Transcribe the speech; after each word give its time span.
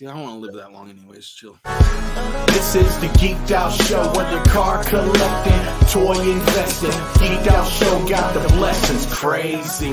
Dude, 0.00 0.08
I 0.08 0.14
don't 0.14 0.22
want 0.22 0.34
to 0.36 0.40
live 0.40 0.54
that 0.54 0.72
long 0.72 0.88
anyways. 0.88 1.28
Chill. 1.28 1.58
This 2.46 2.74
is 2.74 2.98
the 3.00 3.08
Geeked 3.20 3.50
Out 3.50 3.70
Show, 3.70 4.10
whether 4.14 4.42
car 4.44 4.82
collecting, 4.82 5.88
toy 5.88 6.18
investing. 6.22 6.90
Geeked 7.20 7.48
Out 7.48 7.68
Show 7.68 8.08
got 8.08 8.32
the 8.32 8.40
blessings 8.54 9.04
crazy. 9.12 9.92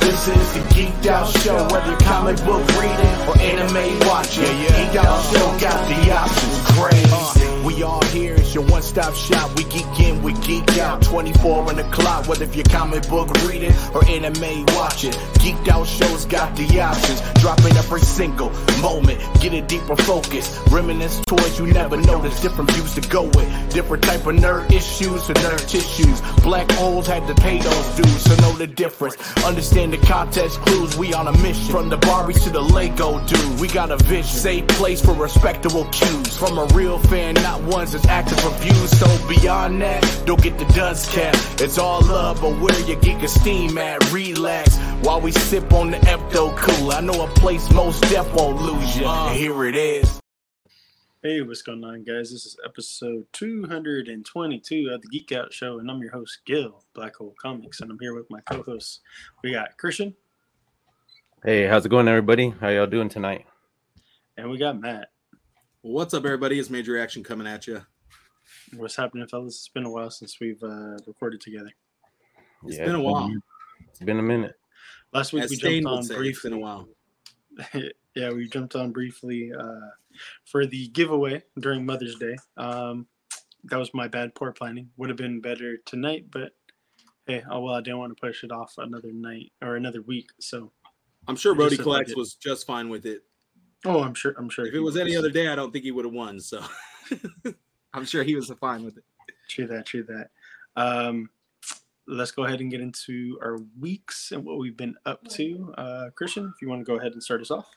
This 0.00 0.26
is 0.26 0.54
the 0.54 0.60
Geeked 0.74 1.06
Out 1.06 1.28
Show, 1.38 1.68
whether 1.70 1.96
comic 1.98 2.36
book 2.38 2.66
reading 2.80 3.14
or 3.28 3.38
anime 3.38 3.96
watching. 4.08 4.42
Geeked 4.42 4.96
Out 4.96 5.22
Show 5.32 5.58
got 5.60 5.86
the 5.86 6.12
options 6.12 6.58
crazy. 6.74 7.46
Uh, 7.46 7.62
we 7.64 7.84
all 7.84 8.02
here, 8.06 8.36
your 8.54 8.64
one-stop 8.64 9.14
shop. 9.14 9.56
We 9.56 9.64
geek 9.64 10.00
in, 10.00 10.22
we 10.22 10.32
geek 10.34 10.78
out. 10.78 11.02
24 11.02 11.68
on 11.70 11.76
the 11.76 11.82
clock, 11.84 12.28
whether 12.28 12.44
if 12.44 12.54
you're 12.54 12.64
comic 12.64 13.08
book 13.08 13.28
reading 13.42 13.72
or 13.92 14.04
anime 14.06 14.64
watching. 14.76 15.12
Geeked 15.42 15.68
Out 15.68 15.86
Show's 15.86 16.24
got 16.24 16.54
the 16.56 16.80
options. 16.80 17.20
Dropping 17.40 17.76
every 17.76 18.00
single 18.00 18.50
moment, 18.80 19.18
get 19.40 19.52
a 19.52 19.62
deeper 19.62 19.96
focus. 19.96 20.58
Reminisce 20.70 21.20
toys 21.26 21.58
you 21.58 21.66
never 21.66 21.96
noticed, 21.96 22.42
different 22.42 22.70
views 22.70 22.94
to 22.94 23.00
go 23.08 23.24
with. 23.24 23.72
Different 23.72 24.04
type 24.04 24.26
of 24.26 24.36
nerd 24.36 24.70
issues 24.72 25.28
or 25.28 25.34
nerd 25.34 25.68
tissues. 25.68 26.20
Black 26.42 26.70
holes 26.72 27.06
had 27.06 27.26
to 27.26 27.34
pay 27.34 27.58
those 27.58 27.96
dues, 27.96 28.22
so 28.22 28.34
know 28.36 28.52
the 28.52 28.66
difference. 28.66 29.16
Understand 29.44 29.92
the 29.92 29.98
context 29.98 30.60
clues, 30.60 30.96
we 30.96 31.12
on 31.12 31.26
a 31.26 31.32
mission. 31.38 31.72
From 31.72 31.88
the 31.88 31.98
Barbies 31.98 32.42
to 32.44 32.50
the 32.50 32.60
Lego 32.62 33.24
dude, 33.26 33.60
we 33.60 33.68
got 33.68 33.90
a 33.90 33.96
vision. 34.04 34.24
Safe 34.24 34.66
place 34.68 35.00
for 35.00 35.12
respectable 35.12 35.84
cues. 35.86 36.36
From 36.36 36.58
a 36.58 36.66
real 36.74 36.98
fan, 36.98 37.34
not 37.34 37.62
ones 37.62 37.92
that's 37.92 38.06
active 38.06 38.43
reviews. 38.44 38.98
So 38.98 39.06
beyond 39.28 39.80
that, 39.82 40.22
don't 40.26 40.42
get 40.42 40.58
the 40.58 40.64
dust 40.66 41.10
cap. 41.12 41.34
It's 41.60 41.78
all 41.78 42.00
love, 42.02 42.40
but 42.40 42.58
where 42.60 42.78
your 42.82 43.00
geek 43.00 43.22
esteem 43.22 43.76
at? 43.78 44.12
Relax 44.12 44.76
while 45.02 45.20
we 45.20 45.32
sip 45.32 45.72
on 45.72 45.90
the 45.90 45.98
Ecto 45.98 46.56
Cooler. 46.56 46.94
I 46.94 47.00
know 47.00 47.24
a 47.24 47.28
place 47.28 47.70
most 47.72 48.02
deaf 48.10 48.32
won't 48.34 48.60
lose 48.60 48.96
you. 48.98 49.06
And 49.06 49.36
here 49.36 49.64
it 49.64 49.74
is. 49.76 50.20
Hey, 51.22 51.40
what's 51.40 51.62
going 51.62 51.82
on, 51.84 52.04
guys? 52.04 52.30
This 52.32 52.44
is 52.44 52.56
episode 52.66 53.26
222 53.32 54.90
of 54.92 55.00
the 55.00 55.08
Geek 55.08 55.32
Out 55.32 55.54
Show, 55.54 55.78
and 55.78 55.90
I'm 55.90 56.02
your 56.02 56.10
host, 56.12 56.40
Gil, 56.44 56.84
Black 56.94 57.16
Hole 57.16 57.34
Comics, 57.40 57.80
and 57.80 57.90
I'm 57.90 57.98
here 57.98 58.14
with 58.14 58.28
my 58.30 58.40
co 58.42 58.62
hosts. 58.62 59.00
We 59.42 59.52
got 59.52 59.78
Christian, 59.78 60.14
Hey, 61.42 61.66
how's 61.66 61.84
it 61.84 61.88
going, 61.90 62.08
everybody? 62.08 62.50
How 62.60 62.68
y'all 62.68 62.86
doing 62.86 63.08
tonight? 63.08 63.46
and 64.36 64.50
we 64.50 64.58
got 64.58 64.80
Matt. 64.80 65.08
What's 65.82 66.12
up, 66.12 66.24
everybody? 66.24 66.58
It's 66.58 66.70
Major 66.70 66.98
Action 66.98 67.22
coming 67.22 67.46
at 67.46 67.66
you. 67.66 67.82
What's 68.76 68.96
happening, 68.96 69.26
fellas? 69.26 69.54
It's 69.54 69.68
been 69.68 69.84
a 69.84 69.90
while 69.90 70.10
since 70.10 70.40
we've 70.40 70.62
uh, 70.62 70.96
recorded 71.06 71.40
together. 71.40 71.70
It's 72.66 72.78
Yeah, 72.78 72.86
been 72.86 72.94
a 72.96 73.00
while. 73.02 73.30
It's 73.90 74.00
been 74.00 74.18
a 74.18 74.22
minute. 74.22 74.54
Last 75.12 75.32
week 75.32 75.44
As 75.44 75.50
we 75.50 75.56
Stain 75.56 75.82
jumped 75.82 75.96
on 75.96 76.02
say, 76.04 76.14
it's 76.14 76.18
briefly. 76.20 76.50
been 76.50 76.58
a 76.58 76.62
while. 76.62 76.88
yeah, 78.16 78.30
we 78.32 78.48
jumped 78.48 78.74
on 78.74 78.90
briefly 78.90 79.52
uh, 79.56 79.90
for 80.44 80.66
the 80.66 80.88
giveaway 80.88 81.42
during 81.58 81.86
Mother's 81.86 82.16
Day. 82.16 82.36
Um, 82.56 83.06
that 83.64 83.78
was 83.78 83.94
my 83.94 84.08
bad, 84.08 84.34
poor 84.34 84.52
planning. 84.52 84.90
Would 84.96 85.08
have 85.08 85.16
been 85.18 85.40
better 85.40 85.76
tonight, 85.86 86.26
but 86.30 86.52
hey, 87.26 87.42
oh 87.50 87.60
well, 87.60 87.74
I 87.74 87.80
didn't 87.80 87.98
want 87.98 88.16
to 88.16 88.20
push 88.20 88.42
it 88.42 88.50
off 88.50 88.74
another 88.78 89.12
night 89.12 89.52
or 89.62 89.76
another 89.76 90.02
week. 90.02 90.30
So, 90.40 90.72
I'm 91.28 91.36
sure 91.36 91.54
I 91.54 91.56
Brody 91.56 91.76
said 91.76 91.84
Collects 91.84 92.16
was 92.16 92.34
just 92.34 92.66
fine 92.66 92.88
with 92.88 93.06
it. 93.06 93.22
oh, 93.86 94.02
I'm 94.02 94.14
sure, 94.14 94.34
I'm 94.36 94.48
sure. 94.50 94.66
If 94.66 94.74
it 94.74 94.80
was 94.80 94.96
any 94.96 95.16
other 95.16 95.30
day, 95.30 95.48
I 95.48 95.54
don't 95.54 95.72
think 95.72 95.84
he 95.84 95.92
would 95.92 96.04
have 96.04 96.12
won. 96.14 96.40
So 96.40 96.62
I'm 97.94 98.04
sure 98.04 98.22
he 98.22 98.34
was 98.34 98.52
fine 98.60 98.84
with 98.84 98.96
it. 98.96 99.04
True 99.48 99.66
that, 99.68 99.86
true 99.86 100.02
that. 100.04 100.30
Um, 100.76 101.30
let's 102.06 102.32
go 102.32 102.44
ahead 102.44 102.60
and 102.60 102.70
get 102.70 102.80
into 102.80 103.38
our 103.40 103.58
weeks 103.78 104.32
and 104.32 104.44
what 104.44 104.58
we've 104.58 104.76
been 104.76 104.96
up 105.06 105.26
to. 105.28 105.72
Uh, 105.78 106.10
Christian, 106.14 106.52
if 106.54 106.60
you 106.60 106.68
want 106.68 106.80
to 106.80 106.84
go 106.84 106.98
ahead 106.98 107.12
and 107.12 107.22
start 107.22 107.40
us 107.40 107.50
off. 107.50 107.68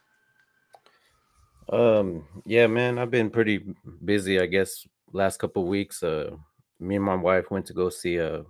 Um, 1.72 2.26
yeah, 2.46 2.68
man, 2.68 2.98
I've 2.98 3.12
been 3.12 3.30
pretty 3.30 3.64
busy, 4.04 4.40
I 4.40 4.46
guess, 4.46 4.88
last 5.12 5.38
couple 5.38 5.64
of 5.64 5.70
weeks. 5.70 6.02
Uh, 6.02 6.31
me 6.80 6.96
and 6.96 7.06
my 7.06 7.16
wife 7.16 7.52
went 7.52 7.66
to 7.68 7.74
go 7.74 7.90
see 7.90 8.18
a 8.18 8.44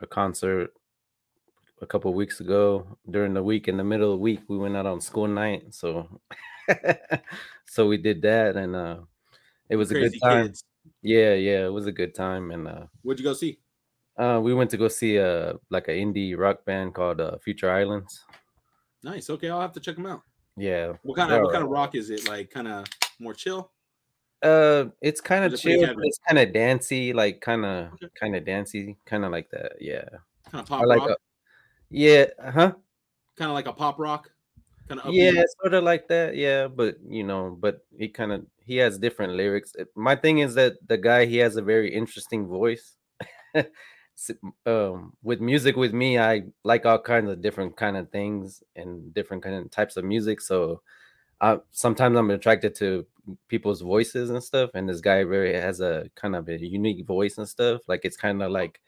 a 0.00 0.06
concert 0.06 0.72
a 1.80 1.86
couple 1.86 2.10
of 2.10 2.16
weeks 2.16 2.40
ago 2.40 2.86
during 3.08 3.34
the 3.34 3.42
week. 3.42 3.68
In 3.68 3.76
the 3.76 3.84
middle 3.84 4.12
of 4.12 4.18
the 4.18 4.22
week, 4.22 4.40
we 4.48 4.58
went 4.58 4.76
out 4.76 4.86
on 4.86 5.00
school 5.00 5.28
night, 5.28 5.74
so 5.74 6.20
so 7.66 7.86
we 7.86 7.96
did 7.96 8.22
that, 8.22 8.56
and 8.56 8.76
uh, 8.76 8.98
it 9.68 9.76
was 9.76 9.90
a 9.90 9.94
good 9.94 10.14
time. 10.22 10.46
kids. 10.46 10.64
Yeah, 11.02 11.34
yeah, 11.34 11.66
it 11.66 11.72
was 11.72 11.86
a 11.86 11.92
good 11.92 12.14
time, 12.14 12.50
and 12.50 12.66
uh, 12.68 12.86
What'd 13.02 13.20
you 13.20 13.24
go 13.24 13.34
see? 13.34 13.58
uh, 14.16 14.40
we 14.42 14.54
went 14.54 14.70
to 14.70 14.76
go 14.76 14.88
see 14.88 15.16
a 15.16 15.54
like 15.70 15.88
an 15.88 15.94
indie 15.94 16.36
rock 16.38 16.64
band 16.64 16.94
called 16.94 17.20
uh, 17.20 17.38
Future 17.38 17.70
Islands. 17.70 18.24
Nice. 19.02 19.30
Okay, 19.30 19.48
I'll 19.50 19.60
have 19.60 19.72
to 19.72 19.80
check 19.80 19.96
him 19.96 20.06
out. 20.06 20.22
Yeah, 20.56 20.94
What 21.02 21.16
kind 21.16 21.32
of 21.32 21.42
what 21.42 21.52
kind 21.52 21.64
of 21.64 21.70
rock 21.70 21.94
is 21.94 22.10
it? 22.10 22.28
Like 22.28 22.50
kind 22.50 22.68
of 22.68 22.86
more 23.18 23.34
chill? 23.34 23.72
Uh, 24.42 24.86
it's 25.00 25.20
kind 25.20 25.44
of 25.44 25.52
it 25.54 25.60
chill. 25.60 25.82
It's 26.02 26.18
kind 26.28 26.38
of 26.38 26.52
dancey, 26.52 27.12
like 27.12 27.40
kind 27.40 27.64
of 27.64 27.92
Okay. 27.94 28.08
kind 28.18 28.36
of 28.36 28.44
dancey, 28.44 28.98
kind 29.06 29.24
of 29.24 29.30
like 29.30 29.50
that. 29.50 29.72
Yeah, 29.80 30.04
Kind 30.50 30.62
of 30.62 30.68
pop 30.68 30.84
like. 30.84 30.98
rock? 31.00 31.10
A, 31.10 31.16
yeah, 31.90 32.26
huh? 32.40 32.74
Kind 33.36 33.50
of 33.50 33.54
like 33.54 33.66
a 33.66 33.72
pop 33.72 33.98
rock? 33.98 34.30
Kind 34.88 35.00
of 35.00 35.14
Yeah, 35.14 35.42
sort 35.60 35.74
of 35.74 35.84
like 35.84 36.08
that. 36.08 36.36
Yeah, 36.36 36.68
but 36.68 36.96
you 37.08 37.24
know, 37.24 37.56
but 37.58 37.86
he 37.98 38.08
kind 38.08 38.32
of 38.32 38.46
he 38.64 38.76
has 38.76 38.98
different 38.98 39.34
lyrics. 39.34 39.74
My 39.94 40.16
thing 40.16 40.38
is 40.38 40.54
that 40.54 40.74
the 40.86 40.98
guy 40.98 41.26
he 41.26 41.38
has 41.38 41.56
a 41.56 41.62
very 41.62 41.92
interesting 41.94 42.46
voice. 42.46 42.96
Um, 44.66 45.14
with 45.22 45.40
music 45.40 45.74
with 45.74 45.92
me, 45.92 46.18
I 46.18 46.44
like 46.64 46.86
all 46.86 46.98
kinds 46.98 47.30
of 47.30 47.40
different 47.40 47.76
kind 47.76 47.96
of 47.96 48.10
things 48.10 48.62
and 48.76 49.12
different 49.14 49.42
kind 49.42 49.56
of 49.56 49.70
types 49.70 49.96
of 49.96 50.04
music. 50.04 50.40
So, 50.40 50.82
I 51.40 51.58
sometimes 51.72 52.16
I'm 52.16 52.30
attracted 52.30 52.74
to 52.76 53.06
people's 53.48 53.80
voices 53.80 54.30
and 54.30 54.42
stuff. 54.42 54.70
And 54.74 54.88
this 54.88 55.00
guy 55.00 55.24
very 55.24 55.54
has 55.54 55.80
a 55.80 56.08
kind 56.14 56.36
of 56.36 56.48
a 56.48 56.58
unique 56.58 57.04
voice 57.06 57.38
and 57.38 57.48
stuff. 57.48 57.82
Like 57.88 58.04
it's 58.04 58.16
kind 58.16 58.42
of 58.42 58.52
like 58.52 58.80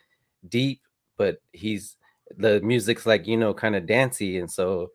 deep, 0.48 0.82
but 1.16 1.38
he's 1.52 1.96
the 2.36 2.60
music's 2.60 3.06
like 3.06 3.26
you 3.26 3.36
know 3.36 3.54
kind 3.54 3.76
of 3.76 3.86
dancey, 3.86 4.38
and 4.38 4.50
so 4.50 4.90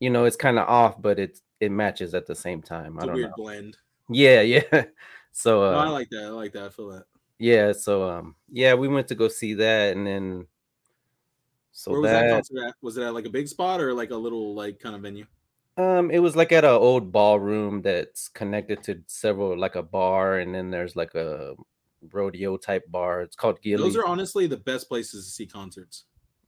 you 0.00 0.10
know 0.10 0.24
it's 0.24 0.36
kind 0.36 0.58
of 0.58 0.68
off, 0.68 1.00
but 1.00 1.18
it's 1.18 1.42
it 1.60 1.70
matches 1.70 2.14
at 2.14 2.26
the 2.26 2.34
same 2.34 2.62
time. 2.62 2.96
It's 2.96 3.04
I 3.04 3.04
a 3.04 3.06
don't 3.06 3.14
weird 3.14 3.30
know. 3.30 3.34
blend. 3.36 3.76
Yeah, 4.08 4.40
yeah. 4.40 4.84
So 5.30 5.62
uh, 5.62 5.70
no, 5.70 5.78
I 5.78 5.88
like 5.88 6.08
that. 6.10 6.24
I 6.24 6.28
like 6.30 6.52
that. 6.54 6.64
I 6.64 6.68
feel 6.70 6.88
that. 6.88 7.04
yeah, 7.38 7.70
so 7.70 8.10
um, 8.10 8.34
yeah, 8.50 8.74
we 8.74 8.88
went 8.88 9.06
to 9.08 9.14
go 9.14 9.28
see 9.28 9.54
that, 9.54 9.96
and 9.96 10.04
then 10.04 10.48
so 11.70 11.92
Where 11.92 12.00
was 12.00 12.10
that, 12.10 12.22
that, 12.22 12.34
concert 12.34 12.66
at? 12.66 12.74
Was 12.82 12.96
it 12.96 13.04
at 13.04 13.14
like 13.14 13.26
a 13.26 13.30
big 13.30 13.46
spot 13.46 13.80
or 13.80 13.94
like 13.94 14.10
a 14.10 14.16
little 14.16 14.56
like 14.56 14.80
kind 14.80 14.96
of 14.96 15.02
venue? 15.02 15.26
um, 15.76 16.10
it 16.10 16.18
was 16.18 16.34
like 16.34 16.50
at 16.50 16.64
an 16.64 16.70
old 16.70 17.12
ballroom 17.12 17.82
that's 17.82 18.28
connected 18.28 18.82
to 18.82 19.00
several 19.06 19.56
like 19.56 19.76
a 19.76 19.82
bar, 19.82 20.38
and 20.38 20.52
then 20.52 20.70
there's 20.70 20.96
like 20.96 21.14
a 21.14 21.54
rodeo 22.12 22.56
type 22.56 22.82
bar. 22.90 23.22
It's 23.22 23.36
called 23.36 23.62
Gilly, 23.62 23.84
Those 23.84 23.96
are 23.96 24.06
honestly 24.06 24.48
the 24.48 24.56
best 24.56 24.88
places 24.88 25.26
to 25.26 25.30
see 25.30 25.46
concerts. 25.46 26.06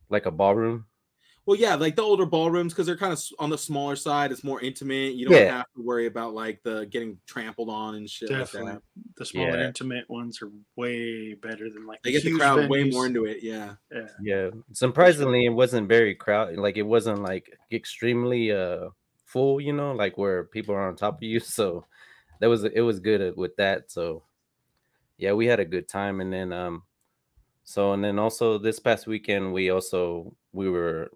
like 0.09 0.27
a 0.27 0.33
ballroom. 0.33 0.87
Well, 1.47 1.59
yeah, 1.59 1.75
like 1.75 1.97
the 1.97 2.03
older 2.03 2.27
ballrooms 2.27 2.73
because 2.73 2.87
they're 2.87 2.97
kind 2.97 3.13
of 3.13 3.21
on 3.39 3.51
the 3.51 3.59
smaller 3.59 3.97
side. 3.97 4.31
It's 4.31 4.45
more 4.45 4.61
intimate. 4.61 5.15
You 5.15 5.27
don't 5.27 5.35
Yeah. 5.37 5.57
have 5.59 5.67
to 5.77 5.83
worry 5.83 6.07
about 6.07 6.35
like 6.35 6.63
the 6.63 6.87
getting 6.87 7.19
trampled 7.27 7.69
on 7.71 7.95
and 7.97 8.09
shit 8.09 8.29
Definitely. 8.29 8.73
like 8.73 8.75
that. 8.75 8.83
The 9.17 9.25
smaller, 9.25 9.59
Yeah. 9.59 9.67
intimate 9.67 10.09
ones 10.09 10.41
are 10.43 10.51
way 10.77 11.35
better 11.35 11.69
than 11.71 11.87
like 11.87 12.03
They 12.03 12.13
get 12.13 12.23
the 12.23 12.31
huge 12.31 12.41
crowd 12.41 12.69
way 12.69 12.85
more 12.91 13.07
into 13.07 13.25
it. 13.25 13.43
Yeah. 13.43 13.75
Yeah. 13.91 14.09
Yeah, 14.23 14.51
surprisingly, 14.73 15.47
it 15.47 15.51
wasn't 15.51 15.89
very 15.89 16.15
crowded. 16.15 16.59
Like 16.59 16.77
it 16.77 16.83
wasn't 16.83 17.23
like 17.23 17.51
extremely 17.73 18.53
uh 18.53 18.91
full, 19.25 19.61
you 19.61 19.73
know, 19.73 19.93
like 19.93 20.19
where 20.19 20.45
people 20.45 20.75
are 20.75 20.87
on 20.89 20.95
top 20.97 21.17
of 21.17 21.23
you. 21.23 21.41
So 21.61 21.87
that 22.41 22.49
was 22.49 22.65
it 22.65 22.81
was 22.83 23.01
good 23.01 23.37
with 23.37 23.57
that. 23.57 23.91
So 23.91 24.25
yeah, 25.19 25.33
we 25.33 25.47
had 25.47 25.61
a 25.61 25.65
good 25.65 25.89
time, 25.89 26.21
and 26.21 26.33
then 26.33 26.53
um, 26.53 26.83
so 27.65 27.93
and 27.93 28.03
then 28.05 28.19
also 28.19 28.57
this 28.59 28.79
past 28.79 29.07
weekend 29.07 29.53
we 29.53 29.69
also 29.71 30.35
we 30.53 30.69
were 30.71 31.11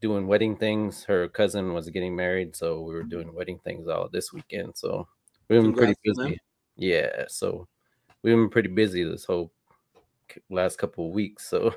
doing 0.00 0.26
wedding 0.26 0.56
things. 0.56 1.04
Her 1.04 1.28
cousin 1.28 1.74
was 1.74 1.88
getting 1.90 2.16
married, 2.16 2.56
so 2.56 2.80
we 2.80 2.94
were 2.94 3.02
doing 3.02 3.28
mm-hmm. 3.28 3.36
wedding 3.36 3.60
things 3.64 3.88
all 3.88 4.08
this 4.08 4.32
weekend. 4.32 4.76
So 4.76 5.06
we've 5.48 5.62
been 5.62 5.72
pretty 5.72 5.94
Congrats 6.04 6.18
them. 6.18 6.26
busy. 6.26 6.40
Yeah, 6.76 7.24
so 7.28 7.68
we've 8.22 8.34
been 8.34 8.48
pretty 8.48 8.70
busy 8.70 9.04
this 9.04 9.24
whole 9.24 9.52
last 10.48 10.78
couple 10.78 11.08
of 11.08 11.14
weeks. 11.14 11.48
So. 11.48 11.74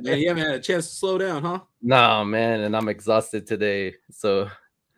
Man, 0.00 0.18
you 0.18 0.28
haven't 0.28 0.44
had 0.44 0.54
a 0.56 0.60
chance 0.60 0.88
to 0.88 0.94
slow 0.94 1.16
down, 1.16 1.42
huh? 1.42 1.60
Nah, 1.80 2.22
man, 2.24 2.60
and 2.60 2.76
I'm 2.76 2.88
exhausted 2.88 3.46
today. 3.46 3.94
So 4.10 4.50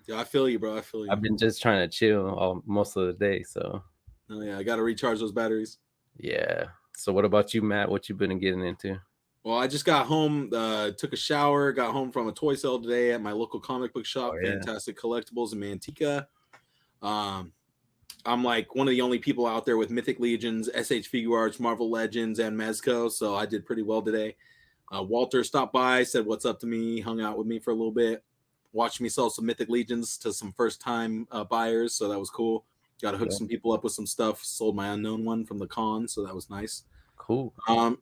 Yeah, 0.07 0.21
I 0.21 0.25
feel 0.25 0.49
you, 0.49 0.59
bro. 0.59 0.77
I 0.77 0.81
feel 0.81 1.05
you. 1.05 1.11
I've 1.11 1.23
been 1.23 1.39
just 1.39 1.63
trying 1.63 1.89
to 1.89 1.97
chill 1.97 2.29
all 2.29 2.63
most 2.67 2.97
of 2.97 3.07
the 3.07 3.13
day. 3.13 3.43
So 3.45 3.83
oh 4.31 4.41
yeah, 4.41 4.59
I 4.59 4.65
got 4.65 4.77
to 4.77 4.83
recharge 4.83 5.21
those 5.21 5.33
batteries. 5.33 5.79
yeah. 6.19 6.65
So 6.97 7.13
what 7.13 7.27
about 7.27 7.53
you, 7.53 7.61
Matt? 7.61 7.91
What 7.91 8.09
you 8.09 8.15
been 8.15 8.39
getting 8.39 8.65
into? 8.65 8.99
Well, 9.47 9.59
I 9.59 9.69
just 9.69 9.85
got 9.85 10.07
home, 10.07 10.51
uh, 10.53 10.91
took 10.99 11.13
a 11.13 11.17
shower, 11.17 11.71
got 11.71 11.93
home 11.93 12.11
from 12.11 12.27
a 12.27 12.33
toy 12.33 12.57
sale 12.57 12.81
today 12.83 13.13
at 13.13 13.23
my 13.23 13.31
local 13.31 13.61
comic 13.61 13.95
book 13.95 14.05
shop, 14.05 14.33
Oh, 14.35 14.39
yeah. 14.43 14.55
Fantastic 14.55 14.99
Collectibles 14.99 15.53
in 15.53 15.61
Manteca. 15.61 16.27
Um, 17.01 17.53
I'm 18.25 18.43
like 18.43 18.75
one 18.75 18.89
of 18.89 18.91
the 18.91 19.01
only 19.03 19.21
people 19.21 19.47
out 19.47 19.65
there 19.65 19.77
with 19.77 19.89
Mythic 19.89 20.19
Legions, 20.19 20.69
SH 20.75 21.09
Figuarts, 21.13 21.61
Marvel 21.61 21.89
Legends, 21.89 22.41
and 22.41 22.59
Mezco, 22.59 23.09
so 23.09 23.37
I 23.37 23.47
did 23.47 23.65
pretty 23.65 23.83
well 23.83 24.03
today. 24.03 24.35
Uh, 24.93 25.05
Walter 25.05 25.45
stopped 25.45 25.73
by, 25.73 26.03
said 26.03 26.27
what's 26.27 26.45
up 26.45 26.59
to 26.59 26.67
me, 26.67 26.99
hung 27.01 27.21
out 27.21 27.39
with 27.39 27.47
me 27.47 27.61
for 27.61 27.71
a 27.71 27.75
little 27.75 27.93
bit, 27.93 28.25
watched 28.73 29.01
me 29.01 29.09
sell 29.09 29.31
some 29.31 29.47
Mythic 29.47 29.69
Legions 29.69 30.19
to 30.19 30.33
some 30.33 30.51
first 30.55 30.81
time 30.81 31.29
uh, 31.31 31.45
buyers, 31.45 31.95
so 31.95 32.09
that 32.09 32.19
was 32.19 32.31
cool. 32.31 32.65
Got 33.01 33.13
to 33.13 33.17
hook 33.17 33.29
Yeah. 33.31 33.37
some 33.37 33.47
people 33.47 33.71
up 33.71 33.85
with 33.85 33.93
some 33.93 34.07
stuff. 34.07 34.43
Sold 34.43 34.75
my 34.75 34.89
unknown 34.89 35.25
one 35.25 35.47
from 35.47 35.61
the 35.61 35.69
con, 35.69 36.09
so 36.09 36.25
that 36.27 36.35
was 36.35 36.51
nice. 36.51 36.83
Cool. 37.17 37.55
Um, 37.69 37.99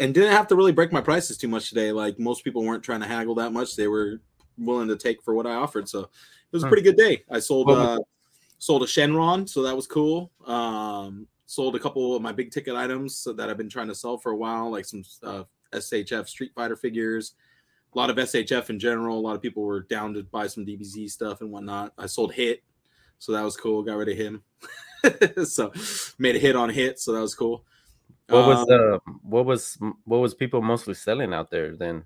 and 0.00 0.14
didn't 0.14 0.32
have 0.32 0.46
to 0.48 0.56
really 0.56 0.72
break 0.72 0.92
my 0.92 1.00
prices 1.00 1.36
too 1.36 1.48
much 1.48 1.68
today. 1.68 1.92
Like 1.92 2.18
most 2.18 2.44
people 2.44 2.62
weren't 2.64 2.82
trying 2.82 3.00
to 3.00 3.06
haggle 3.06 3.34
that 3.36 3.52
much; 3.52 3.76
they 3.76 3.88
were 3.88 4.20
willing 4.58 4.88
to 4.88 4.96
take 4.96 5.22
for 5.22 5.34
what 5.34 5.46
I 5.46 5.54
offered. 5.54 5.88
So 5.88 6.00
it 6.00 6.08
was 6.52 6.62
a 6.62 6.66
Hmm. 6.66 6.70
pretty 6.70 6.82
good 6.82 6.96
day. 6.96 7.24
I 7.30 7.38
sold 7.38 7.70
uh, 7.70 7.98
sold 8.58 8.82
a 8.82 8.86
Shenron, 8.86 9.48
so 9.48 9.62
that 9.62 9.74
was 9.76 9.86
cool. 9.86 10.30
Um, 10.46 11.26
sold 11.46 11.76
a 11.76 11.78
couple 11.78 12.14
of 12.16 12.22
my 12.22 12.32
big 12.32 12.50
ticket 12.50 12.74
items 12.74 13.26
that 13.36 13.50
I've 13.50 13.56
been 13.58 13.68
trying 13.68 13.88
to 13.88 13.94
sell 13.94 14.16
for 14.18 14.32
a 14.32 14.36
while, 14.36 14.70
like 14.70 14.84
some 14.84 15.04
uh, 15.22 15.44
SHF 15.72 16.28
Street 16.28 16.52
Fighter 16.54 16.76
figures. 16.76 17.34
A 17.94 17.98
lot 17.98 18.08
of 18.08 18.16
SHF 18.16 18.70
in 18.70 18.78
general. 18.78 19.18
A 19.18 19.20
lot 19.20 19.34
of 19.36 19.42
people 19.42 19.62
were 19.64 19.80
down 19.82 20.14
to 20.14 20.22
buy 20.22 20.46
some 20.46 20.64
DBZ 20.64 21.10
stuff 21.10 21.42
and 21.42 21.50
whatnot. 21.50 21.92
I 21.98 22.06
sold 22.06 22.32
Hit, 22.32 22.62
so 23.18 23.32
that 23.32 23.42
was 23.42 23.56
cool. 23.56 23.82
Got 23.82 23.96
rid 23.96 24.08
of 24.08 24.16
him. 24.16 24.42
so 25.44 25.72
made 26.18 26.36
a 26.36 26.38
hit 26.38 26.56
on 26.56 26.70
Hit, 26.70 26.98
so 27.00 27.12
that 27.12 27.20
was 27.20 27.34
cool. 27.34 27.64
What 28.28 28.46
was 28.46 28.58
Um, 28.60 28.66
the 28.68 29.00
what 29.22 29.44
was 29.44 29.78
what 30.04 30.18
was 30.18 30.34
people 30.34 30.62
mostly 30.62 30.94
selling 30.94 31.34
out 31.34 31.50
there 31.50 31.76
then? 31.76 32.04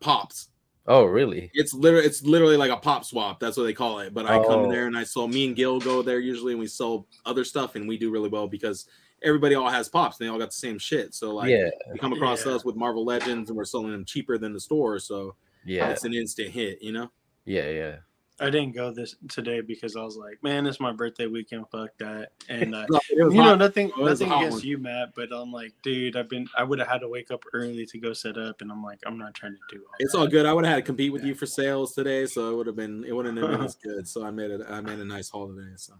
pops? 0.00 0.48
Oh, 0.88 1.04
really? 1.04 1.50
It's 1.54 1.74
literally 1.74 2.06
it's 2.06 2.22
literally 2.22 2.56
like 2.56 2.70
a 2.70 2.76
pop 2.76 3.04
swap. 3.04 3.40
That's 3.40 3.56
what 3.56 3.64
they 3.64 3.72
call 3.72 3.98
it. 4.00 4.14
But 4.14 4.26
I 4.26 4.38
come 4.38 4.60
in 4.60 4.66
Oh. 4.66 4.72
there 4.72 4.86
and 4.86 4.96
I 4.96 5.04
sell. 5.04 5.26
Me 5.26 5.46
and 5.46 5.56
Gil 5.56 5.80
go 5.80 6.00
there 6.02 6.20
usually, 6.20 6.52
and 6.52 6.60
we 6.60 6.66
sell 6.68 7.06
other 7.24 7.44
stuff, 7.44 7.74
and 7.74 7.88
we 7.88 7.98
do 7.98 8.10
really 8.10 8.28
well 8.28 8.46
because 8.46 8.88
everybody 9.22 9.54
all 9.56 9.68
has 9.68 9.88
pops. 9.88 10.18
And 10.20 10.26
they 10.26 10.30
all 10.32 10.38
got 10.38 10.50
the 10.50 10.56
same 10.56 10.78
shit. 10.78 11.14
So 11.14 11.34
like, 11.34 11.50
yeah, 11.50 11.68
you 11.92 11.98
come 12.00 12.12
across 12.12 12.46
Yeah. 12.46 12.52
us 12.52 12.64
with 12.64 12.76
Marvel 12.76 13.04
Legends, 13.04 13.50
and 13.50 13.56
we're 13.56 13.64
selling 13.64 13.90
them 13.90 14.04
cheaper 14.04 14.38
than 14.38 14.52
the 14.52 14.60
store. 14.60 14.98
So 15.00 15.34
yeah, 15.64 15.90
it's 15.90 16.04
an 16.04 16.14
instant 16.14 16.50
hit. 16.50 16.80
You 16.80 16.92
know. 16.92 17.10
yeah, 17.44 17.68
yeah. 17.70 17.96
I 18.38 18.50
didn't 18.50 18.72
go 18.72 18.90
this 18.90 19.16
today 19.28 19.62
because 19.62 19.96
I 19.96 20.02
was 20.02 20.16
like, 20.16 20.42
man, 20.42 20.66
it's 20.66 20.78
my 20.78 20.92
birthday 20.92 21.26
weekend. 21.26 21.64
Fuck 21.70 21.96
that. 21.98 22.32
And 22.50 22.74
uh, 22.74 22.86
No, 22.90 23.00
you 23.10 23.30
know, 23.30 23.54
nothing, 23.54 23.88
It 23.88 23.98
was 23.98 24.20
a 24.20 24.26
nothing 24.26 24.44
against 24.44 24.64
you, 24.64 24.76
Matt. 24.76 25.14
But 25.14 25.32
I'm 25.32 25.50
like, 25.50 25.72
dude, 25.82 26.16
I've 26.16 26.28
been, 26.28 26.46
I 26.56 26.62
would 26.62 26.78
have 26.78 26.88
had 26.88 26.98
to 26.98 27.08
wake 27.08 27.30
up 27.30 27.44
early 27.54 27.86
to 27.86 27.98
go 27.98 28.12
set 28.12 28.36
up, 28.36 28.60
and 28.60 28.70
I'm 28.70 28.82
like, 28.82 28.98
I'm 29.06 29.16
not 29.16 29.32
trying 29.32 29.54
to 29.54 29.74
do 29.74 29.82
all. 29.82 29.94
It's 29.98 30.12
that. 30.12 30.18
all 30.18 30.26
good. 30.26 30.44
I 30.44 30.52
would 30.52 30.66
have 30.66 30.74
had 30.74 30.84
to 30.84 30.86
compete 30.86 31.12
with 31.12 31.24
you 31.24 31.34
for 31.34 31.46
sales 31.46 31.94
today, 31.94 32.26
so 32.26 32.52
it 32.52 32.56
would 32.56 32.66
have 32.66 32.76
been 32.76 33.04
it 33.04 33.16
wouldn't 33.16 33.38
have 33.38 33.50
been 33.50 33.60
as 33.64 33.74
good. 33.76 34.06
So 34.06 34.24
I 34.24 34.30
made 34.30 34.50
it. 34.50 34.60
I 34.68 34.82
made 34.82 34.98
a 34.98 35.04
nice 35.04 35.30
haul 35.30 35.48
today. 35.48 35.72
So 35.76 35.94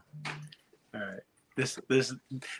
All 0.94 1.00
right. 1.00 1.20
This 1.56 1.78
this 1.88 2.14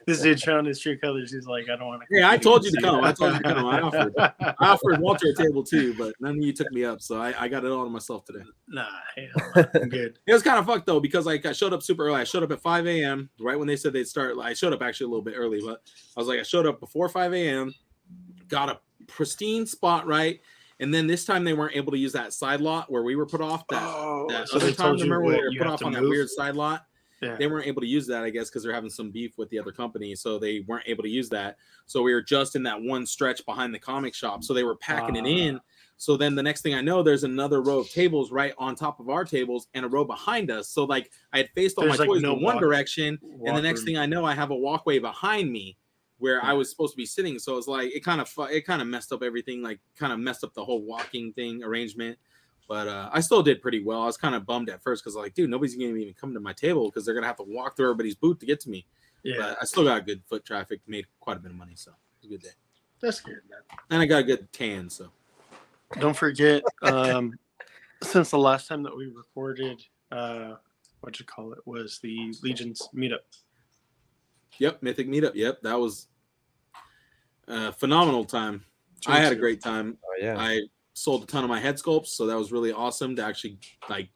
this 0.07 0.23
dude 0.23 0.41
showing 0.41 0.65
his 0.65 0.81
true 0.81 0.97
colors. 0.97 1.31
He's 1.31 1.47
like, 1.47 1.69
I 1.69 1.77
don't 1.77 1.87
want 1.87 2.01
to. 2.01 2.07
Yeah, 2.11 2.31
I 2.31 2.39
told 2.39 2.65
you 2.65 2.71
to 2.71 2.81
come. 2.81 3.05
I 3.05 3.13
told 3.13 3.35
you 3.35 3.41
to 3.41 3.45
come. 3.55 3.67
I 3.67 3.81
offered. 3.83 4.15
I 4.19 4.55
offered 4.59 5.01
Walter 5.01 5.27
a 5.29 5.35
table 5.35 5.63
too, 5.63 5.95
but 5.99 6.15
none 6.19 6.39
of 6.39 6.43
you 6.43 6.55
took 6.55 6.73
me 6.73 6.83
up. 6.87 7.03
So 7.03 7.21
I, 7.21 7.35
I 7.39 7.49
got 7.49 7.67
it 7.67 7.71
all 7.71 7.85
to 7.85 7.91
myself 7.91 8.25
today. 8.25 8.43
Nah, 8.69 8.87
hell 9.15 9.53
no, 9.55 9.65
I'm 9.83 9.89
good. 9.91 10.19
It 10.27 10.33
was 10.33 10.43
kind 10.43 10.59
of 10.59 10.65
fucked 10.65 10.87
though 10.87 10.99
because 10.99 11.27
like 11.27 11.45
I 11.45 11.53
showed 11.53 11.75
up 11.75 11.83
super 11.83 12.07
early. 12.07 12.21
I 12.21 12.25
showed 12.25 12.43
up 12.43 12.51
at 12.53 12.63
5 12.63 12.87
a.m. 12.87 13.29
right 13.39 13.59
when 13.59 13.69
they 13.69 13.77
said 13.77 13.93
they'd 13.93 14.09
start. 14.09 14.39
I 14.39 14.55
showed 14.55 14.73
up 14.73 14.81
actually 14.81 15.05
a 15.05 15.09
little 15.11 15.23
bit 15.25 15.35
early, 15.37 15.61
but 15.61 15.83
I 16.17 16.21
was 16.21 16.27
like 16.27 16.41
I 16.41 16.43
showed 16.43 16.67
up 16.67 16.81
before 16.81 17.11
5 17.11 17.35
a.m. 17.35 17.75
Got 18.49 18.71
a 18.71 18.81
pristine 19.09 19.67
spot 19.67 20.07
right, 20.07 20.41
and 20.81 20.93
then 20.93 21.07
this 21.07 21.27
time 21.27 21.45
they 21.45 21.53
weren't 21.53 21.77
able 21.77 21.93
to 21.93 21.99
use 21.99 22.15
that 22.15 22.33
side 22.33 22.63
lot 22.63 22.91
where 22.91 23.03
we 23.03 23.15
were 23.15 23.27
put 23.27 23.43
off. 23.43 23.67
That 23.69 23.83
Oh, 23.83 24.27
that 24.31 24.49
so 24.49 24.57
other 24.57 24.67
they 24.69 24.73
time, 24.73 24.93
remember 24.93 25.23
we 25.23 25.35
were 25.37 25.51
put 25.59 25.67
off 25.67 25.81
to 25.81 25.85
on 25.85 25.93
that 25.93 26.03
weird 26.03 26.31
side 26.31 26.55
lot. 26.57 26.87
Yeah. 27.23 27.37
They 27.37 27.47
weren't 27.47 27.67
able 27.67 27.81
to 27.81 27.87
use 27.87 28.07
that, 28.09 28.25
I 28.25 28.31
guess, 28.31 28.49
because 28.51 28.63
they're 28.63 28.75
having 28.75 28.91
some 28.91 29.11
beef 29.11 29.39
with 29.39 29.49
the 29.51 29.59
other 29.59 29.73
company, 29.73 30.15
so 30.15 30.39
they 30.39 30.61
weren't 30.69 30.85
able 30.87 31.03
to 31.03 31.09
use 31.09 31.29
that. 31.31 31.57
So 31.87 32.03
we 32.03 32.13
were 32.13 32.21
just 32.23 32.57
in 32.57 32.63
that 32.65 32.81
one 32.83 33.07
stretch 33.07 33.45
behind 33.47 33.75
the 33.75 33.79
comic 33.79 34.15
shop, 34.15 34.45
so 34.45 34.53
they 34.53 34.65
were 34.65 34.77
packing 34.77 35.17
it 35.17 35.25
Ah. 35.25 35.27
in. 35.27 35.61
So 35.99 36.19
then 36.19 36.35
the 36.35 36.43
next 36.43 36.61
thing 36.61 36.75
I 36.75 36.83
know, 36.83 37.03
there's 37.03 37.25
another 37.25 37.63
row 37.63 37.79
of 37.79 37.89
tables 37.91 38.31
right 38.31 38.53
on 38.59 38.75
top 38.75 39.01
of 39.01 39.09
our 39.09 39.25
tables 39.25 39.69
and 39.73 39.83
a 39.87 39.89
row 39.89 40.05
behind 40.05 40.51
us. 40.51 40.69
So 40.69 40.85
like 40.85 41.11
I 41.33 41.39
had 41.39 41.49
faced 41.55 41.79
all 41.79 41.85
There's, 41.87 41.99
my 41.99 42.03
like, 42.05 42.09
toys 42.11 42.23
no 42.23 42.37
in 42.37 42.43
one 42.43 42.57
walk- 42.57 42.61
direction, 42.63 43.19
and 43.47 43.57
the 43.57 43.63
next 43.63 43.81
room. 43.81 43.87
thing 43.87 43.97
I 43.99 44.05
know, 44.05 44.25
I 44.27 44.35
have 44.35 44.51
a 44.51 44.55
walkway 44.55 44.99
behind 44.99 45.51
me 45.51 45.79
where 46.19 46.45
I 46.45 46.53
was 46.53 46.69
supposed 46.69 46.93
to 46.93 46.97
be 46.99 47.07
sitting. 47.07 47.39
So 47.39 47.57
it's 47.57 47.67
like 47.67 47.95
it 47.95 48.05
kind 48.05 48.21
of 48.21 48.29
fu- 48.29 48.43
it 48.43 48.67
kind 48.67 48.83
of 48.83 48.89
messed 48.89 49.11
up 49.11 49.23
everything, 49.23 49.63
like 49.63 49.81
kind 49.99 50.13
of 50.13 50.19
messed 50.19 50.45
up 50.45 50.53
the 50.53 50.65
whole 50.65 50.83
walking 50.83 51.33
thing 51.33 51.63
arrangement. 51.65 52.19
But 52.69 52.89
uh, 52.89 53.11
I 53.13 53.21
still 53.21 53.43
did 53.43 53.63
pretty 53.63 53.83
well. 53.83 54.03
I 54.03 54.07
was 54.07 54.17
kind 54.17 54.35
of 54.35 54.45
bummed 54.45 54.69
at 54.71 54.83
first 54.83 55.05
because 55.05 55.15
like, 55.15 55.35
dude, 55.35 55.51
nobody's 55.51 55.77
gonna 55.77 55.95
even 55.95 56.15
come 56.15 56.35
to 56.35 56.41
my 56.41 56.53
table 56.53 56.87
because 56.87 57.05
they're 57.05 57.15
gonna 57.15 57.27
have 57.27 57.37
to 57.37 57.45
walk 57.45 57.77
through 57.77 57.87
everybody's 57.87 58.17
booth 58.17 58.39
to 58.41 58.47
get 58.47 58.59
to 58.61 58.71
me. 58.71 58.87
yeah, 59.23 59.37
But 59.39 59.59
I 59.63 59.65
still 59.65 59.85
got 59.85 60.05
good 60.07 60.23
foot 60.27 60.45
traffic, 60.45 60.81
made 60.87 61.07
quite 61.21 61.37
a 61.37 61.41
bit 61.41 61.53
of 61.53 61.57
money, 61.57 61.75
so 61.77 61.91
it 61.93 61.97
was 62.23 62.27
a 62.27 62.29
good 62.35 62.43
day. 62.43 62.55
that's 63.01 63.21
good, 63.21 63.39
man. 63.49 63.61
And 63.91 64.03
I 64.03 64.07
got 64.07 64.19
a 64.19 64.25
good 64.25 64.53
tan, 64.53 64.91
so 64.91 65.11
Don't 66.01 66.17
forget, 66.17 66.63
um, 66.83 67.39
since 68.03 68.31
the 68.31 68.39
last 68.39 68.67
time 68.67 68.83
that 68.83 68.97
we 68.97 69.07
recorded, 69.07 69.85
uh, 70.11 70.55
what 71.03 71.21
you 71.21 71.25
call 71.27 71.53
it 71.53 71.61
was 71.67 72.01
the 72.03 72.35
Legion's 72.43 72.89
meetup. 72.95 73.21
yep, 74.59 74.83
Mythic 74.83 75.09
Meetup. 75.09 75.35
Yep, 75.35 75.63
that 75.63 75.79
was 75.79 76.09
a 77.47 77.73
phenomenal 77.73 78.25
time. 78.25 78.65
I 79.07 79.21
had 79.21 79.33
a 79.33 79.37
great 79.37 79.63
time. 79.63 79.99
Oh, 80.05 80.17
yeah. 80.21 80.37
I 80.37 80.63
sold 80.97 81.23
a 81.23 81.27
ton 81.27 81.45
of 81.45 81.51
my 81.51 81.61
head 81.61 81.77
sculpts, 81.77 82.09
so 82.09 82.27
that 82.27 82.39
was 82.39 82.51
really 82.51 82.73
awesome 82.73 83.15
to 83.15 83.23
actually 83.23 83.59
like 83.91 84.09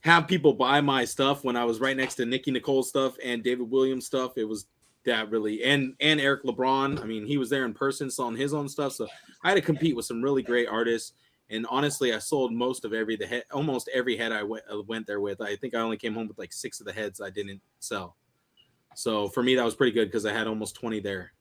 have 0.00 0.26
people 0.26 0.52
buy 0.52 0.80
my 0.80 1.04
stuff 1.04 1.44
when 1.44 1.56
I 1.56 1.64
was 1.64 1.78
right 1.78 1.96
next 1.96 2.16
to 2.16 2.26
Nikki 2.26 2.50
Nicole 2.50 2.82
stuff 2.82 3.14
and 3.24 3.44
David 3.44 3.70
Williams 3.70 4.04
stuff. 4.04 4.36
It 4.36 4.44
was 4.44 4.66
that 5.06 5.30
really 5.30 5.62
and 5.62 5.94
and 6.00 6.20
Eric 6.20 6.42
LeBron. 6.42 7.00
I 7.00 7.04
mean, 7.04 7.24
he 7.24 7.38
was 7.38 7.48
there 7.48 7.64
in 7.64 7.72
person 7.72 8.10
selling 8.10 8.36
his 8.36 8.52
own 8.52 8.68
stuff, 8.68 8.92
so 8.92 9.06
I 9.44 9.50
had 9.50 9.54
to 9.54 9.60
compete 9.60 9.94
with 9.94 10.04
some 10.04 10.20
really 10.20 10.42
great 10.42 10.68
artists. 10.68 11.12
And 11.50 11.64
honestly, 11.70 12.12
I 12.12 12.18
sold 12.18 12.52
most 12.52 12.84
of 12.84 12.92
every 12.92 13.14
the 13.16 13.26
head, 13.26 13.44
almost 13.52 13.88
every 13.94 14.16
head 14.16 14.32
I 14.32 14.42
went 14.42 14.64
uh, 14.72 14.82
went 14.82 15.06
there 15.06 15.20
with. 15.20 15.40
I 15.40 15.54
think 15.54 15.76
I 15.76 15.80
only 15.80 15.96
came 15.96 16.14
home 16.14 16.26
with 16.26 16.38
like 16.38 16.52
six 16.52 16.80
of 16.80 16.86
the 16.86 16.92
heads 16.92 17.20
I 17.20 17.30
didn't 17.30 17.60
sell. 17.78 18.16
So 18.96 19.28
for 19.28 19.44
me, 19.44 19.54
that 19.54 19.64
was 19.64 19.76
pretty 19.76 19.92
good 19.92 20.08
because 20.08 20.26
I 20.26 20.32
had 20.32 20.48
almost 20.48 20.74
twenty 20.74 20.98
there. 20.98 21.32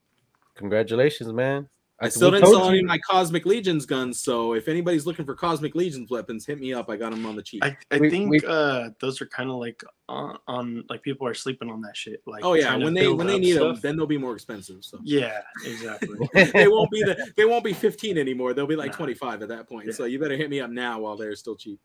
Congratulations, 0.55 1.33
man. 1.33 1.67
I 1.99 2.07
I- 2.07 2.09
still 2.09 2.31
didn't 2.31 2.45
told 2.45 2.55
sell 2.57 2.69
any 2.69 2.79
of 2.79 2.85
my 2.85 2.97
Cosmic 2.97 3.45
Legions 3.45 3.85
guns, 3.85 4.19
so 4.19 4.53
if 4.55 4.67
anybody's 4.67 5.05
looking 5.05 5.25
for 5.25 5.35
Cosmic 5.35 5.75
Legions 5.75 6.09
weapons, 6.09 6.45
hit 6.45 6.59
me 6.59 6.73
up. 6.73 6.89
I 6.89 6.97
got 6.97 7.11
them 7.11 7.25
on 7.25 7.35
the 7.35 7.41
cheap. 7.43 7.63
I, 7.63 7.77
I 7.91 7.97
We- 7.99 8.09
think 8.09 8.29
we- 8.31 8.41
uh, 8.45 8.89
those 8.99 9.21
are 9.21 9.27
kind 9.27 9.49
of 9.49 9.57
like 9.57 9.81
on, 10.09 10.37
on 10.47 10.83
like 10.89 11.01
people 11.03 11.27
are 11.27 11.33
sleeping 11.35 11.69
on 11.69 11.81
that 11.81 11.95
shit. 11.95 12.21
Like, 12.25 12.43
oh 12.43 12.55
yeah, 12.55 12.75
when 12.75 12.93
they 12.93 13.07
when 13.07 13.27
they 13.27 13.35
up 13.35 13.41
need 13.41 13.53
them, 13.53 13.79
then 13.81 13.95
they'll 13.95 14.07
be 14.07 14.17
more 14.17 14.33
expensive. 14.33 14.83
So 14.83 14.99
yeah, 15.03 15.41
exactly. 15.65 16.17
they 16.53 16.67
won't 16.67 16.89
be 16.91 17.03
the 17.03 17.31
they 17.37 17.45
won't 17.45 17.63
be 17.63 17.73
fifteen 17.73 18.17
anymore. 18.17 18.53
They'll 18.53 18.67
be 18.67 18.75
like 18.75 18.91
Nah. 18.91 18.97
twenty 18.97 19.13
five 19.13 19.41
at 19.43 19.49
that 19.49 19.69
point. 19.69 19.85
Yeah. 19.87 19.93
So 19.93 20.05
you 20.05 20.19
better 20.19 20.35
hit 20.35 20.49
me 20.49 20.59
up 20.61 20.71
now 20.71 20.99
while 20.99 21.15
they're 21.15 21.35
still 21.35 21.55
cheap. 21.55 21.79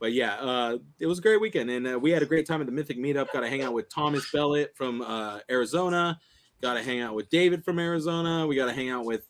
But 0.00 0.12
yeah, 0.12 0.34
uh, 0.36 0.78
it 1.00 1.06
was 1.06 1.18
a 1.18 1.22
great 1.22 1.40
weekend, 1.40 1.70
and 1.70 1.86
uh, 1.94 1.98
we 1.98 2.12
had 2.12 2.22
a 2.22 2.26
great 2.26 2.46
time 2.46 2.60
at 2.60 2.66
the 2.66 2.72
Mythic 2.72 2.98
Meetup. 2.98 3.32
Got 3.32 3.40
to 3.40 3.48
hang 3.48 3.62
out 3.62 3.72
with 3.72 3.88
Thomas 3.88 4.30
Bellett 4.30 4.68
from 4.76 5.02
uh, 5.02 5.40
Arizona. 5.50 6.20
Got 6.60 6.74
to 6.74 6.82
hang 6.82 7.00
out 7.00 7.14
with 7.14 7.30
David 7.30 7.64
from 7.64 7.78
Arizona. 7.78 8.46
We 8.46 8.56
got 8.56 8.66
to 8.66 8.72
hang 8.72 8.90
out 8.90 9.04
with 9.04 9.26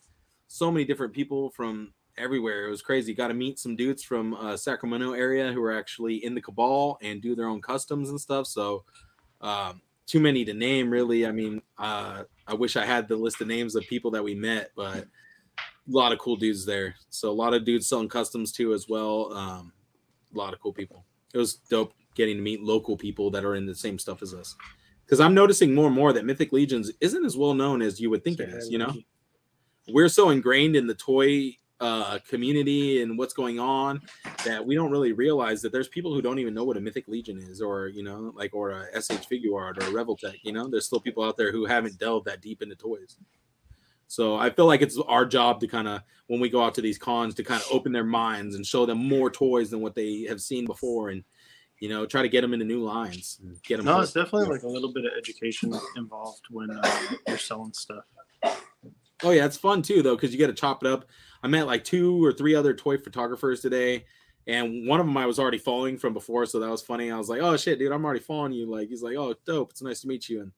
so 0.46 0.70
many 0.70 0.84
different 0.84 1.12
people 1.12 1.50
from 1.50 1.92
everywhere. 2.16 2.66
It 2.66 2.70
was 2.70 2.82
crazy. 2.82 3.14
Got 3.14 3.28
to 3.28 3.34
meet 3.34 3.58
some 3.58 3.76
dudes 3.76 4.02
from 4.02 4.34
uh, 4.34 4.56
Sacramento 4.56 5.12
area 5.12 5.52
who 5.52 5.62
are 5.62 5.72
actually 5.72 6.24
in 6.24 6.34
the 6.34 6.40
Cabal 6.40 6.98
and 7.02 7.20
do 7.20 7.34
their 7.34 7.48
own 7.48 7.60
customs 7.60 8.10
and 8.10 8.20
stuff. 8.20 8.46
So 8.46 8.84
um, 9.40 9.82
too 10.06 10.20
many 10.20 10.44
to 10.46 10.54
name, 10.54 10.90
really. 10.90 11.26
I 11.26 11.32
mean, 11.32 11.62
uh, 11.78 12.24
I 12.46 12.54
wish 12.54 12.76
I 12.76 12.84
had 12.84 13.08
the 13.08 13.16
list 13.16 13.40
of 13.40 13.46
names 13.46 13.76
of 13.76 13.84
people 13.84 14.10
that 14.12 14.24
we 14.24 14.34
met, 14.34 14.70
but 14.74 15.04
a 15.58 15.62
lot 15.86 16.12
of 16.12 16.18
cool 16.18 16.36
dudes 16.36 16.64
there. 16.64 16.94
So 17.10 17.30
a 17.30 17.32
lot 17.32 17.54
of 17.54 17.64
dudes 17.64 17.88
selling 17.88 18.08
customs 18.08 18.52
too 18.52 18.72
as 18.72 18.88
well. 18.88 19.32
Um, 19.34 19.72
a 20.34 20.38
lot 20.38 20.52
of 20.52 20.60
cool 20.60 20.72
people. 20.72 21.04
It 21.34 21.38
was 21.38 21.54
dope 21.54 21.92
getting 22.14 22.36
to 22.36 22.42
meet 22.42 22.62
local 22.62 22.96
people 22.96 23.30
that 23.30 23.44
are 23.44 23.54
in 23.54 23.66
the 23.66 23.74
same 23.74 23.98
stuff 23.98 24.22
as 24.22 24.34
us. 24.34 24.56
Because 25.08 25.20
I'm 25.20 25.32
noticing 25.32 25.74
more 25.74 25.86
and 25.86 25.94
more 25.96 26.12
that 26.12 26.26
Mythic 26.26 26.52
Legions 26.52 26.92
isn't 27.00 27.24
as 27.24 27.34
well 27.34 27.54
known 27.54 27.80
as 27.80 27.98
you 27.98 28.10
would 28.10 28.22
think 28.22 28.40
it 28.40 28.50
is. 28.50 28.68
You 28.68 28.76
know, 28.76 28.92
we're 29.88 30.10
so 30.10 30.28
ingrained 30.28 30.76
in 30.76 30.86
the 30.86 30.94
toy 30.94 31.56
uh, 31.80 32.18
community 32.28 33.02
and 33.02 33.16
what's 33.16 33.32
going 33.32 33.58
on 33.58 34.02
that 34.44 34.64
we 34.64 34.74
don't 34.74 34.90
really 34.90 35.12
realize 35.12 35.62
that 35.62 35.72
there's 35.72 35.88
people 35.88 36.12
who 36.12 36.20
don't 36.20 36.38
even 36.38 36.52
know 36.52 36.64
what 36.64 36.76
a 36.76 36.80
Mythic 36.80 37.08
Legion 37.08 37.38
is, 37.38 37.62
or 37.62 37.88
you 37.88 38.02
know, 38.02 38.32
like 38.34 38.54
or 38.54 38.70
a 38.70 39.00
SH 39.00 39.28
Figuart 39.30 39.54
or 39.54 39.86
a 39.86 39.92
Revoltech. 39.92 40.36
You 40.42 40.52
know, 40.52 40.68
there's 40.68 40.84
still 40.84 41.00
people 41.00 41.24
out 41.24 41.38
there 41.38 41.52
who 41.52 41.64
haven't 41.64 41.98
delved 41.98 42.26
that 42.26 42.42
deep 42.42 42.60
into 42.60 42.76
toys. 42.76 43.16
So 44.08 44.36
I 44.36 44.50
feel 44.50 44.66
like 44.66 44.80
it's 44.82 44.98
our 45.06 45.26
job 45.26 45.60
to 45.60 45.68
kind 45.68 45.86
of 45.86 46.02
when 46.26 46.40
we 46.40 46.48
go 46.48 46.62
out 46.62 46.74
to 46.74 46.80
these 46.82 46.98
cons 46.98 47.34
to 47.36 47.44
kind 47.44 47.62
of 47.62 47.68
open 47.70 47.92
their 47.92 48.04
minds 48.04 48.56
and 48.56 48.66
show 48.66 48.86
them 48.86 48.98
more 48.98 49.30
toys 49.30 49.70
than 49.70 49.80
what 49.80 49.94
they 49.94 50.22
have 50.22 50.40
seen 50.40 50.66
before, 50.66 51.10
and 51.10 51.24
you 51.80 51.88
know, 51.88 52.06
try 52.06 52.22
to 52.22 52.28
get 52.28 52.40
them 52.40 52.52
into 52.52 52.64
new 52.64 52.82
lines 52.82 53.38
and 53.42 53.62
get 53.62 53.76
them. 53.76 53.86
No, 53.86 54.00
it's 54.00 54.12
definitely 54.12 54.48
like 54.48 54.62
a 54.62 54.68
little 54.68 54.92
bit 54.92 55.04
of 55.04 55.12
education 55.16 55.72
involved 55.96 56.42
when 56.50 56.70
uh, 56.70 57.00
you're 57.28 57.38
selling 57.38 57.72
stuff. 57.72 58.04
Oh 59.22 59.30
yeah, 59.30 59.46
it's 59.46 59.56
fun 59.56 59.82
too 59.82 60.02
though 60.02 60.14
because 60.14 60.32
you 60.32 60.38
get 60.38 60.48
to 60.48 60.52
chop 60.52 60.84
it 60.84 60.90
up. 60.90 61.06
I 61.42 61.48
met 61.48 61.66
like 61.66 61.84
two 61.84 62.24
or 62.24 62.32
three 62.32 62.54
other 62.54 62.74
toy 62.74 62.98
photographers 62.98 63.60
today, 63.60 64.04
and 64.46 64.86
one 64.86 65.00
of 65.00 65.06
them 65.06 65.16
I 65.16 65.26
was 65.26 65.38
already 65.38 65.58
following 65.58 65.98
from 65.98 66.12
before, 66.12 66.46
so 66.46 66.60
that 66.60 66.70
was 66.70 66.82
funny. 66.82 67.10
I 67.10 67.18
was 67.18 67.28
like, 67.28 67.40
"Oh 67.40 67.56
shit, 67.56 67.78
dude, 67.78 67.92
I'm 67.92 68.04
already 68.04 68.20
following 68.20 68.52
you." 68.52 68.66
Like 68.66 68.88
he's 68.88 69.02
like, 69.02 69.16
"Oh, 69.16 69.34
dope, 69.44 69.70
it's 69.70 69.82
nice 69.82 70.00
to 70.02 70.08
meet 70.08 70.28
you." 70.28 70.40
And 70.42 70.52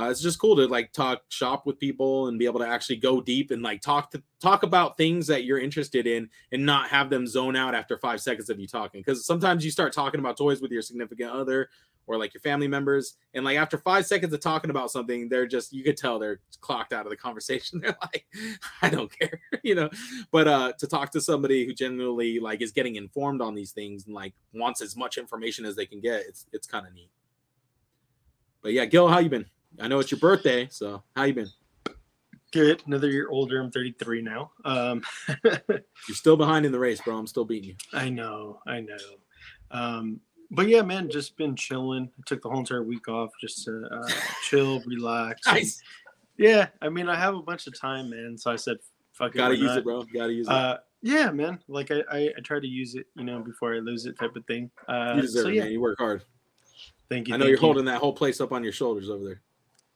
uh, 0.00 0.08
it's 0.08 0.20
just 0.20 0.38
cool 0.38 0.56
to 0.56 0.66
like 0.66 0.92
talk 0.92 1.22
shop 1.28 1.66
with 1.66 1.78
people 1.78 2.28
and 2.28 2.38
be 2.38 2.46
able 2.46 2.60
to 2.60 2.66
actually 2.66 2.96
go 2.96 3.20
deep 3.20 3.50
and 3.50 3.62
like 3.62 3.82
talk 3.82 4.10
to 4.10 4.22
talk 4.40 4.62
about 4.62 4.96
things 4.96 5.26
that 5.26 5.44
you're 5.44 5.58
interested 5.58 6.06
in 6.06 6.28
and 6.52 6.64
not 6.64 6.88
have 6.88 7.10
them 7.10 7.26
zone 7.26 7.54
out 7.54 7.74
after 7.74 7.98
five 7.98 8.20
seconds 8.20 8.48
of 8.48 8.58
you 8.58 8.66
talking. 8.66 9.00
Because 9.00 9.26
sometimes 9.26 9.64
you 9.64 9.70
start 9.70 9.92
talking 9.92 10.18
about 10.18 10.38
toys 10.38 10.62
with 10.62 10.70
your 10.70 10.80
significant 10.80 11.30
other 11.30 11.68
or 12.06 12.16
like 12.16 12.32
your 12.32 12.40
family 12.40 12.66
members, 12.66 13.16
and 13.34 13.44
like 13.44 13.58
after 13.58 13.78
five 13.78 14.06
seconds 14.06 14.32
of 14.32 14.40
talking 14.40 14.70
about 14.70 14.90
something, 14.90 15.28
they're 15.28 15.46
just 15.46 15.72
you 15.72 15.84
could 15.84 15.96
tell 15.96 16.18
they're 16.18 16.40
clocked 16.60 16.92
out 16.92 17.04
of 17.04 17.10
the 17.10 17.16
conversation. 17.16 17.80
They're 17.82 17.96
like, 18.00 18.26
I 18.82 18.88
don't 18.88 19.16
care, 19.16 19.40
you 19.62 19.74
know. 19.74 19.90
But 20.32 20.48
uh 20.48 20.72
to 20.78 20.86
talk 20.86 21.10
to 21.12 21.20
somebody 21.20 21.66
who 21.66 21.74
genuinely 21.74 22.40
like 22.40 22.62
is 22.62 22.72
getting 22.72 22.96
informed 22.96 23.42
on 23.42 23.54
these 23.54 23.72
things 23.72 24.06
and 24.06 24.14
like 24.14 24.34
wants 24.54 24.80
as 24.80 24.96
much 24.96 25.18
information 25.18 25.64
as 25.66 25.76
they 25.76 25.86
can 25.86 26.00
get, 26.00 26.22
it's 26.26 26.46
it's 26.52 26.66
kind 26.66 26.86
of 26.86 26.94
neat. 26.94 27.10
But 28.62 28.72
yeah, 28.72 28.86
Gil, 28.86 29.08
how 29.08 29.18
you 29.18 29.28
been? 29.28 29.46
I 29.78 29.88
know 29.88 29.98
it's 30.00 30.10
your 30.10 30.20
birthday, 30.20 30.68
so 30.70 31.02
how 31.14 31.24
you 31.24 31.34
been? 31.34 31.48
Good. 32.52 32.82
Another 32.86 33.08
year 33.08 33.28
older. 33.28 33.60
I'm 33.60 33.70
33 33.70 34.22
now. 34.22 34.50
Um, 34.64 35.02
You're 35.44 35.80
still 36.10 36.36
behind 36.36 36.66
in 36.66 36.72
the 36.72 36.78
race, 36.78 37.00
bro. 37.00 37.16
I'm 37.16 37.26
still 37.28 37.44
beating 37.44 37.70
you. 37.70 37.76
I 37.92 38.08
know. 38.08 38.60
I 38.66 38.80
know. 38.80 38.96
Um, 39.70 40.20
but 40.50 40.66
yeah, 40.66 40.82
man, 40.82 41.08
just 41.08 41.36
been 41.36 41.54
chilling. 41.54 42.10
I 42.18 42.22
took 42.26 42.42
the 42.42 42.48
whole 42.50 42.58
entire 42.58 42.82
week 42.82 43.08
off 43.08 43.30
just 43.40 43.64
to 43.66 43.86
uh, 43.90 44.08
chill, 44.48 44.80
relax. 44.80 45.46
and- 45.46 45.56
Nice. 45.58 45.80
yeah, 46.38 46.66
I 46.82 46.88
mean, 46.88 47.08
I 47.08 47.14
have 47.14 47.36
a 47.36 47.42
bunch 47.42 47.68
of 47.68 47.78
time, 47.78 48.10
man. 48.10 48.36
So 48.36 48.50
I 48.50 48.56
said, 48.56 48.78
"Fuck 49.12 49.36
it." 49.36 49.38
Gotta 49.38 49.56
use 49.56 49.66
not? 49.68 49.78
it, 49.78 49.84
bro. 49.84 50.02
Gotta 50.12 50.32
use 50.32 50.48
it. 50.48 50.52
Uh, 50.52 50.78
yeah, 51.02 51.30
man. 51.30 51.60
Like 51.68 51.92
I, 51.92 52.02
I, 52.10 52.18
I 52.36 52.40
try 52.42 52.58
to 52.58 52.66
use 52.66 52.96
it, 52.96 53.06
you 53.14 53.22
know, 53.24 53.38
before 53.38 53.74
I 53.76 53.78
lose 53.78 54.06
it, 54.06 54.18
type 54.18 54.34
of 54.34 54.44
thing. 54.46 54.72
Uh, 54.88 55.12
you 55.14 55.22
deserve 55.22 55.42
so 55.44 55.48
it, 55.50 55.54
yeah, 55.54 55.62
man. 55.62 55.72
You 55.72 55.80
work 55.80 55.98
hard. 55.98 56.24
thank 57.08 57.28
you. 57.28 57.34
I 57.34 57.36
know 57.36 57.44
you're 57.44 57.54
you. 57.54 57.60
holding 57.60 57.84
that 57.84 58.00
whole 58.00 58.12
place 58.12 58.40
up 58.40 58.50
on 58.50 58.64
your 58.64 58.72
shoulders 58.72 59.08
over 59.08 59.22
there. 59.24 59.40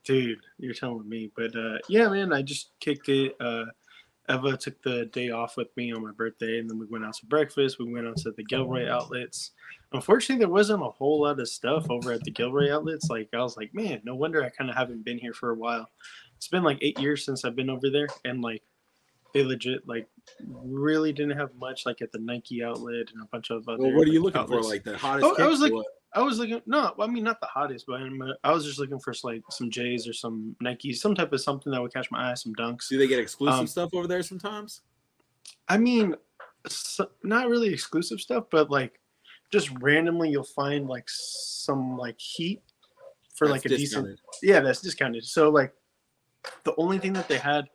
Dude 0.04 0.38
you're 0.58 0.74
telling 0.74 1.08
me 1.08 1.30
but 1.36 1.54
uh 1.56 1.78
yeah 1.88 2.08
man 2.08 2.32
i 2.32 2.42
just 2.42 2.72
kicked 2.80 3.08
it 3.08 3.34
uh 3.40 3.64
eva 4.30 4.56
took 4.56 4.80
the 4.82 5.06
day 5.06 5.30
off 5.30 5.56
with 5.56 5.68
me 5.76 5.92
on 5.92 6.02
my 6.02 6.12
birthday 6.12 6.58
and 6.58 6.68
then 6.68 6.78
we 6.78 6.86
went 6.86 7.04
out 7.04 7.14
to 7.14 7.26
breakfast 7.26 7.78
we 7.78 7.92
went 7.92 8.06
out 8.06 8.16
to 8.16 8.30
the 8.32 8.44
gilroy 8.44 8.88
outlets 8.88 9.52
unfortunately 9.92 10.42
there 10.42 10.52
wasn't 10.52 10.80
a 10.82 10.90
whole 10.90 11.22
lot 11.22 11.38
of 11.38 11.48
stuff 11.48 11.90
over 11.90 12.12
at 12.12 12.22
the 12.24 12.30
gilroy 12.30 12.72
outlets 12.72 13.08
like 13.10 13.28
i 13.34 13.38
was 13.38 13.56
like 13.56 13.74
man 13.74 14.00
no 14.04 14.14
wonder 14.14 14.42
i 14.42 14.48
kind 14.48 14.70
of 14.70 14.76
haven't 14.76 15.04
been 15.04 15.18
here 15.18 15.34
for 15.34 15.50
a 15.50 15.54
while 15.54 15.88
it's 16.36 16.48
been 16.48 16.62
like 16.62 16.78
eight 16.80 16.98
years 17.00 17.24
since 17.24 17.44
i've 17.44 17.56
been 17.56 17.70
over 17.70 17.90
there 17.90 18.08
and 18.24 18.42
like 18.42 18.62
they 19.34 19.42
legit 19.42 19.86
like 19.86 20.06
really 20.48 21.12
didn't 21.12 21.36
have 21.36 21.54
much 21.56 21.84
like 21.86 22.00
at 22.00 22.12
the 22.12 22.18
nike 22.20 22.62
outlet 22.62 23.10
and 23.12 23.22
a 23.22 23.26
bunch 23.32 23.50
of 23.50 23.68
other 23.68 23.82
Well, 23.82 23.92
what 23.92 24.06
are 24.08 24.12
you 24.12 24.22
like, 24.24 24.34
looking 24.34 24.48
for? 24.48 24.62
Like 24.62 24.84
the 24.84 24.96
hottest? 24.96 25.26
Oh, 25.38 25.42
I 25.42 25.48
was 25.48 25.60
like- 25.60 25.72
what? 25.72 25.86
I 26.14 26.22
was 26.22 26.38
looking 26.38 26.62
no, 26.66 26.94
I 26.98 27.06
mean 27.06 27.24
not 27.24 27.40
the 27.40 27.46
hottest, 27.46 27.86
but 27.86 28.00
uh, 28.00 28.34
I 28.44 28.52
was 28.52 28.64
just 28.64 28.78
looking 28.78 29.00
for 29.00 29.12
like 29.24 29.42
some 29.50 29.70
J's 29.70 30.06
or 30.06 30.12
some 30.12 30.54
Nikes, 30.62 30.96
some 30.96 31.14
type 31.14 31.32
of 31.32 31.40
something 31.40 31.72
that 31.72 31.82
would 31.82 31.92
catch 31.92 32.10
my 32.10 32.30
eye, 32.30 32.34
some 32.34 32.54
dunks. 32.54 32.88
do 32.88 32.98
they 32.98 33.08
get 33.08 33.18
exclusive 33.18 33.60
um, 33.60 33.66
stuff 33.66 33.90
over 33.94 34.06
there 34.06 34.22
sometimes? 34.22 34.82
I 35.68 35.76
mean, 35.76 36.14
so, 36.68 37.10
not 37.22 37.48
really 37.48 37.72
exclusive 37.72 38.20
stuff, 38.20 38.44
but 38.50 38.70
like 38.70 39.00
just 39.52 39.70
randomly 39.80 40.30
you'll 40.30 40.44
find 40.44 40.88
like 40.88 41.04
some 41.06 41.98
like 41.98 42.18
heat 42.18 42.62
for 43.34 43.48
like 43.48 43.64
a 43.64 43.68
That's 43.68 43.80
decent 43.80 44.20
yeah, 44.42 44.60
that's 44.60 44.80
discounted. 44.80 45.24
So 45.24 45.50
like 45.50 45.72
the 46.64 46.74
only 46.76 46.98
thing 46.98 47.12
that 47.14 47.28
they 47.28 47.38
had, 47.38 47.66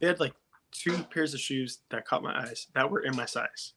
they 0.00 0.06
had 0.06 0.20
like 0.20 0.34
two 0.70 1.02
pairs 1.04 1.34
of 1.34 1.40
shoes 1.40 1.80
that 1.90 2.06
caught 2.06 2.22
my 2.22 2.38
eyes 2.42 2.68
that 2.74 2.90
were 2.90 3.00
in 3.00 3.14
my 3.14 3.26
size. 3.26 3.74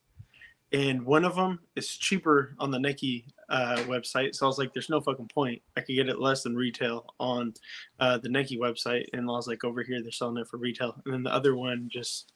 And 0.75 1.05
one 1.05 1.23
of 1.23 1.37
them 1.37 1.59
is 1.77 1.87
cheaper 1.87 2.53
on 2.59 2.69
the 2.69 2.77
Nike 2.77 3.23
uh, 3.47 3.77
website. 3.87 4.35
So 4.35 4.45
I 4.45 4.49
was 4.49 4.57
like, 4.57 4.73
there's 4.73 4.89
no 4.89 4.99
fucking 4.99 5.29
point. 5.29 5.61
I 5.77 5.79
could 5.79 5.95
get 5.95 6.09
it 6.09 6.19
less 6.19 6.43
than 6.43 6.53
retail 6.53 7.13
on 7.17 7.53
uh, 8.01 8.17
the 8.17 8.27
Nike 8.27 8.57
website. 8.57 9.05
And 9.13 9.21
I 9.21 9.31
was 9.31 9.47
like, 9.47 9.63
over 9.63 9.83
here, 9.83 10.01
they're 10.01 10.11
selling 10.11 10.35
it 10.35 10.49
for 10.49 10.57
retail. 10.57 11.01
And 11.05 11.13
then 11.13 11.23
the 11.23 11.33
other 11.33 11.55
one 11.55 11.87
just, 11.89 12.33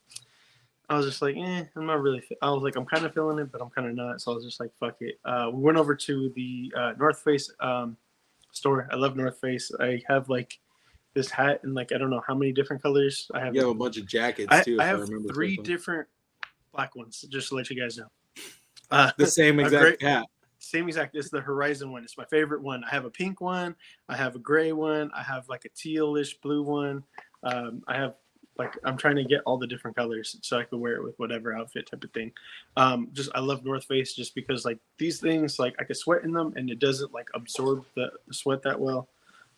I 0.88 0.96
was 0.96 1.05
just 1.05 1.22
like, 1.22 1.36
eh, 1.36 1.65
I'm 1.75 1.86
not 1.86 2.01
really. 2.01 2.22
fe- 2.22 2.38
I 2.41 2.50
was 2.51 2.63
like, 2.63 2.77
I'm 2.77 2.86
kind 2.86 3.05
of 3.05 3.13
feeling 3.13 3.39
it, 3.39 3.51
but 3.51 3.62
I'm 3.62 3.72
kind 3.72 3.89
of 3.89 3.96
not. 3.96 4.22
So 4.22 4.31
I 4.31 4.36
was 4.36 4.46
just 4.46 4.62
like, 4.62 4.72
fuck 4.79 4.96
it. 5.01 5.19
Uh, 5.25 5.50
we 5.53 5.62
went 5.62 5.77
over 5.77 5.93
to 5.93 6.31
the 6.34 6.72
uh, 6.77 6.93
North 6.98 7.19
Face 7.19 7.51
um, 7.60 7.98
store. 8.53 8.88
I 8.89 8.96
love 8.96 9.17
North 9.17 9.38
Face. 9.41 9.69
I 9.81 10.01
have 10.08 10.29
like 10.29 10.58
this 11.13 11.29
hat 11.29 11.60
and 11.63 11.75
like 11.75 11.91
I 11.91 11.98
don't 11.98 12.10
know 12.10 12.24
how 12.25 12.36
many 12.36 12.53
different 12.53 12.81
colors. 12.81 13.29
I 13.34 13.41
have. 13.41 13.53
You 13.53 13.62
have 13.62 13.72
a 13.72 13.74
bunch 13.74 13.98
of 13.98 14.08
jackets 14.08 14.63
too. 14.63 14.77
I 14.79 14.84
if 14.84 14.89
have 14.91 15.00
remember 15.01 15.34
three 15.34 15.58
different 15.58 16.08
black 16.72 16.96
ones, 16.96 17.25
just 17.29 17.50
to 17.50 17.55
let 17.55 17.69
you 17.69 17.77
guys 17.77 17.98
know. 17.98 18.08
Uh, 18.91 19.12
The 19.17 19.27
same 19.27 19.60
exact 19.60 19.81
great- 19.81 20.01
hat. 20.01 20.25
same 20.60 20.88
exact. 20.88 21.15
It's 21.15 21.29
the 21.29 21.41
Horizon 21.41 21.91
one. 21.91 22.03
It's 22.03 22.17
my 22.17 22.25
favorite 22.25 22.62
one. 22.62 22.84
I 22.84 22.89
have 22.89 23.05
a 23.05 23.10
pink 23.10 23.39
one. 23.41 23.75
I 24.08 24.15
have 24.17 24.36
a 24.36 24.39
gray 24.39 24.72
one. 24.72 25.12
I 25.15 25.24
have 25.24 25.48
like 25.48 25.65
a 25.65 25.69
tealish 25.69 26.39
blue 26.41 26.63
one. 26.63 27.03
Um, 27.43 27.84
I 27.88 27.96
have 27.96 28.15
like 28.58 28.75
I'm 28.84 28.98
trying 28.98 29.15
to 29.15 29.24
get 29.24 29.41
all 29.46 29.58
the 29.58 29.67
different 29.67 29.96
colors 29.96 30.36
so 30.41 30.60
I 30.60 30.63
could 30.65 30.79
wear 30.79 30.96
it 30.96 31.03
with 31.03 31.17
whatever 31.17 31.55
outfit 31.55 31.88
type 31.89 32.03
of 32.03 32.12
thing. 32.12 32.34
Um, 32.75 33.08
just 33.13 33.29
I 33.34 33.39
love 33.39 33.63
North 33.63 33.86
Face 33.86 34.13
just 34.13 34.36
because 34.36 34.65
like 34.65 34.79
these 34.98 35.22
things 35.22 35.60
like 35.60 35.75
I 35.79 35.86
could 35.86 35.96
sweat 35.96 36.24
in 36.24 36.34
them 36.34 36.53
and 36.58 36.69
it 36.69 36.79
doesn't 36.79 37.13
like 37.13 37.29
absorb 37.34 37.86
the 37.96 38.12
sweat 38.31 38.62
that 38.63 38.77
well. 38.79 39.08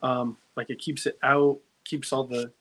Um, 0.03 0.37
like 0.55 0.69
it 0.69 0.77
keeps 0.77 1.07
it 1.07 1.17
out, 1.23 1.59
keeps 1.83 2.13
all 2.13 2.25
the 2.25 2.51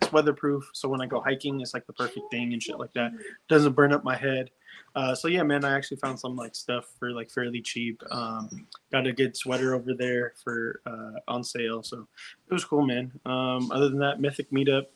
it's 0.00 0.12
weatherproof. 0.12 0.70
So 0.72 0.88
when 0.88 1.00
I 1.00 1.06
go 1.06 1.20
hiking, 1.20 1.60
it's 1.60 1.74
like 1.74 1.86
the 1.88 1.92
perfect 1.92 2.30
thing 2.30 2.52
and 2.52 2.62
shit 2.62 2.78
like 2.78 2.92
that. 2.92 3.10
Doesn't 3.48 3.72
burn 3.72 3.92
up 3.92 4.04
my 4.04 4.14
head. 4.16 4.50
Uh, 4.94 5.14
so 5.14 5.28
yeah, 5.28 5.42
man, 5.42 5.64
I 5.64 5.76
actually 5.76 5.98
found 5.98 6.18
some 6.18 6.36
like 6.36 6.54
stuff 6.54 6.86
for 6.98 7.10
like 7.10 7.30
fairly 7.30 7.60
cheap. 7.60 8.02
Um, 8.10 8.66
got 8.90 9.06
a 9.06 9.12
good 9.12 9.36
sweater 9.36 9.74
over 9.74 9.94
there 9.94 10.32
for 10.42 10.80
uh, 10.86 11.20
on 11.28 11.44
sale, 11.44 11.82
so 11.82 12.06
it 12.48 12.52
was 12.52 12.64
cool, 12.64 12.86
man. 12.86 13.12
Um, 13.24 13.70
other 13.70 13.88
than 13.88 13.98
that, 14.00 14.20
Mythic 14.20 14.50
meetup. 14.50 14.86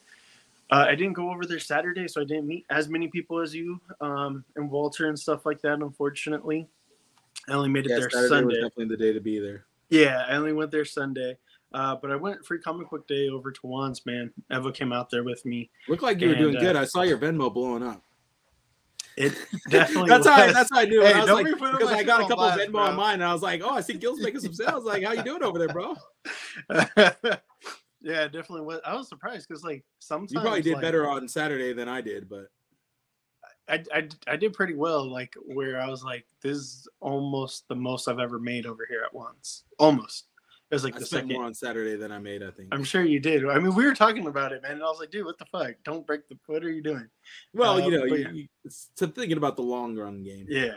Uh, 0.71 0.87
I 0.89 0.95
didn't 0.95 1.13
go 1.13 1.31
over 1.31 1.45
there 1.45 1.59
Saturday, 1.59 2.09
so 2.09 2.23
I 2.23 2.25
didn't 2.25 2.47
meet 2.47 2.65
as 2.71 2.89
many 2.89 3.09
people 3.09 3.41
as 3.41 3.55
you 3.55 3.79
um, 4.01 4.43
and 4.57 4.71
Walter 4.71 5.09
and 5.09 5.19
stuff 5.19 5.45
like 5.45 5.61
that. 5.63 5.75
Unfortunately, 5.75 6.67
I 7.49 7.53
only 7.53 7.69
made 7.69 7.85
it 7.85 7.91
Yeah, 7.91 7.99
there 7.99 8.11
Saturday 8.11 8.29
Sunday. 8.29 8.47
was 8.47 8.55
definitely 8.57 8.97
the 8.97 8.97
day 8.97 9.13
to 9.13 9.21
be 9.21 9.39
there. 9.39 9.67
Yeah, 9.91 10.25
I 10.27 10.37
only 10.37 10.55
went 10.55 10.71
there 10.71 10.87
Sunday. 10.87 11.37
Uh, 11.75 11.97
but 11.97 12.11
I 12.11 12.17
went 12.17 12.45
free 12.45 12.59
comic 12.59 12.91
book 12.91 13.07
day 13.07 13.29
over 13.29 13.51
to 13.51 13.61
Juan's, 13.63 14.05
man. 14.05 14.31
Eva 14.51 14.73
came 14.73 14.93
out 14.93 15.11
there 15.11 15.25
with 15.25 15.45
me. 15.45 15.71
Looked 15.89 16.03
like 16.03 16.21
you 16.21 16.29
were 16.29 16.35
doing 16.35 16.57
uh, 16.57 16.61
good. 16.61 16.77
I 16.77 16.85
saw 16.85 17.03
your 17.03 17.19
Venmo 17.19 17.53
blowing 17.53 17.83
up. 17.83 18.03
It 19.17 19.35
definitely 19.71 20.09
That's 20.09 20.27
how 20.27 20.35
I, 20.35 20.53
that's 20.53 20.71
how 20.73 20.81
I 20.81 20.85
knew. 20.85 21.03
Hey, 21.03 21.13
I 21.13 21.21
was 21.21 21.31
like, 21.31 21.47
because 21.47 21.91
I 21.91 22.03
got 22.03 22.23
a 22.23 22.29
couple 22.29 22.45
of 22.45 22.59
Venmo 22.59 22.77
on 22.77 22.97
mine, 22.97 23.15
and 23.15 23.25
I 23.25 23.33
was 23.33 23.43
like, 23.43 23.63
oh, 23.63 23.71
I 23.71 23.81
see 23.81 23.95
Gil's 23.95 24.21
making 24.21 24.41
some 24.41 24.55
sales. 24.55 24.85
Like, 24.85 25.05
how 25.05 25.13
you 25.13 25.23
doing 25.23 25.43
over 25.43 25.59
there, 25.59 25.69
bro? 25.69 25.95
yeah, 28.01 28.25
definitely 28.29 28.63
was. 28.63 28.81
I 28.85 28.95
was 28.95 29.09
surprised 29.09 29.49
because 29.49 29.65
like 29.65 29.85
sometimes 29.99 30.33
You 30.33 30.41
probably 30.41 30.63
did 30.63 30.75
like, 30.75 30.83
better 30.83 31.09
on 31.09 31.29
Saturday 31.29 31.73
than 31.73 31.89
I 31.89 32.01
did, 32.01 32.29
but 32.29 32.49
I, 33.69 33.85
I 33.95 34.09
I 34.27 34.37
did 34.37 34.53
pretty 34.53 34.75
well. 34.75 35.11
Like 35.11 35.35
where 35.47 35.81
I 35.81 35.89
was 35.89 36.03
like, 36.03 36.25
this 36.43 36.57
is 36.57 36.89
almost 37.01 37.69
the 37.69 37.77
most 37.77 38.09
I've 38.09 38.19
ever 38.19 38.39
made 38.39 38.67
over 38.67 38.87
here 38.89 39.03
at 39.05 39.15
once. 39.15 39.65
Almost. 39.79 40.27
It 40.73 40.77
was 40.77 40.85
like 40.85 40.97
I 40.97 41.01
the 41.01 41.05
spent 41.05 41.25
second. 41.25 41.35
more 41.35 41.45
on 41.45 41.53
Saturday 41.53 41.97
than 41.97 42.11
I 42.11 42.19
made. 42.19 42.43
I 42.43 42.51
think. 42.51 42.71
I'm 42.73 42.83
sure 42.83 43.05
you 43.05 43.21
did. 43.21 43.47
I 43.47 43.59
mean, 43.59 43.75
we 43.75 43.85
were 43.85 43.95
talking 43.95 44.27
about 44.27 44.53
it, 44.53 44.63
man. 44.63 44.73
And 44.73 44.83
I 44.83 44.87
was 44.87 45.01
like, 45.01 45.11
dude, 45.11 45.27
what 45.27 45.37
the 45.37 45.45
fuck? 45.45 45.73
Don't 45.85 46.07
break 46.07 46.27
the. 46.31 46.39
What 46.47 46.65
are 46.65 46.71
you 46.71 46.83
doing? 46.83 47.07
well, 47.53 47.79
you 47.79 47.89
uh, 47.89 47.91
know, 47.91 48.05
you, 48.07 48.17
yeah. 48.17 48.31
you, 48.33 48.49
it's 48.65 48.89
to 48.97 49.07
thinking 49.07 49.37
about 49.37 49.57
the 49.57 49.63
long 49.63 49.95
run 49.99 50.23
game. 50.23 50.47
Yeah. 50.49 50.77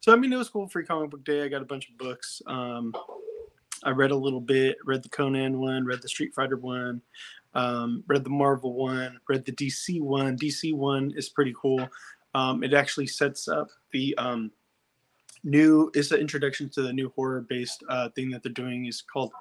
So 0.00 0.12
I 0.12 0.16
mean, 0.16 0.32
it 0.32 0.36
was 0.36 0.48
cool. 0.48 0.66
Free 0.66 0.84
comic 0.84 1.10
book 1.10 1.24
day. 1.24 1.44
I 1.44 1.48
got 1.48 1.62
a 1.62 1.64
bunch 1.64 1.88
of 1.88 1.96
books. 1.96 2.42
Um, 2.48 2.92
I 3.84 3.90
read 3.90 4.10
a 4.10 4.16
little 4.16 4.40
bit. 4.40 4.78
Read 4.84 5.04
the 5.04 5.10
Conan 5.10 5.60
one. 5.60 5.84
Read 5.84 6.02
the 6.02 6.08
Street 6.08 6.34
Fighter 6.34 6.56
one. 6.56 7.00
Um, 7.54 8.02
read 8.08 8.24
the 8.24 8.30
Marvel 8.30 8.72
one. 8.72 9.16
Read 9.28 9.44
the 9.44 9.52
DC 9.52 10.00
one. 10.00 10.36
DC 10.36 10.74
one 10.74 11.12
is 11.14 11.28
pretty 11.28 11.54
cool. 11.56 11.88
Um, 12.34 12.64
it 12.64 12.74
actually 12.74 13.06
sets 13.06 13.46
up 13.46 13.68
the 13.92 14.12
um, 14.18 14.50
new. 15.46 15.90
It's 15.94 16.10
an 16.10 16.20
introduction 16.20 16.68
to 16.70 16.82
the 16.82 16.92
new 16.92 17.10
horror 17.16 17.40
based 17.40 17.82
uh, 17.88 18.10
thing 18.10 18.30
that 18.30 18.42
they're 18.42 18.52
doing. 18.52 18.86
is 18.86 19.00
called 19.00 19.32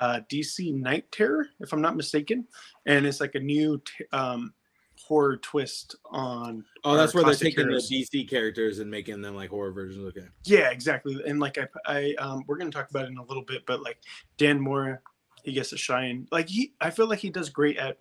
uh, 0.00 0.20
DC 0.28 0.74
Knight 0.74 1.10
Terror, 1.12 1.46
if 1.60 1.72
I'm 1.72 1.80
not 1.80 1.94
mistaken, 1.94 2.46
and 2.86 3.06
it's 3.06 3.20
like 3.20 3.36
a 3.36 3.40
new 3.40 3.80
t- 3.84 4.04
um, 4.12 4.52
horror 4.98 5.36
twist 5.36 5.96
on. 6.10 6.64
Oh, 6.82 6.96
that's 6.96 7.14
where 7.14 7.22
they're 7.22 7.34
taking 7.34 7.66
heroes. 7.66 7.88
the 7.88 8.02
DC 8.02 8.28
characters 8.28 8.80
and 8.80 8.90
making 8.90 9.22
them 9.22 9.36
like 9.36 9.50
horror 9.50 9.72
versions. 9.72 10.04
Okay. 10.08 10.26
Yeah, 10.44 10.70
exactly. 10.70 11.22
And 11.24 11.38
like 11.38 11.58
I, 11.58 11.68
I 11.86 12.14
um, 12.18 12.42
we're 12.48 12.56
gonna 12.56 12.70
talk 12.70 12.90
about 12.90 13.04
it 13.04 13.10
in 13.10 13.18
a 13.18 13.24
little 13.24 13.44
bit, 13.44 13.64
but 13.66 13.82
like 13.82 13.98
Dan 14.38 14.60
Mora, 14.60 14.98
he 15.44 15.52
gets 15.52 15.70
to 15.70 15.76
shine. 15.76 16.26
Like 16.32 16.48
he, 16.48 16.72
I 16.80 16.90
feel 16.90 17.08
like 17.08 17.20
he 17.20 17.30
does 17.30 17.48
great 17.50 17.76
at 17.76 17.98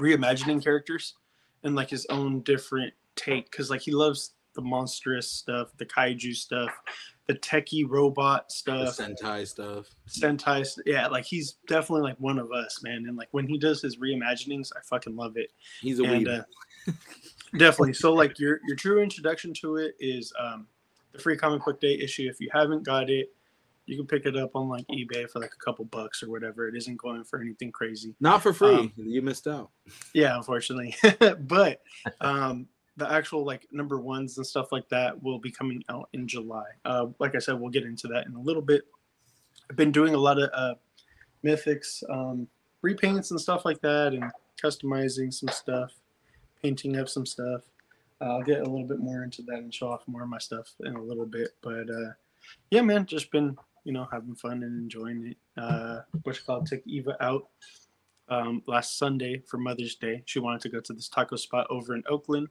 reimagining 0.00 0.62
characters 0.62 1.14
and 1.62 1.76
like 1.76 1.90
his 1.90 2.06
own 2.10 2.40
different 2.40 2.92
take. 3.14 3.50
Because 3.50 3.70
like 3.70 3.82
he 3.82 3.92
loves 3.92 4.32
the 4.54 4.62
monstrous 4.62 5.30
stuff, 5.30 5.68
the 5.78 5.86
kaiju 5.86 6.34
stuff, 6.34 6.70
the 7.26 7.34
techie 7.34 7.88
robot 7.88 8.48
The 8.48 8.54
stuff, 8.54 8.96
Sentai 8.98 9.46
stuff. 9.46 9.86
Sentai. 10.08 10.66
st- 10.66 10.86
Yeah, 10.86 11.06
like 11.08 11.24
he's 11.24 11.54
definitely 11.68 12.02
like 12.02 12.18
one 12.18 12.38
of 12.38 12.50
us, 12.52 12.80
man. 12.82 13.04
And 13.06 13.16
like 13.16 13.28
when 13.32 13.46
he 13.46 13.58
does 13.58 13.80
his 13.80 13.96
reimaginings, 13.98 14.70
I 14.76 14.80
fucking 14.84 15.16
love 15.16 15.36
it 15.36 15.50
He's 15.80 16.00
a 16.00 16.04
and 16.04 16.28
uh, 16.28 16.42
definitely 17.56 17.92
so 17.94 18.12
like 18.12 18.38
your 18.38 18.60
your 18.66 18.76
true 18.76 19.00
introduction 19.02 19.52
to 19.54 19.76
it 19.76 19.94
is 20.00 20.32
um 20.40 20.66
the 21.12 21.18
free 21.18 21.36
comic 21.36 21.64
book 21.64 21.80
day 21.80 21.94
issue 21.98 22.28
if 22.28 22.40
you 22.40 22.48
haven't 22.52 22.82
got 22.84 23.10
it 23.10 23.30
you 23.86 23.96
can 23.96 24.06
pick 24.06 24.24
it 24.26 24.36
up 24.36 24.50
on 24.54 24.68
like 24.68 24.84
ebay 24.88 25.28
for 25.28 25.38
like 25.40 25.52
a 25.54 25.64
couple 25.64 25.84
bucks 25.84 26.22
or 26.22 26.30
whatever 26.30 26.66
it 26.68 26.74
isn't 26.76 26.96
going 26.96 27.22
for 27.24 27.40
anything 27.40 27.70
crazy 27.70 28.14
Not 28.20 28.42
for 28.42 28.52
free. 28.52 28.74
um, 28.74 28.92
you 28.96 29.20
missed 29.22 29.46
out. 29.46 29.70
yeah 30.14 30.36
unfortunately 30.36 30.94
but 31.40 31.82
um 32.20 32.66
the 32.96 33.10
actual 33.10 33.44
like 33.44 33.66
number 33.72 33.98
ones 33.98 34.36
and 34.36 34.46
stuff 34.46 34.70
like 34.70 34.88
that 34.88 35.22
will 35.22 35.38
be 35.38 35.50
coming 35.50 35.82
out 35.88 36.08
in 36.12 36.28
july 36.28 36.66
uh 36.84 37.06
like 37.18 37.34
i 37.34 37.38
said 37.38 37.58
we'll 37.58 37.70
get 37.70 37.84
into 37.84 38.06
that 38.06 38.26
in 38.26 38.34
a 38.34 38.40
little 38.40 38.62
bit 38.62 38.84
I've 39.72 39.76
been 39.76 39.90
doing 39.90 40.14
a 40.14 40.18
lot 40.18 40.38
of 40.38 40.50
uh, 40.52 40.74
mythics 41.42 42.02
um, 42.10 42.46
repaints 42.84 43.30
and 43.30 43.40
stuff 43.40 43.64
like 43.64 43.80
that, 43.80 44.12
and 44.12 44.30
customizing 44.62 45.32
some 45.32 45.48
stuff, 45.48 45.92
painting 46.62 46.98
up 46.98 47.08
some 47.08 47.24
stuff. 47.24 47.62
Uh, 48.20 48.36
I'll 48.36 48.42
get 48.42 48.60
a 48.60 48.64
little 48.64 48.86
bit 48.86 48.98
more 48.98 49.22
into 49.22 49.40
that 49.42 49.56
and 49.56 49.72
show 49.72 49.88
off 49.88 50.06
more 50.06 50.24
of 50.24 50.28
my 50.28 50.38
stuff 50.38 50.74
in 50.80 50.94
a 50.94 51.02
little 51.02 51.24
bit. 51.24 51.50
But 51.62 51.88
uh, 51.88 52.12
yeah, 52.70 52.82
man, 52.82 53.06
just 53.06 53.30
been 53.30 53.56
you 53.84 53.92
know 53.92 54.06
having 54.12 54.34
fun 54.34 54.62
and 54.62 54.82
enjoying 54.82 55.28
it. 55.28 55.36
Uh, 55.56 56.00
it, 56.24 56.66
took 56.66 56.82
Eva 56.86 57.16
out 57.24 57.48
um, 58.32 58.62
last 58.66 58.98
Sunday 58.98 59.42
for 59.46 59.58
Mother's 59.58 59.96
Day. 59.96 60.22
She 60.24 60.38
wanted 60.38 60.62
to 60.62 60.70
go 60.70 60.80
to 60.80 60.92
this 60.94 61.08
taco 61.08 61.36
spot 61.36 61.66
over 61.68 61.94
in 61.94 62.02
Oakland. 62.08 62.48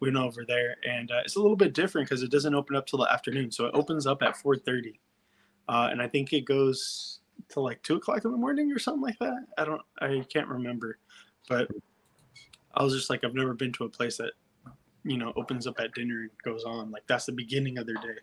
We 0.00 0.10
went 0.10 0.16
over 0.24 0.44
there, 0.46 0.76
and 0.88 1.10
uh, 1.10 1.20
it's 1.24 1.36
a 1.36 1.40
little 1.40 1.56
bit 1.56 1.72
different 1.72 2.08
because 2.08 2.22
it 2.22 2.30
doesn't 2.30 2.54
open 2.54 2.74
up 2.74 2.86
till 2.86 2.98
the 2.98 3.12
afternoon. 3.12 3.52
So 3.52 3.66
it 3.66 3.74
opens 3.74 4.06
up 4.06 4.22
at 4.22 4.36
4:30, 4.36 4.98
uh, 5.68 5.88
and 5.92 6.02
I 6.02 6.08
think 6.08 6.32
it 6.32 6.44
goes 6.44 7.20
to 7.50 7.60
like 7.60 7.82
two 7.82 7.96
o'clock 7.96 8.24
in 8.24 8.32
the 8.32 8.36
morning 8.36 8.72
or 8.72 8.78
something 8.78 9.02
like 9.02 9.18
that. 9.20 9.46
I 9.56 9.64
don't, 9.64 9.82
I 10.00 10.24
can't 10.28 10.48
remember, 10.48 10.98
but 11.48 11.70
I 12.74 12.82
was 12.82 12.92
just 12.92 13.08
like, 13.08 13.24
I've 13.24 13.34
never 13.34 13.54
been 13.54 13.72
to 13.74 13.84
a 13.84 13.88
place 13.88 14.16
that 14.16 14.32
you 15.04 15.16
know 15.16 15.32
opens 15.36 15.66
up 15.66 15.78
at 15.78 15.94
dinner 15.94 16.22
and 16.22 16.30
goes 16.44 16.64
on 16.64 16.90
like 16.90 17.06
that's 17.06 17.24
the 17.26 17.32
beginning 17.32 17.78
of 17.78 17.86
their 17.86 17.96
day. 17.96 18.18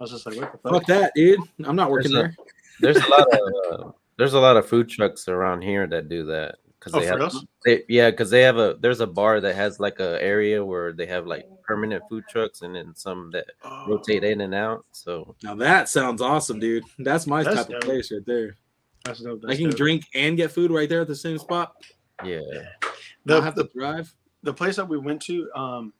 I 0.00 0.04
was 0.04 0.10
just 0.10 0.26
like, 0.26 0.36
what 0.36 0.52
the 0.52 0.58
fuck? 0.58 0.72
Fuck 0.72 0.86
that, 0.86 1.12
dude. 1.14 1.40
I'm 1.64 1.76
not 1.76 1.90
working 1.90 2.12
There's 2.12 2.32
a- 2.32 2.36
there. 2.80 2.92
There's 2.94 3.04
a 3.04 3.08
lot 3.10 3.26
of 3.34 3.88
uh, 3.88 3.92
there's 4.20 4.34
a 4.34 4.40
lot 4.40 4.56
of 4.56 4.68
food 4.68 4.88
trucks 4.88 5.26
around 5.28 5.62
here 5.62 5.86
that 5.88 6.08
do 6.08 6.26
that 6.26 6.56
because 6.78 6.94
Oh, 6.94 7.00
they 7.00 7.06
for 7.08 7.18
have 7.18 7.34
they, 7.64 7.82
yeah 7.88 8.10
because 8.10 8.30
they 8.30 8.42
have 8.42 8.56
a 8.58 8.76
there's 8.80 9.00
a 9.00 9.06
bar 9.06 9.40
that 9.40 9.54
has 9.56 9.80
like 9.80 9.98
a 10.00 10.22
area 10.22 10.64
where 10.64 10.92
they 10.92 11.06
have 11.06 11.26
like 11.26 11.44
permanent 11.62 12.02
food 12.08 12.24
trucks 12.28 12.62
and 12.62 12.74
then 12.74 12.94
some 12.94 13.30
that 13.32 13.46
Oh, 13.64 13.84
rotate 13.88 14.22
in 14.24 14.40
and 14.42 14.54
out. 14.54 14.84
So 14.92 15.34
Now 15.42 15.54
that 15.56 15.88
sounds 15.88 16.20
awesome, 16.22 16.58
dude. 16.60 16.84
That's 16.98 17.26
my 17.26 17.42
That's 17.42 17.56
type 17.56 17.68
dope. 17.68 17.76
of 17.78 17.82
place 17.82 18.12
right 18.12 18.24
there. 18.26 18.56
that's 19.04 19.20
dope. 19.20 19.42
I 19.48 19.56
can 19.56 19.70
dope. 19.70 19.76
drink 19.78 20.04
and 20.14 20.36
get 20.36 20.50
food 20.52 20.70
right 20.70 20.88
there 20.88 21.00
at 21.02 21.08
the 21.08 21.16
same 21.16 21.38
spot. 21.38 21.74
yeah, 22.24 22.40
The, 23.24 23.34
The, 23.34 23.40
have 23.42 23.54
the 23.56 23.64
to 23.64 23.72
drive. 23.74 24.14
the 24.42 24.52
place 24.54 24.76
that 24.76 24.88
we 24.88 24.98
went 24.98 25.20
to 25.22 25.50
um 25.54 25.92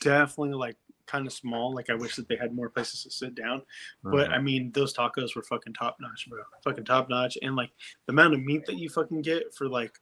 definitely 0.00 0.54
like 0.54 0.76
kind 1.12 1.26
of 1.26 1.32
small 1.32 1.74
like 1.74 1.90
i 1.90 1.94
wish 1.94 2.16
that 2.16 2.26
they 2.28 2.36
had 2.36 2.54
more 2.54 2.70
places 2.70 3.02
to 3.02 3.10
sit 3.10 3.34
down 3.34 3.60
but 4.02 4.28
Mhm. 4.28 4.32
i 4.36 4.38
mean 4.40 4.72
those 4.72 4.94
tacos 4.94 5.36
were 5.36 5.42
fucking 5.42 5.74
top 5.74 5.96
notch 6.00 6.26
bro 6.30 6.42
fucking 6.64 6.84
top 6.86 7.10
notch 7.10 7.36
and 7.42 7.54
like 7.54 7.70
the 8.06 8.12
amount 8.12 8.32
of 8.34 8.40
meat 8.42 8.64
that 8.66 8.78
you 8.78 8.88
fucking 8.88 9.20
get 9.22 9.54
for 9.54 9.68
like 9.68 9.94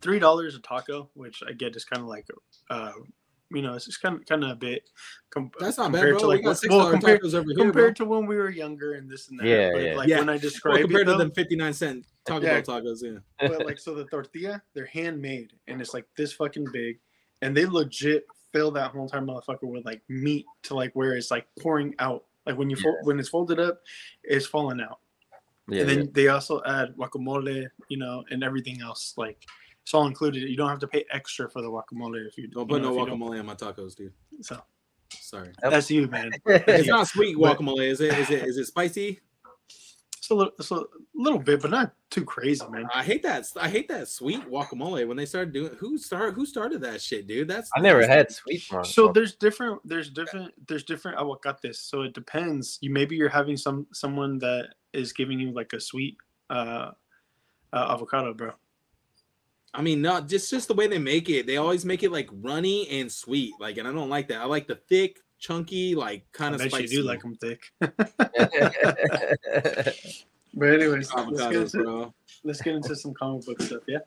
three 0.00 0.18
dollars 0.20 0.54
a 0.54 0.60
taco 0.60 1.10
which 1.14 1.42
i 1.48 1.52
get 1.52 1.74
is 1.76 1.84
kind 1.84 2.00
of 2.02 2.08
like 2.08 2.26
uh 2.70 2.92
you 3.54 3.60
know 3.60 3.74
it's 3.74 3.84
just 3.84 4.00
kind 4.00 4.16
of 4.16 4.24
kind 4.24 4.42
of 4.44 4.50
a 4.50 4.54
bit 4.56 4.88
com- 5.30 5.50
That's 5.60 5.76
not 5.76 5.92
bad, 5.92 5.98
compared 5.98 6.12
bro. 6.14 6.20
to 6.20 6.26
we 6.28 6.36
got 6.42 6.48
what- 6.50 6.58
six 6.58 6.72
well, 6.72 6.90
compared, 6.90 7.20
tacos 7.20 7.34
over 7.34 7.48
here, 7.50 7.56
compared 7.64 7.96
bro. 7.96 8.06
to 8.06 8.10
when 8.10 8.26
we 8.26 8.36
were 8.36 8.48
younger 8.48 8.92
and 8.94 9.10
this 9.10 9.28
and 9.28 9.38
that 9.40 9.46
Yeah, 9.46 9.70
but 9.74 9.82
yeah. 9.82 9.94
like 9.96 10.08
Yeah. 10.08 10.18
when 10.20 10.28
i 10.30 10.32
Well, 10.32 10.40
describe 10.40 10.80
compared 10.80 11.02
it 11.02 11.04
to 11.04 11.10
though, 11.12 11.18
them 11.18 11.30
59 11.32 11.72
cent 11.74 12.06
Taco 12.24 12.46
Yeah. 12.46 12.60
Bell 12.62 12.80
tacos, 12.80 13.02
yeah. 13.02 13.18
but 13.48 13.66
like 13.66 13.78
so 13.78 13.94
the 13.94 14.04
tortilla 14.06 14.62
they're 14.72 14.86
handmade 14.86 15.52
and 15.66 15.80
it's 15.82 15.92
like 15.92 16.06
this 16.16 16.32
fucking 16.32 16.66
big 16.72 16.98
and 17.42 17.54
they 17.56 17.66
legit 17.66 18.24
fill 18.52 18.70
that 18.70 18.90
whole 18.90 19.02
entire 19.02 19.20
motherfucker 19.20 19.62
with 19.62 19.84
like 19.84 20.02
meat 20.08 20.46
to 20.62 20.74
like 20.74 20.92
where 20.94 21.14
it's 21.14 21.30
like 21.30 21.46
pouring 21.60 21.94
out 21.98 22.24
like 22.46 22.56
when 22.56 22.68
you 22.70 22.76
fold, 22.76 22.96
when 23.02 23.18
it's 23.18 23.28
folded 23.28 23.58
up 23.60 23.80
it's 24.24 24.46
falling 24.46 24.80
out 24.80 24.98
yeah, 25.68 25.80
and 25.80 25.88
then 25.90 25.98
yeah. 26.00 26.06
they 26.12 26.28
also 26.28 26.60
add 26.66 26.94
guacamole 26.96 27.66
you 27.88 27.96
know 27.96 28.24
and 28.30 28.42
everything 28.44 28.80
else 28.82 29.14
like 29.16 29.44
it's 29.82 29.94
all 29.94 30.06
included 30.06 30.42
you 30.48 30.56
don't 30.56 30.68
have 30.68 30.78
to 30.78 30.88
pay 30.88 31.04
extra 31.12 31.48
for 31.50 31.62
the 31.62 31.68
guacamole 31.68 32.26
if 32.26 32.36
you 32.36 32.48
Don't 32.48 32.62
you 32.62 32.66
put 32.76 32.82
know, 32.82 32.88
no 32.88 32.94
if 32.94 33.00
you 33.00 33.06
don't- 33.06 33.20
guacamole 33.20 33.38
on 33.40 33.46
my 33.46 33.54
tacos, 33.54 33.94
dude. 33.96 34.12
so 34.40 34.60
Sorry. 35.08 35.50
that's 35.62 35.90
you 35.90 36.06
man 36.08 36.30
It's 36.46 36.88
not 36.88 37.06
sweet 37.08 37.36
guacamole, 37.36 37.86
is 37.86 38.00
it? 38.00 38.18
Is 38.18 38.30
it? 38.30 38.44
Is 38.44 38.56
it 38.58 38.64
spicy? 38.66 39.20
It's 40.22 40.30
a 40.30 40.34
little 40.34 40.52
it's 40.56 40.70
a 40.70 40.84
little 41.16 41.40
bit 41.40 41.60
but 41.60 41.72
not 41.72 41.92
too 42.08 42.24
crazy 42.24 42.64
man 42.70 42.86
I 42.94 43.02
hate 43.02 43.24
that. 43.24 43.44
I 43.60 43.68
hate 43.68 43.88
that 43.88 44.06
sweet 44.06 44.48
guacamole 44.48 45.08
when 45.08 45.16
they 45.16 45.26
started 45.26 45.52
doing. 45.52 45.74
Who 45.80 45.98
started? 45.98 46.34
Who 46.34 46.46
started 46.46 46.80
that 46.82 47.02
shit, 47.02 47.26
dude? 47.26 47.48
That's 47.48 47.68
I 47.74 47.80
never 47.80 48.06
had 48.06 48.30
sweet 48.30 48.62
one. 48.70 48.84
So 48.84 49.08
there's 49.08 49.34
different 49.34 49.80
there's 49.84 50.10
different 50.10 50.52
there's 50.68 50.84
different 50.84 51.18
aguacates. 51.18 51.80
So 51.80 52.02
it 52.02 52.14
depends. 52.14 52.78
You 52.80 52.90
maybe 52.90 53.16
you're 53.16 53.28
having 53.28 53.56
some 53.56 53.88
someone 53.92 54.38
that 54.38 54.74
is 54.92 55.12
giving 55.12 55.40
you 55.40 55.50
like 55.50 55.72
a 55.72 55.80
sweet 55.80 56.16
uh, 56.50 56.92
uh 57.72 57.86
avocado, 57.90 58.32
bro. 58.34 58.52
I 59.74 59.82
mean, 59.82 60.02
not 60.02 60.28
just 60.28 60.50
just 60.50 60.68
the 60.68 60.74
way 60.74 60.86
they 60.86 60.98
make 60.98 61.28
it. 61.28 61.46
They 61.46 61.56
always 61.56 61.84
make 61.84 62.02
it 62.02 62.12
like 62.12 62.28
runny 62.30 62.88
and 62.88 63.10
sweet. 63.10 63.54
Like, 63.58 63.78
and 63.78 63.88
I 63.88 63.92
don't 63.92 64.10
like 64.10 64.28
that. 64.28 64.40
I 64.40 64.44
like 64.44 64.68
the 64.68 64.76
thick, 64.76 65.18
chunky, 65.42 65.94
like 65.94 66.24
kind 66.32 66.54
of 66.54 66.60
bet 66.60 66.70
spicy. 66.70 66.94
you 66.94 67.02
do 67.02 67.08
like 67.08 67.20
them 67.20 67.36
thick. 67.36 67.60
But 70.54 70.68
anyways, 70.68 71.10
let's 71.14 71.40
get, 71.40 71.52
into, 71.54 71.82
bro. 71.82 72.14
let's 72.44 72.60
get 72.60 72.74
into 72.74 72.94
some 72.94 73.14
comic 73.14 73.46
book 73.46 73.62
stuff. 73.62 73.80
Yeah. 73.88 74.00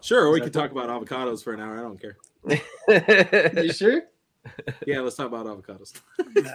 Sure, 0.00 0.26
or 0.26 0.30
we 0.30 0.38
Is 0.38 0.44
could 0.44 0.52
that 0.52 0.60
talk 0.60 0.70
about 0.70 0.88
avocados 0.88 1.42
for 1.42 1.52
an 1.52 1.58
hour. 1.60 1.78
I 1.78 1.82
don't 1.82 2.00
care. 2.00 2.16
You 3.64 3.72
sure? 3.72 4.02
Yeah, 4.86 5.00
let's 5.00 5.16
talk 5.16 5.26
about 5.26 5.46
avocados. 5.46 6.00
nah. 6.36 6.50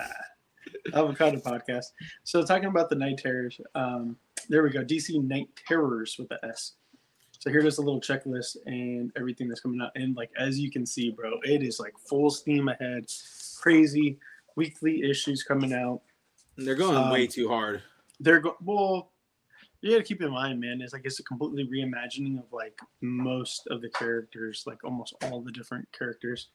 Avocado 0.94 1.38
podcast. 1.40 1.88
So 2.24 2.44
talking 2.44 2.70
about 2.70 2.90
the 2.90 2.96
knight 2.96 3.18
terrors. 3.18 3.60
Um, 3.76 4.16
there 4.50 4.64
we 4.64 4.70
go. 4.70 4.82
DC 4.84 5.22
Knight 5.22 5.50
Terrors 5.68 6.16
with 6.18 6.30
the 6.30 6.40
S. 6.46 6.74
So 7.46 7.52
here's 7.52 7.64
goes 7.64 7.78
a 7.78 7.82
little 7.82 8.02
checklist 8.02 8.58
and 8.66 9.12
everything 9.16 9.48
that's 9.48 9.62
coming 9.62 9.80
out. 9.80 9.92
And 9.96 10.16
like 10.16 10.32
as 10.36 10.60
you 10.60 10.72
can 10.72 10.84
see, 10.84 11.12
bro, 11.12 11.34
it 11.44 11.62
is 11.62 11.80
like 11.80 11.94
full 12.00 12.32
steam 12.32 12.70
ahead. 12.70 13.06
Crazy 13.62 14.18
weekly 14.56 15.04
issues 15.04 15.44
coming 15.44 15.72
out. 15.72 16.02
They're 16.58 16.74
going 16.76 16.98
Um, 16.98 17.12
way 17.12 17.28
too 17.28 17.48
hard. 17.48 17.84
They're 18.20 18.40
go- 18.40 18.58
well. 18.64 19.12
You 19.82 19.92
got 19.92 19.98
to 19.98 20.04
keep 20.04 20.24
in 20.24 20.32
mind, 20.32 20.60
man. 20.60 20.82
It's 20.82 20.94
like 20.94 21.04
it's 21.06 21.20
a 21.20 21.24
completely 21.24 21.68
reimagining 21.68 22.40
of 22.40 22.46
like 22.52 22.80
most 23.02 23.68
of 23.68 23.82
the 23.82 23.90
characters, 23.90 24.64
like 24.66 24.84
almost 24.84 25.14
all 25.24 25.42
the 25.42 25.52
different 25.52 25.88
characters. 25.92 26.48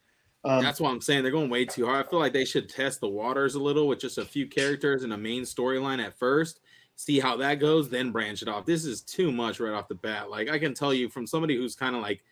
Um, 0.43 0.65
That's 0.65 0.81
what 0.81 0.91
I'm 0.91 1.01
saying. 1.01 1.23
They're 1.23 1.31
going 1.31 1.51
way 1.51 1.65
too 1.65 1.87
hard. 1.87 2.05
I 2.05 2.11
feel 2.11 2.19
like 2.19 2.33
they 2.33 2.45
should 2.45 2.69
test 2.69 3.01
the 3.01 3.09
waters 3.09 3.55
a 3.55 3.61
little 3.61 3.87
with 3.87 4.01
just 4.01 4.19
a 4.19 4.25
few 4.25 4.49
characters 4.49 5.05
and 5.05 5.13
a 5.13 5.17
main 5.17 5.43
storyline 5.43 6.05
at 6.05 6.19
first. 6.19 6.59
See 7.01 7.19
how 7.19 7.35
that 7.39 7.55
goes, 7.55 7.89
then 7.89 8.11
branch 8.11 8.43
it 8.43 8.49
off. 8.49 8.67
This 8.67 8.85
is 8.85 9.01
too 9.01 9.33
much 9.33 9.59
right 9.59 9.73
off 9.73 9.89
the 9.89 9.95
bat. 9.95 10.29
Like 10.29 10.51
I 10.51 10.59
can 10.59 10.75
tell 10.75 10.93
you 10.93 11.09
from 11.09 11.27
somebody 11.27 11.57
who's 11.57 11.75
kind 11.75 11.97
of 11.97 12.03
like 12.03 12.23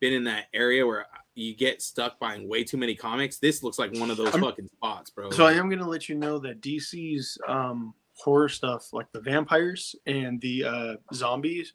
been 0.00 0.14
in 0.14 0.24
that 0.24 0.46
area 0.54 0.86
where 0.86 1.04
you 1.34 1.54
get 1.54 1.82
stuck 1.82 2.18
buying 2.18 2.48
way 2.48 2.64
too 2.64 2.78
many 2.78 2.94
comics. 2.94 3.36
This 3.36 3.62
looks 3.62 3.78
like 3.78 3.92
one 3.92 4.10
of 4.10 4.16
those 4.16 4.28
I'm- 4.28 4.40
fucking 4.40 4.70
spots, 4.74 5.10
bro. 5.10 5.30
So 5.32 5.44
I 5.44 5.52
am 5.52 5.68
going 5.68 5.80
to 5.80 5.86
let 5.86 6.08
you 6.08 6.14
know 6.14 6.38
that 6.38 6.62
DC's 6.62 7.36
um, 7.46 7.92
horror 8.14 8.48
stuff, 8.48 8.90
like 8.94 9.12
the 9.12 9.20
vampires 9.20 9.94
and 10.06 10.40
the 10.40 10.64
uh, 10.64 10.94
zombies, 11.12 11.74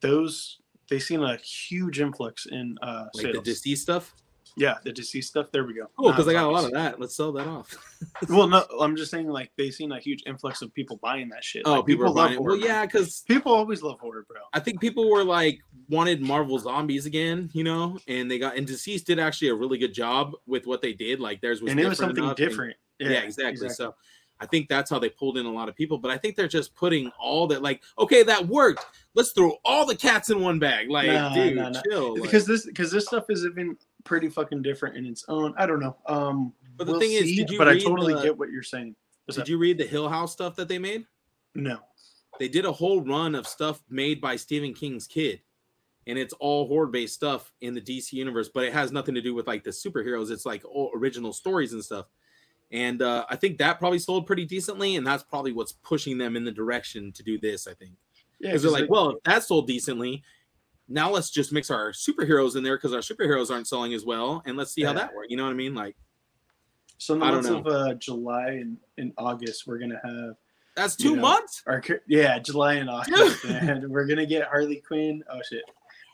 those 0.00 0.58
they 0.88 0.98
seen 0.98 1.22
a 1.22 1.36
huge 1.36 2.00
influx 2.00 2.46
in 2.46 2.76
uh, 2.82 3.06
like 3.14 3.26
the 3.26 3.32
sales. 3.34 3.44
deceased 3.44 3.82
stuff. 3.82 4.12
Yeah, 4.56 4.76
the 4.84 4.92
deceased 4.92 5.28
stuff. 5.28 5.46
There 5.52 5.64
we 5.64 5.74
go. 5.74 5.82
Oh, 5.98 6.02
cool, 6.02 6.10
because 6.12 6.28
I 6.28 6.32
got 6.32 6.44
a 6.46 6.50
lot 6.50 6.64
of 6.64 6.72
that. 6.72 7.00
Let's 7.00 7.16
sell 7.16 7.32
that 7.32 7.46
off. 7.46 7.76
Well, 8.30 8.46
no, 8.48 8.64
I'm 8.80 8.96
just 8.96 9.10
saying 9.10 9.28
like 9.28 9.50
they 9.58 9.70
seen 9.70 9.92
a 9.92 10.00
huge 10.00 10.22
influx 10.26 10.62
of 10.62 10.72
people 10.72 10.98
buying 11.02 11.28
that 11.30 11.44
shit. 11.44 11.62
oh, 11.66 11.76
Like, 11.76 11.86
people, 11.86 12.06
are 12.06 12.10
love 12.10 12.32
it. 12.32 12.38
horror. 12.38 12.52
Well, 12.52 12.60
yeah, 12.60 12.86
because 12.86 13.20
people 13.28 13.52
always 13.52 13.82
love 13.82 13.98
horror, 14.00 14.24
bro. 14.26 14.40
I 14.54 14.60
think 14.60 14.80
people 14.80 15.10
were 15.10 15.22
like 15.24 15.58
wanted 15.88 16.22
Marvel 16.22 16.58
zombies 16.58 17.04
again, 17.06 17.50
you 17.52 17.62
know, 17.64 17.98
and 18.08 18.30
they 18.30 18.38
got 18.38 18.56
and 18.56 18.66
deceased 18.66 19.06
did 19.06 19.18
actually 19.18 19.48
a 19.48 19.54
really 19.54 19.76
good 19.78 19.92
job 19.92 20.32
with 20.46 20.66
what 20.66 20.80
they 20.80 20.92
did. 20.94 21.20
Like 21.20 21.40
theirs 21.42 21.60
was 21.60 21.70
and 21.72 21.80
it 21.80 21.86
was 21.88 21.98
something 21.98 22.24
enough, 22.24 22.38
and- 22.38 22.48
different. 22.48 22.76
yeah, 22.98 23.10
exactly. 23.20 23.68
So 23.68 23.94
I 24.42 24.46
think 24.46 24.68
that's 24.70 24.88
how 24.90 24.98
they 24.98 25.10
pulled 25.10 25.36
in 25.36 25.44
a 25.44 25.52
lot 25.52 25.68
of 25.68 25.76
people. 25.76 25.98
But 25.98 26.10
I 26.10 26.16
think 26.16 26.36
they're 26.36 26.48
just 26.48 26.74
putting 26.74 27.10
all 27.20 27.46
that 27.48 27.60
like, 27.60 27.82
okay, 27.98 28.22
that 28.22 28.46
worked. 28.48 28.84
Let's 29.14 29.32
throw 29.32 29.56
all 29.64 29.84
the 29.84 29.96
cats 29.96 30.30
in 30.30 30.40
one 30.40 30.58
bag. 30.58 30.88
Like, 30.88 31.08
Nah, 31.08 31.34
dude, 31.34 31.56
nah, 31.56 31.68
nah. 31.68 31.82
chill. 31.88 32.14
like- 32.14 32.22
because 32.22 32.46
this 32.46 32.64
because 32.64 32.90
this 32.90 33.06
stuff 33.06 33.24
is 33.28 33.44
even 33.44 33.76
pretty 34.04 34.28
fucking 34.28 34.62
different 34.62 34.96
in 34.96 35.06
its 35.06 35.24
own. 35.28 35.54
I 35.56 35.66
don't 35.66 35.80
know. 35.80 35.96
Um, 36.06 36.52
But 36.76 36.86
the 36.86 36.92
we'll 36.92 37.00
thing 37.00 37.12
is, 37.12 37.24
did 37.36 37.50
you 37.50 37.58
but 37.58 37.68
I 37.68 37.78
totally 37.78 38.14
the- 38.14 38.22
get 38.22 38.38
what 38.38 38.50
you're 38.50 38.62
saying. 38.62 38.94
What's 39.26 39.36
did 39.36 39.42
up? 39.42 39.48
you 39.48 39.58
read 39.58 39.78
the 39.78 39.86
Hill 39.86 40.08
House 40.08 40.32
stuff 40.32 40.56
that 40.56 40.68
they 40.68 40.78
made? 40.78 41.06
No. 41.54 41.78
They 42.38 42.48
did 42.48 42.64
a 42.64 42.72
whole 42.72 43.02
run 43.02 43.34
of 43.34 43.46
stuff 43.46 43.82
made 43.90 44.20
by 44.20 44.36
Stephen 44.36 44.72
King's 44.74 45.06
kid. 45.06 45.40
And 46.06 46.18
it's 46.18 46.32
all 46.40 46.66
horror 46.66 46.86
based 46.86 47.14
stuff 47.14 47.52
in 47.60 47.74
the 47.74 47.80
DC 47.80 48.12
universe, 48.14 48.48
but 48.48 48.64
it 48.64 48.72
has 48.72 48.90
nothing 48.90 49.14
to 49.14 49.20
do 49.20 49.34
with 49.34 49.46
like 49.46 49.62
the 49.62 49.70
superheroes. 49.70 50.30
It's 50.30 50.46
like 50.46 50.64
all 50.64 50.90
original 50.94 51.32
stories 51.32 51.72
and 51.74 51.84
stuff. 51.84 52.06
And 52.72 53.02
uh, 53.02 53.26
I 53.28 53.36
think 53.36 53.58
that 53.58 53.78
probably 53.78 53.98
sold 53.98 54.26
pretty 54.26 54.46
decently, 54.46 54.96
and 54.96 55.06
that's 55.06 55.22
probably 55.22 55.52
what's 55.52 55.72
pushing 55.72 56.16
them 56.18 56.36
in 56.36 56.44
the 56.44 56.52
direction 56.52 57.12
to 57.12 57.22
do 57.22 57.38
this. 57.38 57.66
I 57.66 57.74
think. 57.74 57.92
Yeah, 58.40 58.50
because 58.52 58.62
they're 58.62 58.70
'cause 58.70 58.80
like, 58.80 58.90
well, 58.90 59.10
if 59.10 59.22
that 59.24 59.42
sold 59.44 59.66
decently, 59.66 60.22
now 60.90 61.10
let's 61.10 61.30
just 61.30 61.52
mix 61.52 61.70
our 61.70 61.92
superheroes 61.92 62.56
in 62.56 62.62
there 62.64 62.76
because 62.76 62.92
our 62.92 63.00
superheroes 63.00 63.50
aren't 63.50 63.66
selling 63.68 63.94
as 63.94 64.04
well, 64.04 64.42
and 64.44 64.56
let's 64.56 64.72
see 64.72 64.82
how 64.82 64.92
that 64.92 65.14
works. 65.14 65.28
You 65.30 65.36
know 65.36 65.44
what 65.44 65.50
I 65.50 65.54
mean? 65.54 65.74
Like 65.74 65.96
So 66.98 67.14
in 67.14 67.20
the 67.20 67.26
months 67.26 67.48
of 67.48 67.66
uh, 67.66 67.94
July 67.94 68.48
and, 68.60 68.76
and 68.98 69.12
August, 69.16 69.66
we're 69.66 69.78
gonna 69.78 70.00
have 70.04 70.36
that's 70.76 70.98
You 71.00 71.10
two 71.10 71.16
know, 71.16 71.22
months. 71.22 71.62
our 71.66 71.82
yeah 72.06 72.38
July 72.38 72.74
and 72.74 72.90
August, 72.98 73.44
and 73.44 73.88
we're 73.88 74.06
gonna 74.06 74.26
get 74.26 74.46
Harley 74.48 74.82
Quinn. 74.86 75.22
Oh 75.32 75.40
shit, 75.48 75.64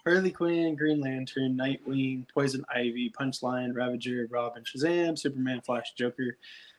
Harley 0.05 0.31
Quinn, 0.31 0.77
Green 0.77 1.01
Lantern, 1.01 1.57
Nightwing, 1.57 2.27
Poison 2.33 2.65
Ivy, 2.75 3.13
Punchline, 3.19 3.75
Ravager, 3.75 4.27
Robin, 4.31 4.63
Shazam, 4.65 5.19
Superman, 5.19 5.61
Flash, 5.61 5.93
Joker, 5.97 6.39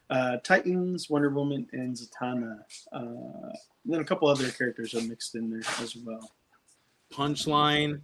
Uh, 0.10 0.38
Titans, 0.44 1.10
Wonder 1.10 1.30
Woman, 1.30 1.68
and 1.74 1.96
Zatanna. 1.96 2.60
Uh, 2.94 3.52
and 3.84 3.94
then 3.94 4.02
a 4.02 4.06
couple 4.06 4.28
other 4.28 4.50
characters 4.52 4.94
are 4.96 5.02
mixed 5.02 5.36
in 5.36 5.50
there 5.50 5.62
as 5.82 5.96
well. 5.96 6.32
Punchline, 7.12 8.02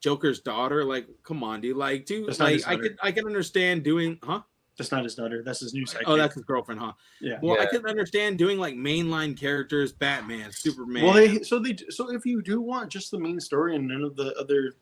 Joker's 0.00 0.40
daughter. 0.40 0.84
Like, 0.84 1.06
come 1.22 1.42
on, 1.42 1.60
dude. 1.60 1.76
Like, 1.76 2.06
dude, 2.06 2.28
That's 2.28 2.40
like 2.40 2.66
I 2.66 2.76
daughter. 2.76 2.82
could 2.90 2.98
I 3.02 3.12
can 3.12 3.26
understand 3.26 3.82
doing 3.84 4.18
huh? 4.22 4.42
That's 4.78 4.92
not 4.92 5.04
his 5.04 5.14
daughter. 5.14 5.42
That's 5.42 5.60
his 5.60 5.72
new 5.72 5.86
sidekick. 5.86 6.02
Oh, 6.04 6.16
that's 6.18 6.34
his 6.34 6.44
girlfriend, 6.44 6.80
huh? 6.80 6.92
yeah. 7.20 7.38
Well, 7.42 7.56
I 7.58 7.62
Yeah. 7.62 7.78
can 7.78 7.86
understand 7.86 8.36
doing 8.36 8.58
like 8.58 8.74
mainline 8.74 9.34
characters, 9.38 9.92
Batman, 9.92 10.52
Superman. 10.52 11.04
Well, 11.04 11.14
they 11.14 11.38
so 11.42 11.58
they 11.58 11.76
so 11.88 12.12
if 12.12 12.26
you 12.26 12.42
do 12.42 12.60
want 12.60 12.90
just 12.90 13.10
the 13.10 13.18
main 13.18 13.40
story 13.40 13.74
and 13.76 13.88
none 13.88 14.02
of 14.02 14.16
the 14.16 14.34
other 14.38 14.74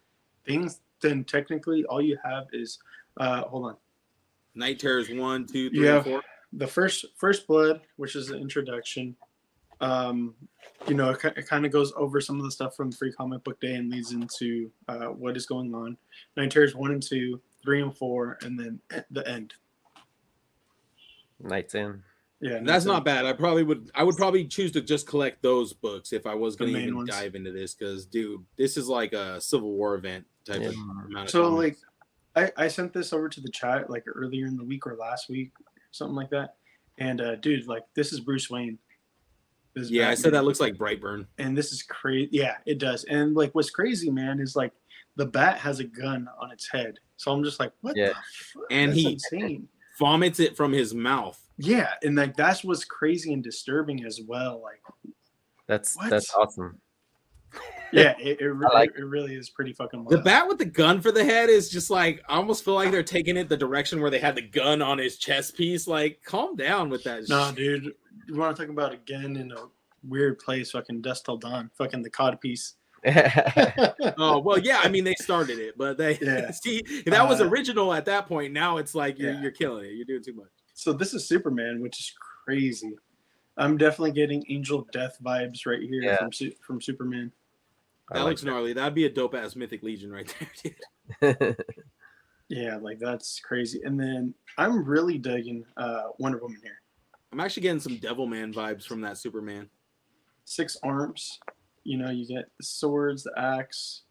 things, 0.44 0.80
then 1.00 1.22
technically 1.24 1.84
all 1.84 2.02
you 2.02 2.18
have 2.24 2.46
is 2.52 2.78
uh 3.18 3.42
hold 3.42 3.66
on 3.66 3.76
Knight 4.56 4.78
Terrors 4.80 5.08
one, 5.10 5.46
two, 5.46 5.70
three, 5.70 5.84
Yeah. 5.84 5.96
and 5.96 6.04
four. 6.04 6.22
the 6.52 6.66
first 6.66 7.04
first 7.16 7.46
blood, 7.46 7.80
which 7.96 8.16
is 8.16 8.26
the 8.28 8.36
introduction. 8.36 9.16
Um, 9.80 10.34
you 10.88 10.94
know, 10.94 11.10
it, 11.10 11.24
it 11.36 11.48
kind 11.48 11.64
of 11.64 11.72
goes 11.72 11.92
over 11.96 12.20
some 12.20 12.38
of 12.38 12.44
the 12.44 12.50
stuff 12.50 12.76
from 12.76 12.92
Free 12.92 13.12
Comic 13.12 13.42
Book 13.44 13.60
Day 13.60 13.74
and 13.74 13.90
leads 13.90 14.12
into 14.12 14.70
uh, 14.88 15.06
what 15.06 15.36
is 15.36 15.46
going 15.46 15.74
on. 15.74 15.96
Knight 16.36 16.50
Terrors 16.50 16.74
one 16.74 16.92
and 16.92 17.02
two, 17.02 17.40
three 17.62 17.82
and 17.82 17.96
four, 17.96 18.38
and 18.42 18.58
then 18.58 18.80
at 18.92 19.06
the 19.10 19.26
end. 19.28 19.54
Nights 21.40 21.74
in. 21.74 22.02
Yeah, 22.40 22.56
And 22.56 22.68
that's 22.68 22.84
not 22.84 23.04
bad. 23.04 23.24
I 23.24 23.32
probably 23.32 23.62
would. 23.62 23.90
I 23.94 24.02
would 24.02 24.16
probably 24.16 24.44
choose 24.44 24.70
to 24.72 24.82
just 24.82 25.06
collect 25.06 25.42
those 25.42 25.72
books 25.72 26.12
if 26.12 26.26
I 26.26 26.34
was 26.34 26.56
going 26.56 26.74
to 26.74 26.78
even 26.78 26.96
ones. 26.96 27.08
dive 27.08 27.34
into 27.34 27.52
this. 27.52 27.74
Because, 27.74 28.04
dude, 28.04 28.44
this 28.58 28.76
is 28.76 28.86
like 28.86 29.14
a 29.14 29.40
Civil 29.40 29.72
War 29.72 29.94
event 29.94 30.26
type 30.44 30.60
of 30.60 30.74
amount. 31.06 31.30
So 31.30 31.48
comics. 31.48 31.82
like, 32.36 32.52
I 32.58 32.64
I 32.64 32.68
sent 32.68 32.92
this 32.92 33.12
over 33.12 33.28
to 33.28 33.40
the 33.40 33.50
chat 33.50 33.88
like 33.88 34.04
earlier 34.06 34.46
in 34.46 34.56
the 34.56 34.64
week 34.64 34.86
or 34.86 34.96
last 34.96 35.30
week, 35.30 35.52
something 35.90 36.14
like 36.14 36.28
that. 36.30 36.56
And 36.98 37.20
uh, 37.20 37.36
dude, 37.36 37.66
like 37.66 37.84
this 37.94 38.12
is 38.12 38.20
Bruce 38.20 38.50
Wayne. 38.50 38.78
This 39.74 39.84
is 39.84 39.90
yeah, 39.90 40.08
I 40.08 40.14
said 40.14 40.32
that 40.34 40.44
looks 40.44 40.60
like 40.60 40.74
Brightburn. 40.74 41.26
and 41.38 41.56
this 41.56 41.72
is 41.72 41.82
crazy. 41.82 42.28
Yeah, 42.32 42.56
it 42.66 42.78
does. 42.78 43.04
And 43.04 43.34
like, 43.34 43.54
what's 43.54 43.70
crazy, 43.70 44.10
man, 44.10 44.38
is 44.40 44.54
like 44.56 44.72
the 45.16 45.26
bat 45.26 45.58
has 45.58 45.80
a 45.80 45.84
gun 45.84 46.28
on 46.40 46.50
its 46.52 46.68
head. 46.70 46.96
So 47.16 47.32
I'm 47.32 47.42
just 47.44 47.58
like, 47.60 47.72
what? 47.80 47.96
Yeah. 47.96 48.08
The 48.08 48.14
fuck? 48.14 48.62
And 48.70 48.90
That's 48.92 49.00
he- 49.00 49.12
insane. 49.12 49.68
Vomits 49.98 50.40
it 50.40 50.56
from 50.56 50.72
his 50.72 50.92
mouth. 50.94 51.40
Yeah, 51.56 51.90
and 52.02 52.16
like 52.16 52.36
that's 52.36 52.64
what's 52.64 52.84
crazy 52.84 53.32
and 53.32 53.42
disturbing 53.44 54.04
as 54.04 54.20
well. 54.26 54.60
Like, 54.60 54.80
That's 55.68 55.96
What? 55.96 56.10
that's 56.10 56.34
awesome. 56.34 56.80
yeah, 57.92 58.14
it, 58.20 58.40
it, 58.40 58.46
re- 58.48 58.66
like 58.74 58.90
it 58.98 59.04
really 59.04 59.36
is 59.36 59.50
pretty 59.50 59.72
fucking. 59.72 60.04
The 60.10 60.18
bat 60.18 60.48
with 60.48 60.58
the 60.58 60.64
gun 60.64 61.00
for 61.00 61.12
the 61.12 61.24
head 61.24 61.48
is 61.48 61.70
just 61.70 61.90
like 61.90 62.22
I 62.28 62.34
almost 62.36 62.64
feel 62.64 62.74
like 62.74 62.90
they're 62.90 63.04
taking 63.04 63.36
it 63.36 63.48
the 63.48 63.56
direction 63.56 64.00
where 64.00 64.10
they 64.10 64.18
had 64.18 64.34
the 64.34 64.42
gun 64.42 64.82
on 64.82 64.98
his 64.98 65.16
chest 65.16 65.56
piece. 65.56 65.86
Like, 65.86 66.20
calm 66.24 66.56
down 66.56 66.88
with 66.90 67.04
that. 67.04 67.28
Nah, 67.28 67.52
dude, 67.52 67.92
you 68.28 68.36
want 68.36 68.56
to 68.56 68.62
talk 68.62 68.70
about 68.70 68.92
again 68.92 69.36
in 69.36 69.52
a 69.52 69.66
weird 70.06 70.38
place? 70.38 70.70
Fucking 70.72 71.00
Dusk 71.02 71.24
Till 71.24 71.36
Dawn. 71.36 71.70
Fucking 71.76 72.02
the 72.02 72.10
cod 72.10 72.40
piece. 72.40 72.74
Oh 74.16 74.38
well, 74.38 74.58
yeah. 74.58 74.80
I 74.82 74.88
mean, 74.88 75.04
they 75.04 75.14
started 75.14 75.58
it, 75.58 75.76
but 75.76 75.98
they 75.98 76.18
Yeah. 76.20 76.50
see 76.52 76.82
that 77.06 77.28
was 77.28 77.40
Uh, 77.40 77.48
original 77.48 77.92
at 77.92 78.04
that 78.06 78.26
point. 78.26 78.52
Now 78.52 78.76
it's 78.78 78.94
like 78.94 79.18
you're 79.18 79.32
Yeah. 79.32 79.42
you're 79.42 79.50
killing 79.50 79.84
it. 79.86 79.92
You're 79.92 80.06
doing 80.06 80.22
too 80.22 80.32
much. 80.34 80.48
so 80.74 80.92
this 80.92 81.12
is 81.14 81.26
Superman, 81.26 81.80
which 81.80 81.98
is 82.00 82.12
crazy. 82.44 82.94
I'm 83.56 83.76
definitely 83.76 84.12
getting 84.12 84.42
Angel 84.48 84.86
Death 84.92 85.18
vibes 85.22 85.66
right 85.66 85.80
here 85.82 86.02
Yeah. 86.02 86.16
from 86.16 86.32
Su- 86.32 86.52
from 86.60 86.80
Superman. 86.80 87.30
I 88.10 88.14
That 88.14 88.20
like 88.24 88.30
looks 88.30 88.44
gnarly. 88.44 88.72
That'd 88.72 88.94
be 88.94 89.04
a 89.06 89.10
dope 89.10 89.34
ass 89.34 89.54
Mythic 89.56 89.82
Legion 89.82 90.10
right 90.12 90.34
there, 91.20 91.34
dude. 91.44 91.56
Yeah, 92.48 92.76
like 92.76 92.98
that's 92.98 93.40
crazy. 93.40 93.80
And 93.84 93.98
then 93.98 94.34
I'm 94.58 94.84
really 94.84 95.18
digging 95.18 95.64
uh, 95.76 96.04
Wonder 96.18 96.38
Woman 96.38 96.60
here. 96.62 96.80
I'm 97.34 97.40
actually 97.40 97.62
getting 97.64 97.80
some 97.80 97.96
Devilman 97.98 98.54
vibes 98.54 98.84
from 98.84 99.00
that 99.00 99.18
Superman. 99.18 99.68
Six 100.44 100.76
arms. 100.84 101.40
You 101.82 101.98
know, 101.98 102.10
you 102.10 102.26
get 102.26 102.44
the 102.58 102.64
swords, 102.64 103.24
the 103.24 103.32
axe, 103.36 104.02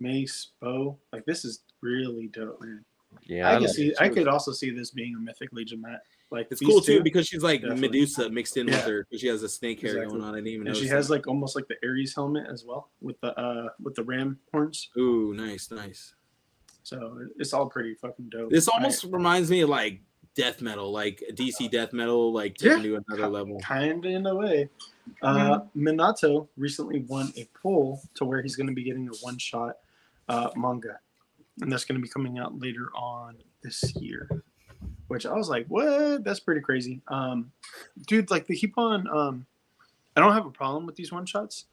mace, 0.00 0.48
bow. 0.60 0.98
Like 1.10 1.24
this 1.24 1.46
is 1.46 1.62
really 1.80 2.28
dope, 2.28 2.60
man. 2.60 2.84
yeah, 3.24 3.48
I 3.50 3.56
I 3.56 3.58
could 3.60 3.70
see. 3.70 3.94
I 3.98 4.08
could 4.10 4.28
also 4.28 4.52
see 4.52 4.70
this 4.70 4.90
being 4.90 5.14
a 5.14 5.18
Mythic 5.18 5.50
Legion 5.52 5.80
mat. 5.80 6.02
Like 6.30 6.48
It's 6.50 6.60
these 6.60 6.68
cool 6.68 6.82
too 6.82 7.02
because 7.02 7.26
she's 7.26 7.42
like 7.42 7.62
Definitely. 7.62 7.88
Medusa 7.88 8.28
mixed 8.28 8.58
in 8.58 8.66
with 8.66 8.82
her 8.84 9.04
because 9.04 9.22
she 9.22 9.28
has 9.28 9.42
a 9.42 9.48
snake 9.48 9.80
hair 9.80 9.92
Exactly. 9.96 10.18
going 10.18 10.28
on. 10.28 10.34
I 10.34 10.38
didn't 10.38 10.48
even 10.48 10.64
know. 10.64 10.68
and 10.72 10.76
she 10.78 10.86
has 10.88 11.08
like 11.08 11.26
almost 11.26 11.56
like 11.56 11.66
the 11.68 11.76
Ares 11.82 12.14
helmet 12.14 12.46
as 12.52 12.66
well 12.66 12.90
with 13.00 13.18
the 13.22 13.28
uh 13.40 13.70
with 13.82 13.94
the 13.94 14.02
ram 14.02 14.38
horns. 14.52 14.90
Ooh, 14.98 15.32
nice, 15.34 15.70
nice. 15.70 16.12
So 16.82 17.18
it's 17.38 17.54
all 17.54 17.68
pretty 17.70 17.94
fucking 17.94 18.28
dope. 18.28 18.50
This 18.50 18.68
I- 18.68 18.72
almost 18.74 19.04
reminds 19.04 19.50
me 19.50 19.62
of 19.62 19.70
like 19.70 20.02
death 20.38 20.62
metal, 20.62 20.90
like 20.92 21.22
DC 21.34 21.68
death 21.70 21.92
metal, 21.92 22.32
like 22.32 22.54
taken 22.54 22.82
to 22.84 23.02
another 23.08 23.28
level. 23.28 23.58
kind 23.60 24.04
of 24.04 24.10
in 24.10 24.24
a 24.24 24.34
way. 24.34 24.68
Uh, 25.22 25.60
Minato 25.76 26.46
recently 26.56 27.00
won 27.08 27.32
a 27.36 27.46
poll 27.60 28.00
to 28.14 28.24
where 28.24 28.40
he's 28.40 28.54
going 28.56 28.68
to 28.68 28.72
be 28.72 28.84
getting 28.84 29.08
a 29.08 29.12
one 29.22 29.36
shot 29.38 29.78
uh, 30.28 30.50
manga, 30.56 30.98
and 31.60 31.72
that's 31.72 31.84
going 31.84 31.98
to 32.00 32.02
be 32.02 32.08
coming 32.08 32.38
out 32.38 32.58
later 32.58 32.88
on 32.94 33.36
this 33.62 33.94
year. 33.96 34.28
Which 35.08 35.26
I 35.26 35.32
was 35.34 35.48
like, 35.48 35.66
what? 35.66 36.22
That's 36.22 36.38
pretty 36.40 36.60
crazy. 36.60 37.00
Um, 37.08 37.50
dude, 38.06 38.30
like 38.30 38.46
they 38.46 38.54
keep 38.54 38.78
on. 38.78 39.08
Um, 39.08 39.46
I 40.16 40.20
don't 40.20 40.32
have 40.34 40.46
a 40.46 40.50
problem 40.50 40.86
with 40.86 40.94
these 40.96 41.10
one 41.10 41.26
shots. 41.26 41.64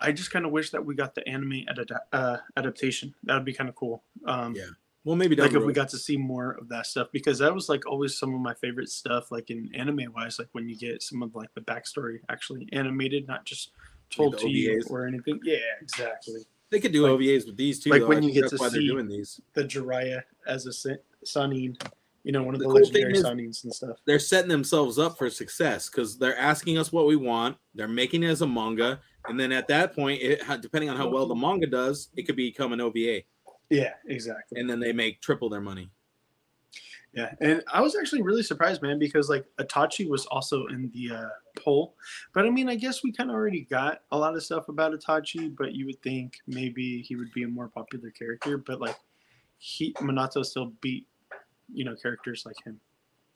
I- 0.00 0.12
just 0.12 0.30
kind 0.30 0.44
of 0.46 0.52
wish 0.52 0.70
that 0.70 0.84
we 0.84 0.94
got 0.94 1.14
the 1.14 1.26
anime 1.28 1.64
adap- 1.68 2.06
uh, 2.12 2.38
adaptation. 2.56 3.14
That 3.24 3.34
would 3.34 3.44
be 3.44 3.52
kind 3.52 3.68
of 3.68 3.74
cool. 3.76 4.02
Um, 4.26 4.54
Yeah. 4.54 4.64
Well, 5.08 5.16
maybe 5.16 5.36
like 5.36 5.54
if 5.54 5.64
we 5.64 5.72
got 5.72 5.88
to 5.88 5.96
see 5.96 6.18
more 6.18 6.58
of 6.60 6.68
that 6.68 6.84
stuff 6.86 7.08
because 7.14 7.38
that 7.38 7.54
was 7.54 7.70
like 7.70 7.86
always 7.86 8.18
some 8.18 8.34
of 8.34 8.42
my 8.42 8.52
favorite 8.52 8.90
stuff 8.90 9.30
like 9.32 9.48
in 9.48 9.70
anime 9.74 10.12
wise 10.14 10.38
like 10.38 10.48
when 10.52 10.68
you 10.68 10.76
get 10.76 11.02
some 11.02 11.22
of 11.22 11.34
like 11.34 11.48
the 11.54 11.62
backstory 11.62 12.18
actually 12.28 12.68
animated 12.74 13.26
not 13.26 13.46
just 13.46 13.70
told 14.10 14.34
the 14.34 14.36
to 14.40 14.50
you 14.50 14.82
or 14.90 15.06
anything 15.06 15.40
yeah 15.42 15.56
exactly 15.80 16.42
they 16.68 16.78
could 16.78 16.92
do 16.92 17.04
like- 17.06 17.12
OVAs 17.12 17.46
with 17.46 17.56
these 17.56 17.80
too. 17.80 17.88
like 17.88 18.02
though. 18.02 18.08
when 18.08 18.22
you 18.22 18.32
get 18.34 18.50
to 18.50 18.56
why 18.58 18.68
they're 18.68 18.82
see- 18.82 18.86
doing 18.88 19.08
these. 19.08 19.40
the 19.54 19.64
Jiraiya 19.64 20.20
as 20.46 20.66
a 20.66 20.72
Sa- 20.74 20.90
Sannin 21.24 21.74
you 22.22 22.32
know 22.32 22.42
one 22.42 22.54
of 22.54 22.60
The 22.60 22.66
the, 22.66 22.72
cool 22.74 22.82
legendary 22.82 23.14
is- 23.14 23.24
Sannins 23.24 23.64
and 23.64 23.72
stuff 23.74 23.96
They're 24.04 24.18
setting 24.18 24.50
themselves 24.50 24.98
up 24.98 25.16
for 25.16 25.30
success 25.30 25.88
because 25.88 26.18
they're 26.18 26.36
asking 26.38 26.76
us 26.76 26.92
what 26.92 27.06
we 27.06 27.16
want. 27.16 27.56
They're 27.74 27.88
making 27.88 28.24
it 28.24 28.28
as 28.28 28.42
a 28.42 28.46
manga, 28.46 29.00
and 29.26 29.40
then 29.40 29.52
at 29.52 29.68
that 29.68 29.94
point, 29.94 30.20
it, 30.20 30.42
depending 30.60 30.90
on 30.90 30.98
how 30.98 31.08
well 31.08 31.26
the 31.26 31.34
manga 31.34 31.66
does, 31.66 32.08
it 32.14 32.24
could 32.26 32.36
become 32.36 32.74
an 32.74 32.80
OVA, 32.82 33.22
yeah 33.70 33.92
exactly 34.06 34.60
and 34.60 34.68
then 34.68 34.80
they 34.80 34.92
make 34.92 35.20
triple 35.20 35.48
their 35.48 35.60
money. 35.60 35.90
Yeah, 37.14 37.34
and 37.40 37.62
I 37.72 37.80
was 37.80 37.96
actually 37.96 38.20
really 38.20 38.42
surprised, 38.42 38.82
man, 38.82 38.98
because 38.98 39.30
like 39.30 39.46
Itachi 39.58 40.08
was 40.08 40.26
also 40.26 40.66
in 40.66 40.90
the 40.92 41.16
uh, 41.16 41.28
poll, 41.58 41.96
but 42.34 42.44
I 42.44 42.50
mean, 42.50 42.68
I 42.68 42.74
guess 42.74 43.02
we 43.02 43.12
kind 43.12 43.30
of 43.30 43.34
already 43.34 43.62
got 43.62 44.02
a 44.12 44.18
lot 44.18 44.34
of 44.36 44.44
stuff 44.44 44.68
about 44.68 44.92
Itachi, 44.92 45.56
but 45.56 45.74
you 45.74 45.86
would 45.86 46.00
think 46.02 46.34
maybe 46.46 47.00
he 47.00 47.16
would 47.16 47.32
be 47.32 47.44
a 47.44 47.48
more 47.48 47.68
popular 47.68 48.10
character, 48.10 48.58
but 48.58 48.80
like 48.80 48.96
he 49.56 49.94
Minato 49.94 50.44
still 50.44 50.72
beat, 50.82 51.06
you 51.72 51.84
know, 51.86 51.96
characters 51.96 52.44
like 52.44 52.56
him. 52.64 52.78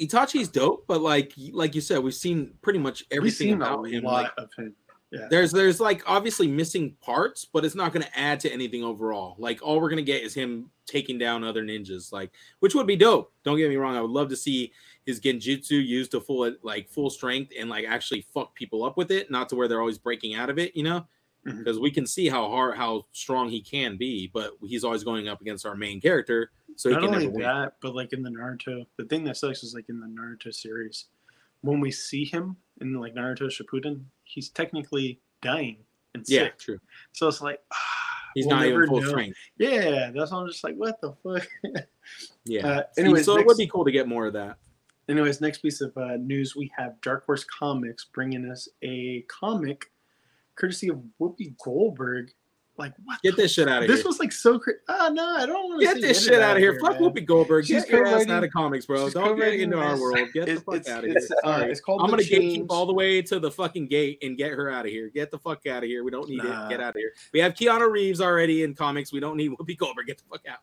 Itachi's 0.01 0.49
dope, 0.49 0.85
but 0.87 1.01
like 1.01 1.33
like 1.53 1.75
you 1.75 1.81
said, 1.81 2.01
we've 2.01 2.14
seen 2.14 2.53
pretty 2.61 2.79
much 2.79 3.05
everything 3.11 3.55
about 3.55 3.87
a 3.87 3.88
him. 3.88 4.05
lot 4.05 4.25
Like, 4.25 4.33
of 4.37 4.51
him. 4.57 4.75
Yeah, 5.12 5.27
there's 5.29 5.53
there's 5.53 5.79
like 5.79 6.03
obviously 6.07 6.48
missing 6.48 6.96
parts, 7.03 7.44
but 7.44 7.66
it's 7.66 7.75
not 7.75 7.92
going 7.92 8.05
to 8.05 8.18
add 8.18 8.40
to 8.40 8.53
anything 8.53 8.83
overall. 8.83 9.37
Like 9.38 9.61
all 9.62 9.79
we're 9.79 9.90
going 9.90 9.98
to 9.98 10.03
get 10.03 10.22
is 10.22 10.33
him 10.33 10.70
taking 10.87 11.18
down 11.18 11.44
other 11.44 11.62
ninjas, 11.62 12.12
like 12.12 12.33
which 12.61 12.75
would 12.75 12.87
be 12.87 12.96
dope. 12.96 13.31
Don't 13.44 13.59
get 13.59 13.68
me 13.68 13.77
wrong, 13.77 13.94
I 13.94 14.01
would 14.01 14.11
love 14.11 14.31
to 14.31 14.37
see 14.37 14.72
his 15.05 15.20
genjutsu 15.20 15.85
used 15.85 16.12
to 16.12 16.20
full 16.20 16.51
like 16.62 16.88
full 16.88 17.11
strength 17.11 17.53
and 17.59 17.68
like 17.68 17.85
actually 17.87 18.22
fuck 18.33 18.55
people 18.55 18.85
up 18.85 18.96
with 18.96 19.11
it, 19.11 19.31
not 19.31 19.51
to 19.51 19.57
where 19.57 19.68
they're 19.68 19.81
always 19.81 19.98
breaking 19.98 20.35
out 20.35 20.48
of 20.48 20.59
it, 20.59 20.75
you 20.75 20.83
know. 20.83 21.07
Mm-hmm. 21.46 21.59
Because 21.59 21.79
we 21.79 21.90
can 21.90 22.07
see 22.07 22.29
how 22.29 22.48
hard, 22.48 22.77
how 22.77 23.07
strong 23.11 23.51
he 23.51 23.61
can 23.61 23.96
be, 23.96 24.31
but 24.33 24.53
he's 24.62 24.85
always 24.85 25.03
going 25.03 25.27
up 25.29 25.40
against 25.40 25.66
our 25.66 25.75
main 25.75 26.01
character, 26.01 26.53
so 26.77 26.88
he 26.88 26.94
not 26.94 27.03
can 27.03 27.14
only 27.14 27.27
never 27.27 27.37
win. 27.37 27.42
that, 27.42 27.72
but 27.83 27.94
like 27.96 28.12
in 28.12 28.22
the 28.22 28.31
Naruto, 28.31 28.87
the 28.96 29.05
thing 29.07 29.25
that 29.25 29.37
sucks 29.37 29.64
is 29.64 29.75
like 29.75 29.88
in 29.88 29.98
the 29.98 30.07
Naruto 30.07 30.55
series, 30.55 31.07
when 31.62 31.81
we 31.81 31.90
see 31.90 32.25
him 32.25 32.57
in 32.81 32.94
like 32.94 33.14
Naruto 33.14 33.51
Shippuden, 33.51 34.05
he's 34.24 34.48
technically 34.50 35.20
dying 35.42 35.76
and 36.14 36.26
sick. 36.26 36.40
Yeah, 36.40 36.48
true. 36.58 36.78
So 37.12 37.28
it's 37.28 37.40
like 37.40 37.61
ah, 37.72 37.76
He's 38.35 38.46
we'll 38.46 38.56
not 38.56 38.66
even 38.66 38.87
full 38.87 39.00
know. 39.00 39.08
strength. 39.08 39.38
Yeah, 39.58 40.11
that's 40.14 40.30
why 40.32 40.38
I'm 40.40 40.48
just 40.48 40.64
like, 40.64 40.76
what 40.76 41.00
the 41.00 41.12
fuck? 41.22 41.46
Yeah. 42.44 42.66
Uh, 42.66 42.82
anyways, 42.98 43.24
so 43.24 43.38
it 43.38 43.46
would 43.46 43.56
be 43.56 43.66
cool 43.68 43.85
to 43.85 43.92
get 43.92 44.08
more 44.08 44.26
of 44.26 44.32
that. 44.32 44.56
anyways, 45.08 45.40
next 45.40 45.58
piece 45.58 45.80
of 45.80 45.96
uh, 45.96 46.16
news 46.16 46.56
we 46.56 46.70
have 46.76 47.00
Dark 47.00 47.24
Horse 47.24 47.44
Comics 47.44 48.06
bringing 48.06 48.50
us 48.50 48.68
a 48.82 49.24
comic 49.28 49.92
courtesy 50.56 50.88
of 50.88 51.00
Whoopi 51.20 51.56
Goldberg. 51.62 52.32
Like, 52.78 52.94
what? 53.04 53.20
Get 53.22 53.37
this 53.37 53.52
shit 53.52 53.68
out 53.68 53.82
of 53.82 53.88
This 53.88 53.88
here. 53.88 53.96
This 53.98 54.04
was 54.06 54.18
like 54.18 54.32
so 54.32 54.58
crazy. 54.58 54.78
Ah, 54.88 55.11
no, 55.12 55.37
I 55.37 55.44
don't 55.44 55.68
want 55.68 55.80
to 55.82 55.87
Get 55.87 56.00
this 56.00 56.24
shit 56.24 56.40
out 56.40 56.56
of 56.56 56.62
here. 56.62 56.78
Fuck 56.80 56.96
Whoopi 56.96 57.24
Goldberg. 57.24 57.66
She's 57.66 57.87
your 57.88 58.06
ass 58.06 58.26
out 58.28 58.42
of 58.44 58.50
comics, 58.50 58.87
bro. 58.87 59.11
Don't 59.11 59.37
get 59.38 59.61
into 59.61 59.78
our 59.78 60.00
world. 60.00 60.18
Get 60.32 60.46
the 60.46 60.56
fuck 60.56 60.76
it's, 60.76 60.88
out 60.88 61.04
of 61.04 61.11
here. 61.11 61.18
it's, 61.18 61.30
uh, 61.30 61.35
Sorry. 61.44 61.70
it's 61.70 61.80
called 61.80 62.00
I'm 62.02 62.08
gonna 62.11 62.22
gatekeep 62.22 62.30
Change. 62.54 62.66
all 62.70 62.87
the 62.87 62.94
way 62.94 63.20
to 63.22 63.38
the 63.38 63.50
fucking 63.50 63.88
gate 63.88 64.18
and 64.22 64.38
get 64.38 64.52
her 64.52 64.70
out 64.70 64.87
of 64.87 64.90
here. 64.90 65.11
Get 65.11 65.30
the 65.30 65.38
fuck 65.38 65.66
out 65.66 65.82
of 65.82 65.88
here. 65.88 66.02
We 66.02 66.11
don't 66.11 66.28
need 66.28 66.42
Nah. 66.42 66.66
it. 66.66 66.70
Get 66.70 66.80
out 66.80 66.90
of 66.90 66.96
here. 66.96 67.12
We 67.35 67.40
have 67.40 67.52
Keanu 67.54 67.90
Reeves 67.90 68.20
already 68.22 68.62
in 68.62 68.74
comics. 68.74 69.12
We 69.12 69.20
don't 69.20 69.37
need 69.37 69.50
Whoopi 69.50 69.76
Goldberg. 69.76 70.06
Get 70.06 70.18
the 70.18 70.24
fuck 70.30 70.40
out. 70.48 70.61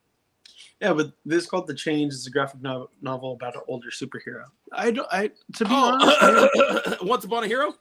Yeah, 0.81 0.93
but 0.93 1.11
this 1.25 1.43
is 1.43 1.49
called 1.49 1.67
The 1.67 1.75
Change. 1.75 2.13
It's 2.13 2.25
a 2.25 2.31
graphic 2.31 2.61
no- 2.61 2.89
novel 3.01 3.33
about 3.33 3.55
an 3.55 3.61
older 3.67 3.89
superhero. 3.91 4.45
I 4.71 4.91
don't. 4.91 5.07
I 5.11 5.29
to 5.57 5.65
be 5.65 5.71
honest, 5.71 6.17
Oh, 6.21 6.95
Once 7.03 7.23
Upon 7.25 7.43
a 7.43 7.47
Hero. 7.47 7.73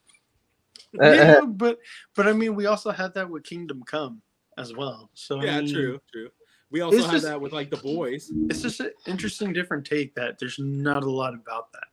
yeah, 1.02 1.40
but 1.46 1.78
but 2.14 2.26
I 2.26 2.32
mean, 2.32 2.54
we 2.54 2.66
also 2.66 2.90
had 2.90 3.14
that 3.14 3.28
with 3.28 3.44
Kingdom 3.44 3.82
Come 3.84 4.22
as 4.56 4.74
well. 4.74 5.10
So 5.14 5.40
I 5.40 5.44
Yeah, 5.44 5.60
mean, 5.60 5.72
true, 5.72 6.00
true. 6.12 6.30
We 6.70 6.80
also 6.80 7.02
had 7.02 7.12
just- 7.12 7.24
that 7.24 7.40
with 7.40 7.52
like 7.52 7.70
the 7.70 7.76
boys. 7.78 8.30
It's 8.50 8.62
just 8.62 8.80
an 8.80 8.92
interesting, 9.06 9.52
different 9.52 9.86
take 9.86 10.14
that 10.14 10.38
there's 10.38 10.58
not 10.58 11.02
a 11.02 11.10
lot 11.10 11.34
about 11.34 11.72
that 11.72 11.84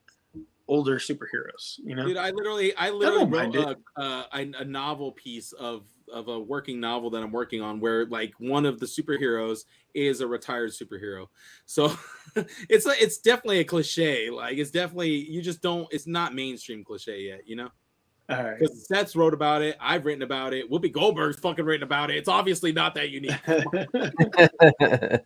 older 0.68 0.98
superheroes. 0.98 1.80
You 1.84 1.96
know, 1.96 2.06
Dude, 2.06 2.18
I 2.18 2.32
literally, 2.32 2.76
I 2.76 2.90
literally 2.90 3.26
don't 3.26 3.54
wrote 3.54 3.78
a, 3.98 4.26
a, 4.32 4.66
novel 4.66 5.12
piece 5.12 5.52
of 5.54 5.86
of 6.12 6.28
a 6.28 6.40
working 6.40 6.80
novel 6.80 7.10
that 7.12 7.24
I'm 7.24 7.32
working 7.32 7.62
on, 7.62 7.80
where 7.80 8.06
like 8.06 8.34
one 8.38 8.66
of 8.66 8.80
the 8.80 8.86
superheroes 8.86 9.62
is 9.94 10.22
a 10.22 10.28
retired 10.28 10.72
superhero. 10.72 11.28
So 11.66 11.96
it's 12.70 12.86
it's 12.86 13.18
definitely 13.20 13.60
a 13.60 13.66
cliche. 13.66 14.30
Like 14.30 14.58
it's 14.58 14.72
definitely 14.72 15.30
you 15.30 15.42
just 15.42 15.62
don't. 15.62 15.88
It's 15.92 16.08
not 16.08 16.34
mainstream 16.34 16.84
cliche 16.84 17.22
yet, 17.22 17.48
you 17.48 17.56
know. 17.56 17.70
All 18.30 18.44
right. 18.44 18.60
Because 18.60 18.88
Seth's 18.88 19.16
wrote 19.16 19.34
about 19.34 19.62
it, 19.62 19.78
I've 19.80 20.06
written 20.06 20.24
about 20.24 20.54
it, 20.54 20.70
Whoopi 20.70 20.92
Goldberg's 20.92 21.40
fucking 21.40 21.64
written 21.66 21.84
about 21.84 22.10
it. 22.12 22.18
It's 22.18 22.30
obviously 22.30 22.72
not 22.72 22.96
that 22.96 23.10
unique. 23.10 23.32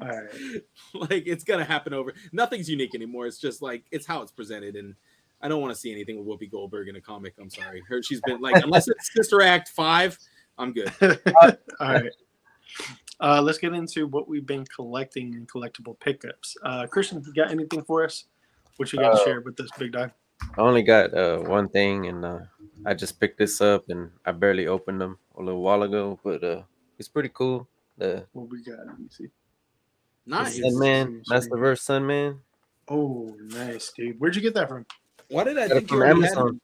all 0.00 0.08
right. 0.08 0.62
like 1.10 1.26
it's 1.26 1.44
gonna 1.44 1.64
happen 1.64 1.92
over. 1.92 2.14
Nothing's 2.32 2.68
unique 2.70 2.94
anymore. 2.94 3.26
It's 3.26 3.38
just 3.38 3.62
like 3.62 3.84
it's 3.90 4.06
how 4.06 4.22
it's 4.22 4.32
presented, 4.32 4.76
and 4.76 4.94
I 5.42 5.48
don't 5.48 5.60
want 5.60 5.74
to 5.74 5.78
see 5.80 5.92
anything 5.92 6.24
with 6.24 6.40
Whoopi 6.40 6.50
Goldberg 6.50 6.88
in 6.88 6.96
a 6.96 7.00
comic. 7.00 7.34
I'm 7.40 7.50
sorry. 7.50 7.82
Her, 7.88 8.02
she's 8.02 8.20
been 8.22 8.40
like 8.40 8.62
unless 8.62 8.88
it's 8.88 9.12
Sister 9.12 9.42
Act 9.42 9.68
five, 9.68 10.18
I'm 10.56 10.72
good. 10.72 10.92
all 11.02 11.52
right. 11.80 12.12
Uh, 13.20 13.42
let's 13.42 13.58
get 13.58 13.72
into 13.74 14.06
what 14.06 14.28
we've 14.28 14.46
been 14.46 14.64
collecting 14.66 15.34
and 15.34 15.50
collectible 15.50 15.98
pickups. 15.98 16.56
Uh, 16.62 16.86
Christian, 16.86 17.22
you 17.26 17.34
got 17.34 17.50
anything 17.50 17.82
for 17.82 18.04
us? 18.04 18.24
What 18.76 18.92
you 18.92 19.00
got 19.00 19.16
to 19.16 19.20
Uh, 19.20 19.24
share 19.24 19.40
with 19.40 19.56
this 19.56 19.68
big 19.76 19.90
dog? 19.92 20.12
I 20.56 20.60
only 20.60 20.82
got 20.82 21.14
uh, 21.14 21.38
one 21.38 21.68
thing, 21.68 22.06
and 22.06 22.24
uh, 22.24 22.40
I 22.86 22.94
just 22.94 23.18
picked 23.20 23.38
this 23.38 23.60
up, 23.60 23.84
and 23.88 24.10
I 24.24 24.32
barely 24.32 24.66
opened 24.66 25.00
them 25.00 25.18
a 25.36 25.42
little 25.42 25.62
while 25.62 25.82
ago, 25.82 26.18
but 26.24 26.42
uh, 26.42 26.62
it's 26.98 27.08
pretty 27.08 27.30
cool. 27.32 27.68
The 27.96 28.24
What 28.32 28.48
we 28.50 28.62
got? 28.62 28.86
Let 28.86 28.98
me 28.98 29.06
see. 29.10 29.26
Nice. 30.26 30.58
Yes. 30.58 30.72
Sunman, 30.72 31.22
Masterverse 31.30 31.80
Sunman. 31.80 32.38
Oh, 32.88 33.34
nice, 33.40 33.92
dude. 33.92 34.18
Where'd 34.20 34.36
you 34.36 34.42
get 34.42 34.54
that 34.54 34.68
from? 34.68 34.86
Why 35.28 35.44
did 35.44 35.58
I 35.58 35.68
Got 35.68 35.70
it 35.70 35.74
think 35.80 35.90
you 35.90 35.96
from 35.96 36.02
already 36.06 36.20
had 36.22 36.30
Amazon. 36.38 36.60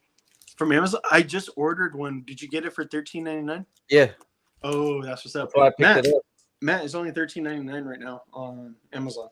From 0.56 0.72
Amazon. 0.72 1.00
I 1.10 1.22
just 1.22 1.50
ordered 1.56 1.94
one. 1.94 2.22
Did 2.26 2.40
you 2.40 2.48
get 2.48 2.64
it 2.64 2.72
for 2.72 2.84
thirteen 2.84 3.24
ninety 3.24 3.42
nine? 3.42 3.66
Yeah, 3.90 4.10
Oh, 4.62 5.02
that's 5.02 5.24
what's 5.24 5.36
up. 5.36 5.50
that's 5.54 5.60
I 5.62 5.68
picked 5.70 5.80
Matt, 5.80 6.06
it 6.06 6.14
up. 6.14 6.22
Matt 6.62 6.84
is 6.84 6.94
only 6.94 7.10
thirteen 7.10 7.42
ninety 7.42 7.64
nine 7.64 7.84
right 7.84 8.00
now 8.00 8.22
on 8.32 8.74
Amazon. 8.92 9.28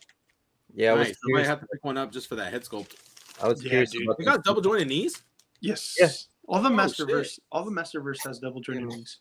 Yeah, 0.74 0.92
I 0.92 0.94
was 0.94 1.08
nice. 1.08 1.16
I 1.16 1.32
might 1.32 1.46
have 1.46 1.60
to 1.60 1.66
pick 1.66 1.82
one 1.84 1.96
up 1.96 2.12
just 2.12 2.28
for 2.28 2.34
that 2.36 2.52
head 2.52 2.62
sculpt. 2.64 2.94
I 3.40 3.48
was 3.48 3.62
Yeah, 3.62 3.70
curious 3.70 3.90
dude. 3.90 4.02
about 4.04 4.18
You 4.18 4.24
got 4.24 4.44
double 4.44 4.60
jointed 4.60 4.88
knees? 4.88 5.22
Yes. 5.60 5.96
Yes. 5.98 6.28
All 6.48 6.60
the 6.60 6.68
Oh, 6.68 6.72
Masterverse. 6.72 7.38
All 7.50 7.64
the 7.64 7.70
Masterverse 7.70 8.24
has 8.26 8.38
double 8.38 8.60
jointed 8.60 8.86
wings. 8.86 9.20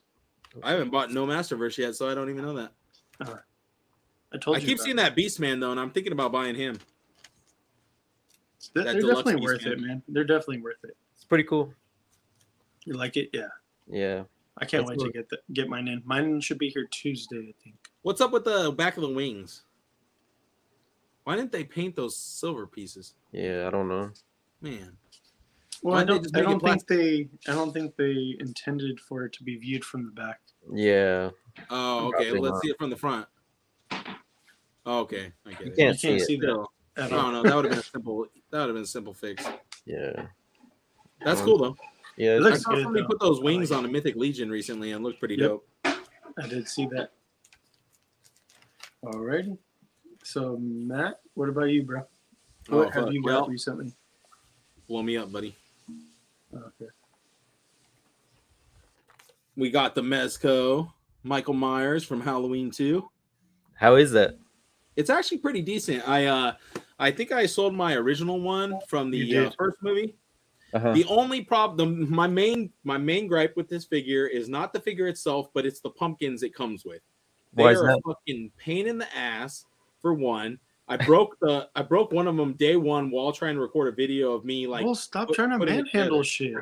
Oh, 0.55 0.59
I 0.63 0.71
haven't 0.71 0.89
bought 0.89 1.11
no 1.11 1.25
Masterverse 1.25 1.77
yet, 1.77 1.95
so 1.95 2.09
I 2.09 2.15
don't 2.15 2.29
even 2.29 2.43
know 2.43 2.53
that. 2.55 2.71
Uh, 3.21 3.35
I 4.33 4.37
told 4.37 4.57
I 4.57 4.59
you. 4.59 4.67
keep 4.67 4.79
seeing 4.79 4.97
it. 4.97 5.01
that 5.01 5.15
Beastman 5.15 5.59
though, 5.59 5.71
and 5.71 5.79
I'm 5.79 5.91
thinking 5.91 6.11
about 6.13 6.31
buying 6.31 6.55
him. 6.55 6.77
They're, 8.73 8.83
that 8.83 8.93
they're 8.93 9.01
definitely 9.01 9.35
piece, 9.35 9.43
worth 9.43 9.63
man. 9.63 9.73
it, 9.73 9.79
man. 9.81 10.03
They're 10.07 10.23
definitely 10.23 10.61
worth 10.61 10.83
it. 10.83 10.95
It's 11.15 11.25
pretty 11.25 11.43
cool. 11.45 11.73
You 12.85 12.93
like 12.93 13.17
it? 13.17 13.29
Yeah. 13.33 13.47
Yeah, 13.89 14.23
I 14.57 14.65
can't 14.65 14.85
That's 14.87 15.03
wait 15.03 15.07
to 15.07 15.11
get 15.11 15.29
the, 15.29 15.39
get 15.53 15.67
mine 15.67 15.87
in. 15.87 16.01
Mine 16.05 16.39
should 16.39 16.59
be 16.59 16.69
here 16.69 16.87
Tuesday, 16.91 17.37
I 17.37 17.63
think. 17.63 17.75
What's 18.03 18.21
up 18.21 18.31
with 18.31 18.45
the 18.45 18.71
back 18.71 18.95
of 18.95 19.01
the 19.03 19.09
wings? 19.09 19.63
Why 21.31 21.37
didn't 21.37 21.53
they 21.53 21.63
paint 21.63 21.95
those 21.95 22.17
silver 22.17 22.67
pieces? 22.67 23.13
yeah. 23.31 23.65
I 23.65 23.69
don't 23.69 23.87
know. 23.87 24.11
Man. 24.59 24.97
Well, 25.81 25.93
Why 25.95 26.01
I 26.01 26.03
don't 26.03 26.29
they 26.33 26.39
I 26.41 26.43
don't 26.43 26.59
think 26.61 26.85
they. 26.87 27.29
I 27.47 27.53
don't 27.53 27.71
think 27.71 27.95
they 27.95 28.35
intended 28.41 28.99
for 28.99 29.23
it 29.23 29.31
to 29.33 29.43
be 29.45 29.55
viewed 29.55 29.85
from 29.85 30.03
the 30.07 30.11
back. 30.11 30.41
Yeah, 30.73 31.29
Oh, 31.69 32.07
okay. 32.09 32.25
Probably 32.31 32.39
Let's 32.41 32.53
not. 32.55 32.61
see 32.63 32.69
it 32.71 32.77
from 32.77 32.89
the 32.89 32.97
front. 32.97 33.25
Oh, 34.85 34.99
okay, 34.99 35.31
I 35.45 35.51
get 35.51 35.61
you 35.61 35.71
it. 35.71 35.75
can't 35.77 35.93
you 35.93 35.93
see 35.93 36.07
can't 36.09 36.21
it. 36.21 36.25
see 36.25 36.37
that 36.41 36.65
I 36.97 37.07
don't 37.07 37.31
know. 37.31 37.43
That 37.43 37.55
would 37.55 37.63
have 37.65 37.71
been 37.71 37.79
a 37.79 37.83
simple. 37.83 38.25
That 38.49 38.59
would 38.59 38.65
have 38.67 38.75
been 38.75 38.83
a 38.83 38.85
simple 38.85 39.13
fix. 39.13 39.45
Yeah, 39.85 40.25
That's 41.23 41.39
Um, 41.39 41.45
cool 41.45 41.57
though. 41.59 41.77
yeah. 42.17 42.31
It 42.35 42.41
it's- 42.41 42.53
I 42.53 42.57
saw 42.57 42.71
good, 42.71 42.83
somebody 42.83 43.03
though. 43.03 43.07
put 43.07 43.19
those 43.21 43.39
wings 43.39 43.71
like 43.71 43.77
on 43.79 43.85
a 43.85 43.87
Mythic 43.87 44.17
Legion 44.17 44.49
recently 44.49 44.91
and 44.91 45.01
looked 45.01 45.19
pretty 45.19 45.35
Yep. 45.35 45.49
dope. 45.49 45.67
I 45.85 46.47
did 46.49 46.67
see 46.67 46.87
that. 46.87 47.13
Alrighty. 49.05 49.57
So 50.23 50.57
Matt, 50.61 51.19
what 51.33 51.49
about 51.49 51.65
you, 51.69 51.83
bro? 51.83 52.03
Oh, 52.69 52.77
What 52.79 52.93
have 52.93 53.05
fuck. 53.05 53.13
you 53.13 53.21
Well, 53.23 53.41
got 53.41 53.49
recently? 53.49 53.93
blow 54.87 55.01
me 55.03 55.17
up, 55.17 55.31
buddy. 55.31 55.55
Okay. 56.53 56.87
We 59.55 59.69
got 59.69 59.95
the 59.95 60.01
Mezco, 60.01 60.91
Michael 61.23 61.53
Myers 61.53 62.03
from 62.03 62.21
Halloween 62.21 62.71
2. 62.71 63.07
How 63.75 63.95
is 63.95 64.11
that? 64.11 64.37
It's 64.95 65.09
actually 65.09 65.39
pretty 65.39 65.61
decent. 65.61 66.07
I 66.07 66.25
uh 66.25 66.53
I 66.99 67.09
think 67.11 67.31
I 67.31 67.45
sold 67.47 67.73
my 67.73 67.95
original 67.95 68.39
one 68.41 68.79
from 68.87 69.09
the 69.09 69.37
uh, 69.47 69.51
first 69.57 69.77
movie. 69.81 70.15
Uh-huh. 70.73 70.93
The 70.93 71.05
only 71.05 71.41
problem, 71.41 72.09
my 72.13 72.27
main 72.27 72.71
my 72.83 72.97
main 72.97 73.27
gripe 73.27 73.55
with 73.57 73.67
this 73.67 73.85
figure 73.85 74.27
is 74.27 74.47
not 74.49 74.71
the 74.71 74.79
figure 74.79 75.07
itself, 75.07 75.47
but 75.53 75.65
it's 75.65 75.79
the 75.81 75.89
pumpkins 75.89 76.43
it 76.43 76.53
comes 76.53 76.85
with. 76.85 77.01
They 77.53 77.63
Why 77.63 77.71
is 77.71 77.81
are 77.81 77.87
that? 77.87 77.97
a 77.97 78.01
fucking 78.13 78.51
pain 78.57 78.87
in 78.87 78.97
the 78.97 79.17
ass. 79.17 79.65
For 80.01 80.13
one, 80.13 80.59
I 80.87 80.97
broke 80.97 81.37
the 81.39 81.69
I 81.75 81.83
broke 81.83 82.11
one 82.11 82.27
of 82.27 82.35
them 82.35 82.53
day 82.53 82.75
one 82.75 83.11
while 83.11 83.31
trying 83.31 83.55
to 83.55 83.61
record 83.61 83.87
a 83.87 83.95
video 83.95 84.33
of 84.33 84.43
me 84.43 84.67
like 84.67 84.83
well, 84.83 84.95
stop 84.95 85.27
put- 85.27 85.35
trying 85.35 85.51
to 85.51 85.57
putting 85.57 85.79
it 85.79 85.85
manhandle 85.93 86.23
shit. 86.23 86.55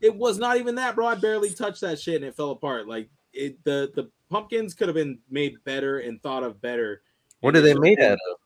it 0.00 0.14
was 0.14 0.38
not 0.38 0.56
even 0.56 0.74
that, 0.74 0.94
bro. 0.94 1.06
I 1.06 1.14
barely 1.14 1.50
touched 1.50 1.80
that 1.80 1.98
shit 1.98 2.16
and 2.16 2.24
it 2.24 2.36
fell 2.36 2.50
apart. 2.50 2.88
Like 2.88 3.08
it, 3.32 3.62
the 3.64 3.90
the 3.94 4.10
pumpkins 4.28 4.74
could 4.74 4.88
have 4.88 4.94
been 4.94 5.18
made 5.30 5.56
better 5.64 6.00
and 6.00 6.22
thought 6.22 6.42
of 6.42 6.60
better. 6.60 7.02
What 7.40 7.50
And 7.50 7.58
are 7.58 7.60
they 7.62 7.70
should've 7.70 7.82
made 7.82 8.00
out 8.00 8.12
of? 8.12 8.36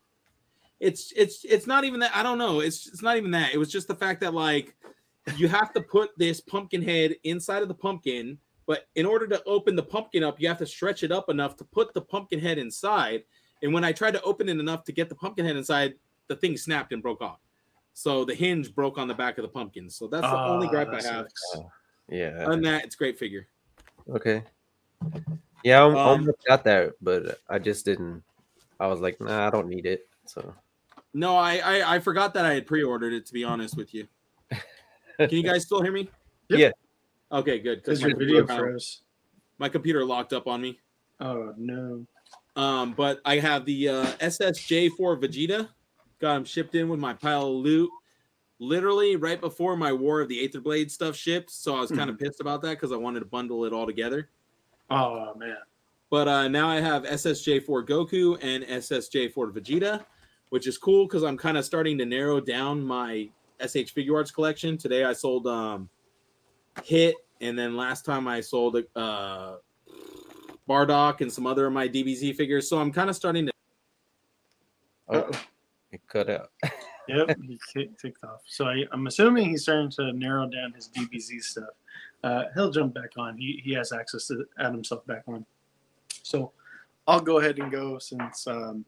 It's 0.81 1.13
it's 1.17 1.45
it's 1.45 1.67
not 1.67 1.85
even 1.85 2.01
that. 2.01 2.15
I 2.15 2.23
don't 2.23 2.39
know. 2.39 2.61
It's 2.61 2.87
it's 2.87 3.03
not 3.03 3.17
even 3.17 3.33
that. 3.33 3.53
It 3.53 3.59
was 3.59 3.73
just 3.73 3.89
the 3.89 3.95
fact 3.97 4.21
that 4.21 4.35
like 4.35 4.77
you 5.37 5.49
have 5.49 5.73
to 5.73 5.81
put 5.81 6.11
this 6.17 6.41
pumpkin 6.41 6.83
head 6.83 7.17
inside 7.25 7.63
of 7.63 7.69
the 7.69 7.75
pumpkin, 7.75 8.39
but 8.67 8.87
in 8.95 9.05
order 9.05 9.27
to 9.27 9.43
open 9.45 9.75
the 9.75 9.83
pumpkin 9.83 10.23
up, 10.23 10.41
you 10.41 10.47
have 10.49 10.59
to 10.59 10.67
stretch 10.67 11.03
it 11.03 11.11
up 11.11 11.29
enough 11.29 11.57
to 11.57 11.65
put 11.65 11.93
the 11.95 12.01
pumpkin 12.01 12.39
head 12.39 12.59
inside. 12.59 13.25
And 13.63 13.73
when 13.73 13.85
I 13.85 13.93
tried 13.93 14.13
to 14.13 14.23
open 14.23 14.49
it 14.49 14.59
enough 14.59 14.85
to 14.85 14.93
get 14.93 15.09
the 15.09 15.15
pumpkin 15.15 15.45
head 15.45 15.57
inside, 15.57 15.95
the 16.29 16.37
thing 16.37 16.57
snapped 16.57 16.93
and 16.93 17.03
broke 17.03 17.21
off. 17.21 17.41
So 17.95 18.25
the 18.25 18.35
hinge 18.35 18.75
broke 18.75 18.99
on 18.99 19.09
the 19.09 19.15
back 19.15 19.39
of 19.39 19.43
the 19.43 19.49
pumpkin. 19.49 19.91
So 19.91 20.07
that's 20.07 20.27
the 20.29 20.39
only 20.39 20.69
Ah, 20.69 20.71
gripe 20.71 20.89
I 20.89 20.95
have. 21.03 21.03
sucks. 21.03 21.57
Yeah. 22.09 22.29
Other 22.43 22.51
than 22.53 22.63
that, 22.63 22.85
it's 22.85 22.95
a 22.95 22.99
great 22.99 23.19
figure. 23.19 23.49
Okay. 24.11 24.45
Yeah, 25.65 25.83
I 25.83 25.85
Um, 25.89 25.97
almost 25.97 26.39
got 26.47 26.63
that, 26.65 26.93
but 27.03 27.41
I 27.49 27.59
just 27.59 27.85
didn't. 27.85 28.23
I 28.79 28.87
was 28.87 29.01
like, 29.01 29.21
nah, 29.21 29.49
I 29.49 29.51
don't 29.51 29.69
need 29.69 29.87
it. 29.87 30.09
So 30.27 30.55
No, 31.15 31.37
I, 31.37 31.57
I 31.59 31.95
I 31.97 31.99
forgot 31.99 32.35
that 32.35 32.45
I 32.45 32.55
had 32.55 32.67
pre-ordered 32.67 33.13
it. 33.13 33.27
To 33.27 33.33
be 33.33 33.43
honest 33.43 33.77
with 33.77 33.93
you, 33.95 34.07
can 35.19 35.31
you 35.31 35.43
guys 35.43 35.65
still 35.65 35.83
hear 35.83 35.93
me? 35.93 36.09
Yep. 36.49 36.59
Yeah. 36.61 36.71
Okay, 37.37 37.59
good. 37.59 37.83
Because 37.83 37.99
Because 38.01 38.03
my 38.03 38.09
your 38.09 38.19
video 38.19 38.47
froze. 38.47 39.03
my 39.59 39.69
computer 39.69 40.05
locked 40.05 40.33
up 40.33 40.47
on 40.47 40.61
me. 40.63 40.79
Oh 41.21 41.53
no. 41.57 42.07
Um, 42.59 42.93
but 42.93 43.21
I 43.25 43.39
have 43.39 43.65
the 43.65 43.89
uh, 43.89 44.07
SSJ4 44.15 44.99
Vegeta. 44.99 45.69
Got 46.19 46.39
him 46.39 46.45
shipped 46.45 46.75
in 46.75 46.89
with 46.89 46.99
my 46.99 47.15
pile 47.15 47.47
of 47.47 47.55
loot. 47.55 47.89
Literally 48.59 49.15
right 49.15 49.41
before 49.41 49.77
my 49.77 49.93
War 49.93 50.21
of 50.21 50.29
the 50.29 50.45
Aether 50.45 50.61
Blade 50.61 50.91
stuff 50.91 51.15
shipped, 51.15 51.53
so 51.53 51.77
I 51.77 51.81
was 51.81 51.93
kind 51.93 52.11
of 52.11 52.19
pissed 52.19 52.41
about 52.41 52.61
that 52.63 52.71
because 52.71 52.91
I 52.91 52.97
wanted 52.97 53.21
to 53.21 53.27
bundle 53.27 53.65
it 53.65 53.73
all 53.73 53.87
together. 53.87 54.29
Oh 54.91 55.33
man. 55.37 55.59
But 56.11 56.27
uh, 56.27 56.49
now 56.49 56.69
I 56.69 56.81
have 56.81 57.05
SSJ4 57.05 57.87
Goku 57.87 58.37
and 58.43 58.65
SSJ4 58.65 59.53
Vegeta, 59.53 60.05
which 60.49 60.67
is 60.67 60.77
cool 60.77 61.07
because 61.07 61.23
I'm 61.23 61.37
kind 61.37 61.57
of 61.57 61.65
starting 61.65 61.97
to 61.99 62.07
narrow 62.07 62.41
down 62.41 62.83
my 62.83 63.29
SH 63.61 63.95
Figuarts 63.95 64.35
collection. 64.35 64.77
Today 64.77 65.05
I 65.05 65.13
sold 65.13 65.47
um, 65.47 65.89
Hit, 66.83 67.15
and 67.41 67.57
then 67.57 67.77
last 67.77 68.05
time 68.05 68.27
I 68.27 68.41
sold 68.41 68.83
uh, 68.97 69.57
Bardock 70.69 71.21
and 71.23 71.33
some 71.33 71.47
other 71.47 71.67
of 71.67 71.73
my 71.73 71.89
DBZ 71.89 72.37
figures. 72.37 72.69
So 72.69 72.79
I'm 72.79 72.93
kind 72.93 73.09
of 73.11 73.17
starting 73.17 73.47
to. 73.47 73.53
oh, 75.09 75.31
it 75.93 76.01
cut 76.09 76.29
out. 76.31 76.51
Yep, 77.11 77.39
he 77.43 77.59
kicked, 78.03 78.23
off. 78.23 78.43
So 78.47 78.67
I, 78.67 78.85
I'm 78.93 79.07
assuming 79.07 79.49
he's 79.49 79.63
starting 79.63 79.89
to 79.93 80.13
narrow 80.13 80.47
down 80.47 80.75
his 80.75 80.91
DBZ 80.91 81.43
stuff. 81.43 81.71
Uh, 82.23 82.43
he'll 82.55 82.71
jump 82.71 82.93
back 82.93 83.13
on. 83.17 83.39
He, 83.39 83.63
he 83.65 83.73
has 83.73 83.93
access 83.95 84.27
to 84.27 84.45
add 84.59 84.73
himself 84.73 85.07
back 85.07 85.23
on. 85.27 85.47
So 86.23 86.53
I'll 87.07 87.23
go 87.23 87.39
ahead 87.39 87.59
and 87.61 87.73
go 87.73 87.99
since 87.99 88.47
um, 88.47 88.85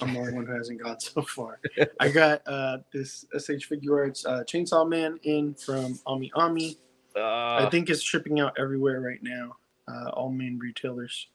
I'm 0.00 0.12
the 0.14 0.20
only 0.20 0.34
one 0.34 0.46
who 0.46 0.52
hasn't 0.52 0.80
gone 0.80 1.00
so 1.00 1.20
far. 1.22 1.58
I 2.00 2.10
got 2.10 2.42
uh, 2.46 2.78
this 2.92 3.24
SH 3.36 3.68
Figuarts 3.68 4.24
uh, 4.24 4.44
Chainsaw 4.44 4.88
Man 4.88 5.18
in 5.24 5.52
from 5.54 5.98
Ami 6.06 6.30
Ami. 6.36 6.78
I 7.16 7.18
Ah, 7.64 7.68
think 7.70 7.90
it's 7.90 8.02
shipping 8.02 8.38
out 8.38 8.54
everywhere 8.56 9.00
right 9.00 9.20
now, 9.20 9.56
uh, 9.88 10.10
all 10.10 10.30
main 10.30 10.58
retailers. 10.58 11.28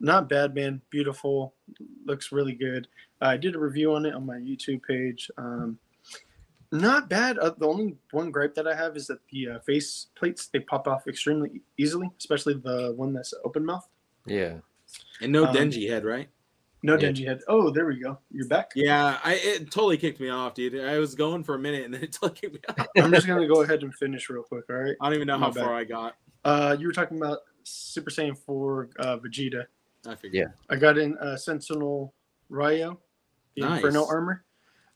not 0.00 0.28
bad, 0.28 0.54
man. 0.54 0.80
Beautiful, 0.90 1.54
looks 2.06 2.30
really 2.32 2.54
good. 2.54 2.86
I 3.20 3.36
did 3.36 3.54
a 3.56 3.58
review 3.58 3.94
on 3.94 4.06
it 4.06 4.14
on 4.14 4.24
my 4.26 4.36
YouTube 4.36 4.82
page. 4.84 5.30
Um, 5.38 5.78
not 6.70 7.08
bad. 7.08 7.38
Uh, 7.38 7.50
the 7.58 7.66
only 7.66 7.96
one 8.10 8.30
gripe 8.30 8.54
that 8.54 8.68
I 8.68 8.74
have 8.76 8.96
is 8.96 9.06
that 9.06 9.18
the 9.32 9.48
uh, 9.48 9.58
face 9.60 10.08
plates 10.14 10.48
they 10.48 10.60
pop 10.60 10.86
off 10.86 11.06
extremely 11.08 11.62
easily, 11.78 12.10
especially 12.18 12.54
the 12.54 12.92
one 12.96 13.12
that's 13.12 13.32
open 13.44 13.64
mouth. 13.64 13.88
Yeah. 14.26 14.58
And 15.20 15.32
no 15.32 15.46
Um, 15.46 15.54
Denji 15.54 15.88
head, 15.88 16.04
right? 16.04 16.28
No 16.82 16.94
Yeah. 16.94 17.08
Denji 17.08 17.26
head. 17.26 17.40
Oh, 17.48 17.70
there 17.70 17.86
we 17.86 17.98
go. 17.98 18.18
You're 18.30 18.46
back. 18.48 18.70
Yeah, 18.76 19.18
I 19.24 19.34
it 19.34 19.70
totally 19.70 19.96
kicked 19.96 20.20
me 20.20 20.28
off, 20.28 20.54
dude. 20.54 20.78
I 20.78 20.98
was 20.98 21.14
going 21.14 21.42
for 21.42 21.54
a 21.54 21.58
minute 21.58 21.84
and 21.86 21.94
then 21.94 22.02
it 22.02 22.12
totally 22.20 22.38
kicked 22.38 22.54
me 22.54 22.60
off. 22.78 22.86
I'm 22.98 23.12
just 23.12 23.26
gonna 23.26 23.48
go 23.48 23.62
ahead 23.62 23.82
and 23.82 23.92
finish 23.94 24.28
real 24.28 24.42
quick. 24.42 24.64
All 24.70 24.76
right. 24.76 24.94
I 25.00 25.06
don't 25.06 25.14
even 25.14 25.26
know 25.26 25.38
My 25.38 25.46
how 25.46 25.52
bad. 25.52 25.64
far 25.64 25.74
I 25.74 25.84
got. 25.84 26.14
Uh, 26.44 26.76
you 26.78 26.86
were 26.86 26.92
talking 26.92 27.16
about 27.16 27.38
Super 27.68 28.10
Saiyan 28.10 28.36
4 28.36 28.90
uh, 28.98 29.16
Vegeta. 29.18 29.64
I 30.06 30.14
figured. 30.14 30.34
Yeah. 30.34 30.74
I 30.74 30.76
got 30.78 30.96
in 30.98 31.16
uh, 31.18 31.36
Sentinel 31.36 32.14
Ryo, 32.48 32.98
the 33.56 33.62
Nice. 33.62 33.76
Inferno 33.76 34.06
armor. 34.06 34.44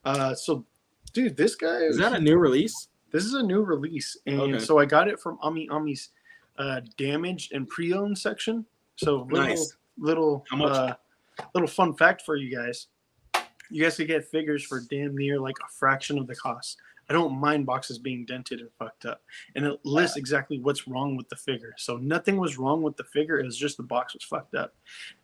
Uh, 0.05 0.33
so, 0.33 0.65
dude, 1.13 1.37
this 1.37 1.55
guy 1.55 1.77
Is 1.83 1.97
that 1.97 2.13
a 2.13 2.19
new 2.19 2.37
release? 2.37 2.87
This 3.11 3.25
is 3.25 3.33
a 3.35 3.43
new 3.43 3.61
release, 3.61 4.17
and 4.25 4.41
Okay. 4.41 4.59
so 4.59 4.79
I 4.79 4.85
got 4.85 5.07
it 5.07 5.19
from 5.19 5.37
Ami 5.41 5.67
Ami's 5.71 6.09
uh, 6.57 6.81
damaged 6.97 7.53
and 7.53 7.67
pre-owned 7.67 8.17
section. 8.17 8.65
So 8.95 9.27
little 9.29 9.47
Nice. 9.47 9.75
little 9.99 10.45
How 10.49 10.57
much? 10.57 10.71
uh, 10.71 10.95
little 11.53 11.67
fun 11.67 11.93
fact 11.95 12.23
for 12.23 12.35
you 12.35 12.55
guys: 12.55 12.87
you 13.69 13.83
guys 13.83 13.97
could 13.97 14.07
get 14.07 14.25
figures 14.25 14.63
for 14.63 14.81
damn 14.89 15.15
near 15.15 15.39
like 15.39 15.55
a 15.63 15.71
fraction 15.71 16.17
of 16.17 16.25
the 16.25 16.35
cost. 16.35 16.77
I 17.09 17.13
don't 17.13 17.39
mind 17.39 17.65
boxes 17.65 17.97
being 17.99 18.25
dented 18.25 18.59
and 18.61 18.69
fucked 18.79 19.05
up, 19.05 19.21
and 19.55 19.65
it 19.65 19.79
lists 19.83 20.17
exactly 20.17 20.59
what's 20.59 20.87
wrong 20.87 21.15
with 21.17 21.27
the 21.29 21.35
figure. 21.35 21.73
So 21.77 21.97
nothing 21.97 22.37
was 22.37 22.57
wrong 22.57 22.81
with 22.81 22.95
the 22.97 23.03
figure; 23.03 23.39
it 23.39 23.45
was 23.45 23.57
just 23.57 23.77
the 23.77 23.83
box 23.83 24.13
was 24.13 24.23
fucked 24.23 24.55
up. 24.55 24.73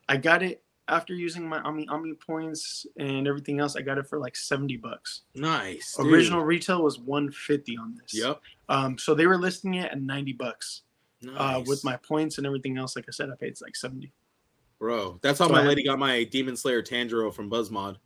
I 0.07 0.17
got 0.17 0.43
it 0.43 0.63
after 0.87 1.13
using 1.13 1.47
my 1.47 1.59
Ami 1.61 1.87
Ami 1.87 2.13
points 2.15 2.85
and 2.97 3.27
everything 3.27 3.59
else. 3.59 3.75
I 3.75 3.81
got 3.81 3.97
it 3.97 4.07
for 4.07 4.19
like 4.19 4.35
seventy 4.35 4.75
bucks. 4.77 5.21
Nice. 5.35 5.95
dude. 5.95 6.07
Original 6.07 6.43
retail 6.43 6.83
was 6.83 6.99
150 6.99 7.77
on 7.77 7.95
this. 8.01 8.13
Yep. 8.13 8.41
Um, 8.69 8.97
so 8.97 9.13
they 9.15 9.27
were 9.27 9.37
listing 9.37 9.75
it 9.75 9.91
at 9.91 10.01
90 10.01 10.33
bucks. 10.33 10.81
Uh, 11.35 11.61
with 11.67 11.83
my 11.83 11.97
points 11.97 12.37
and 12.37 12.47
everything 12.47 12.77
else, 12.77 12.95
like 12.95 13.03
I 13.07 13.11
said, 13.11 13.29
I 13.29 13.35
paid 13.35 13.55
like 13.61 13.75
70. 13.75 14.11
bro. 14.79 15.19
That's 15.21 15.37
how 15.39 15.47
So 15.47 15.51
my 15.53 15.61
I- 15.63 15.65
lady 15.67 15.83
got 15.83 15.99
my 15.99 16.23
Demon 16.23 16.55
Slayer 16.55 16.81
Tanjiro 16.81 17.33
from 17.33 17.49
Buzzmod. 17.49 17.97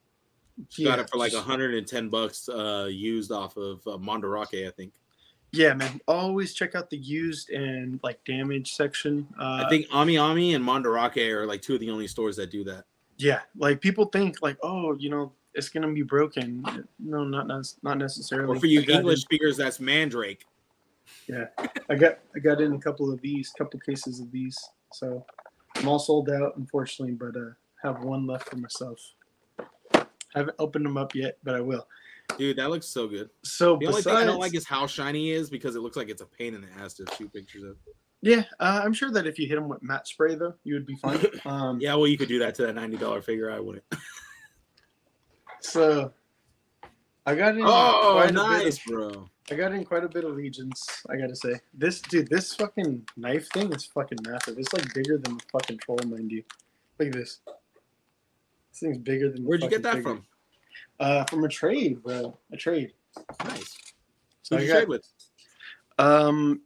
She 0.70 0.84
got 0.84 1.00
it 1.00 1.10
for 1.10 1.18
like 1.18 1.34
110 1.34 2.10
bucks 2.10 2.48
uh 2.48 2.88
used 2.90 3.32
off 3.32 3.58
of 3.58 3.86
uh, 3.88 3.98
Mandarake, 3.98 4.68
I 4.68 4.72
think. 4.72 4.94
Yeah, 5.54 5.76
man. 5.76 6.02
Always 6.08 6.54
check 6.56 6.74
out 6.74 6.90
the 6.90 6.98
used 6.98 7.52
and 7.52 8.00
like 8.04 8.24
damage 8.26 8.74
section. 8.74 9.28
Uh, 9.40 9.64
I 9.66 9.70
think 9.70 9.86
Ami 9.92 10.18
Ami 10.18 10.56
and 10.56 10.66
Mandarake 10.66 11.32
are 11.32 11.46
like 11.46 11.62
two 11.62 11.76
of 11.76 11.80
the 11.80 11.92
only 11.92 12.08
stores 12.08 12.36
that 12.38 12.50
do 12.50 12.64
that. 12.64 12.86
Yeah, 13.18 13.42
like 13.56 13.80
people 13.80 14.06
think 14.06 14.42
like, 14.42 14.58
oh, 14.64 14.96
you 14.96 15.12
know, 15.12 15.32
it's 15.54 15.70
gonna 15.70 15.92
be 15.92 16.02
broken. 16.02 16.66
No, 16.98 17.24
not 17.24 17.48
not, 17.48 17.98
necessarily. 17.98 18.58
Or 18.58 18.60
for 18.60 18.66
you 18.66 18.82
I 18.82 18.98
English 18.98 19.22
speakers, 19.22 19.56
that's 19.56 19.80
Mandrake. 19.80 20.44
Yeah, 21.28 21.46
I 21.88 21.96
got 21.96 22.18
I 22.36 22.40
got 22.40 22.60
in 22.60 22.74
a 22.74 22.80
couple 22.80 23.14
of 23.14 23.22
these, 23.22 23.52
couple 23.56 23.80
cases 23.80 24.20
of 24.20 24.32
these. 24.32 24.58
So 24.92 25.24
I'm 25.76 25.88
all 25.88 26.00
sold 26.00 26.32
out, 26.32 26.58
unfortunately, 26.58 27.14
but 27.14 27.40
uh 27.40 27.52
have 27.84 28.04
one 28.04 28.26
left 28.26 28.50
for 28.50 28.56
myself. 28.56 29.00
I 30.36 30.40
haven't 30.40 30.56
opened 30.60 30.86
them 30.86 30.98
up 30.98 31.14
yet, 31.16 31.38
but 31.44 31.56
I 31.56 31.62
will. 31.62 31.88
Dude, 32.38 32.58
that 32.58 32.70
looks 32.70 32.88
so 32.88 33.08
good. 33.08 33.30
So 33.44 33.78
The 33.78 33.88
only 33.88 34.00
besides, 34.00 34.04
thing 34.06 34.16
I 34.16 34.26
don't 34.26 34.40
like 34.40 34.56
is 34.56 34.66
how 34.66 34.88
shiny 34.88 35.20
he 35.26 35.32
is 35.32 35.50
because 35.50 35.76
it 35.76 35.82
looks 35.82 35.98
like 35.98 36.10
it's 36.10 36.22
a 36.22 36.26
pain 36.26 36.54
in 36.56 36.62
the 36.62 36.68
ass 36.82 36.94
to 36.96 37.06
shoot 37.18 37.32
pictures 37.34 37.64
of. 37.64 37.76
yeah, 38.22 38.44
uh, 38.60 38.82
I'm 38.84 38.94
sure 38.94 39.12
that 39.12 39.28
if 39.28 39.38
you 39.38 39.48
hit 39.48 39.56
them 39.56 39.68
with 39.68 39.84
matte 39.84 40.08
spray 40.08 40.36
though, 40.36 40.54
you 40.64 40.74
would 40.76 40.86
be 40.86 40.96
fine. 40.96 41.20
Um, 41.46 41.80
Yeah, 41.82 41.96
well, 41.96 42.08
you 42.08 42.18
could 42.18 42.30
do 42.30 42.40
that 42.40 42.56
to 42.56 42.66
that 42.68 42.76
ninety 42.76 42.98
dollar 42.98 43.22
figure. 43.22 43.52
I 43.52 43.60
wouldn't. 43.60 43.84
So 45.62 46.14
I 47.26 47.36
got 47.36 47.56
in 47.56 47.64
Oh, 47.64 48.12
quite 48.14 48.24
a 48.30 48.34
bit 48.34 48.36
nice, 48.36 48.78
of, 48.78 48.84
bro. 48.86 49.30
I 49.52 49.56
got 49.56 49.74
in 49.74 49.84
quite 49.86 50.04
a 50.04 50.10
bit 50.10 50.24
of 50.24 50.36
legions. 50.36 50.82
I 51.10 51.18
gotta 51.18 51.36
say, 51.36 51.60
this 51.74 52.02
dude, 52.02 52.30
this 52.30 52.54
fucking 52.56 53.06
knife 53.18 53.50
thing 53.50 53.72
is 53.74 53.86
fucking 53.86 54.20
massive. 54.28 54.58
It's 54.58 54.72
like 54.74 54.94
bigger 54.94 55.18
than 55.18 55.38
the 55.38 55.44
fucking 55.52 55.80
troll, 55.80 56.00
mind 56.06 56.32
you. 56.32 56.44
Look 57.00 57.10
at 57.10 57.14
this. 57.14 57.40
This 58.74 58.80
thing's 58.80 58.98
bigger 58.98 59.30
than. 59.32 59.44
Where'd 59.46 59.62
you 59.62 59.70
get 59.70 59.84
that 59.84 59.98
figure. 59.98 60.10
from? 60.16 60.26
Uh, 61.00 61.24
from 61.26 61.44
a 61.44 61.48
trade, 61.48 62.02
bro. 62.02 62.36
A 62.52 62.58
trade. 62.58 62.94
Nice. 63.46 63.78
So 64.42 64.56
Who'd 64.58 64.66
you 64.66 64.74
got 64.74 64.78
trade 64.80 64.90
with? 64.90 65.08
um 66.00 66.62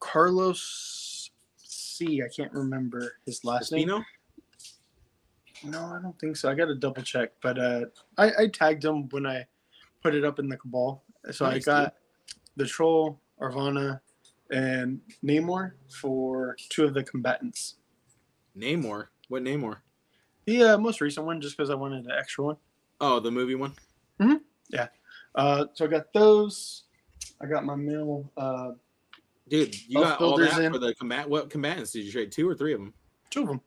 Carlos 0.00 1.30
C. 1.56 2.20
I 2.22 2.28
can't 2.34 2.52
remember 2.52 3.12
his 3.24 3.44
last 3.44 3.70
name. 3.70 3.88
Espino? 3.88 4.04
No, 5.64 5.78
I 5.96 6.00
don't 6.02 6.18
think 6.18 6.36
so. 6.36 6.50
I 6.50 6.54
got 6.54 6.64
to 6.66 6.74
double 6.74 7.02
check, 7.02 7.30
but 7.40 7.56
uh, 7.56 7.84
I, 8.18 8.32
I 8.40 8.46
tagged 8.48 8.84
him 8.84 9.08
when 9.10 9.24
I 9.26 9.46
put 10.02 10.12
it 10.16 10.24
up 10.24 10.40
in 10.40 10.48
the 10.48 10.56
cabal. 10.56 11.04
So 11.30 11.46
I 11.46 11.52
Nice, 11.54 11.64
got 11.66 11.94
the 12.56 12.66
troll, 12.66 13.20
Arvana, 13.40 14.00
and 14.50 15.00
Namor 15.24 15.74
for 16.00 16.56
two 16.68 16.84
of 16.84 16.94
the 16.94 17.04
combatants. 17.04 17.76
Namor. 18.58 19.06
What 19.28 19.44
Namor? 19.44 19.76
The 20.46 20.62
uh, 20.64 20.78
most 20.78 21.00
recent 21.00 21.26
one, 21.26 21.40
just 21.40 21.56
because 21.56 21.70
I 21.70 21.74
wanted 21.74 22.04
an 22.04 22.12
extra 22.18 22.44
one. 22.44 22.56
Oh, 23.00 23.20
the 23.20 23.30
movie 23.30 23.54
one. 23.54 23.72
Hmm 24.20 24.34
Yeah. 24.70 24.88
Uh, 25.34 25.66
so 25.74 25.84
I 25.84 25.88
got 25.88 26.12
those. 26.12 26.84
I 27.40 27.46
got 27.46 27.64
my 27.64 27.74
mill. 27.74 28.30
Uh, 28.36 28.72
Dude, 29.48 29.74
you 29.88 30.00
got 30.00 30.20
all 30.20 30.36
that 30.38 30.62
in. 30.62 30.72
for 30.72 30.78
the 30.78 30.94
combat. 30.94 31.28
What 31.28 31.50
combatants 31.50 31.92
did 31.92 32.04
you 32.04 32.12
trade? 32.12 32.32
Two 32.32 32.48
or 32.48 32.54
three 32.54 32.72
of 32.72 32.80
them? 32.80 32.94
two 33.30 33.42
of 33.42 33.48
them. 33.48 33.60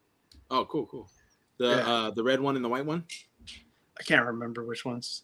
Oh, 0.52 0.66
cool, 0.66 0.86
cool. 0.86 1.10
The 1.58 1.70
Yeah. 1.70 1.92
uh 1.94 2.12
the 2.12 2.24
red 2.24 2.40
one 2.40 2.56
and 2.56 2.64
the 2.64 2.70
white 2.70 2.86
one. 2.86 3.04
I 4.00 4.04
can't 4.04 4.26
remember 4.26 4.64
which 4.66 4.86
ones. 4.86 5.24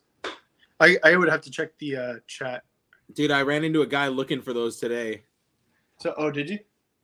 I 0.79 0.97
I 1.03 1.15
would 1.15 1.29
have 1.29 1.41
to 1.41 1.51
check 1.51 1.77
the 1.77 1.95
uh, 1.95 2.13
chat. 2.27 2.63
Dude, 3.13 3.31
I 3.31 3.41
ran 3.41 3.63
into 3.63 3.81
a 3.81 3.87
guy 3.87 4.07
looking 4.07 4.41
for 4.41 4.53
those 4.53 4.77
today. 4.77 5.23
So 5.99 6.13
oh, 6.17 6.31
did 6.31 6.49
you? 6.49 6.59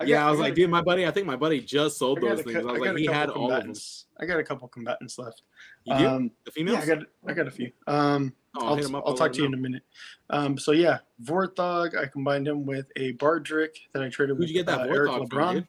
Yeah, 0.05 0.17
got- 0.17 0.27
I 0.27 0.31
was 0.31 0.37
got 0.37 0.43
like, 0.43 0.51
a- 0.53 0.55
dude, 0.55 0.69
my 0.69 0.81
buddy. 0.81 1.05
I 1.07 1.11
think 1.11 1.25
my 1.27 1.35
buddy 1.35 1.59
just 1.61 1.97
sold 1.97 2.21
those 2.21 2.39
a 2.39 2.43
things. 2.43 2.55
I 2.57 2.59
was 2.71 2.81
I 2.81 2.85
like, 2.91 2.97
he 2.97 3.05
had 3.05 3.29
all 3.29 3.51
of 3.51 3.63
them. 3.63 3.73
I 4.19 4.25
got 4.25 4.39
a 4.39 4.43
couple 4.43 4.67
combatants 4.67 5.17
left. 5.17 5.41
You 5.85 5.97
do 5.97 6.07
Um, 6.07 6.31
the 6.45 6.51
yeah, 6.51 6.51
females? 6.53 6.77
I 6.83 6.85
got 6.85 7.03
I 7.27 7.33
got 7.33 7.47
a 7.47 7.51
few. 7.51 7.71
Um, 7.87 8.33
oh, 8.57 8.65
I'll, 8.67 8.95
I'll. 8.95 9.03
I'll 9.07 9.13
talk 9.15 9.31
to 9.33 9.39
you 9.39 9.45
in 9.45 9.53
a 9.53 9.57
minute. 9.57 9.83
Um, 10.29 10.57
so 10.57 10.71
yeah, 10.71 10.99
Vorthog, 11.23 11.97
I 11.97 12.05
combined 12.07 12.47
him 12.47 12.65
with 12.65 12.91
a 12.95 13.13
Bardrick 13.13 13.75
that 13.93 14.03
I 14.03 14.09
traded 14.09 14.35
Who'd 14.35 14.39
with 14.41 14.49
you 14.49 14.55
get 14.55 14.65
that 14.67 14.81
uh, 14.81 14.93
Eric 14.93 15.09
Vorthog 15.11 15.29
from, 15.29 15.39
LeBron 15.39 15.53
dude? 15.53 15.67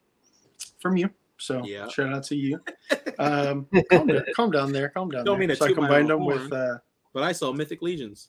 from, 0.81 0.97
you. 0.97 1.11
So 1.39 1.63
Yeah. 1.65 1.89
shout 1.89 2.13
out 2.13 2.25
to 2.25 2.37
you. 2.37 2.61
Um, 3.21 3.67
calm, 3.91 4.07
down, 4.07 4.25
calm 4.37 4.51
down 4.53 4.73
there, 4.73 4.89
calm 4.91 5.11
down. 5.11 5.25
Don't 5.25 5.35
there. 5.35 5.41
mean 5.41 5.49
to 5.49 5.57
so 5.57 5.65
I 5.67 5.73
combined 5.73 6.09
them 6.09 6.21
him 6.21 6.27
with 6.27 6.53
uh, 6.53 6.79
But 7.13 7.25
I 7.25 7.33
saw 7.33 7.53
Mythic 7.53 7.83
Legions. 7.83 8.29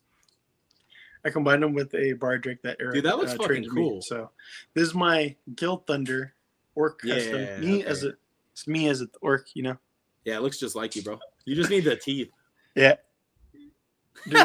I 1.25 1.29
combined 1.29 1.61
them 1.63 1.73
with 1.73 1.93
a 1.93 2.13
Bardrick 2.15 2.61
that 2.63 2.77
Eric 2.79 2.95
Dude, 2.95 3.05
that 3.05 3.17
looks 3.17 3.31
uh, 3.31 3.35
fucking 3.35 3.47
traded 3.47 3.73
me. 3.73 3.81
cool. 3.81 4.01
So 4.01 4.29
this 4.73 4.87
is 4.87 4.93
my 4.95 5.35
Guild 5.55 5.85
Thunder 5.85 6.33
orc 6.75 7.01
custom. 7.01 7.35
Yeah, 7.41 7.57
Me 7.59 7.79
okay. 7.81 7.85
as 7.85 8.03
a 8.03 8.13
it's 8.53 8.67
me 8.67 8.87
as 8.87 9.01
an 9.01 9.09
orc, 9.21 9.47
you 9.53 9.63
know. 9.63 9.77
Yeah, 10.25 10.37
it 10.37 10.41
looks 10.41 10.57
just 10.59 10.75
like 10.75 10.95
you, 10.95 11.01
bro. 11.01 11.19
You 11.45 11.55
just 11.55 11.69
need 11.69 11.83
the 11.85 11.95
teeth. 11.95 12.29
Yeah. 12.75 12.95
Do, 14.25 14.31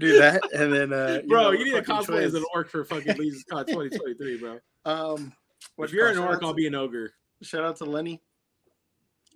do 0.00 0.18
that 0.18 0.40
and 0.54 0.72
then 0.72 0.92
uh 0.92 1.20
Bro, 1.28 1.42
know, 1.42 1.50
you 1.52 1.64
need 1.66 1.74
a 1.74 1.82
fucking 1.84 2.14
cosplay 2.14 2.22
as 2.22 2.34
an 2.34 2.44
orc 2.54 2.70
for 2.70 2.84
fucking 2.84 3.16
Legion's 3.16 3.44
Con 3.44 3.66
2023, 3.66 4.38
bro. 4.38 4.58
Um, 4.84 5.32
what 5.76 5.86
If 5.88 5.94
you're 5.94 6.08
an 6.08 6.18
orc, 6.18 6.42
I'll 6.42 6.50
to- 6.50 6.54
be 6.54 6.66
an 6.66 6.74
ogre. 6.74 7.12
Shout 7.42 7.62
out 7.64 7.76
to 7.76 7.84
Lenny, 7.84 8.22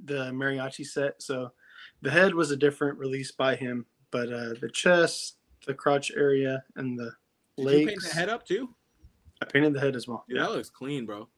the 0.04 0.30
mariachi 0.30 0.86
set. 0.86 1.20
So 1.22 1.52
the 2.00 2.10
head 2.10 2.34
was 2.34 2.50
a 2.50 2.56
different 2.56 2.98
release 2.98 3.30
by 3.32 3.54
him, 3.56 3.84
but 4.10 4.32
uh, 4.32 4.54
the 4.60 4.70
chest, 4.72 5.36
the 5.66 5.74
crotch 5.74 6.10
area, 6.16 6.62
and 6.76 6.98
the 6.98 7.12
Did 7.56 7.80
you 7.80 7.86
paint 7.86 8.02
the 8.02 8.14
head 8.14 8.28
up 8.28 8.46
too? 8.46 8.74
I 9.42 9.46
painted 9.46 9.72
the 9.74 9.80
head 9.80 9.96
as 9.96 10.06
well. 10.06 10.24
Dude, 10.28 10.38
that 10.38 10.50
looks 10.50 10.70
clean, 10.70 11.06
bro. 11.06 11.28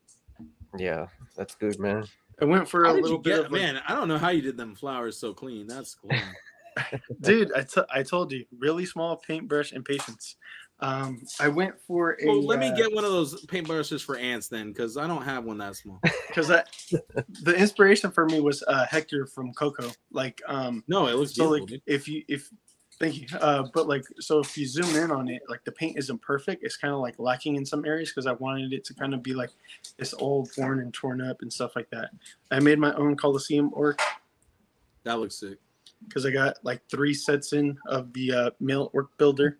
yeah, 0.76 1.06
that's 1.36 1.54
good, 1.54 1.78
man. 1.78 2.04
I 2.40 2.44
went 2.44 2.68
for 2.68 2.84
How 2.84 2.92
a 2.92 2.94
did 2.94 3.02
little 3.04 3.18
you 3.18 3.22
bit 3.22 3.30
get, 3.30 3.46
of 3.46 3.52
like, 3.52 3.60
man? 3.60 3.80
I 3.86 3.94
don't 3.94 4.08
know 4.08 4.18
how 4.18 4.30
you 4.30 4.42
did 4.42 4.56
them 4.56 4.74
flowers 4.74 5.16
so 5.16 5.32
clean. 5.32 5.66
That's 5.66 5.94
cool. 5.94 6.10
dude. 7.20 7.52
I, 7.52 7.62
t- 7.62 7.82
I 7.92 8.02
told 8.02 8.32
you, 8.32 8.44
really 8.58 8.86
small 8.86 9.16
paintbrush 9.16 9.72
and 9.72 9.84
patience. 9.84 10.36
Um, 10.82 11.22
I 11.40 11.46
went 11.48 11.80
for 11.86 12.18
a. 12.20 12.26
well, 12.26 12.42
let 12.44 12.58
me 12.58 12.68
uh, 12.68 12.74
get 12.74 12.92
one 12.92 13.04
of 13.04 13.12
those 13.12 13.46
paint 13.46 13.66
brushes 13.68 14.02
for 14.02 14.16
ants 14.16 14.48
then, 14.48 14.72
because 14.72 14.96
I 14.96 15.06
don't 15.06 15.22
have 15.22 15.44
one 15.44 15.56
that 15.58 15.76
small. 15.76 16.00
because 16.26 16.48
the 16.48 17.54
inspiration 17.56 18.10
for 18.10 18.26
me 18.26 18.40
was 18.40 18.62
uh, 18.66 18.84
Hector 18.86 19.26
from 19.26 19.52
Coco. 19.52 19.90
Like, 20.10 20.42
um, 20.48 20.82
No, 20.88 21.06
it 21.06 21.14
looks 21.14 21.34
so 21.34 21.44
beautiful. 21.50 21.60
like 21.60 21.68
dude. 21.68 21.82
if 21.86 22.08
you 22.08 22.24
if 22.28 22.50
thank 22.98 23.20
you, 23.20 23.26
uh, 23.38 23.64
but 23.72 23.86
like 23.86 24.02
so 24.18 24.40
if 24.40 24.58
you 24.58 24.66
zoom 24.66 24.94
in 24.96 25.12
on 25.12 25.28
it, 25.28 25.42
like 25.48 25.64
the 25.64 25.72
paint 25.72 25.98
isn't 25.98 26.20
perfect. 26.20 26.64
It's 26.64 26.76
kind 26.76 26.92
of 26.92 26.98
like 27.00 27.16
lacking 27.18 27.54
in 27.56 27.64
some 27.64 27.84
areas 27.84 28.10
because 28.10 28.26
I 28.26 28.32
wanted 28.32 28.72
it 28.72 28.84
to 28.86 28.94
kind 28.94 29.14
of 29.14 29.22
be 29.22 29.34
like 29.34 29.50
this 29.98 30.14
old, 30.14 30.50
worn 30.58 30.80
and 30.80 30.92
torn 30.92 31.20
up 31.20 31.42
and 31.42 31.52
stuff 31.52 31.76
like 31.76 31.90
that. 31.90 32.10
I 32.50 32.58
made 32.58 32.78
my 32.80 32.92
own 32.94 33.16
Coliseum 33.16 33.70
orc 33.72 34.00
That 35.04 35.20
looks 35.20 35.36
sick. 35.38 35.58
because 36.08 36.26
I 36.26 36.30
got 36.30 36.56
like 36.64 36.80
three 36.90 37.14
sets 37.14 37.52
in 37.52 37.78
of 37.86 38.12
the 38.14 38.32
uh, 38.32 38.50
male 38.58 38.90
orc 38.92 39.16
builder. 39.16 39.58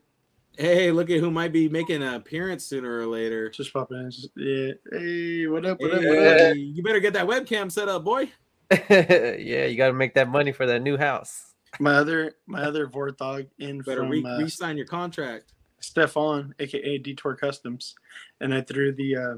Hey, 0.57 0.91
look 0.91 1.09
at 1.11 1.21
who 1.21 1.31
might 1.31 1.53
be 1.53 1.69
making 1.69 2.03
an 2.03 2.15
appearance 2.15 2.65
sooner 2.65 2.99
or 2.99 3.07
later. 3.07 3.49
Just 3.49 3.73
popping 3.73 3.99
in. 3.99 4.11
Just- 4.11 4.31
yeah. 4.37 4.73
Hey, 4.93 5.47
what 5.47 5.65
up? 5.65 5.81
What 5.81 5.93
up? 5.95 6.05
What 6.05 6.19
up? 6.19 6.39
Hey, 6.39 6.55
you 6.55 6.83
better 6.83 7.01
get 7.01 7.15
that 7.15 7.27
webcam 7.27 7.73
set 7.73 7.89
up, 7.89 8.05
boy. 8.05 8.31
yeah, 8.91 9.65
you 9.67 9.77
got 9.77 9.89
to 9.89 9.93
make 9.93 10.15
that 10.15 10.29
money 10.29 10.53
for 10.53 10.67
that 10.67 10.81
new 10.81 10.97
house. 10.97 11.55
My 11.81 11.95
other 11.95 12.35
my 12.47 12.63
other 12.63 12.87
Vorthog 12.87 13.47
in 13.59 13.81
Better 13.81 14.03
from 14.03 14.11
re- 14.11 14.25
uh, 14.25 14.39
re-sign 14.39 14.77
your 14.77 14.87
contract. 14.87 15.53
Stefan, 15.81 16.55
aka 16.59 16.99
Detour 16.99 17.35
Customs, 17.37 17.95
and 18.41 18.55
I 18.55 18.61
threw 18.61 18.93
the 18.93 19.17
uh, 19.17 19.35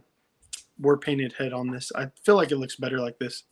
war 0.78 0.98
painted 0.98 1.32
head 1.32 1.52
on 1.52 1.70
this. 1.70 1.90
I 1.94 2.10
feel 2.24 2.34
like 2.36 2.50
it 2.50 2.56
looks 2.56 2.76
better 2.76 2.98
like 2.98 3.18
this. 3.18 3.44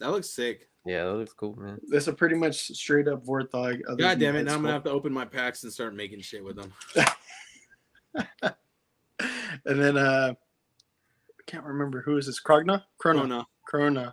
That 0.00 0.10
looks 0.10 0.30
sick. 0.30 0.68
Yeah, 0.86 1.04
that 1.04 1.14
looks 1.14 1.32
cool, 1.32 1.56
man. 1.56 1.78
That's 1.88 2.08
a 2.08 2.12
pretty 2.12 2.34
much 2.36 2.56
straight 2.56 3.08
up 3.08 3.24
Vorthog. 3.24 3.80
other 3.88 3.96
God 3.96 4.18
damn 4.18 4.36
it! 4.36 4.44
Now 4.44 4.54
I'm 4.54 4.60
gonna 4.62 4.74
have 4.74 4.84
to 4.84 4.90
open 4.90 5.12
my 5.12 5.24
packs 5.24 5.62
and 5.64 5.72
start 5.72 5.94
making 5.94 6.20
shit 6.20 6.44
with 6.44 6.56
them. 6.56 6.72
and 8.42 9.80
then 9.80 9.96
uh 9.96 10.34
I 10.36 11.42
can't 11.46 11.64
remember 11.64 12.00
who 12.02 12.16
is 12.16 12.26
this. 12.26 12.40
Krogna? 12.42 12.82
Krona. 13.02 13.28
No, 13.28 13.44
Krona. 13.72 14.12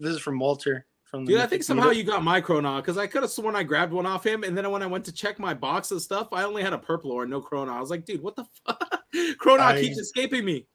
This 0.00 0.12
is 0.12 0.20
from 0.20 0.38
Walter. 0.38 0.86
From 1.04 1.24
the 1.26 1.32
dude! 1.32 1.40
I 1.42 1.46
think 1.46 1.62
somehow 1.62 1.90
Meetup. 1.90 1.96
you 1.96 2.04
got 2.04 2.22
my 2.24 2.40
Chronon 2.40 2.80
because 2.80 2.96
I 2.96 3.06
could 3.06 3.22
have 3.22 3.30
sworn 3.30 3.54
I 3.54 3.62
grabbed 3.62 3.92
one 3.92 4.06
off 4.06 4.24
him, 4.26 4.44
and 4.44 4.56
then 4.56 4.70
when 4.70 4.82
I 4.82 4.86
went 4.86 5.04
to 5.06 5.12
check 5.12 5.38
my 5.38 5.52
box 5.52 5.90
of 5.90 6.00
stuff, 6.00 6.28
I 6.32 6.44
only 6.44 6.62
had 6.62 6.72
a 6.72 6.78
purple 6.78 7.10
or 7.12 7.26
no 7.26 7.40
Chronon. 7.40 7.68
I 7.74 7.80
was 7.80 7.90
like, 7.90 8.04
dude, 8.06 8.22
what 8.22 8.34
the 8.34 8.46
fuck? 8.66 9.00
Chronon 9.38 9.60
I- 9.60 9.80
keeps 9.80 9.98
escaping 9.98 10.44
me. 10.44 10.66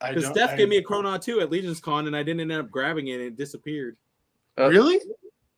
Because 0.00 0.22
don't- 0.24 0.34
Steph 0.34 0.50
I- 0.50 0.56
gave 0.56 0.68
me 0.68 0.76
a 0.76 0.82
Chronon 0.82 1.20
too 1.20 1.40
at 1.40 1.50
Legion's 1.50 1.80
Con, 1.80 2.06
and 2.06 2.14
I 2.16 2.22
didn't 2.22 2.40
end 2.42 2.52
up 2.52 2.70
grabbing 2.70 3.08
it. 3.08 3.14
and 3.14 3.22
It 3.22 3.36
disappeared. 3.36 3.96
Uh, 4.60 4.68
really? 4.68 5.00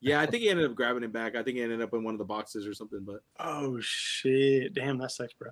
Yeah, 0.01 0.19
I 0.21 0.25
think 0.25 0.43
he 0.43 0.49
ended 0.49 0.65
up 0.69 0.75
grabbing 0.75 1.03
it 1.03 1.13
back. 1.13 1.35
I 1.35 1.43
think 1.43 1.57
he 1.57 1.63
ended 1.63 1.81
up 1.81 1.93
in 1.93 2.03
one 2.03 2.13
of 2.13 2.17
the 2.17 2.25
boxes 2.25 2.67
or 2.67 2.73
something. 2.73 2.99
But 3.05 3.21
Oh 3.39 3.79
shit! 3.81 4.73
Damn, 4.73 4.97
that 4.99 5.11
sucks, 5.11 5.33
bro. 5.33 5.51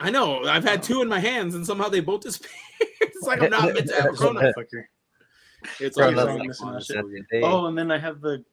I 0.00 0.10
know 0.10 0.44
I've 0.44 0.64
had 0.64 0.82
two 0.82 1.02
in 1.02 1.08
my 1.08 1.20
hands, 1.20 1.54
and 1.54 1.66
somehow 1.66 1.88
they 1.88 2.00
both 2.00 2.22
disappeared. 2.22 2.52
it's 3.02 3.26
like 3.26 3.42
I'm 3.42 3.50
not 3.50 3.64
meant 3.74 3.88
to 3.88 3.94
have 3.94 4.06
a 4.06 4.08
Chronon. 4.16 4.42
Motherfucker. 4.56 4.84
It's 5.78 5.96
Bro, 5.96 6.06
all 6.06 6.12
that's 6.14 6.26
good. 6.28 6.40
all 6.40 6.46
missing 6.46 6.72
that 6.72 6.84
shit. 7.30 7.44
Oh, 7.44 7.66
and 7.66 7.76
then 7.78 7.90
I 7.92 7.98
have 7.98 8.20
the. 8.20 8.44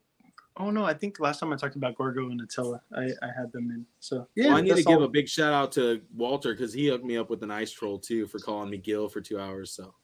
Oh 0.58 0.70
no, 0.72 0.84
I 0.84 0.94
think 0.94 1.20
last 1.22 1.40
time 1.40 1.54
I 1.54 1.56
talked 1.56 1.78
about 1.78 1.96
Gorgo 1.96 2.30
and 2.30 2.42
Attila, 2.42 2.82
I, 2.94 3.04
I 3.24 3.30
had 3.36 3.52
them 3.54 3.72
in. 3.72 3.86
So 4.02 4.28
yeah, 4.36 4.48
Well, 4.48 4.58
I 4.58 4.62
need 4.62 4.70
to 4.70 4.76
that's 4.76 4.86
give 4.88 4.98
all. 4.98 5.06
a 5.06 5.10
big 5.10 5.30
shout 5.30 5.54
out 5.54 5.72
to 5.74 6.02
Walter 6.14 6.54
because 6.54 6.74
he 6.74 6.88
hooked 6.88 7.06
me 7.06 7.16
up 7.16 7.30
with 7.30 7.42
an 7.44 7.50
ice 7.50 7.72
troll 7.72 7.98
too 7.98 8.28
for 8.28 8.40
calling 8.40 8.70
me 8.70 8.78
Gil 8.78 9.08
for 9.08 9.22
two 9.22 9.40
hours. 9.40 9.72
So 9.72 9.96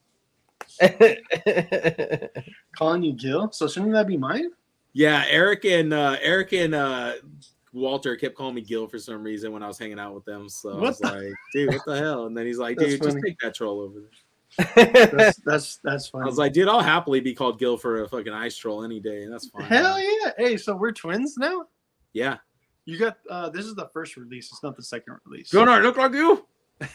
calling 2.76 3.04
you 3.04 3.14
Gil. 3.14 3.52
So 3.52 3.68
shouldn't 3.68 3.94
that 3.94 4.08
be 4.08 4.18
mine? 4.18 4.50
yeah, 4.94 5.26
Eric 5.28 5.66
and 5.66 5.94
uh, 5.94 6.16
Eric 6.22 6.54
and 6.54 6.74
uh, 6.74 7.14
Walter 7.74 8.16
kept 8.16 8.36
calling 8.36 8.56
me 8.56 8.62
Gil 8.62 8.88
for 8.88 8.98
some 9.00 9.22
reason 9.24 9.52
when 9.52 9.62
I 9.64 9.68
was 9.68 9.78
hanging 9.78 10.00
out 10.00 10.14
with 10.16 10.24
them. 10.26 10.48
So 10.48 10.72
I 10.78 10.80
was 10.80 11.00
the- 11.00 11.08
like, 11.12 11.34
dude, 11.54 11.70
what 11.74 11.86
the 11.86 11.98
hell? 11.98 12.26
And 12.28 12.38
then 12.38 12.46
he's 12.46 12.58
like, 12.60 12.78
That's 12.78 12.92
dude, 12.92 13.02
just 13.04 13.18
funny. 13.18 13.30
take 13.30 13.40
that 13.40 13.56
troll 13.56 13.82
over 13.82 14.00
there. 14.00 14.10
That's 15.12 15.38
that's 15.40 15.78
that's 15.84 16.08
fine. 16.08 16.24
I 16.24 16.26
was 16.28 16.38
like, 16.38 16.54
dude, 16.54 16.70
I'll 16.70 16.80
happily 16.80 17.20
be 17.20 17.34
called 17.34 17.60
Gil 17.60 17.76
for 17.78 18.04
a 18.04 18.08
fucking 18.08 18.32
ice 18.32 18.56
troll 18.56 18.84
any 18.86 19.02
day, 19.02 19.24
and 19.24 19.34
that's 19.34 19.50
fine. 19.50 19.64
hell 19.66 20.00
yeah! 20.02 20.32
Hey, 20.38 20.56
so 20.56 20.76
we're 20.76 20.92
twins 20.94 21.36
now. 21.38 21.66
yeah. 22.14 22.38
You 22.88 23.00
got 23.00 23.18
uh 23.32 23.50
this 23.50 23.66
is 23.66 23.74
the 23.76 23.90
first 23.92 24.16
release. 24.16 24.52
It's 24.52 24.62
not 24.62 24.76
the 24.78 24.84
second 24.84 25.18
release. 25.26 25.50
Don't 25.50 25.68
look 25.82 25.98
like 25.98 26.14
you? 26.14 26.46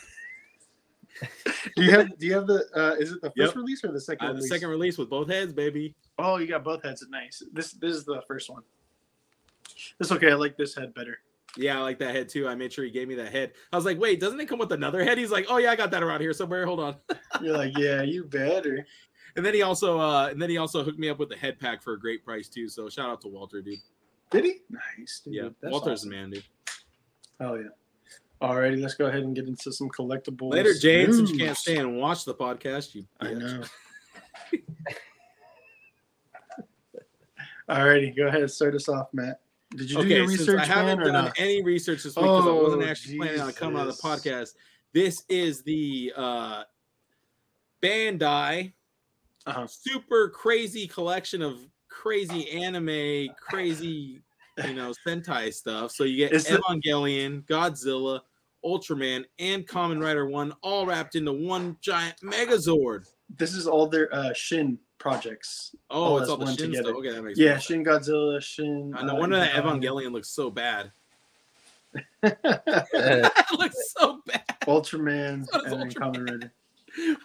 Do 1.77 1.83
you 1.85 1.91
have 1.91 2.19
do 2.19 2.27
you 2.27 2.35
have 2.35 2.47
the 2.47 2.65
uh 2.75 2.95
is 2.99 3.13
it 3.13 3.21
the 3.23 3.29
first 3.31 3.37
Yep. 3.37 3.57
release 3.57 3.85
or 3.85 3.93
the 3.93 4.01
second 4.01 4.25
I 4.27 4.29
the 4.31 4.35
release? 4.37 4.49
second 4.51 4.69
release 4.69 4.99
with 4.99 5.11
both 5.11 5.29
heads, 5.29 5.53
baby. 5.53 5.95
Oh, 6.19 6.37
you 6.39 6.47
got 6.47 6.65
both 6.65 6.83
heads. 6.83 7.05
Nice. 7.11 7.43
This 7.53 7.73
this 7.73 7.95
is 7.95 8.05
the 8.05 8.23
first 8.27 8.49
one. 8.51 8.63
It's 9.99 10.11
okay. 10.13 10.31
I 10.31 10.35
like 10.35 10.57
this 10.57 10.75
head 10.75 10.95
better. 10.95 11.19
Yeah, 11.57 11.79
I 11.79 11.83
like 11.83 11.99
that 11.99 12.15
head 12.15 12.29
too. 12.29 12.47
I 12.49 12.55
made 12.55 12.73
sure 12.73 12.85
he 12.85 12.91
gave 12.91 13.09
me 13.09 13.15
that 13.17 13.33
head. 13.33 13.53
I 13.73 13.77
was 13.77 13.85
like, 13.85 13.99
wait, 13.99 14.21
doesn't 14.21 14.39
it 14.41 14.47
come 14.47 14.59
with 14.59 14.73
another 14.73 15.03
head? 15.05 15.19
He's 15.19 15.31
like, 15.33 15.47
oh 15.49 15.57
yeah, 15.59 15.71
I 15.73 15.77
got 15.77 15.91
that 15.91 16.03
around 16.03 16.21
here 16.21 16.33
somewhere. 16.33 16.65
Hold 16.65 16.81
on. 16.81 16.97
You're 17.43 17.57
like, 17.57 17.77
yeah, 17.77 18.03
you 18.03 18.25
better. 18.25 18.87
And 19.37 19.45
then 19.45 19.55
he 19.55 19.63
also 19.63 19.99
uh 19.99 20.29
and 20.31 20.41
then 20.41 20.49
he 20.51 20.57
also 20.59 20.83
hooked 20.85 20.99
me 20.99 21.09
up 21.09 21.19
with 21.19 21.29
the 21.29 21.37
head 21.37 21.59
pack 21.59 21.83
for 21.83 21.95
a 21.95 22.01
great 22.01 22.25
price 22.25 22.49
too. 22.49 22.69
So 22.69 22.89
shout 22.89 23.11
out 23.11 23.21
to 23.23 23.29
Walter, 23.29 23.61
dude. 23.63 23.79
Did 24.31 24.45
he? 24.45 24.55
Nice. 24.71 25.23
Dude. 25.25 25.35
Yeah, 25.35 25.49
That's 25.61 25.73
Walter's 25.73 26.01
awesome. 26.01 26.11
the 26.11 26.17
man, 26.17 26.31
dude. 26.31 26.45
Oh 27.41 27.55
yeah. 27.55 27.69
Alrighty, 28.43 28.81
let's 28.81 28.95
go 28.95 29.07
ahead 29.07 29.21
and 29.23 29.35
get 29.37 29.47
into 29.47 29.71
some 29.73 29.89
collectibles. 29.91 30.53
Later, 30.53 30.73
Jane, 30.75 31.13
since 31.13 31.31
you 31.31 31.39
can't 31.39 31.57
stay 31.57 31.77
and 31.77 31.99
watch 31.99 32.25
the 32.25 32.35
podcast, 32.35 32.95
you 32.95 33.05
I 33.21 33.27
bitch. 33.27 33.39
know. 33.39 34.59
Alrighty, 37.69 38.17
go 38.17 38.27
ahead. 38.27 38.41
And 38.43 38.51
start 38.51 38.75
us 38.75 38.89
off, 38.89 39.09
Matt. 39.13 39.41
Did 39.77 39.91
you 39.91 39.97
do 39.99 40.03
Okay, 40.03 40.17
your 40.17 40.27
research, 40.27 40.61
I 40.61 40.65
haven't 40.65 40.99
done 41.01 41.13
not? 41.13 41.35
any 41.39 41.63
research 41.63 42.03
this 42.03 42.17
week 42.17 42.25
because 42.25 42.47
I 42.47 42.51
wasn't 42.51 42.83
Oh, 42.83 42.87
actually 42.87 43.19
planning 43.19 43.41
on 43.41 43.53
coming 43.53 43.79
on 43.79 43.87
the 43.87 43.93
podcast. 43.93 44.55
This 44.93 45.23
is 45.29 45.63
the 45.63 46.13
uh 46.17 46.63
Bandai 47.83 48.73
Uh-huh. 49.47 49.67
super 49.69 50.29
crazy 50.31 50.89
collection 50.89 51.43
of 51.43 51.59
crazy 51.89 52.51
anime, 52.51 53.29
crazy, 53.41 54.21
you 54.67 54.75
know, 54.75 54.93
Sentai 55.07 55.53
stuff. 55.55 55.93
So 55.93 56.03
you 56.05 56.17
get 56.17 56.33
Is 56.33 56.47
the- 56.47 56.57
Evangelion, 56.59 57.45
Godzilla, 57.45 58.21
Ultraman, 58.65 59.25
and 59.39 59.67
Kamen 59.67 60.03
Rider 60.03 60.27
One 60.27 60.53
all 60.63 60.87
wrapped 60.87 61.15
into 61.17 61.33
one 61.33 61.77
giant 61.81 62.17
Megazord. 62.23 63.07
This 63.39 63.55
is 63.55 63.67
all 63.67 63.87
their 63.87 64.13
uh, 64.15 64.33
Shin 64.35 64.79
projects. 64.99 65.75
Oh, 65.89 66.03
All 66.03 66.19
it's 66.19 66.29
all 66.29 66.37
the 66.37 66.45
one 66.45 66.57
Shin 66.57 66.67
together. 66.71 66.91
stuff. 66.91 66.97
Okay, 66.99 67.13
that 67.13 67.23
makes 67.23 67.39
Yeah, 67.39 67.53
sense. 67.53 67.65
Shin 67.65 67.85
Godzilla, 67.85 68.43
Shin. 68.43 68.93
I 68.97 69.03
know 69.05 69.17
uh, 69.17 69.21
one 69.21 69.33
of 69.33 69.41
that 69.41 69.53
Evangelion. 69.53 69.81
Evangelion 69.83 70.13
looks 70.13 70.29
so 70.31 70.51
bad. 70.51 70.93
It 72.23 73.59
looks 73.59 73.93
so 73.99 74.21
bad. 74.27 74.45
Ultraman 74.63 75.47
What 75.51 75.67
is 75.67 75.73
and 75.73 75.81
then 75.83 75.89
Ultraman? 75.91 75.95
Kamen 76.15 76.31
Rider. 76.31 76.53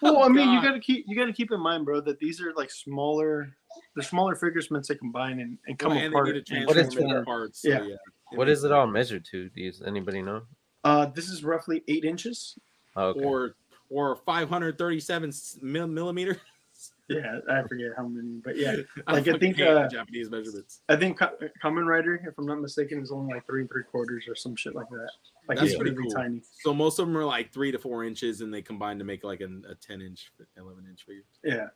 Well, 0.01 0.17
Oh, 0.17 0.23
I 0.23 0.29
mean, 0.29 0.51
you 0.51 0.61
gotta 0.61 0.79
keep 0.79 1.05
you 1.07 1.15
gotta 1.17 1.33
keep 1.33 1.51
in 1.51 1.59
mind, 1.59 1.85
bro, 1.85 1.99
that 2.01 2.19
these 2.19 2.39
are 2.39 2.53
like 2.53 2.69
smaller. 2.69 3.49
They're 3.95 4.03
smaller 4.03 4.35
figures 4.35 4.69
meant 4.69 4.85
to 4.85 4.95
combine 4.95 5.39
and, 5.39 5.57
and 5.67 5.77
come 5.79 5.89
Well, 5.95 5.97
and 5.97 6.13
they 6.13 6.15
apart. 6.15 6.27
need 6.35 6.45
to 6.45 6.55
and 6.55 6.67
What 6.67 6.77
is 6.77 6.83
transform 6.83 7.03
into 7.03 7.13
transform. 7.15 7.25
parts. 7.25 7.61
So, 7.63 7.69
Yeah. 7.69 7.83
yeah. 7.83 7.95
what 8.37 8.47
is 8.47 8.63
it 8.63 8.71
all 8.71 8.85
measured 8.85 9.25
to? 9.31 9.49
Does 9.49 9.81
anybody 9.81 10.21
know? 10.21 10.43
Uh, 10.85 11.07
this 11.07 11.29
is 11.29 11.43
roughly 11.43 11.83
eight 11.89 12.05
inches. 12.05 12.57
Okay. 12.95 13.19
Or 13.19 13.55
or 13.89 14.15
537 14.15 15.29
s- 15.29 15.57
mil- 15.61 15.87
millimeter. 15.87 16.39
Yeah, 17.07 17.39
I 17.47 17.61
forget 17.61 17.91
how 17.95 18.07
many, 18.07 18.41
but 18.43 18.57
yeah, 18.57 18.71
Like, 18.95 19.05
I 19.07 19.23
fucking 19.23 19.39
think, 19.39 19.61
uh, 19.61 19.87
Japanese 19.87 20.31
measurements. 20.31 20.81
I 20.89 20.95
think 20.95 21.19
Common 21.19 21.51
Kamen 21.63 21.85
Rider, 21.85 22.15
if 22.27 22.33
I'm 22.39 22.47
not 22.47 22.59
mistaken, 22.59 22.99
is 22.99 23.11
only 23.11 23.35
like 23.35 23.45
three 23.45 23.61
and 23.61 23.69
three 23.69 23.83
quarters 23.83 24.25
or 24.27 24.33
some 24.35 24.55
shit 24.55 24.73
like 24.73 24.89
that. 24.89 25.09
Like 25.47 25.59
That's 25.59 25.69
he's 25.69 25.75
pretty 25.77 25.91
really 25.95 26.09
cool. 26.09 26.15
tiny. 26.15 26.41
So 26.63 26.73
most 26.73 26.97
of 26.97 27.05
them 27.05 27.15
are 27.15 27.23
like 27.23 27.53
three 27.53 27.71
to 27.71 27.77
four 27.77 28.03
inches, 28.03 28.41
and 28.41 28.51
they 28.51 28.63
combine 28.63 28.97
to 28.97 29.05
make 29.05 29.23
like 29.23 29.41
an, 29.41 29.63
a 29.69 29.75
10 29.75 30.01
inch, 30.01 30.31
11 30.57 30.83
inch 30.89 31.03
figure. 31.05 31.21
Yeah. 31.43 31.67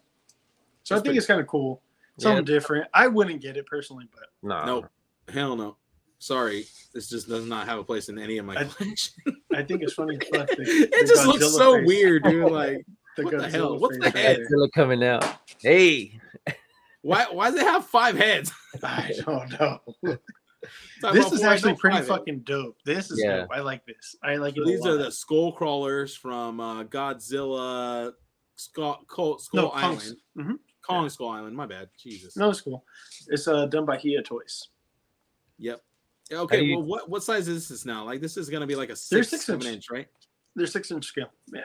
So 0.83 0.95
That's 0.95 1.01
I 1.01 1.03
think 1.03 1.17
it's 1.17 1.27
kind 1.27 1.39
of 1.39 1.45
cool. 1.45 1.79
Something 2.17 2.43
different. 2.43 2.87
I 2.93 3.05
wouldn't 3.07 3.39
get 3.39 3.55
it 3.55 3.67
personally, 3.67 4.05
but 4.11 4.29
no, 4.41 4.65
Nope. 4.65 4.89
Hell 5.31 5.55
no. 5.55 5.75
Sorry, 6.19 6.65
this 6.93 7.09
just 7.09 7.27
does 7.29 7.45
not 7.45 7.67
have 7.67 7.79
a 7.79 7.83
place 7.83 8.09
in 8.09 8.19
any 8.19 8.37
of 8.37 8.45
my 8.45 8.55
I- 8.57 8.63
collection. 8.65 9.13
I 9.53 9.63
think 9.63 9.81
it's 9.83 9.93
funny. 9.93 10.17
the- 10.31 10.47
it 10.51 10.91
the 10.91 11.07
just 11.07 11.25
looks 11.25 11.55
so 11.55 11.77
face. 11.77 11.87
weird, 11.87 12.23
dude. 12.23 12.51
Like, 12.51 12.85
The 13.17 13.23
What 13.23 13.37
the 13.37 13.49
hell? 13.49 13.79
What's 13.79 13.97
face 13.97 14.13
the 14.13 14.19
head? 14.19 14.39
Godzilla 14.39 14.67
coming 14.75 15.03
out. 15.03 15.25
Hey. 15.61 16.19
why 17.01 17.25
why 17.31 17.49
does 17.51 17.59
it 17.59 17.65
have 17.65 17.85
five 17.85 18.15
heads? 18.17 18.51
I 18.83 19.13
don't 19.25 19.49
know. 19.59 19.79
Talk 21.01 21.13
this 21.13 21.31
is 21.31 21.41
actually 21.43 21.75
pretty 21.75 21.95
five 21.97 22.07
heads. 22.07 22.17
fucking 22.19 22.39
dope. 22.39 22.75
This 22.85 23.09
is 23.11 23.21
Yeah. 23.23 23.37
dope. 23.37 23.49
I 23.53 23.61
like 23.61 23.85
this. 23.85 24.15
I 24.21 24.35
like 24.35 24.55
So 24.55 24.61
it. 24.61 24.67
a 24.67 24.71
these 24.71 24.85
are 24.85 24.97
the 24.97 25.11
skull 25.11 25.53
crawlers 25.53 26.15
from 26.15 26.59
uh, 26.59 26.83
Godzilla 26.83 28.11
Skull, 28.55 28.99
Skull, 29.09 29.39
Skull 29.39 29.61
no 29.63 29.69
Island. 29.69 29.99
Kong's. 30.01 30.15
hmm 30.35 30.53
Kong 30.85 31.09
Skull 31.09 31.29
Island. 31.29 31.55
My 31.55 31.65
bad. 31.65 31.89
Jesus. 31.97 32.35
No, 32.35 32.49
it's 32.49 32.59
cool. 32.61 32.83
It's 33.29 33.47
uh 33.47 33.65
done 33.67 33.85
by 33.85 33.97
Hiya 33.97 34.23
Toys. 34.23 34.67
Yep. 35.59 35.81
Okay. 36.31 36.61
you- 36.63 36.77
Well, 36.77 36.85
what 36.85 37.09
what 37.09 37.23
size 37.23 37.47
is 37.47 37.67
this 37.67 37.85
now? 37.85 38.03
Like 38.05 38.21
this 38.21 38.37
is 38.37 38.49
gonna 38.49 38.67
be 38.67 38.75
like 38.75 38.89
a 38.89 38.93
They're 39.09 39.23
six, 39.23 39.29
six 39.29 39.45
seven 39.45 39.65
inch. 39.67 39.75
inch, 39.75 39.89
right? 39.91 40.07
They're 40.55 40.67
six 40.67 40.91
inch 40.91 41.05
scale. 41.05 41.31
Yeah. 41.53 41.61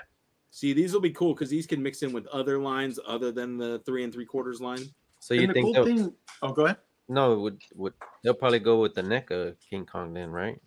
See, 0.51 0.73
these 0.73 0.93
will 0.93 1.01
be 1.01 1.11
cool 1.11 1.35
because 1.35 1.51
these 1.51 1.67
can 1.67 1.83
mix 1.83 2.03
in 2.03 2.13
with 2.13 2.27
other 2.29 2.59
lines 2.59 2.99
other 3.07 3.33
than 3.33 3.57
the 3.59 3.81
three 3.81 4.05
and 4.05 4.13
three 4.13 4.25
quarters 4.27 4.61
line. 4.61 4.85
So 5.21 5.35
you 5.35 5.41
and 5.43 5.51
the 5.51 5.55
think 5.55 5.75
cool 5.77 5.85
thing? 5.85 6.15
Oh, 6.43 6.53
go 6.53 6.67
ahead. 6.67 6.77
no? 7.09 7.39
Would 7.41 7.61
would 7.75 7.95
they'll 8.23 8.35
probably 8.35 8.61
go 8.61 8.81
with 8.81 8.95
the 8.95 9.03
NECA 9.03 9.57
King 9.69 9.85
Kong 9.85 10.15
then, 10.15 10.31
right? 10.31 10.61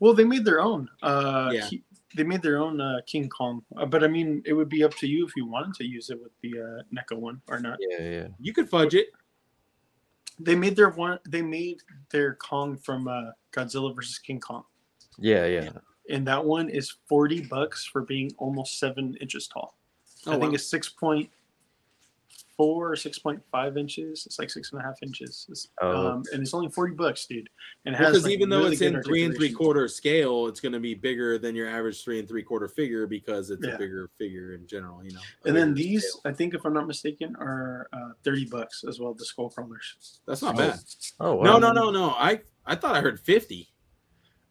Well, 0.00 0.14
they 0.14 0.24
made 0.24 0.44
their 0.44 0.60
own. 0.60 0.88
Uh, 1.02 1.50
Yeah. 1.52 1.66
he- 1.66 1.82
they 2.14 2.22
made 2.22 2.40
their 2.40 2.56
own 2.58 2.80
uh, 2.80 3.00
King 3.06 3.28
Kong, 3.28 3.62
uh, 3.76 3.84
but 3.84 4.02
I 4.02 4.08
mean, 4.08 4.40
it 4.46 4.54
would 4.54 4.70
be 4.70 4.82
up 4.82 4.94
to 4.94 5.06
you 5.06 5.26
if 5.26 5.36
you 5.36 5.44
wanted 5.44 5.74
to 5.74 5.84
use 5.84 6.08
it 6.08 6.18
with 6.22 6.32
the 6.40 6.58
uh, 6.58 6.82
NECA 6.94 7.18
one 7.18 7.42
or 7.48 7.60
not. 7.60 7.76
Yeah, 7.80 8.00
yeah. 8.02 8.28
You 8.40 8.54
could 8.54 8.70
fudge 8.70 8.94
it. 8.94 9.08
They 10.38 10.54
made 10.54 10.76
their 10.76 10.90
one. 10.90 11.18
They 11.28 11.42
made 11.42 11.82
their 12.10 12.34
Kong 12.34 12.76
from 12.76 13.08
uh, 13.08 13.30
Godzilla 13.52 13.94
versus 13.94 14.18
King 14.18 14.40
Kong, 14.40 14.64
Yeah, 15.18 15.46
yeah. 15.46 15.70
and 16.10 16.26
that 16.26 16.44
one 16.44 16.68
is 16.68 16.94
forty 17.08 17.40
bucks 17.42 17.84
for 17.84 18.02
being 18.02 18.32
almost 18.38 18.78
seven 18.78 19.16
inches 19.20 19.48
tall. 19.48 19.76
Oh, 20.26 20.32
I 20.32 20.34
think 20.34 20.50
wow. 20.50 20.54
it's 20.54 20.66
six 20.66 20.88
point 20.88 21.30
four 22.56 22.90
or 22.90 22.96
six 22.96 23.18
point 23.18 23.40
five 23.52 23.76
inches. 23.76 24.24
It's 24.26 24.38
like 24.38 24.48
six 24.50 24.72
and 24.72 24.80
a 24.80 24.84
half 24.84 24.96
inches. 25.02 25.46
It's, 25.50 25.68
Oh. 25.82 26.08
um, 26.08 26.22
and 26.32 26.42
it's 26.42 26.54
only 26.54 26.70
forty 26.70 26.94
bucks, 26.94 27.26
dude. 27.26 27.48
And 27.84 27.94
it 27.94 27.98
has 27.98 28.08
Because 28.08 28.24
like, 28.24 28.32
even 28.32 28.48
though 28.48 28.60
really 28.60 28.72
it's 28.72 28.80
in 28.82 29.02
three 29.02 29.24
and 29.24 29.34
three 29.34 29.52
quarter 29.52 29.86
scale, 29.88 30.46
it's 30.46 30.60
going 30.60 30.72
to 30.72 30.80
be 30.80 30.94
bigger 30.94 31.38
than 31.38 31.54
your 31.54 31.68
average 31.68 32.02
three 32.02 32.18
and 32.18 32.26
three 32.28 32.42
quarter 32.42 32.66
figure 32.68 33.06
because 33.06 33.50
it's 33.50 33.64
Yeah. 33.66 33.74
a 33.74 33.78
bigger 33.78 34.10
figure 34.18 34.54
in 34.54 34.66
general. 34.66 35.04
You 35.04 35.12
know. 35.12 35.20
And 35.44 35.54
then 35.56 35.74
these, 35.74 36.04
scale. 36.08 36.22
I 36.24 36.32
think, 36.32 36.54
if 36.54 36.64
I'm 36.64 36.72
not 36.72 36.86
mistaken, 36.86 37.36
are 37.36 37.88
uh, 37.92 38.10
thirty 38.24 38.46
bucks 38.46 38.84
as 38.88 38.98
well. 39.00 39.12
The 39.14 39.24
skull 39.24 39.50
crawlers. 39.50 40.20
that's 40.26 40.42
not 40.42 40.54
Oh, 40.54 40.58
bad. 40.58 40.78
Oh 41.20 41.34
wow. 41.34 41.44
No, 41.44 41.58
no, 41.58 41.72
no, 41.72 41.90
no. 41.90 42.10
I 42.10 42.40
I 42.64 42.74
thought 42.74 42.96
I 42.96 43.00
heard 43.00 43.20
fifty. 43.20 43.68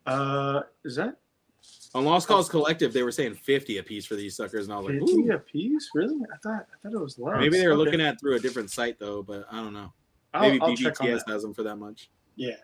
Uh, 0.06 0.62
is 0.84 0.95
that 0.97 1.16
On 1.93 2.03
Lost 2.03 2.28
Cause 2.28 2.49
Collective, 2.49 2.91
they 2.91 3.03
were 3.03 3.11
saying 3.11 3.36
fifty 3.36 3.78
a 3.78 3.84
piece 3.84 4.05
for 4.05 4.16
these 4.16 4.36
suckers, 4.36 4.66
and 4.66 4.74
I 4.74 4.78
was 4.80 4.88
like, 4.88 4.99
fifty 4.99 5.30
a 5.30 5.38
piece? 5.39 5.89
Really? 5.95 6.18
I 6.34 6.38
thought 6.43 6.66
I 6.74 6.78
thought 6.84 6.93
it 6.93 6.99
was 7.01 7.18
less. 7.18 7.38
maybe 7.39 7.57
they 7.57 7.66
were 7.68 7.74
Okay. 7.74 7.84
looking 7.86 8.01
at 8.01 8.20
through 8.20 8.36
a 8.36 8.39
different 8.39 8.70
site 8.70 8.99
though, 8.99 9.24
but 9.24 9.45
I 9.49 9.57
don't 9.61 9.74
know. 9.74 9.93
I'll, 10.34 10.41
Maybe 10.41 10.59
I'll 10.61 10.76
check 10.76 10.99
on 10.99 11.07
BBTS 11.07 11.24
that. 11.26 11.32
has 11.32 11.41
them 11.41 11.53
for 11.53 11.63
that 11.63 11.78
much. 11.78 12.09
Yeah. 12.36 12.55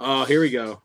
Oh, 0.00 0.24
here 0.24 0.40
we 0.40 0.50
go. 0.50 0.82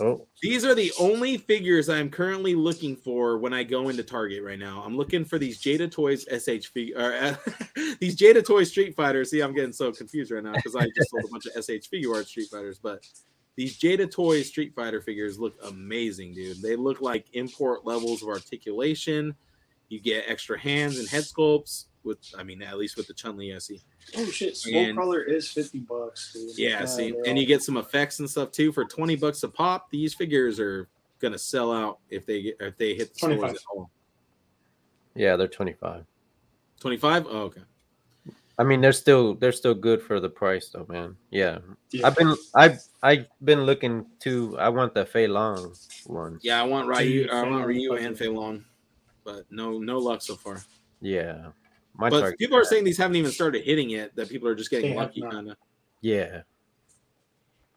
Oh, 0.00 0.28
These 0.40 0.64
are 0.64 0.76
the 0.76 0.92
only 1.00 1.36
figures 1.36 1.88
I'm 1.88 2.10
currently 2.10 2.54
looking 2.54 2.94
for 2.94 3.38
when 3.38 3.52
I 3.52 3.64
go 3.64 3.88
into 3.88 4.04
Target 4.04 4.44
right 4.44 4.58
now. 4.58 4.84
I'm 4.86 4.96
looking 4.96 5.24
for 5.24 5.36
these 5.36 5.60
Jada 5.60 5.90
Toys 5.90 6.26
SH 6.30 6.66
fig- 6.68 6.92
or 6.96 7.12
uh, 7.12 7.34
these 7.98 8.14
Jada 8.16 8.46
Toys 8.46 8.68
Street 8.70 8.94
Fighters. 8.94 9.32
See, 9.32 9.40
I'm 9.40 9.52
getting 9.52 9.72
so 9.72 9.90
confused 9.90 10.30
right 10.30 10.44
now 10.44 10.52
because 10.52 10.76
I 10.76 10.86
just 10.96 11.10
sold 11.10 11.24
a 11.24 11.28
bunch 11.28 11.46
of 11.46 11.64
SH 11.64 11.90
Figuart 11.92 12.26
Street 12.26 12.48
Fighters, 12.52 12.78
but 12.78 13.04
these 13.60 13.78
Jada 13.78 14.10
Toys 14.10 14.48
Street 14.48 14.74
Fighter 14.74 15.02
figures 15.02 15.38
look 15.38 15.52
amazing, 15.64 16.32
dude. 16.32 16.62
They 16.62 16.76
look 16.76 17.02
like 17.02 17.26
import 17.34 17.84
levels 17.84 18.22
of 18.22 18.28
articulation. 18.28 19.34
You 19.90 20.00
get 20.00 20.24
extra 20.28 20.58
hands 20.58 20.98
and 20.98 21.06
head 21.06 21.24
sculpts 21.24 21.84
with, 22.02 22.16
I 22.38 22.42
mean, 22.42 22.62
at 22.62 22.78
least 22.78 22.96
with 22.96 23.06
the 23.06 23.12
Chun 23.12 23.36
Li 23.36 23.52
SE. 23.52 23.78
Oh 24.16 24.24
shit! 24.30 24.58
And- 24.66 24.96
Skullcrawler 24.96 25.28
is 25.28 25.50
fifty 25.50 25.80
bucks. 25.80 26.32
Dude. 26.32 26.56
Yeah, 26.58 26.84
Uh, 26.84 26.86
see, 26.86 27.08
and 27.08 27.16
all- 27.28 27.34
you 27.36 27.44
get 27.44 27.62
some 27.62 27.76
effects 27.76 28.18
and 28.20 28.30
stuff 28.30 28.50
too 28.50 28.72
for 28.72 28.86
twenty 28.86 29.14
bucks 29.14 29.42
a 29.42 29.48
pop. 29.50 29.90
These 29.90 30.14
figures 30.14 30.58
are 30.58 30.88
gonna 31.18 31.36
sell 31.36 31.70
out 31.70 31.98
if 32.08 32.24
they 32.24 32.40
get 32.40 32.56
if 32.60 32.78
they 32.78 32.94
hit 32.94 33.12
the 33.12 33.18
stores 33.18 33.42
at 33.52 33.58
all. 33.74 33.90
yeah, 35.14 35.36
they're 35.36 35.48
25. 35.48 36.06
Twenty 36.80 36.96
five. 36.96 37.26
Oh, 37.28 37.42
okay. 37.42 37.60
I 38.60 38.62
mean, 38.62 38.82
they're 38.82 38.92
still 38.92 39.36
they're 39.36 39.52
still 39.52 39.72
good 39.72 40.02
for 40.02 40.20
the 40.20 40.28
price 40.28 40.68
though, 40.68 40.84
man. 40.86 41.16
Yeah. 41.30 41.60
Yeah. 41.92 42.06
I've 42.06 42.14
been 42.14 42.34
I've 42.54 42.78
I've 43.02 43.26
been 43.42 43.62
looking 43.62 44.04
to 44.20 44.54
I 44.58 44.68
want 44.68 44.92
the 44.92 45.06
Fei 45.06 45.28
Long 45.28 45.74
one. 46.04 46.38
Yeah, 46.42 46.60
I 46.60 46.64
want 46.64 46.86
Ryu. 46.86 47.22
Dude, 47.22 47.30
uh, 47.30 47.36
I 47.36 47.48
want 47.48 47.62
Fei 47.62 47.68
Ryu 47.68 47.94
and 47.94 48.18
Fei 48.18 48.28
Long, 48.28 48.62
but 49.24 49.46
no 49.50 49.78
no 49.78 49.96
luck 49.96 50.20
so 50.20 50.36
far. 50.36 50.60
Yeah. 51.00 51.46
My 51.94 52.10
But 52.10 52.36
people 52.36 52.58
are 52.58 52.64
saying 52.64 52.84
these 52.84 52.98
haven't 52.98 53.16
even 53.16 53.30
started 53.30 53.64
hitting 53.64 53.88
yet. 53.88 54.14
That 54.14 54.28
people 54.28 54.46
are 54.46 54.54
just 54.54 54.68
getting 54.68 54.90
They 54.90 54.96
lucky, 54.96 55.22
kind 55.22 55.52
of. 55.52 55.56
Yeah. 56.02 56.42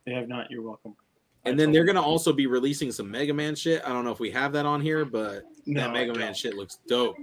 They 0.05 0.11
have 0.15 0.27
not. 0.27 0.51
You're 0.51 0.63
welcome. 0.63 0.97
And 1.45 1.57
then 1.57 1.71
they're 1.71 1.85
gonna 1.85 2.01
also 2.01 2.33
be 2.33 2.45
releasing 2.45 2.91
some 2.91 3.09
Mega 3.09 3.33
Man 3.33 3.55
shit. 3.55 3.81
I 3.85 3.93
don't 3.93 4.03
know 4.03 4.11
if 4.11 4.19
we 4.19 4.31
have 4.31 4.51
that 4.51 4.65
on 4.65 4.81
here, 4.81 5.05
but 5.05 5.43
No, 5.65 5.79
that 5.79 5.93
Mega 5.93 6.13
Man 6.13 6.33
shit 6.33 6.55
looks 6.55 6.79
dope. 6.89 7.15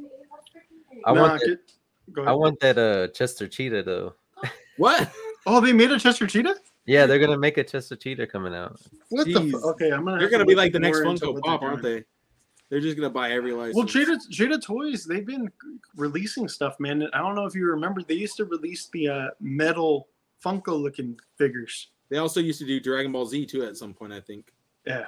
I 1.04 1.12
Nah, 1.12 1.20
want 1.20 1.40
that, 1.40 1.58
get- 2.14 2.24
go 2.24 2.30
I 2.30 2.32
want 2.32 2.60
that 2.60 2.78
uh 2.78 3.08
Chester 3.08 3.48
Cheetah 3.48 3.82
though. 3.82 4.14
What? 4.76 5.10
Oh, 5.46 5.58
they 5.58 5.72
made 5.72 5.90
a 5.90 5.98
Chester 5.98 6.26
Cheetah. 6.26 6.54
Yeah, 6.84 7.06
they're 7.06 7.18
gonna 7.18 7.38
make 7.38 7.56
a 7.56 7.64
Chester 7.64 7.96
Cheetah 7.96 8.26
coming 8.26 8.54
out. 8.54 8.78
What 9.08 9.26
the? 9.26 9.32
Jeez. 9.32 9.50
Fu- 9.52 9.70
okay, 9.70 9.90
I'm 9.90 10.04
gonna. 10.04 10.18
They're 10.18 10.20
have 10.20 10.30
to 10.32 10.36
gonna 10.36 10.44
be 10.44 10.54
like 10.54 10.70
the 10.72 10.78
next 10.78 10.98
Funko 10.98 11.40
Pop, 11.40 11.60
they're 11.60 11.70
aren't 11.70 11.82
doing. 11.82 11.94
they? 11.96 12.04
They're 12.68 12.80
just 12.80 12.96
gonna 12.96 13.08
buy 13.08 13.32
every 13.32 13.52
license. 13.52 13.74
Well, 13.74 13.86
Jada 13.86 14.18
Jada 14.30 14.62
Toys, 14.62 15.04
they've 15.06 15.24
been 15.26 15.50
releasing 15.96 16.46
stuff, 16.46 16.78
man. 16.78 17.08
I 17.14 17.18
don't 17.18 17.34
know 17.34 17.46
if 17.46 17.54
you 17.54 17.64
remember, 17.64 18.02
they 18.02 18.14
used 18.14 18.36
to 18.36 18.44
release 18.44 18.90
the 18.92 19.08
uh, 19.08 19.26
metal 19.40 20.08
Funko 20.44 20.80
looking 20.80 21.18
figures. 21.38 21.88
They 22.10 22.18
also 22.18 22.40
used 22.40 22.58
to 22.60 22.66
do 22.66 22.78
Dragon 22.80 23.12
Ball 23.12 23.24
Z 23.24 23.46
too 23.46 23.64
at 23.64 23.78
some 23.78 23.94
point, 23.94 24.12
I 24.12 24.20
think. 24.20 24.52
Yeah. 24.86 25.06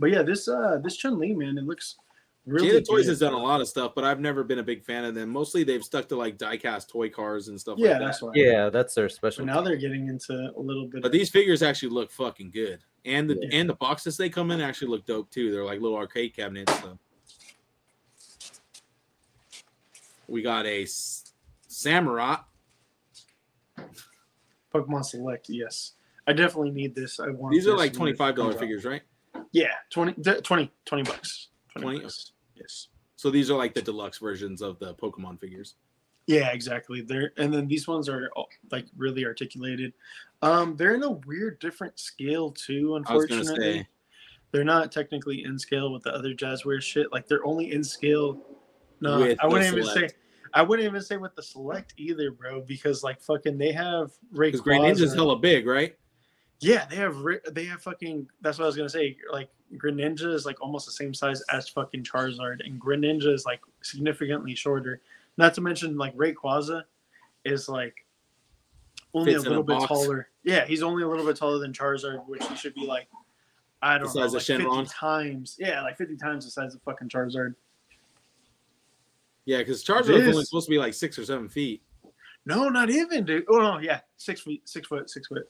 But 0.00 0.10
yeah, 0.10 0.22
this 0.22 0.48
uh 0.48 0.80
this 0.82 0.96
Chun 0.96 1.18
Li 1.20 1.34
man, 1.34 1.56
it 1.56 1.64
looks 1.64 1.96
really. 2.48 2.70
Jada 2.70 2.86
Toys 2.86 3.06
has 3.06 3.18
done 3.20 3.32
a 3.34 3.38
lot 3.38 3.60
of 3.60 3.68
stuff, 3.68 3.92
but 3.94 4.04
I've 4.04 4.20
never 4.20 4.42
been 4.42 4.58
a 4.58 4.62
big 4.62 4.82
fan 4.84 5.04
of 5.04 5.14
them. 5.14 5.28
Mostly 5.28 5.64
they've 5.64 5.84
stuck 5.84 6.08
to 6.08 6.16
like 6.16 6.36
diecast 6.38 6.88
toy 6.88 7.08
cars 7.08 7.48
and 7.48 7.60
stuff 7.60 7.78
Yeah, 7.78 7.90
like 7.90 7.98
that. 8.00 8.04
that's 8.06 8.22
why. 8.22 8.30
Yeah, 8.34 8.68
that's 8.70 8.94
their 8.94 9.06
But 9.06 9.12
special. 9.12 9.44
now 9.44 9.60
they're 9.60 9.76
getting 9.76 10.08
into 10.08 10.32
a 10.56 10.60
little 10.60 10.86
bit. 10.86 11.02
But 11.02 11.08
of, 11.08 11.12
these 11.12 11.30
figures 11.30 11.62
actually 11.62 11.90
look 11.90 12.10
fucking 12.10 12.50
good. 12.50 12.80
And 13.04 13.28
the 13.30 13.38
Yeah. 13.40 13.58
and 13.60 13.68
the 13.68 13.74
boxes 13.74 14.16
they 14.16 14.28
come 14.28 14.50
in 14.50 14.60
actually 14.60 14.88
look 14.88 15.06
dope 15.06 15.30
too. 15.30 15.50
They're 15.52 15.64
like 15.64 15.80
little 15.80 15.96
arcade 15.96 16.34
cabinets. 16.34 16.72
So. 16.80 16.98
We 20.26 20.42
got 20.42 20.66
a 20.66 20.82
S- 20.82 21.32
Samurai. 21.68 22.36
Pokemon 24.74 25.04
Select, 25.04 25.48
yes, 25.48 25.92
I 26.26 26.34
definitely 26.34 26.72
need 26.72 26.94
this. 26.94 27.18
I 27.20 27.28
want. 27.28 27.54
These 27.54 27.66
are 27.66 27.76
like 27.76 27.92
twenty 27.94 28.12
five 28.12 28.34
dollar 28.36 28.52
figures, 28.52 28.84
right? 28.84 29.00
Yeah, 29.52 29.72
20, 29.90 30.12
20, 30.42 30.70
20 30.84 31.02
bucks. 31.04 31.48
20, 31.72 31.82
20? 31.84 32.00
bucks. 32.00 32.32
Yes. 32.60 32.88
So 33.16 33.30
these 33.30 33.50
are 33.50 33.56
like 33.56 33.74
the 33.74 33.82
deluxe 33.82 34.18
versions 34.18 34.62
of 34.62 34.78
the 34.78 34.94
Pokemon 34.94 35.40
figures. 35.40 35.74
Yeah, 36.28 36.50
exactly. 36.50 37.00
They're 37.00 37.32
and 37.38 37.52
then 37.52 37.66
these 37.66 37.88
ones 37.88 38.08
are 38.08 38.30
like 38.70 38.86
really 38.96 39.24
articulated. 39.24 39.94
Um, 40.42 40.76
they're 40.76 40.94
in 40.94 41.02
a 41.02 41.10
weird, 41.10 41.58
different 41.58 41.98
scale 41.98 42.50
too. 42.50 42.94
I 42.94 43.14
was 43.14 43.26
gonna 43.26 43.40
Unfortunately, 43.40 43.78
say. 43.80 43.88
they're 44.52 44.62
not 44.62 44.92
technically 44.92 45.44
in 45.44 45.58
scale 45.58 45.90
with 45.90 46.02
the 46.02 46.14
other 46.14 46.34
Jazware 46.34 46.82
shit. 46.82 47.10
Like 47.10 47.26
they're 47.26 47.44
only 47.46 47.72
in 47.72 47.82
scale. 47.82 48.40
No, 49.00 49.34
I 49.40 49.46
wouldn't 49.46 49.74
even 49.74 49.86
say. 49.86 50.10
I 50.52 50.62
wouldn't 50.62 50.86
even 50.86 51.02
say 51.02 51.16
with 51.16 51.34
the 51.34 51.42
select 51.42 51.94
either, 51.96 52.30
bro. 52.30 52.60
Because 52.60 53.02
like 53.02 53.20
fucking, 53.22 53.56
they 53.58 53.72
have 53.72 54.12
Ray. 54.30 54.50
Because 54.50 54.66
Greninja's 54.66 55.14
hella 55.14 55.38
big, 55.38 55.66
right? 55.66 55.96
Yeah, 56.60 56.86
they 56.86 56.96
have 56.96 57.16
they 57.50 57.64
have 57.66 57.82
fucking. 57.82 58.28
That's 58.40 58.58
what 58.58 58.64
I 58.64 58.66
was 58.66 58.76
gonna 58.76 58.88
say. 58.88 59.16
Like 59.32 59.48
Greninja 59.76 60.32
is 60.34 60.44
like 60.44 60.60
almost 60.60 60.86
the 60.86 60.92
same 60.92 61.14
size 61.14 61.40
as 61.52 61.68
fucking 61.68 62.02
Charizard, 62.02 62.66
and 62.66 62.80
Greninja 62.80 63.32
is 63.32 63.44
like 63.46 63.60
significantly 63.82 64.54
shorter. 64.54 65.00
Not 65.36 65.54
to 65.54 65.60
mention 65.60 65.96
like 65.96 66.16
Rayquaza 66.16 66.82
is 67.44 67.68
like 67.68 67.94
only 69.14 69.34
Fits 69.34 69.44
a 69.44 69.46
in 69.46 69.52
a 69.54 69.60
little 69.60 69.62
bit 69.64 69.78
box. 69.78 69.88
taller. 69.88 70.28
Yeah, 70.42 70.64
he's 70.66 70.82
only 70.82 71.04
a 71.04 71.08
little 71.08 71.24
bit 71.24 71.36
taller 71.36 71.58
than 71.58 71.72
Charizard, 71.72 72.26
which 72.26 72.44
he 72.46 72.56
should 72.56 72.74
be 72.74 72.86
like. 72.86 73.06
I 73.80 73.96
don't 73.96 74.12
The 74.12 74.18
know, 74.18 74.26
like 74.26 74.42
50 74.42 74.64
Shenron? 74.64 74.90
times. 74.92 75.56
Yeah, 75.60 75.82
like 75.82 75.96
fifty 75.96 76.16
times 76.16 76.44
the 76.44 76.50
size 76.50 76.74
of 76.74 76.82
fucking 76.82 77.08
Charizard. 77.08 77.54
Yeah, 79.44 79.58
because 79.58 79.84
Charizard 79.84 80.18
is 80.20 80.28
only 80.34 80.44
supposed 80.44 80.66
to 80.66 80.70
be 80.70 80.78
like 80.78 80.94
six 80.94 81.16
or 81.18 81.24
seven 81.24 81.48
feet. 81.48 81.80
No, 82.48 82.68
not 82.70 82.88
even, 82.88 83.24
dude. 83.26 83.44
Oh 83.50 83.58
no, 83.58 83.78
yeah, 83.78 84.00
six 84.16 84.40
feet, 84.40 84.66
six 84.66 84.88
foot, 84.88 85.10
six 85.10 85.28
foot. 85.28 85.42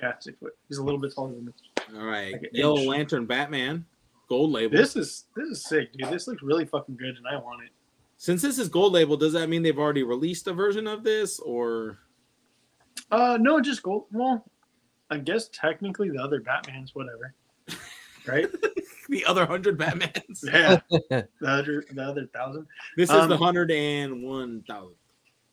Yeah, 0.00 0.12
six 0.20 0.38
foot. 0.38 0.52
He's 0.68 0.76
a 0.76 0.82
little 0.84 1.00
bit 1.00 1.14
taller 1.14 1.32
than 1.32 1.46
me. 1.46 1.52
All 1.96 2.04
right. 2.04 2.32
Like 2.34 2.50
Yellow 2.52 2.76
inch. 2.78 2.86
Lantern 2.88 3.24
Batman, 3.26 3.86
gold 4.28 4.50
label. 4.52 4.76
This 4.76 4.94
is 4.94 5.24
this 5.34 5.48
is 5.48 5.64
sick, 5.64 5.92
dude. 5.94 6.10
This 6.10 6.28
looks 6.28 6.42
really 6.42 6.66
fucking 6.66 6.96
good, 6.96 7.16
and 7.16 7.26
I 7.26 7.36
want 7.36 7.64
it. 7.64 7.70
Since 8.18 8.42
this 8.42 8.58
is 8.58 8.68
gold 8.68 8.92
label, 8.92 9.16
does 9.16 9.32
that 9.32 9.48
mean 9.48 9.62
they've 9.62 9.78
already 9.78 10.02
released 10.02 10.46
a 10.46 10.52
version 10.52 10.86
of 10.86 11.02
this 11.02 11.40
or 11.40 11.98
Uh, 13.10 13.38
no, 13.40 13.58
just 13.60 13.82
gold. 13.82 14.04
Well, 14.12 14.44
I 15.10 15.18
guess 15.18 15.48
technically 15.48 16.10
the 16.10 16.22
other 16.22 16.40
Batman's 16.40 16.94
whatever, 16.94 17.34
right? 18.26 18.48
the 19.08 19.24
other 19.24 19.46
hundred 19.46 19.78
Batmans? 19.78 20.40
yeah, 20.44 20.80
the 20.90 21.26
other 21.46 21.84
the 21.90 22.02
other 22.02 22.26
thousand. 22.34 22.66
This 22.98 23.08
is 23.08 23.16
Um, 23.16 23.30
the 23.30 23.36
hundred 23.38 23.70
and 23.70 24.22
one 24.22 24.62
thousand. 24.68 24.96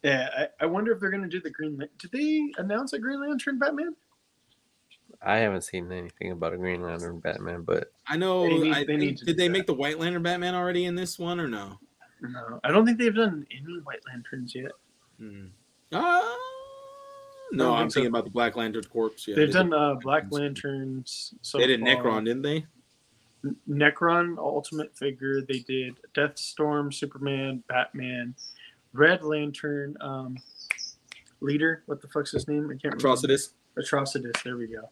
Yeah, 0.03 0.29
I, 0.35 0.47
I 0.63 0.65
wonder 0.65 0.91
if 0.91 0.99
they're 0.99 1.11
gonna 1.11 1.27
do 1.27 1.39
the 1.41 1.49
Green. 1.51 1.77
Lan- 1.77 1.89
Did 1.99 2.11
they 2.11 2.51
announce 2.57 2.93
a 2.93 2.99
Green 2.99 3.21
Lantern 3.21 3.59
Batman? 3.59 3.95
I 5.21 5.37
haven't 5.37 5.61
seen 5.63 5.91
anything 5.91 6.31
about 6.31 6.53
a 6.53 6.57
Green 6.57 6.81
Lantern 6.81 7.19
Batman, 7.19 7.61
but 7.63 7.91
I 8.07 8.17
know. 8.17 8.43
They 8.43 8.57
need- 8.57 8.73
I 8.73 8.83
they 8.83 8.97
need 8.97 9.17
did 9.17 9.25
do 9.27 9.33
they 9.33 9.47
that. 9.47 9.51
make 9.53 9.67
the 9.67 9.73
White 9.75 9.99
Lantern 9.99 10.23
Batman 10.23 10.55
already 10.55 10.85
in 10.85 10.95
this 10.95 11.19
one 11.19 11.39
or 11.39 11.47
no? 11.47 11.77
No, 12.21 12.59
I 12.63 12.71
don't 12.71 12.85
think 12.85 12.97
they've 12.97 13.13
done 13.13 13.45
any 13.51 13.79
White 13.81 14.01
Lanterns 14.07 14.53
yet. 14.55 14.71
Hmm. 15.19 15.47
Uh, 15.91 16.21
no, 17.51 17.65
don't 17.65 17.73
I'm 17.73 17.79
think 17.83 17.91
so. 17.91 17.93
thinking 17.95 18.07
about 18.09 18.23
the 18.25 18.29
Black 18.31 18.55
Lantern 18.55 18.83
corpse. 18.85 19.27
Yeah, 19.27 19.35
they've 19.35 19.47
they 19.47 19.53
done 19.53 19.73
uh, 19.73 19.95
Black 19.95 20.25
Lanterns. 20.31 21.33
So 21.41 21.57
they 21.57 21.67
did 21.67 21.81
far. 21.81 21.89
Nekron, 21.89 22.25
didn't 22.25 22.43
they? 22.43 22.65
Nekron 23.69 24.37
Ultimate 24.37 24.95
figure. 24.97 25.41
They 25.41 25.59
did 25.59 25.95
Deathstorm, 26.13 26.91
Superman, 26.91 27.63
Batman, 27.67 28.35
Red 28.93 29.23
Lantern, 29.23 29.95
um, 30.01 30.37
leader. 31.39 31.83
What 31.85 32.01
the 32.01 32.07
fuck's 32.07 32.31
his 32.31 32.47
name? 32.47 32.65
I 32.65 32.73
can't 32.73 32.95
remember. 32.95 33.07
Atrocitus. 33.07 33.53
Atrocitus. 33.77 34.43
There 34.43 34.57
we 34.57 34.67
go. 34.67 34.89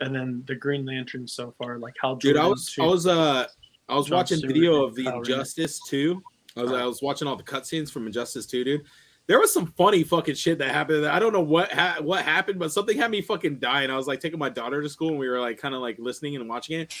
And 0.00 0.14
then 0.14 0.42
the 0.46 0.54
Green 0.54 0.86
Lantern 0.86 1.26
so 1.26 1.54
far, 1.58 1.78
like 1.78 1.94
Hal 2.00 2.16
Dude, 2.16 2.36
I 2.36 2.46
was. 2.46 2.74
I 2.80 2.86
was 2.86 3.06
uh 3.06 3.46
I 3.88 3.96
was 3.96 4.06
John 4.06 4.16
watching 4.16 4.38
Stewart 4.38 4.52
video 4.52 4.84
of 4.84 4.94
the. 4.94 5.06
Injustice 5.08 5.80
2. 5.88 6.22
I 6.56 6.62
was. 6.62 6.72
I 6.72 6.84
was 6.86 7.02
watching 7.02 7.28
all 7.28 7.36
the 7.36 7.42
cutscenes 7.42 7.90
from 7.90 8.06
Injustice 8.06 8.46
2, 8.46 8.64
dude. 8.64 8.82
There 9.26 9.38
was 9.38 9.52
some 9.52 9.66
funny 9.76 10.02
fucking 10.02 10.34
shit 10.34 10.58
that 10.58 10.70
happened. 10.70 11.06
I 11.06 11.20
don't 11.20 11.32
know 11.32 11.40
what 11.40 11.70
ha- 11.70 11.98
what 12.00 12.24
happened, 12.24 12.58
but 12.58 12.72
something 12.72 12.96
had 12.96 13.12
me 13.12 13.20
fucking 13.20 13.58
dying. 13.60 13.90
I 13.90 13.96
was 13.96 14.08
like 14.08 14.18
taking 14.18 14.38
my 14.40 14.48
daughter 14.48 14.82
to 14.82 14.88
school 14.88 15.10
and 15.10 15.18
we 15.18 15.28
were 15.28 15.38
like 15.38 15.58
kind 15.58 15.72
of 15.74 15.80
like 15.80 15.98
listening 16.00 16.34
and 16.34 16.48
watching 16.48 16.80
it. 16.80 16.92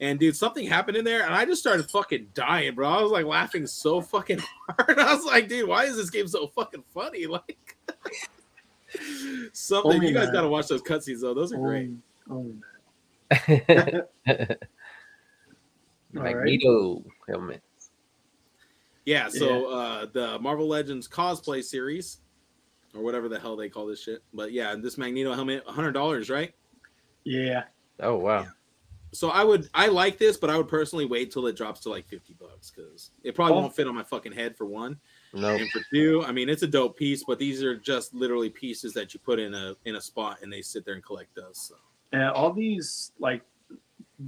And 0.00 0.18
dude, 0.18 0.36
something 0.36 0.66
happened 0.66 0.96
in 0.96 1.04
there, 1.04 1.24
and 1.24 1.32
I 1.34 1.44
just 1.44 1.60
started 1.60 1.88
fucking 1.88 2.28
dying, 2.34 2.74
bro. 2.74 2.88
I 2.88 3.00
was 3.02 3.12
like 3.12 3.26
laughing 3.26 3.66
so 3.66 4.00
fucking 4.00 4.40
hard. 4.68 4.98
I 4.98 5.14
was 5.14 5.24
like, 5.24 5.48
dude, 5.48 5.68
why 5.68 5.84
is 5.84 5.96
this 5.96 6.10
game 6.10 6.26
so 6.26 6.48
fucking 6.48 6.84
funny? 6.92 7.26
Like 7.34 7.76
something. 9.52 9.92
Only 9.94 10.08
you 10.08 10.14
guys 10.14 10.26
that. 10.26 10.32
gotta 10.34 10.48
watch 10.48 10.68
those 10.68 10.82
cutscenes 10.82 11.20
though. 11.20 11.34
Those 11.34 11.52
are 11.52 11.56
great. 11.58 11.90
Only- 12.30 12.56
only 13.48 13.64
that. 13.68 14.08
All 16.16 16.22
right. 16.22 16.36
Magneto 16.36 17.02
helmet. 17.28 17.62
Yeah. 19.04 19.28
So 19.28 19.66
uh 19.66 20.06
the 20.12 20.38
Marvel 20.38 20.68
Legends 20.68 21.08
cosplay 21.08 21.62
series, 21.64 22.18
or 22.94 23.02
whatever 23.02 23.28
the 23.28 23.40
hell 23.40 23.56
they 23.56 23.68
call 23.68 23.86
this 23.86 24.00
shit. 24.00 24.22
But 24.32 24.52
yeah, 24.52 24.76
this 24.76 24.96
Magneto 24.96 25.34
helmet, 25.34 25.64
hundred 25.66 25.92
dollars, 25.92 26.30
right? 26.30 26.54
Yeah. 27.24 27.64
Oh 27.98 28.14
wow. 28.16 28.46
So 29.14 29.30
I 29.30 29.42
would 29.44 29.68
I 29.74 29.86
like 29.86 30.18
this, 30.18 30.36
but 30.36 30.50
I 30.50 30.56
would 30.56 30.68
personally 30.68 31.04
wait 31.06 31.30
till 31.30 31.46
it 31.46 31.56
drops 31.56 31.80
to 31.80 31.90
like 31.90 32.06
50 32.06 32.34
bucks 32.34 32.70
because 32.70 33.10
it 33.22 33.34
probably 33.34 33.54
Oh. 33.56 33.60
won't 33.60 33.74
fit 33.74 33.86
on 33.88 33.94
my 33.94 34.02
fucking 34.02 34.32
head 34.32 34.56
for 34.56 34.66
one. 34.66 34.98
No. 35.32 35.50
And 35.54 35.68
for 35.70 35.80
two, 35.92 36.22
I 36.26 36.32
mean 36.32 36.48
it's 36.48 36.62
a 36.62 36.66
dope 36.68 36.96
piece, 36.96 37.24
but 37.26 37.38
these 37.38 37.62
are 37.62 37.76
just 37.76 38.14
literally 38.14 38.50
pieces 38.50 38.92
that 38.94 39.14
you 39.14 39.20
put 39.20 39.38
in 39.38 39.54
a 39.54 39.76
in 39.84 39.96
a 39.96 40.00
spot 40.00 40.38
and 40.42 40.52
they 40.52 40.60
sit 40.62 40.84
there 40.84 40.94
and 40.94 41.04
collect 41.04 41.34
dust. 41.34 41.68
So 41.68 41.76
And 42.12 42.22
all 42.24 42.52
these 42.52 43.12
like 43.18 43.42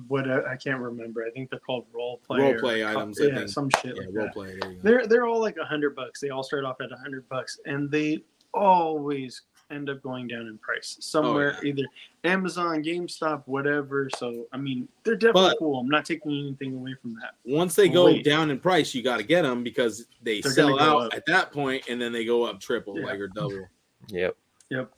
what 0.09 0.29
I 0.29 0.57
can't 0.57 0.81
remember. 0.81 1.25
I 1.25 1.31
think 1.31 1.49
they're 1.51 1.61
called 1.61 1.87
role 1.93 2.19
play. 2.27 2.41
Role 2.41 2.59
play 2.59 2.85
items, 2.85 3.19
Yeah, 3.23 3.47
some 3.47 3.69
shit 3.83 3.95
yeah, 3.97 4.03
like 4.03 4.09
role 4.13 4.25
that. 4.27 4.35
play. 4.35 4.47
There 4.59 4.71
you 4.71 4.77
go. 4.77 4.83
They're 4.83 5.07
they're 5.07 5.27
all 5.27 5.41
like 5.41 5.57
a 5.59 5.65
hundred 5.65 5.95
bucks. 5.95 6.21
They 6.21 6.31
all 6.31 6.43
start 6.43 6.65
off 6.65 6.81
at 6.81 6.91
a 6.93 6.97
hundred 6.97 7.29
bucks, 7.29 7.59
and 7.67 7.91
they 7.91 8.25
always 8.53 9.43
end 9.71 9.91
up 9.91 10.01
going 10.03 10.29
down 10.29 10.47
in 10.47 10.59
price 10.59 10.97
somewhere, 11.01 11.57
Oh, 11.59 11.63
yeah. 11.63 11.69
either 11.71 11.83
Amazon, 12.25 12.83
GameStop, 12.83 13.43
whatever. 13.47 14.09
So 14.17 14.47
I 14.53 14.57
mean, 14.59 14.89
they're 15.03 15.17
definitely 15.17 15.51
But- 15.51 15.59
cool. 15.59 15.81
I'm 15.81 15.89
not 15.89 16.05
taking 16.05 16.31
anything 16.31 16.75
away 16.75 16.95
from 17.01 17.15
that. 17.21 17.35
Once 17.45 17.75
they 17.75 17.89
go 17.89 18.07
Wait. 18.07 18.25
down 18.25 18.51
in 18.51 18.59
price, 18.61 18.95
you 18.95 19.03
got 19.03 19.17
to 19.17 19.23
get 19.25 19.43
them 19.43 19.63
because 19.65 20.07
they 20.23 20.41
They're 20.41 20.53
sell 20.53 20.79
out 20.79 21.07
up. 21.07 21.15
at 21.15 21.27
that 21.27 21.53
point, 21.53 21.89
and 21.89 22.01
then 22.01 22.13
they 22.13 22.25
go 22.25 22.45
up 22.45 22.61
triple, 22.61 22.99
Yeah. 22.99 23.07
like 23.07 23.19
or 23.21 23.29
double. 23.29 23.67
Yep. 24.09 24.37
Yep. 24.71 24.93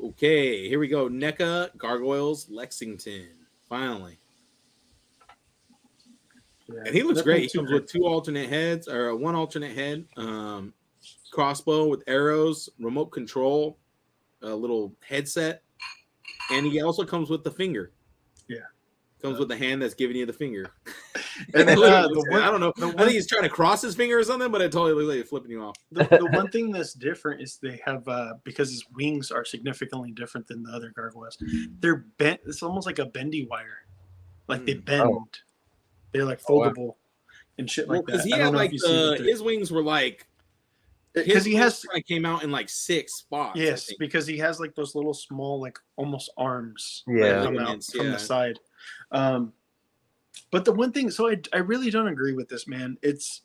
Okay, 0.00 0.68
here 0.68 0.78
we 0.78 0.86
go. 0.88 1.08
NECA 1.08 1.76
Gargoyles 1.76 2.48
Lexington. 2.48 3.30
Finally. 3.68 4.16
Yeah. 6.68 6.82
And 6.86 6.94
he 6.94 7.02
looks 7.02 7.22
great. 7.22 7.42
He 7.42 7.48
too 7.48 7.58
comes 7.58 7.72
with 7.72 7.86
two 7.86 8.04
alternate 8.04 8.48
heads 8.48 8.88
or 8.88 9.16
one 9.16 9.34
alternate 9.34 9.74
head, 9.74 10.06
um, 10.16 10.72
crossbow 11.42 11.86
with 11.86 12.02
arrows, 12.08 12.68
remote 12.80 13.06
control, 13.12 13.78
a 14.42 14.48
little 14.48 14.92
headset, 15.06 15.62
and 16.50 16.66
he 16.66 16.82
also 16.82 17.04
comes 17.04 17.30
with 17.30 17.44
the 17.44 17.50
finger. 17.52 17.92
Yeah. 18.48 18.58
Comes 19.22 19.38
with 19.38 19.46
the 19.48 19.56
hand 19.56 19.80
that's 19.80 19.94
giving 19.94 20.16
you 20.16 20.26
the 20.26 20.32
finger. 20.32 20.68
And 21.54 21.68
then, 21.68 21.78
uh, 21.80 22.08
the 22.08 22.26
one- 22.30 22.42
I 22.42 22.50
don't 22.50 22.58
know. 22.58 22.72
the 22.76 22.88
I 22.88 23.04
think 23.04 23.10
he's 23.12 23.28
trying 23.28 23.44
to 23.44 23.48
cross 23.48 23.80
his 23.80 23.94
finger 23.94 24.18
or 24.18 24.24
something, 24.24 24.50
but 24.50 24.60
it 24.60 24.72
totally 24.72 24.92
looks 24.94 25.06
like 25.08 25.18
he's 25.18 25.28
flipping 25.28 25.52
you 25.52 25.62
off. 25.62 25.76
the, 25.92 26.02
the 26.02 26.26
one 26.32 26.50
thing 26.50 26.72
that's 26.72 26.94
different 26.94 27.40
is 27.40 27.58
they 27.62 27.80
have 27.86 28.08
uh 28.08 28.34
because 28.42 28.70
his 28.70 28.84
wings 28.96 29.30
are 29.30 29.44
significantly 29.44 30.10
different 30.10 30.48
than 30.48 30.64
the 30.64 30.72
other 30.72 30.90
gargoyles. 30.96 31.38
They're 31.78 32.06
bent. 32.18 32.40
It's 32.44 32.60
almost 32.64 32.88
like 32.88 32.98
a 32.98 33.06
bendy 33.06 33.46
wire, 33.48 33.84
like 34.48 34.66
they 34.66 34.74
Mm. 34.74 34.84
bend. 34.84 35.02
Oh. 35.02 35.28
They're 36.10 36.24
like 36.24 36.40
Oh, 36.48 36.56
wow. 36.56 36.70
foldable 36.70 36.94
and 37.56 37.70
shit 37.70 37.86
Well, 37.86 37.98
like 37.98 38.06
because 38.06 38.22
that. 38.22 38.28
he 38.28 38.34
I 38.34 38.38
don't 38.38 38.46
had 38.46 38.52
know 38.54 38.58
if 38.58 38.64
like 38.64 38.72
you 38.72 38.78
the 38.80 39.10
what 39.10 39.20
his 39.20 39.40
wings 39.40 39.70
were 39.70 39.82
like 39.84 40.26
because 41.26 41.44
he 41.44 41.54
has 41.54 41.82
kind 41.84 42.00
of 42.00 42.06
came 42.06 42.24
out 42.24 42.42
in 42.44 42.50
like 42.50 42.68
six 42.68 43.14
spots. 43.14 43.58
Yes 43.58 43.92
because 43.98 44.26
he 44.26 44.38
has 44.38 44.60
like 44.60 44.74
those 44.74 44.94
little 44.94 45.14
small 45.14 45.60
like 45.60 45.78
almost 45.96 46.30
arms 46.36 47.02
that 47.06 47.14
Yeah. 47.16 47.42
come 47.44 47.54
out 47.58 47.60
Ligaments, 47.62 47.92
from 47.94 48.06
yeah. 48.06 48.12
the 48.12 48.18
side 48.18 48.58
um 49.12 49.52
but 50.50 50.64
the 50.64 50.72
one 50.72 50.92
thing 50.92 51.10
so 51.10 51.28
I, 51.30 51.40
I 51.52 51.58
really 51.58 51.90
don't 51.90 52.08
agree 52.08 52.32
with 52.34 52.48
this 52.48 52.66
man 52.68 52.96
it's 53.02 53.42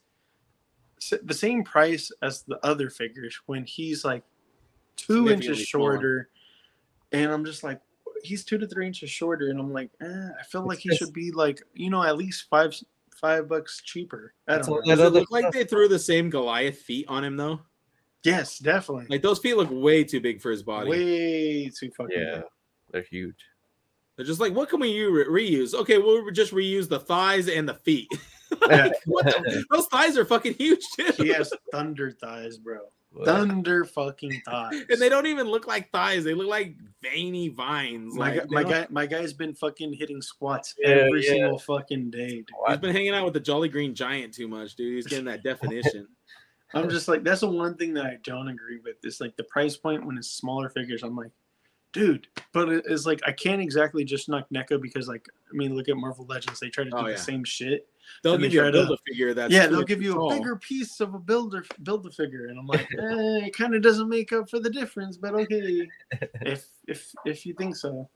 the 1.23 1.33
same 1.33 1.63
price 1.63 2.11
as 2.21 2.43
the 2.43 2.57
other 2.65 2.89
figures 2.89 3.37
when 3.47 3.65
he's 3.65 4.05
like 4.05 4.23
two 4.95 5.27
inches 5.29 5.57
Significantly 5.57 5.65
smaller. 5.65 5.91
shorter 5.93 6.29
and 7.11 7.31
i'm 7.31 7.43
just 7.43 7.63
like 7.63 7.81
he's 8.23 8.45
two 8.45 8.57
to 8.57 8.67
three 8.67 8.87
inches 8.87 9.09
shorter 9.09 9.49
and 9.49 9.59
i'm 9.59 9.73
like 9.73 9.89
eh, 10.01 10.27
i 10.39 10.43
feel 10.43 10.65
like 10.65 10.79
he 10.79 10.89
It's 10.89 10.99
should 10.99 11.11
be 11.13 11.31
like 11.31 11.61
you 11.73 11.89
know 11.89 12.03
at 12.03 12.15
least 12.15 12.45
five 12.49 12.73
five 13.23 13.47
bucks 13.47 13.81
cheaper 13.85 14.33
i 14.49 14.55
It's 14.57 14.67
don't 14.67 14.85
know 14.85 14.95
Does 14.97 15.05
it 15.07 15.13
look 15.13 15.31
like 15.31 15.49
they 15.53 15.63
threw 15.63 15.87
the 15.87 15.97
same 15.97 16.29
Goliath 16.29 16.79
feet 16.79 17.05
on 17.07 17.23
him 17.23 17.37
though? 17.37 17.61
yes 18.23 18.59
definitely 18.59 19.05
Like 19.09 19.21
those 19.21 19.39
feet 19.39 19.55
look 19.55 19.69
way 19.71 20.03
too 20.03 20.19
big 20.19 20.41
for 20.41 20.51
his 20.51 20.61
body. 20.61 20.89
way 20.89 21.69
too 21.69 21.89
fucking 21.97 22.17
Yeah. 22.19 22.35
big. 22.35 22.43
They're 22.91 23.01
huge. 23.09 23.37
They're 24.17 24.25
just 24.25 24.39
like, 24.41 24.53
what 24.53 24.69
can 24.69 24.79
we 24.81 24.89
u- 24.89 25.25
reuse? 25.27 25.73
Okay, 25.73 25.97
we'll 25.97 26.29
just 26.31 26.53
reuse 26.53 26.87
the 26.87 26.99
thighs 26.99 27.47
and 27.47 27.67
the 27.67 27.73
feet. 27.73 28.07
Yeah. 28.69 28.89
what 29.07 29.25
the- 29.25 29.63
those 29.71 29.87
thighs 29.87 30.15
are 30.17 30.25
fucking 30.25 30.53
huge 30.53 30.83
too. 30.95 31.11
he 31.17 31.29
has 31.29 31.51
thunder 31.71 32.11
thighs 32.11 32.57
bro 32.59 32.77
But 32.81 32.91
thunder 33.25 33.85
fucking 33.95 34.41
thighs. 34.45 34.83
and 34.89 34.99
they 34.99 35.09
don't 35.09 35.27
even 35.27 35.47
look 35.47 35.67
like 35.67 35.91
thighs; 35.91 36.23
they 36.23 36.33
look 36.33 36.47
like 36.47 36.75
veiny 37.01 37.49
vines. 37.49 38.15
My, 38.15 38.29
like, 38.29 38.39
guy, 38.39 38.45
my 38.49 38.63
guy, 38.63 38.87
my 38.89 39.05
guy's 39.05 39.33
been 39.33 39.53
fucking 39.53 39.93
hitting 39.93 40.21
squats 40.21 40.75
Yeah, 40.79 40.89
every 40.89 41.23
yeah. 41.23 41.29
single 41.31 41.59
fucking 41.59 42.11
day. 42.11 42.27
Dude. 42.27 42.47
He's 42.67 42.77
been 42.77 42.95
hanging 42.95 43.13
out 43.13 43.25
with 43.25 43.33
the 43.33 43.39
Jolly 43.39 43.69
Green 43.69 43.93
Giant 43.93 44.33
too 44.33 44.47
much, 44.47 44.75
dude. 44.75 44.95
He's 44.95 45.07
getting 45.07 45.25
that 45.25 45.43
definition. 45.43 46.07
I'm 46.73 46.89
just 46.89 47.07
like, 47.07 47.23
that's 47.23 47.41
the 47.41 47.49
one 47.49 47.75
thing 47.75 47.93
that 47.93 48.05
I 48.05 48.17
don't 48.23 48.47
agree 48.47 48.79
with. 48.83 48.95
Is 49.03 49.21
like 49.21 49.35
the 49.37 49.43
price 49.43 49.77
point 49.77 50.05
when 50.05 50.17
it's 50.17 50.31
smaller 50.31 50.69
figures. 50.69 51.03
I'm 51.03 51.15
like, 51.15 51.31
dude, 51.91 52.27
but 52.51 52.69
it's 52.69 53.05
like 53.05 53.21
I 53.27 53.31
can't 53.31 53.61
exactly 53.61 54.03
just 54.03 54.27
knock 54.27 54.47
NECA 54.53 54.81
because 54.81 55.07
like 55.07 55.27
I 55.51 55.55
mean, 55.55 55.75
look 55.75 55.87
at 55.87 55.95
Marvel 55.95 56.25
Legends. 56.25 56.59
They 56.59 56.69
try 56.69 56.83
to 56.83 56.89
oh, 56.93 57.01
do 57.03 57.07
Oh, 57.07 57.11
the 57.11 57.17
same 57.17 57.43
shit. 57.43 57.87
They'll 58.21 58.37
give 58.37 58.53
you 58.53 58.61
a 58.61 58.63
try 58.63 58.71
build 58.71 58.91
a 58.91 58.97
figure 59.07 59.33
that's 59.33 59.53
yeah, 59.53 59.67
they'll 59.67 59.83
give 59.83 60.01
you 60.01 60.19
a 60.19 60.33
bigger 60.33 60.55
piece 60.55 60.99
of 60.99 61.13
a 61.13 61.19
builder 61.19 61.65
build 61.83 62.05
a 62.05 62.11
figure, 62.11 62.47
and 62.47 62.59
I'm 62.59 62.67
like, 62.67 62.81
eh, 62.99 63.47
it 63.47 63.55
kind 63.55 63.75
of 63.75 63.81
doesn't 63.81 64.09
make 64.09 64.31
up 64.31 64.49
for 64.49 64.59
the 64.59 64.69
difference, 64.69 65.17
but 65.17 65.33
okay, 65.33 65.87
if 66.41 66.67
if 66.87 67.13
if 67.25 67.45
you 67.45 67.53
think 67.53 67.75
so. 67.75 68.09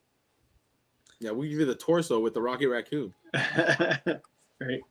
Yeah, 1.20 1.32
we 1.32 1.50
give 1.50 1.60
you 1.60 1.66
the 1.66 1.76
torso 1.76 2.20
with 2.20 2.36
the 2.36 2.42
Rocky 2.42 2.68
Raccoon. 2.68 3.12
right. 3.34 4.82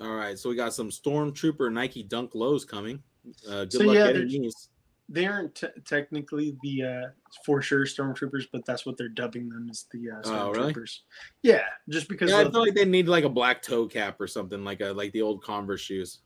All 0.00 0.14
right, 0.14 0.36
so 0.36 0.48
we 0.48 0.56
got 0.56 0.74
some 0.74 0.90
Stormtrooper 0.90 1.72
Nike 1.72 2.02
Dunk 2.02 2.34
Lows 2.34 2.64
coming. 2.64 3.00
Uh, 3.48 3.64
good 3.64 3.72
So, 3.72 3.84
luck 3.84 3.94
yeah, 3.94 4.12
getting 4.12 4.42
these. 4.42 4.68
They 5.12 5.26
aren't 5.26 5.54
te- 5.54 5.68
technically 5.84 6.56
the 6.62 6.82
uh, 6.82 7.06
for 7.44 7.60
sure 7.60 7.84
stormtroopers, 7.84 8.46
but 8.50 8.64
that's 8.64 8.86
what 8.86 8.96
they're 8.96 9.08
dubbing 9.08 9.48
them 9.50 9.68
as 9.70 9.84
the 9.92 10.10
uh, 10.10 10.22
Oh, 10.24 10.50
really? 10.50 10.74
Yeah, 11.42 11.64
just 11.90 12.08
because. 12.08 12.30
Yeah, 12.30 12.38
I 12.38 12.50
feel 12.50 12.62
like 12.62 12.74
they 12.74 12.86
need 12.86 13.08
like 13.08 13.24
a 13.24 13.28
black 13.28 13.62
toe 13.62 13.86
cap 13.86 14.20
or 14.20 14.26
something, 14.26 14.64
like 14.64 14.80
a 14.80 14.92
like 14.92 15.12
the 15.12 15.22
old 15.22 15.42
Converse 15.42 15.82
shoes. 15.82 16.20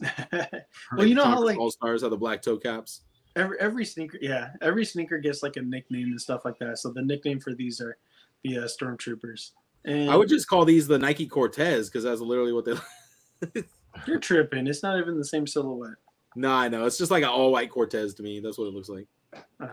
well, 0.32 1.06
you 1.06 1.14
know 1.14 1.24
how 1.24 1.42
like 1.42 1.58
All 1.58 1.70
Stars 1.70 2.02
have 2.02 2.10
the 2.10 2.16
black 2.16 2.42
toe 2.42 2.56
caps. 2.56 3.02
every 3.36 3.58
every 3.60 3.84
sneaker, 3.84 4.18
yeah, 4.20 4.50
every 4.60 4.84
sneaker 4.84 5.18
gets 5.18 5.42
like 5.42 5.56
a 5.56 5.62
nickname 5.62 6.08
and 6.08 6.20
stuff 6.20 6.44
like 6.44 6.58
that. 6.58 6.78
So 6.78 6.90
the 6.90 7.02
nickname 7.02 7.38
for 7.38 7.54
these 7.54 7.80
are 7.80 7.96
the 8.42 8.58
uh, 8.58 8.62
stormtroopers. 8.62 9.52
And 9.84 10.10
I 10.10 10.16
would 10.16 10.28
just 10.28 10.48
call 10.48 10.64
these 10.64 10.88
the 10.88 10.98
Nike 10.98 11.26
Cortez 11.26 11.88
because 11.88 12.02
that's 12.02 12.20
literally 12.20 12.52
what 12.52 12.64
they. 12.64 13.62
you're 14.06 14.18
tripping. 14.18 14.66
It's 14.66 14.82
not 14.82 14.98
even 14.98 15.16
the 15.16 15.24
same 15.24 15.46
silhouette. 15.46 15.94
No, 16.36 16.52
I 16.52 16.68
know 16.68 16.84
it's 16.84 16.98
just 16.98 17.10
like 17.10 17.22
an 17.22 17.30
all 17.30 17.50
white 17.50 17.70
Cortez 17.70 18.12
to 18.14 18.22
me. 18.22 18.40
That's 18.40 18.58
what 18.58 18.66
it 18.66 18.74
looks 18.74 18.90
like. 18.90 19.06
Uh, 19.58 19.68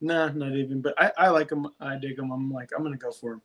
nah, 0.00 0.28
not 0.30 0.52
even. 0.52 0.82
But 0.82 1.00
I, 1.00 1.12
I 1.16 1.28
like 1.28 1.48
them. 1.48 1.68
I 1.80 1.96
dig 1.96 2.16
them. 2.16 2.32
I'm 2.32 2.52
like, 2.52 2.70
I'm 2.76 2.82
gonna 2.82 2.96
go 2.96 3.12
for 3.12 3.30
them. 3.30 3.42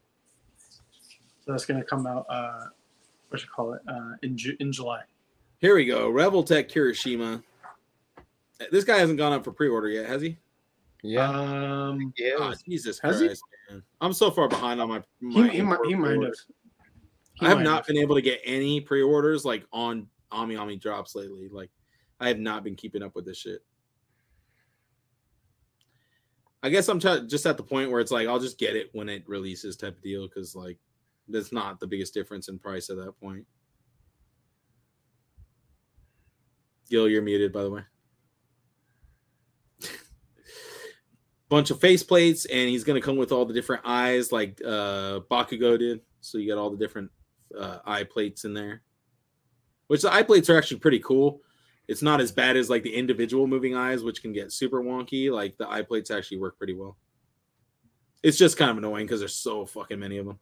So 0.58 1.52
that's 1.52 1.66
gonna 1.66 1.84
come 1.84 2.08
out. 2.08 2.26
Uh, 2.28 2.66
what 3.30 3.40
should 3.40 3.48
you 3.48 3.54
call 3.56 3.74
it? 3.74 3.82
Uh, 3.88 4.14
in 4.24 4.36
Ju- 4.36 4.58
in 4.60 4.72
July. 4.72 5.04
Here 5.60 5.76
we 5.76 5.86
go, 5.86 6.10
Revoltech 6.10 6.72
Kirishima. 6.72 7.44
This 8.72 8.84
guy 8.84 8.98
hasn't 8.98 9.20
gone 9.20 9.34
up 9.34 9.44
for 9.44 9.52
pre-order 9.52 9.90
yet, 9.90 10.08
has 10.08 10.22
he? 10.22 10.38
Yeah. 11.04 11.30
Um, 11.30 12.12
yeah. 12.18 12.32
Oh, 12.40 12.54
Jesus 12.68 13.00
Has 13.00 13.20
he? 13.20 13.28
Man! 13.28 13.84
I'm 14.02 14.14
so 14.14 14.32
far 14.32 14.48
behind 14.48 14.82
on 14.82 14.90
my. 14.90 15.04
he, 15.20 15.28
my 15.28 15.50
he, 15.50 15.62
might, 15.62 15.80
he 15.86 15.96
might 15.96 16.22
have. 16.24 16.34
He 17.36 17.46
I 17.46 17.50
have 17.50 17.58
might 17.60 17.64
not 17.64 17.86
been 17.86 17.98
able 17.98 18.16
to 18.16 18.22
get 18.22 18.42
any 18.44 18.82
pre-orders 18.82 19.46
like 19.46 19.66
on 19.72 20.08
Ami 20.32 20.56
Ami 20.56 20.78
drops 20.78 21.16
lately. 21.16 21.48
Like 21.52 21.70
I 22.20 22.28
have 22.28 22.40
not 22.40 22.64
been 22.64 22.76
keeping 22.76 23.04
up 23.04 23.16
with 23.16 23.26
this 23.26 23.38
shit. 23.38 23.60
I 26.64 26.70
guess 26.70 26.88
I'm 26.88 27.00
t- 27.00 27.28
just 27.28 27.46
at 27.46 27.58
the 27.58 27.64
point 27.64 27.92
where 27.92 28.00
it's 28.00 28.12
like 28.12 28.28
I'll 28.28 28.40
just 28.40 28.58
get 28.58 28.76
it 28.76 28.90
when 28.94 29.08
it 29.08 29.24
releases 29.28 29.76
type 29.76 29.98
of 29.98 30.02
deal 30.02 30.28
because 30.28 30.56
like 30.56 30.80
that's 31.28 31.52
not 31.52 31.80
the 31.80 31.88
biggest 31.88 32.14
difference 32.14 32.48
in 32.48 32.58
price 32.58 32.90
at 32.90 32.98
that 32.98 33.20
point. 33.20 33.46
Gil, 36.90 37.08
you're 37.08 37.22
muted 37.22 37.54
by 37.54 37.64
the 37.64 37.70
way. 37.70 37.82
Bunch 41.50 41.70
of 41.70 41.80
face 41.80 42.02
plates, 42.02 42.46
and 42.46 42.68
he's 42.70 42.84
gonna 42.84 43.02
come 43.02 43.18
with 43.18 43.32
all 43.32 43.46
the 43.46 43.54
different 43.54 43.84
eyes 43.86 44.32
like 44.32 44.60
uh 44.66 45.20
Bakugo 45.30 45.78
did. 45.78 46.02
So 46.22 46.40
you 46.40 46.50
got 46.50 46.60
all 46.60 46.72
the 46.72 46.78
different 46.78 47.12
uh, 47.56 47.78
eye 47.86 48.04
plates 48.04 48.46
in 48.46 48.56
there. 48.56 48.82
Which 49.86 50.02
the 50.02 50.12
eye 50.12 50.24
plates 50.24 50.50
are 50.50 50.58
actually 50.58 50.80
pretty 50.80 51.00
cool. 51.00 51.42
It's 51.88 52.02
not 52.02 52.20
as 52.20 52.32
bad 52.32 52.58
as 52.58 52.70
like 52.70 52.84
the 52.84 52.96
individual 52.96 53.48
moving 53.48 53.76
eyes, 53.76 54.04
which 54.04 54.22
can 54.22 54.34
get 54.34 54.52
super 54.52 54.82
wonky. 54.82 55.32
Like 55.32 55.58
the 55.58 55.70
eye 55.70 55.84
plates 55.84 56.12
actually 56.12 56.38
work 56.38 56.58
pretty 56.58 56.74
well. 56.74 56.98
It's 58.24 58.38
just 58.38 58.58
kind 58.58 58.72
of 58.72 58.78
annoying 58.78 59.06
because 59.06 59.20
there's 59.20 59.36
so 59.36 59.66
fucking 59.66 60.00
many 60.00 60.18
of 60.18 60.26
them. 60.26 60.40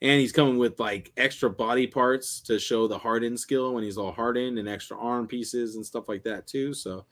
And 0.00 0.20
he's 0.20 0.32
coming 0.32 0.58
with 0.58 0.78
like 0.80 1.12
extra 1.16 1.50
body 1.50 1.86
parts 1.86 2.40
to 2.42 2.58
show 2.58 2.88
the 2.88 2.98
hardened 2.98 3.38
skill 3.38 3.74
when 3.74 3.84
he's 3.84 3.98
all 3.98 4.12
hardened 4.12 4.58
and 4.58 4.68
extra 4.68 4.98
arm 4.98 5.26
pieces 5.26 5.76
and 5.76 5.86
stuff 5.86 6.08
like 6.08 6.24
that 6.24 6.46
too. 6.46 6.74
So 6.74 7.04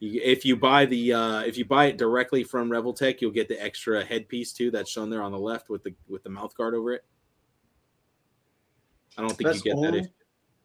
you, 0.00 0.20
if 0.24 0.44
you 0.44 0.56
buy 0.56 0.86
the 0.86 1.12
uh, 1.12 1.40
if 1.40 1.58
you 1.58 1.64
buy 1.66 1.86
it 1.86 1.98
directly 1.98 2.42
from 2.42 2.70
Revoltech, 2.70 3.20
you'll 3.20 3.30
get 3.30 3.48
the 3.48 3.62
extra 3.62 4.04
headpiece 4.04 4.52
too 4.52 4.70
that's 4.70 4.90
shown 4.90 5.10
there 5.10 5.22
on 5.22 5.32
the 5.32 5.38
left 5.38 5.68
with 5.68 5.82
the 5.82 5.94
with 6.08 6.22
the 6.22 6.30
mouth 6.30 6.54
guard 6.54 6.74
over 6.74 6.92
it. 6.92 7.04
I 9.18 9.22
don't 9.22 9.36
think 9.36 9.48
That's 9.48 9.64
you 9.64 9.74
get 9.74 9.82
that. 9.82 9.94
If, 9.94 10.06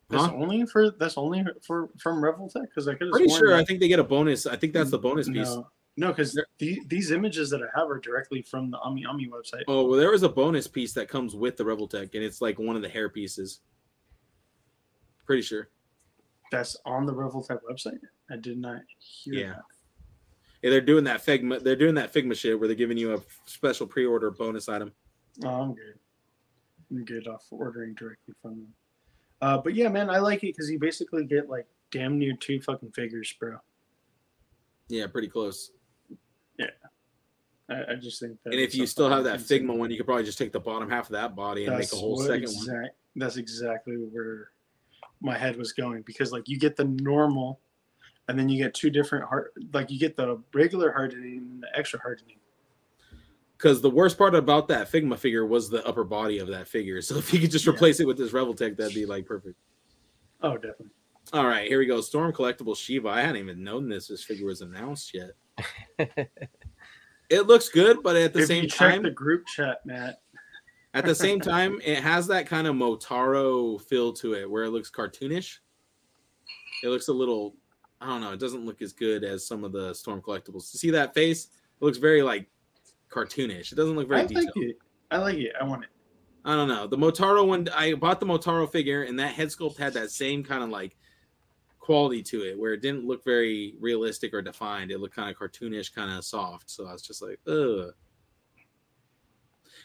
That's 0.09 0.25
Huh? 0.25 0.33
only 0.35 0.65
for 0.67 0.91
that's 0.91 1.17
only 1.17 1.43
for 1.65 1.89
from 1.99 2.21
Revoltech 2.21 2.63
because 2.63 2.87
I 2.87 2.93
could 2.93 3.11
pretty 3.11 3.27
sure 3.29 3.49
that- 3.49 3.59
I 3.59 3.65
think 3.65 3.79
they 3.79 3.87
get 3.87 3.99
a 3.99 4.03
bonus. 4.03 4.45
I 4.45 4.55
think 4.55 4.73
that's 4.73 4.91
the 4.91 4.99
mm, 4.99 5.03
bonus 5.03 5.27
piece. 5.27 5.47
No, 5.47 5.67
no, 5.97 6.07
because 6.09 6.39
the, 6.59 6.79
these 6.87 7.11
images 7.11 7.49
that 7.49 7.61
I 7.63 7.79
have 7.79 7.89
are 7.89 7.99
directly 7.99 8.41
from 8.43 8.69
the 8.69 8.77
Ami 8.79 9.05
Ami 9.05 9.27
website. 9.27 9.63
Oh 9.67 9.87
well, 9.87 9.97
there 9.99 10.11
was 10.11 10.23
a 10.23 10.29
bonus 10.29 10.67
piece 10.67 10.93
that 10.93 11.09
comes 11.09 11.35
with 11.35 11.57
the 11.57 11.63
Revoltech, 11.63 12.13
and 12.13 12.23
it's 12.23 12.39
like 12.41 12.59
one 12.59 12.75
of 12.75 12.81
the 12.83 12.89
hair 12.89 13.09
pieces. 13.09 13.61
Pretty 15.25 15.41
sure. 15.41 15.69
That's 16.51 16.77
on 16.85 17.07
the 17.07 17.13
Revoltech 17.13 17.59
website. 17.69 17.99
I 18.29 18.37
did 18.37 18.59
not 18.59 18.81
hear 18.99 19.33
Yeah. 19.33 19.49
that. 19.49 19.61
Yeah, 20.61 20.69
they're 20.69 20.81
doing 20.81 21.03
that 21.05 21.23
Figma. 21.25 21.63
They're 21.63 21.75
doing 21.75 21.95
that 21.95 22.13
Figma 22.13 22.35
shit 22.35 22.59
where 22.59 22.67
they're 22.67 22.75
giving 22.75 22.97
you 22.97 23.15
a 23.15 23.21
special 23.45 23.87
pre-order 23.87 24.31
bonus 24.31 24.69
item. 24.69 24.91
Oh, 25.43 25.49
I'm 25.49 25.73
good. 25.73 25.99
I'm 26.91 27.05
good 27.05 27.27
off 27.27 27.45
ordering 27.51 27.93
directly 27.95 28.35
from 28.41 28.51
them. 28.61 28.73
Uh, 29.41 29.57
but 29.57 29.75
yeah, 29.75 29.89
man, 29.89 30.09
I 30.09 30.19
like 30.19 30.43
it 30.43 30.55
because 30.55 30.69
you 30.69 30.79
basically 30.79 31.25
get 31.25 31.49
like 31.49 31.67
damn 31.91 32.17
near 32.17 32.35
two 32.39 32.61
fucking 32.61 32.91
figures, 32.91 33.33
bro. 33.39 33.57
Yeah, 34.87 35.07
pretty 35.07 35.27
close. 35.27 35.71
I, 37.69 37.93
I 37.93 37.95
just 37.95 38.19
think 38.19 38.37
that. 38.43 38.53
And 38.53 38.61
if 38.61 38.75
you 38.75 38.85
still 38.85 39.09
have 39.09 39.23
that. 39.23 39.39
Figma 39.39 39.75
one, 39.75 39.89
you 39.89 39.97
could 39.97 40.05
probably 40.05 40.23
just 40.23 40.37
take 40.37 40.51
the 40.51 40.59
bottom 40.59 40.89
half 40.89 41.05
of 41.05 41.13
that 41.13 41.35
body 41.35 41.65
and 41.65 41.77
make 41.77 41.91
a 41.91 41.95
whole 41.95 42.17
second 42.17 42.51
one. 42.53 42.89
That's 43.15 43.37
exactly 43.37 43.95
where 43.95 44.49
my 45.21 45.37
head 45.37 45.55
was 45.57 45.71
going 45.71 46.03
because 46.03 46.31
like 46.31 46.47
you 46.47 46.59
get 46.59 46.75
the 46.75 46.85
normal, 46.85 47.59
and 48.27 48.37
then 48.37 48.49
you 48.49 48.61
get 48.61 48.73
two 48.73 48.89
different 48.89 49.25
heart. 49.25 49.53
Like 49.73 49.89
you 49.89 49.99
get 49.99 50.15
the 50.17 50.41
regular 50.53 50.91
hardening 50.91 51.37
and 51.37 51.63
the 51.63 51.67
extra 51.77 51.99
hardening. 51.99 52.37
Because 53.57 53.81
the 53.81 53.89
worst 53.89 54.17
part 54.17 54.35
about 54.35 54.67
that 54.67 54.91
Figma 54.91 55.17
figure 55.17 55.45
was 55.45 55.69
the 55.69 55.85
upper 55.87 56.03
body 56.03 56.39
of 56.39 56.47
that 56.49 56.67
figure. 56.67 57.01
So 57.01 57.17
if 57.17 57.33
you 57.33 57.39
could 57.39 57.51
just 57.51 57.65
Yeah. 57.65 57.71
replace 57.73 57.99
it 57.99 58.07
with 58.07 58.17
this 58.17 58.31
Revoltech, 58.31 58.75
that'd 58.75 58.93
be 58.93 59.05
like 59.05 59.25
perfect. 59.25 59.55
Oh, 60.41 60.55
definitely. 60.55 60.89
All 61.33 61.47
right, 61.47 61.67
here 61.67 61.79
we 61.79 61.85
go. 61.85 62.01
Storm 62.01 62.31
Collectible 62.33 62.77
Shiva. 62.77 63.07
I 63.09 63.21
hadn't 63.21 63.37
even 63.37 63.63
known 63.63 63.89
this 63.89 64.07
this 64.07 64.23
figure 64.23 64.45
was 64.45 64.61
announced 64.61 65.13
yet. 65.13 65.31
It 67.29 67.47
looks 67.47 67.69
good, 67.69 68.03
but 68.03 68.15
at 68.15 68.33
the 68.33 68.41
if 68.41 68.47
same 68.47 68.67
time, 68.67 69.01
the 69.01 69.09
group 69.09 69.47
chat, 69.47 69.83
Matt, 69.85 70.21
At 70.93 71.05
the 71.05 71.15
same 71.15 71.39
time, 71.41 71.81
it 71.83 71.97
has 72.03 72.27
that 72.27 72.45
kind 72.45 72.67
of 72.67 72.75
Motaro 72.75 73.81
feel 73.81 74.13
to 74.13 74.35
it 74.35 74.49
where 74.49 74.65
it 74.65 74.69
looks 74.69 74.91
cartoonish. 74.91 75.57
It 76.83 76.89
looks 76.89 77.07
a 77.07 77.13
little, 77.13 77.55
I 77.99 78.07
don't 78.07 78.21
know, 78.21 78.33
it 78.33 78.39
doesn't 78.39 78.63
look 78.65 78.83
as 78.83 78.93
good 78.93 79.23
as 79.23 79.47
some 79.47 79.63
of 79.63 79.71
the 79.71 79.93
Storm 79.95 80.21
collectibles. 80.21 80.69
To 80.71 80.77
see 80.77 80.91
that 80.91 81.15
face, 81.15 81.45
it 81.45 81.83
looks 81.83 81.97
very 81.97 82.21
like 82.21 82.47
cartoonish. 83.09 83.71
It 83.71 83.75
doesn't 83.75 83.95
look 83.95 84.07
very 84.07 84.21
I 84.21 84.25
detailed. 84.25 84.45
like 84.55 84.65
it. 84.65 84.77
I 85.11 85.17
like 85.17 85.37
it. 85.37 85.53
I 85.59 85.63
want 85.63 85.83
it. 85.83 85.89
I 86.43 86.55
don't 86.55 86.67
know. 86.67 86.85
The 86.85 86.97
Motaro 86.97 87.47
one, 87.47 87.67
I 87.75 87.93
bought 87.93 88.19
the 88.19 88.25
Motaro 88.25 88.71
figure, 88.71 89.03
and 89.03 89.17
that 89.19 89.33
head 89.33 89.47
sculpt 89.47 89.77
had 89.77 89.93
that 89.93 90.11
same 90.11 90.43
kind 90.43 90.63
of 90.63 90.69
like 90.69 90.95
quality 91.79 92.21
to 92.23 92.43
it, 92.43 92.57
where 92.57 92.73
it 92.73 92.81
didn't 92.81 93.05
look 93.05 93.23
very 93.23 93.75
realistic 93.79 94.33
or 94.33 94.41
defined. 94.41 94.91
It 94.91 94.99
looked 94.99 95.15
kind 95.15 95.29
of 95.29 95.37
cartoonish, 95.37 95.93
kind 95.93 96.15
of 96.15 96.23
soft. 96.23 96.69
So 96.69 96.87
I 96.87 96.93
was 96.93 97.01
just 97.01 97.21
like, 97.21 97.39
ugh. 97.47 97.93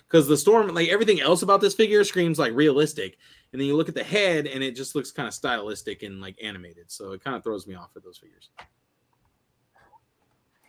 Because 0.06 0.26
the 0.26 0.36
storm, 0.36 0.68
like 0.74 0.88
everything 0.88 1.20
else 1.20 1.42
about 1.42 1.60
this 1.60 1.74
figure, 1.74 2.02
screams 2.04 2.38
like 2.38 2.52
realistic, 2.52 3.16
and 3.52 3.60
then 3.60 3.66
you 3.66 3.76
look 3.76 3.88
at 3.88 3.94
the 3.94 4.04
head, 4.04 4.46
and 4.46 4.62
it 4.62 4.76
just 4.76 4.94
looks 4.94 5.12
kind 5.12 5.28
of 5.28 5.34
stylistic 5.34 6.02
and 6.02 6.20
like 6.20 6.36
animated. 6.42 6.90
So 6.90 7.12
it 7.12 7.22
kind 7.22 7.36
of 7.36 7.44
throws 7.44 7.66
me 7.66 7.74
off 7.74 7.92
for 7.92 8.00
those 8.00 8.18
figures. 8.18 8.50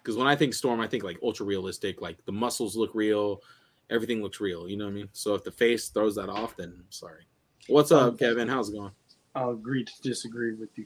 Because 0.02 0.18
when 0.18 0.28
I 0.28 0.36
think 0.36 0.54
storm, 0.54 0.80
I 0.80 0.88
think 0.88 1.04
like 1.04 1.20
ultra 1.22 1.45
realistic, 1.45 2.02
like 2.02 2.24
the 2.26 2.32
muscles 2.32 2.76
look 2.76 2.91
real, 2.93 3.41
everything 3.89 4.22
looks 4.22 4.39
real. 4.39 4.68
You 4.68 4.78
know 4.78 4.86
what 4.86 4.91
I 4.91 4.95
mean? 4.95 5.10
So 5.14 5.36
if 5.36 5.43
the 5.43 5.52
face 5.52 5.89
throws 5.89 6.16
that 6.16 6.30
off, 6.30 6.56
then 6.58 6.84
sorry. 6.89 7.26
What's 7.68 7.91
up, 7.91 8.18
Kevin? 8.18 8.47
How's 8.47 8.70
it 8.70 8.74
going? 8.74 8.91
I'll 9.36 9.52
agree 9.52 9.84
to 9.84 9.91
disagree 10.02 10.54
with 10.54 10.70
you. 10.78 10.86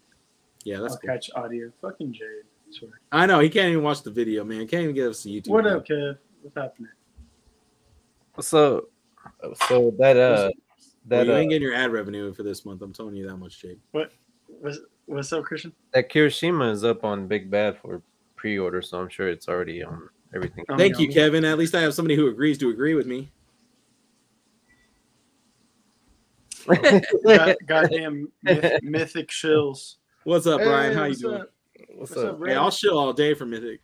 Yeah, 0.64 0.80
that's 0.80 0.94
I'll 0.94 1.00
cool. 1.00 1.10
catch 1.10 1.30
audio. 1.36 1.72
Fucking 1.82 2.14
Jade. 2.14 2.90
I. 3.12 3.24
I 3.24 3.26
know 3.26 3.40
he 3.40 3.50
can't 3.50 3.70
even 3.70 3.84
watch 3.84 4.04
the 4.04 4.12
video, 4.12 4.44
man. 4.44 4.68
Can't 4.68 4.84
even 4.84 4.96
get 4.96 5.08
us 5.08 5.24
to 5.24 5.30
YouTube. 5.30 5.50
What 5.50 5.64
man. 5.64 5.78
up, 5.78 5.88
Kev? 5.88 6.18
What's 6.42 6.58
happening? 6.58 6.90
So, 8.42 8.90
so 9.68 9.94
that 9.98 10.18
uh, 10.18 10.52
Well, 11.08 11.20
that 11.20 11.28
you 11.28 11.34
uh, 11.34 11.38
ain't 11.38 11.52
getting 11.52 11.68
your 11.68 11.76
ad 11.76 11.92
revenue 11.92 12.34
for 12.34 12.44
this 12.44 12.66
month. 12.66 12.82
I'm 12.82 12.92
telling 12.92 13.16
you 13.16 13.28
that 13.28 13.38
much, 13.38 13.62
Jake. 13.62 13.80
What's, 13.92 14.14
what's 15.06 15.32
up, 15.32 15.44
Christian? 15.44 15.74
that 15.94 16.12
Kirishima 16.12 16.72
is 16.72 16.84
up 16.84 17.04
on 17.04 17.28
Big 17.28 17.50
Bad 17.50 17.78
for 17.78 18.02
pre-order, 18.36 18.82
so 18.82 19.00
I'm 19.00 19.10
sure 19.10 19.28
it's 19.28 19.48
already 19.48 19.84
on 19.84 20.10
everything. 20.34 20.66
Thank 20.78 21.00
you, 21.00 21.08
Kevin. 21.10 21.46
At 21.46 21.58
least 21.58 21.76
I 21.76 21.82
have 21.82 21.94
somebody 21.94 22.16
who 22.16 22.28
agrees 22.28 22.58
to 22.60 22.70
agree 22.70 22.94
with 22.94 23.08
me. 23.08 23.32
God, 27.26 27.56
goddamn 27.68 28.32
myth, 28.44 28.80
mythic 28.84 29.30
shills. 29.30 29.96
What's 30.24 30.48
up, 30.48 30.62
Brian? 30.62 30.94
Hey, 30.94 30.98
How 30.98 31.06
you 31.06 31.16
doing? 31.16 31.42
up? 31.42 31.52
What's 31.96 32.12
What's 32.12 32.24
up? 32.24 32.42
up, 32.42 32.48
Hey, 32.48 32.56
I'll 32.56 32.72
chill 32.72 32.98
all 32.98 33.14
day 33.14 33.34
for 33.36 33.46
Mythic. 33.46 33.82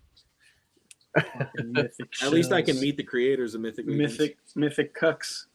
Mythic 1.63 2.07
At 2.23 2.31
least 2.31 2.51
I 2.51 2.61
can 2.61 2.79
meet 2.79 2.97
the 2.97 3.03
creators 3.03 3.53
of 3.53 3.61
Mythic. 3.61 3.85
Legions. 3.85 4.19
mythic 4.19 4.37
mythic 4.55 4.99
cucks. 4.99 5.45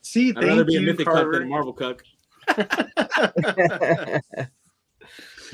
See, 0.00 0.30
I'd 0.30 0.36
thank 0.36 0.46
rather 0.46 0.64
be 0.64 0.76
a 0.76 0.80
you, 0.80 0.86
Mythic 0.86 1.06
cuck 1.06 1.30
than 1.32 1.42
a 1.42 1.46
Marvel 1.46 1.72
cuck. 1.72 2.02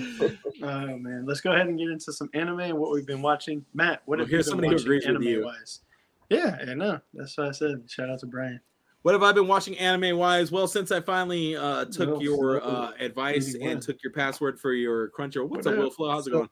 oh 0.63 0.97
man, 0.99 1.25
let's 1.27 1.41
go 1.41 1.53
ahead 1.53 1.67
and 1.67 1.79
get 1.79 1.89
into 1.89 2.13
some 2.13 2.29
anime 2.35 2.61
and 2.61 2.79
what 2.79 2.93
we've 2.93 3.07
been 3.07 3.23
watching. 3.23 3.65
Matt, 3.75 4.03
what 4.07 4.19
Well, 4.19 4.25
have 4.25 4.31
here's 4.31 4.47
you 4.47 4.53
been 4.57 4.63
somebody 4.63 4.69
who 4.69 4.75
watching 4.75 4.87
agrees 4.87 5.03
with 5.07 5.17
anime 5.17 5.23
you. 5.29 5.45
wise? 5.45 5.81
Yeah, 6.29 6.57
I 6.71 6.75
know. 6.75 7.01
That's 7.15 7.37
what 7.37 7.49
I 7.49 7.51
said. 7.53 7.83
Shout 7.89 8.09
out 8.11 8.21
to 8.21 8.27
Brian. 8.27 8.61
What 9.03 9.13
have 9.15 9.23
I 9.23 9.33
been 9.33 9.49
watching 9.49 9.79
anime 9.79 10.19
wise? 10.19 10.53
Well, 10.53 10.69
since 10.69 10.93
I 10.93 11.01
finally 11.01 11.57
uh, 11.57 11.87
took 11.87 12.11
Will 12.11 12.23
your 12.23 12.63
uh, 12.63 12.93
advice 13.01 13.55
81. 13.55 13.73
and 13.73 13.83
took 13.83 14.03
your 14.03 14.13
password 14.13 14.61
for 14.61 14.75
your 14.75 15.11
Crunchyroll. 15.11 15.49
What's 15.49 15.65
What 15.67 15.73
up, 15.75 15.79
up? 15.79 15.85
Will 15.85 15.91
Flow? 15.91 16.11
How's 16.11 16.27
it 16.27 16.31
going? 16.33 16.49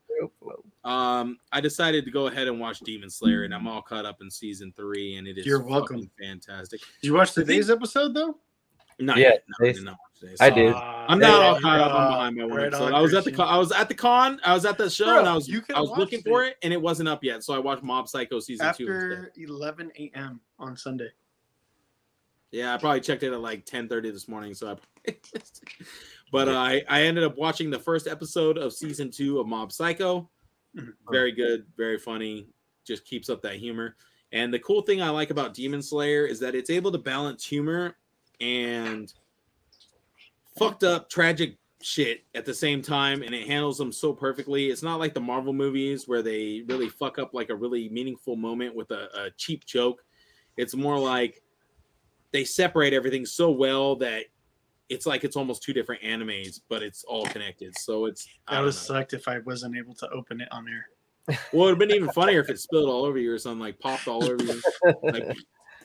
Um, 0.85 1.37
I 1.53 1.61
decided 1.61 2.07
to 2.07 2.11
go 2.11 2.29
ahead 2.29 2.49
and 2.49 2.59
watch 2.59 2.81
Demon 2.81 3.11
Slayer, 3.11 3.45
and 3.45 3.55
I'm 3.55 3.69
all 3.69 3.83
caught 3.83 4.07
up 4.07 4.23
in 4.23 4.31
season 4.31 4.73
three, 4.75 5.17
and 5.17 5.29
it 5.29 5.37
is 5.37 5.45
You're 5.45 5.63
welcome. 5.63 6.11
fantastic. 6.19 6.81
Did 7.03 7.09
you 7.09 7.15
watch 7.15 7.35
The 7.35 7.43
thing- 7.43 7.49
today's 7.49 7.71
episode 7.71 8.15
though? 8.15 8.39
Not 8.99 9.19
Yeah, 9.19 9.29
yet. 9.29 9.45
No, 9.61 9.67
I 9.67 9.69
they- 9.69 9.73
did 9.75 9.85
not 10.23 10.31
watch 10.31 10.39
today. 10.39 10.45
I 10.45 10.49
So 10.51 10.55
did. 10.55 10.75
Ah, 10.75 11.07
I'm 11.09 11.19
not 11.19 11.43
all 11.43 11.61
caught 11.61 11.81
up. 11.81 11.93
I'm 11.93 12.09
behind 12.13 12.37
my 12.37 12.45
one 12.45 12.57
Right 12.57 12.67
episode. 12.67 12.93
I 12.93 13.01
was 13.01 13.15
at 13.15 13.25
the 13.25 13.33
con, 13.33 13.49
I 13.49 13.59
was 13.59 13.73
at 13.73 13.89
the 13.89 13.95
con. 13.95 14.41
I 14.45 14.55
was 14.55 14.65
at 14.65 14.79
the 14.79 14.91
show, 14.91 15.05
Bro, 15.07 15.19
and 15.21 15.29
I 15.29 15.35
was 15.35 15.49
you 15.49 15.63
I 15.75 15.81
was 15.81 15.91
looking 15.91 16.19
watched 16.19 16.29
for 16.29 16.45
it. 16.45 16.49
it, 16.49 16.57
and 16.63 16.73
it 16.73 16.81
wasn't 16.81 17.09
up 17.09 17.25
yet. 17.25 17.45
So 17.45 17.55
I 17.55 17.59
watched 17.59 17.83
Mob 17.83 18.09
Psycho 18.09 18.41
season 18.41 18.67
two 18.75 18.85
after 18.85 19.33
11 19.37 19.93
a.m. 19.99 20.41
on 20.59 20.77
Sunday. 20.77 21.09
Yeah, 22.51 22.75
I 22.75 22.79
probably 22.79 23.01
checked 23.01 23.23
it 23.23 23.33
at 23.33 23.41
like 23.41 23.67
10:30 23.67 24.13
this 24.13 24.27
morning. 24.29 24.55
So 24.55 24.79
I, 25.07 25.13
but 26.33 26.49
uh, 26.49 26.53
I 26.53 26.83
I 26.89 27.03
ended 27.03 27.25
up 27.25 27.37
watching 27.37 27.71
the 27.71 27.79
first 27.79 28.07
episode 28.07 28.57
of 28.59 28.73
season 28.73 29.11
two 29.11 29.39
of 29.41 29.47
Mob 29.47 29.73
Psycho. 29.73 30.29
Mhm. 30.77 30.93
Very 31.11 31.33
good, 31.33 31.67
very 31.77 31.99
funny. 31.99 32.49
Just 32.85 33.05
keeps 33.05 33.29
up 33.29 33.43
that 33.43 33.57
humor. 33.57 33.97
And 34.33 34.53
the 34.53 34.59
cool 34.59 34.83
thing 34.83 35.01
I 35.01 35.09
like 35.09 35.31
about 35.31 35.55
Demon 35.55 35.81
Slayer 35.83 36.27
is 36.27 36.39
that 36.41 36.55
it's 36.55 36.69
able 36.71 36.93
to 36.93 36.99
balance 36.99 37.45
humor 37.47 37.97
and 38.41 39.13
fucked 40.59 40.85
up 40.85 41.09
tragic 41.09 41.57
shit 41.81 42.25
at 42.35 42.45
the 42.45 42.53
same 42.53 42.83
time 42.83 43.23
and 43.23 43.33
it 43.35 43.47
handles 43.47 43.79
them 43.79 43.93
so 43.93 44.13
perfectly 44.13 44.67
it's 44.69 44.83
not 44.83 44.99
like 44.99 45.15
the 45.15 45.21
marvel 45.21 45.53
movies 45.53 46.09
where 46.09 46.23
they 46.23 46.65
really 46.67 46.89
fuck 46.89 47.19
up 47.21 47.33
like 47.35 47.51
a 47.51 47.55
really 47.55 47.89
meaningful 47.91 48.35
moment 48.35 48.75
with 48.75 48.91
a, 48.91 49.09
a 49.27 49.31
cheap 49.37 49.65
joke 49.65 50.05
it's 50.57 50.75
more 50.75 50.99
like 50.99 51.41
they 52.33 52.43
separate 52.45 52.93
everything 52.93 53.25
so 53.25 53.51
well 53.53 53.95
that 53.95 54.25
it's 54.89 55.07
like 55.07 55.23
it's 55.23 55.37
almost 55.37 55.63
two 55.63 55.73
different 55.73 56.03
animes 56.03 56.61
but 56.69 56.83
it's 56.83 57.05
all 57.05 57.25
connected 57.27 57.79
so 57.79 58.07
it's 58.07 58.27
I 58.49 58.53
That 58.53 58.57
don't 58.57 58.65
would 58.67 58.75
know. 58.75 58.81
sucked 58.81 59.13
if 59.13 59.29
I 59.29 59.39
wasn't 59.39 59.77
able 59.77 59.95
to 59.95 60.09
open 60.11 60.41
it 60.41 60.49
on 60.51 60.65
there. 60.65 60.87
well 61.53 61.69
it 61.69 61.71
would 61.71 61.71
have 61.71 61.79
been 61.79 61.93
even 61.93 62.11
funnier 62.11 62.41
if 62.41 62.49
it 62.51 62.59
spilled 62.59 62.89
all 62.89 63.05
over 63.05 63.19
you 63.19 63.33
or 63.33 63.39
something 63.39 63.61
like 63.61 63.79
popped 63.79 64.09
all 64.09 64.25
over 64.25 64.43
you 64.43 64.61
like 65.05 65.25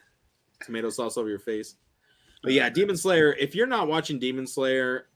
tomato 0.64 0.90
sauce 0.90 1.18
over 1.18 1.30
your 1.30 1.38
face 1.40 1.76
but 2.44 2.54
yeah 2.54 2.70
demon 2.70 2.96
slayer 2.96 3.34
if 3.34 3.56
you're 3.56 3.66
not 3.66 3.88
watching 3.88 4.20
demon 4.20 4.46
slayer 4.46 5.08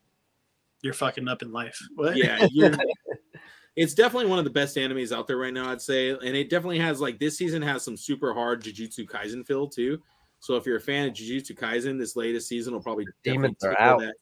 You're 0.82 0.94
fucking 0.94 1.28
up 1.28 1.42
in 1.42 1.52
life. 1.52 1.80
What? 1.96 2.16
yeah, 2.16 2.48
you're, 2.52 2.72
it's 3.76 3.94
definitely 3.94 4.30
one 4.30 4.40
of 4.40 4.46
the 4.46 4.52
best 4.52 4.78
animes 4.78 5.16
out 5.16 5.28
there 5.28 5.38
right 5.38 5.54
now, 5.54 5.70
I'd 5.70 5.82
say. 5.82 6.10
And 6.10 6.24
it 6.24 6.50
definitely 6.50 6.80
has 6.80 7.02
like 7.02 7.20
this 7.20 7.38
season 7.38 7.62
has 7.62 7.84
some 7.84 7.98
super 7.98 8.34
hard 8.34 8.64
Jujutsu 8.64 9.06
Kaisen 9.08 9.46
feel 9.46 9.68
too. 9.68 10.02
So 10.40 10.56
if 10.56 10.66
you're 10.66 10.78
a 10.78 10.82
fan 10.82 11.08
of 11.08 11.14
Jujutsu 11.14 11.58
Kaisen, 11.58 11.98
this 11.98 12.16
latest 12.16 12.48
season 12.48 12.74
will 12.74 12.82
probably 12.82 13.06
definitely 13.24 13.50
Demons 13.50 13.64
are 13.64 13.80
out. 13.80 14.00
That. 14.00 14.14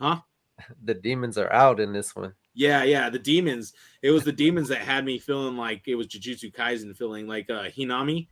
Huh? 0.00 0.20
the 0.84 0.94
demons 0.94 1.38
are 1.38 1.52
out 1.52 1.78
in 1.78 1.92
this 1.92 2.16
one. 2.16 2.32
Yeah, 2.54 2.82
yeah, 2.82 3.08
the 3.08 3.20
demons. 3.20 3.72
It 4.02 4.10
was 4.10 4.24
the 4.24 4.32
demons 4.32 4.68
that 4.68 4.78
had 4.78 5.04
me 5.04 5.20
feeling 5.20 5.56
like 5.56 5.86
it 5.86 5.94
was 5.94 6.08
Jujutsu 6.08 6.52
Kaisen, 6.52 6.96
feeling 6.96 7.28
like 7.28 7.48
uh 7.50 7.64
Hanami 7.64 8.28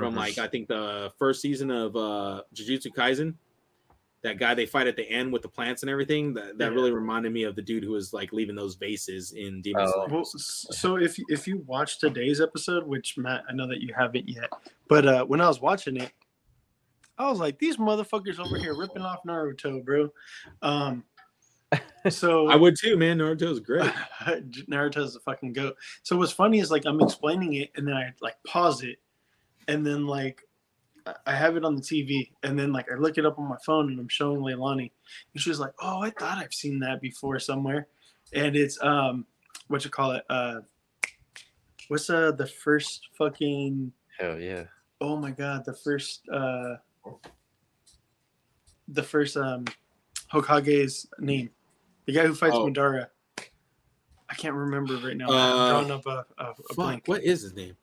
from 0.00 0.14
Mhm. 0.14 0.18
like 0.18 0.38
I 0.38 0.46
think 0.48 0.68
the 0.68 1.12
first 1.18 1.40
season 1.40 1.70
of 1.70 1.96
uh 1.96 2.42
Jujutsu 2.54 2.88
Kaisen. 2.94 3.34
That 4.22 4.38
guy 4.38 4.54
they 4.54 4.66
fight 4.66 4.86
at 4.88 4.96
the 4.96 5.08
end 5.08 5.32
with 5.32 5.42
the 5.42 5.48
plants 5.48 5.82
and 5.82 5.90
everything. 5.90 6.34
That 6.34 6.58
that 6.58 6.70
Yeah. 6.70 6.74
really 6.74 6.90
reminded 6.92 7.32
me 7.32 7.44
of 7.44 7.54
the 7.54 7.62
dude 7.62 7.84
who 7.84 7.92
was 7.92 8.12
like 8.12 8.32
leaving 8.32 8.56
those 8.56 8.74
vases 8.74 9.32
in 9.32 9.62
Demon 9.62 9.82
Oh. 9.86 9.92
Slayer. 9.92 10.08
Well, 10.08 10.24
so 10.24 10.96
if 10.96 11.16
if 11.28 11.46
you 11.46 11.58
watch 11.66 11.98
today's 11.98 12.40
episode, 12.40 12.86
which 12.86 13.16
Matt, 13.16 13.44
I 13.48 13.52
know 13.52 13.66
that 13.68 13.80
you 13.80 13.94
haven't 13.94 14.28
yet, 14.28 14.50
but 14.88 15.06
uh 15.06 15.24
when 15.24 15.40
I 15.40 15.48
was 15.48 15.60
watching 15.60 15.96
it, 15.96 16.12
I 17.18 17.30
was 17.30 17.38
like, 17.40 17.58
these 17.58 17.76
motherfuckers 17.78 18.38
over 18.38 18.58
here 18.58 18.74
ripping 18.76 19.02
off 19.02 19.22
Naruto, 19.26 19.82
bro. 19.84 20.12
Um, 20.60 21.04
so 22.10 22.48
I 22.48 22.56
would 22.56 22.76
too, 22.78 22.96
man. 22.96 23.18
Naruto's 23.18 23.60
great. 23.60 23.90
Naruto's 24.68 25.16
a 25.16 25.20
fucking 25.20 25.52
goat. 25.52 25.76
So 26.02 26.16
what's 26.16 26.32
funny 26.32 26.58
is 26.58 26.70
like 26.70 26.84
I'm 26.84 27.00
explaining 27.00 27.54
it 27.54 27.70
and 27.76 27.86
then 27.86 27.94
I 27.94 28.12
like 28.20 28.36
pause 28.46 28.82
it, 28.82 28.98
and 29.68 29.86
then 29.86 30.06
like 30.06 30.42
I- 31.06 31.14
I 31.26 31.34
have 31.34 31.56
it 31.56 31.64
on 31.64 31.76
the 31.76 31.82
TV, 31.82 32.32
and 32.42 32.58
then 32.58 32.72
like 32.72 32.90
I 32.90 32.96
look 32.96 33.16
it 33.18 33.24
up 33.26 33.38
on 33.38 33.48
my 33.48 33.58
phone 33.64 33.90
and 33.90 34.00
I'm 34.00 34.08
showing 34.08 34.40
Leilani, 34.40 34.90
and 35.34 35.40
she's 35.42 35.58
like, 35.60 35.72
"Oh, 35.80 36.00
I 36.02 36.10
thought 36.10 36.38
I've 36.38 36.52
seen 36.54 36.80
that 36.80 37.00
before 37.00 37.38
somewhere," 37.38 37.86
and 38.32 38.56
it's 38.56 38.82
um, 38.82 39.24
what 39.68 39.84
you 39.84 39.90
call 39.90 40.12
it? 40.12 40.24
Uh, 40.28 40.60
what's 41.88 42.10
uh 42.10 42.32
the 42.32 42.46
first 42.46 43.08
fucking? 43.16 43.92
Hell 44.18 44.40
yeah. 44.40 44.64
Oh 45.00 45.16
my 45.16 45.30
god, 45.30 45.64
the 45.64 45.74
first 45.74 46.22
uh, 46.28 46.76
the 48.88 49.02
first 49.02 49.36
um, 49.36 49.64
Hokage's 50.32 51.06
name, 51.18 51.50
the 52.06 52.12
guy 52.12 52.26
who 52.26 52.34
fights 52.34 52.54
Oh. 52.56 52.66
Madara. 52.66 53.08
I 54.28 54.34
can't 54.34 54.54
remember 54.54 54.94
right 54.96 55.16
now. 55.16 55.28
Uh, 55.28 55.32
I'm 55.32 55.86
drawing 55.86 55.90
up 55.92 56.06
a, 56.06 56.26
a, 56.42 56.50
a 56.50 56.54
Fuck, 56.54 56.76
blank. 56.76 57.02
what 57.06 57.22
is 57.22 57.42
his 57.42 57.54
name? 57.54 57.76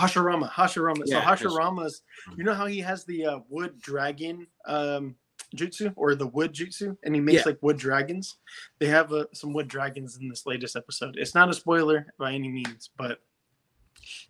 Hashirama. 0.00 0.50
Hashirama. 0.50 1.02
Yeah, 1.06 1.20
so 1.36 1.46
Hashirama's. 1.48 2.02
You 2.36 2.44
know 2.44 2.54
how 2.54 2.66
he 2.66 2.78
has 2.80 3.04
the 3.04 3.26
uh, 3.26 3.38
wood 3.48 3.78
dragon 3.80 4.46
um, 4.66 5.14
jutsu 5.56 5.92
or 5.96 6.14
the 6.14 6.26
wood 6.28 6.52
jutsu, 6.54 6.96
and 7.04 7.14
he 7.14 7.20
makes 7.20 7.38
Yeah. 7.38 7.46
like 7.46 7.58
wood 7.62 7.76
dragons. 7.76 8.36
They 8.78 8.86
have 8.86 9.12
uh, 9.12 9.26
some 9.34 9.52
wood 9.52 9.68
dragons 9.68 10.16
in 10.20 10.28
this 10.28 10.46
latest 10.46 10.76
episode. 10.76 11.16
It's 11.18 11.34
not 11.34 11.48
a 11.50 11.54
spoiler 11.54 12.06
by 12.18 12.32
any 12.32 12.48
means, 12.48 12.90
but 12.96 13.20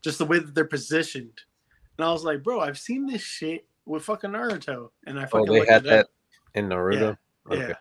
just 0.02 0.18
the 0.18 0.24
way 0.26 0.38
that 0.38 0.54
they're 0.54 0.64
positioned. 0.64 1.40
And 1.98 2.04
I 2.04 2.12
was 2.12 2.24
like, 2.24 2.42
bro, 2.42 2.60
I've 2.60 2.78
seen 2.78 3.06
this 3.06 3.22
shit 3.22 3.66
with 3.86 4.02
fucking 4.04 4.30
Naruto, 4.30 4.90
and 5.06 5.18
I 5.18 5.24
Oh, 5.24 5.26
fucking 5.26 5.52
they 5.52 5.66
had 5.66 5.84
that 5.84 5.98
up. 6.00 6.06
in 6.54 6.68
Naruto. 6.68 7.16
Okay. 7.50 7.68
Yeah. 7.68 7.74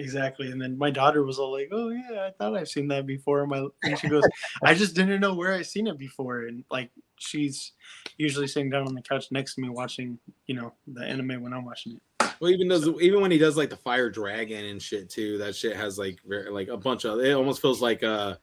Exactly. 0.00 0.50
And 0.50 0.60
then 0.60 0.78
my 0.78 0.90
daughter 0.90 1.22
was 1.24 1.38
all 1.38 1.52
like, 1.52 1.68
Oh 1.70 1.90
yeah, 1.90 2.26
I 2.26 2.30
thought 2.30 2.56
I've 2.56 2.68
seen 2.68 2.88
that 2.88 3.06
before. 3.06 3.42
And 3.42 3.50
My 3.50 3.66
and 3.82 3.98
she 3.98 4.08
goes, 4.08 4.24
I 4.64 4.74
just 4.74 4.94
didn't 4.94 5.20
know 5.20 5.34
where 5.34 5.52
I 5.52 5.62
seen 5.62 5.86
it 5.86 5.98
before. 5.98 6.46
And 6.46 6.64
like 6.70 6.90
she's 7.18 7.72
usually 8.16 8.46
sitting 8.46 8.70
down 8.70 8.86
on 8.86 8.94
the 8.94 9.02
couch 9.02 9.26
next 9.30 9.56
to 9.56 9.60
me 9.60 9.68
watching, 9.68 10.18
you 10.46 10.54
know, 10.54 10.72
the 10.86 11.04
anime 11.04 11.42
when 11.42 11.52
I'm 11.52 11.66
watching 11.66 11.92
it. 11.96 12.26
Well, 12.40 12.50
even 12.50 12.68
does 12.68 12.88
even 13.00 13.20
when 13.20 13.30
he 13.30 13.36
does 13.36 13.58
like 13.58 13.68
the 13.68 13.76
fire 13.76 14.08
dragon 14.08 14.64
and 14.64 14.80
shit 14.80 15.10
too, 15.10 15.36
that 15.38 15.54
shit 15.54 15.76
has 15.76 15.98
like 15.98 16.18
very, 16.26 16.50
like 16.50 16.68
a 16.68 16.78
bunch 16.78 17.04
of. 17.04 17.20
It 17.20 17.32
almost 17.32 17.60
feels 17.60 17.82
like 17.82 18.02
uh, 18.02 18.36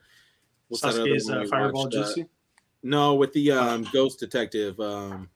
what's 0.68 0.84
that 0.84 0.89
other 0.89 1.05
Sasuke's 1.05 1.28
one 1.28 1.38
uh, 1.39 1.47
fireball 1.47 1.88
uh, 1.88 1.89
jutsu. 1.89 2.28
No, 2.84 3.16
with 3.16 3.34
the 3.34 3.51
um 3.51 3.88
ghost 3.91 4.20
detective, 4.20 4.80
um, 4.80 5.30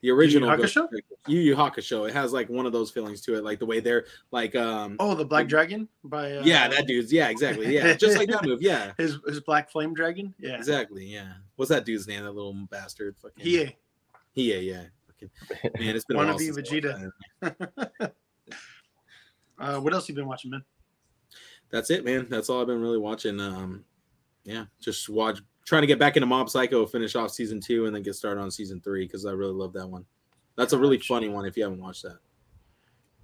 the 0.00 0.10
original 0.10 0.48
Yu 0.48 0.54
Yu 0.56 0.62
Hakusho? 0.62 0.90
Detective, 0.90 1.18
Yu 1.26 1.40
Yu 1.40 1.56
Hakusho. 1.56 2.08
It 2.08 2.14
has 2.14 2.32
like 2.32 2.48
one 2.48 2.66
of 2.66 2.72
those 2.72 2.90
feelings 2.90 3.20
to 3.22 3.34
it, 3.34 3.44
like 3.44 3.58
the 3.58 3.66
way 3.66 3.80
they're 3.80 4.04
like 4.30 4.54
um. 4.54 4.96
Oh, 4.98 5.14
the 5.14 5.24
Black 5.24 5.48
Dragon 5.48 5.88
by 6.04 6.32
uh, 6.32 6.42
yeah, 6.44 6.68
that 6.68 6.86
dude's 6.86 7.12
yeah, 7.12 7.28
exactly, 7.28 7.74
yeah, 7.74 7.94
just 7.94 8.18
like 8.18 8.28
that 8.28 8.44
move, 8.44 8.62
yeah, 8.62 8.92
his 8.98 9.18
his 9.26 9.40
black 9.40 9.70
flame 9.70 9.94
dragon. 9.94 10.34
Yeah. 10.38 10.56
exactly, 10.56 11.04
yeah. 11.06 11.32
What's 11.56 11.70
that 11.70 11.84
dude's 11.84 12.06
name? 12.06 12.24
That 12.24 12.32
little 12.32 12.54
bastard, 12.70 13.16
fucking 13.20 13.44
He 13.44 13.74
yeah, 14.34 14.56
yeah. 14.56 14.82
Fucking, 15.06 15.30
man, 15.80 15.96
it's 15.96 16.04
been 16.04 16.16
Wanna 16.16 16.36
be 16.36 16.50
since 16.50 16.58
I 16.58 16.60
watched 16.60 17.12
Vegeta. 17.42 18.12
uh 19.58 19.80
what 19.80 19.94
else 19.94 20.08
you 20.08 20.14
been 20.14 20.28
watching, 20.28 20.50
man? 20.50 20.62
that's 21.70 21.90
it, 21.90 22.04
man. 22.04 22.26
That's 22.28 22.48
all 22.48 22.60
I've 22.60 22.66
been 22.66 22.80
really 22.80 22.98
watching. 22.98 23.40
Um, 23.40 23.84
yeah, 24.44 24.64
just 24.80 25.08
watch, 25.08 25.40
trying 25.66 25.82
to 25.82 25.86
get 25.86 25.98
back 25.98 26.16
into 26.16 26.26
Mob 26.26 26.48
Psycho, 26.48 26.86
finish 26.86 27.14
off 27.16 27.32
season 27.32 27.60
two, 27.60 27.84
and 27.84 27.94
then 27.94 28.02
get 28.02 28.14
started 28.14 28.40
on 28.40 28.50
season 28.50 28.80
three 28.80 29.04
because 29.04 29.26
I 29.26 29.32
really 29.32 29.52
love 29.52 29.74
that 29.74 29.86
one. 29.86 30.06
That's 30.56 30.72
a 30.72 30.78
really 30.78 30.98
funny 30.98 31.28
one 31.28 31.44
if 31.44 31.56
you 31.56 31.64
haven't 31.64 31.82
watched 31.82 32.04
that. 32.04 32.18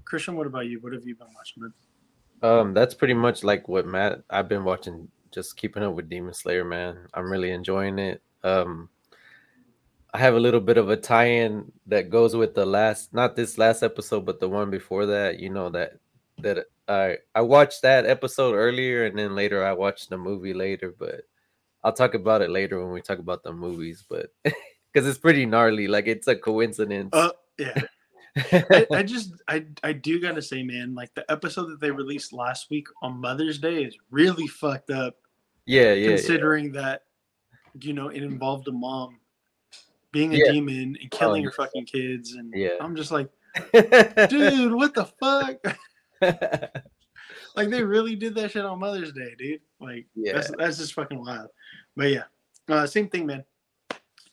Christian, 0.04 0.36
what 0.36 0.46
about 0.46 0.66
you? 0.66 0.80
What 0.80 0.92
have 0.92 1.06
you 1.06 1.14
been 1.14 1.28
watching, 1.34 1.62
man? 1.62 1.72
Um, 2.42 2.74
that's 2.74 2.94
pretty 2.94 3.14
much 3.14 3.44
like 3.44 3.68
what 3.68 3.86
Matt. 3.86 4.22
I've 4.28 4.48
been 4.48 4.64
watching, 4.64 5.08
just 5.30 5.56
keeping 5.56 5.82
up 5.82 5.94
with 5.94 6.10
Demon 6.10 6.34
Slayer, 6.34 6.64
man. 6.64 6.98
I'm 7.14 7.30
really 7.30 7.52
enjoying 7.52 7.98
it. 7.98 8.20
Um, 8.42 8.90
I 10.12 10.18
have 10.18 10.34
a 10.34 10.40
little 10.40 10.60
bit 10.60 10.76
of 10.76 10.90
a 10.90 10.96
tie-in 10.96 11.72
that 11.86 12.10
goes 12.10 12.36
with 12.36 12.54
the 12.54 12.66
last, 12.66 13.14
not 13.14 13.36
this 13.36 13.56
last 13.56 13.82
episode, 13.82 14.26
but 14.26 14.40
the 14.40 14.48
one 14.48 14.70
before 14.70 15.06
that. 15.06 15.38
You 15.38 15.48
know 15.48 15.70
that 15.70 15.92
that 16.42 16.66
I 16.88 17.18
I 17.34 17.40
watched 17.40 17.82
that 17.82 18.04
episode 18.04 18.54
earlier, 18.54 19.06
and 19.06 19.16
then 19.16 19.36
later 19.36 19.64
I 19.64 19.72
watched 19.72 20.10
the 20.10 20.18
movie 20.18 20.52
later. 20.52 20.92
But 20.98 21.22
I'll 21.84 21.92
talk 21.92 22.14
about 22.14 22.42
it 22.42 22.50
later 22.50 22.82
when 22.82 22.92
we 22.92 23.00
talk 23.02 23.18
about 23.18 23.42
the 23.42 23.52
movies. 23.52 24.04
But 24.08 24.32
because 24.44 25.06
it's 25.08 25.18
pretty 25.18 25.46
gnarly, 25.46 25.88
like 25.88 26.06
it's 26.06 26.28
a 26.28 26.36
coincidence. 26.36 27.10
Uh 27.12 27.30
yeah. 27.58 27.82
I, 28.52 28.86
I 28.92 29.02
just 29.04 29.32
I 29.48 29.66
I 29.82 29.92
do 29.92 30.20
gotta 30.20 30.40
say, 30.42 30.62
man, 30.62 30.94
like 30.94 31.14
the 31.14 31.30
episode 31.30 31.66
that 31.70 31.80
they 31.80 31.90
released 31.90 32.32
last 32.32 32.70
week 32.70 32.86
on 33.02 33.20
Mother's 33.20 33.58
Day 33.58 33.84
is 33.84 33.96
really 34.10 34.46
fucked 34.46 34.90
up. 34.90 35.16
yeah, 35.66 35.82
yeah, 35.82 35.92
yeah. 35.92 36.08
considering 36.16 36.72
that 36.72 37.02
you 37.80 37.92
know 37.92 38.08
it 38.08 38.22
involved 38.22 38.68
a 38.68 38.72
mom 38.72 39.18
being 40.12 40.34
a 40.34 40.38
Yeah. 40.38 40.52
demon 40.52 40.96
and 41.00 41.10
killing 41.10 41.42
Oh, 41.42 41.46
her 41.46 41.52
fucking 41.52 41.86
kids, 41.86 42.34
and 42.34 42.52
Yeah. 42.54 42.76
I'm 42.80 42.94
just 42.96 43.10
like, 43.10 43.28
dude, 44.28 44.72
what 44.74 44.94
the 44.94 45.06
fuck? 45.18 45.78
like 47.56 47.68
they 47.70 47.82
really 47.82 48.16
did 48.16 48.34
that 48.36 48.50
shit 48.50 48.64
on 48.64 48.78
Mother's 48.78 49.12
Day, 49.12 49.34
dude. 49.38 49.60
Like 49.80 50.06
that's 50.34 50.50
that's 50.58 50.78
just 50.78 50.94
fucking 50.94 51.20
wild. 51.20 51.48
But 51.96 52.10
yeah, 52.10 52.24
uh, 52.68 52.86
same 52.86 53.08
thing, 53.08 53.26
man. 53.26 53.44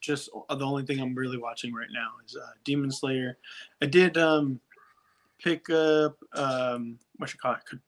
Just 0.01 0.29
uh, 0.49 0.55
the 0.55 0.65
only 0.65 0.85
thing 0.85 0.99
I'm 1.01 1.13
really 1.15 1.37
watching 1.37 1.73
right 1.73 1.89
now 1.91 2.07
is 2.25 2.35
uh, 2.35 2.51
Demon 2.63 2.91
Slayer. 2.91 3.37
I 3.81 3.85
did 3.85 4.17
um 4.17 4.59
pick 5.43 5.69
up 5.69 6.17
um 6.33 6.99
what 7.17 7.33
you 7.33 7.39
call 7.39 7.53
it. 7.53 7.65
Could- 7.65 7.81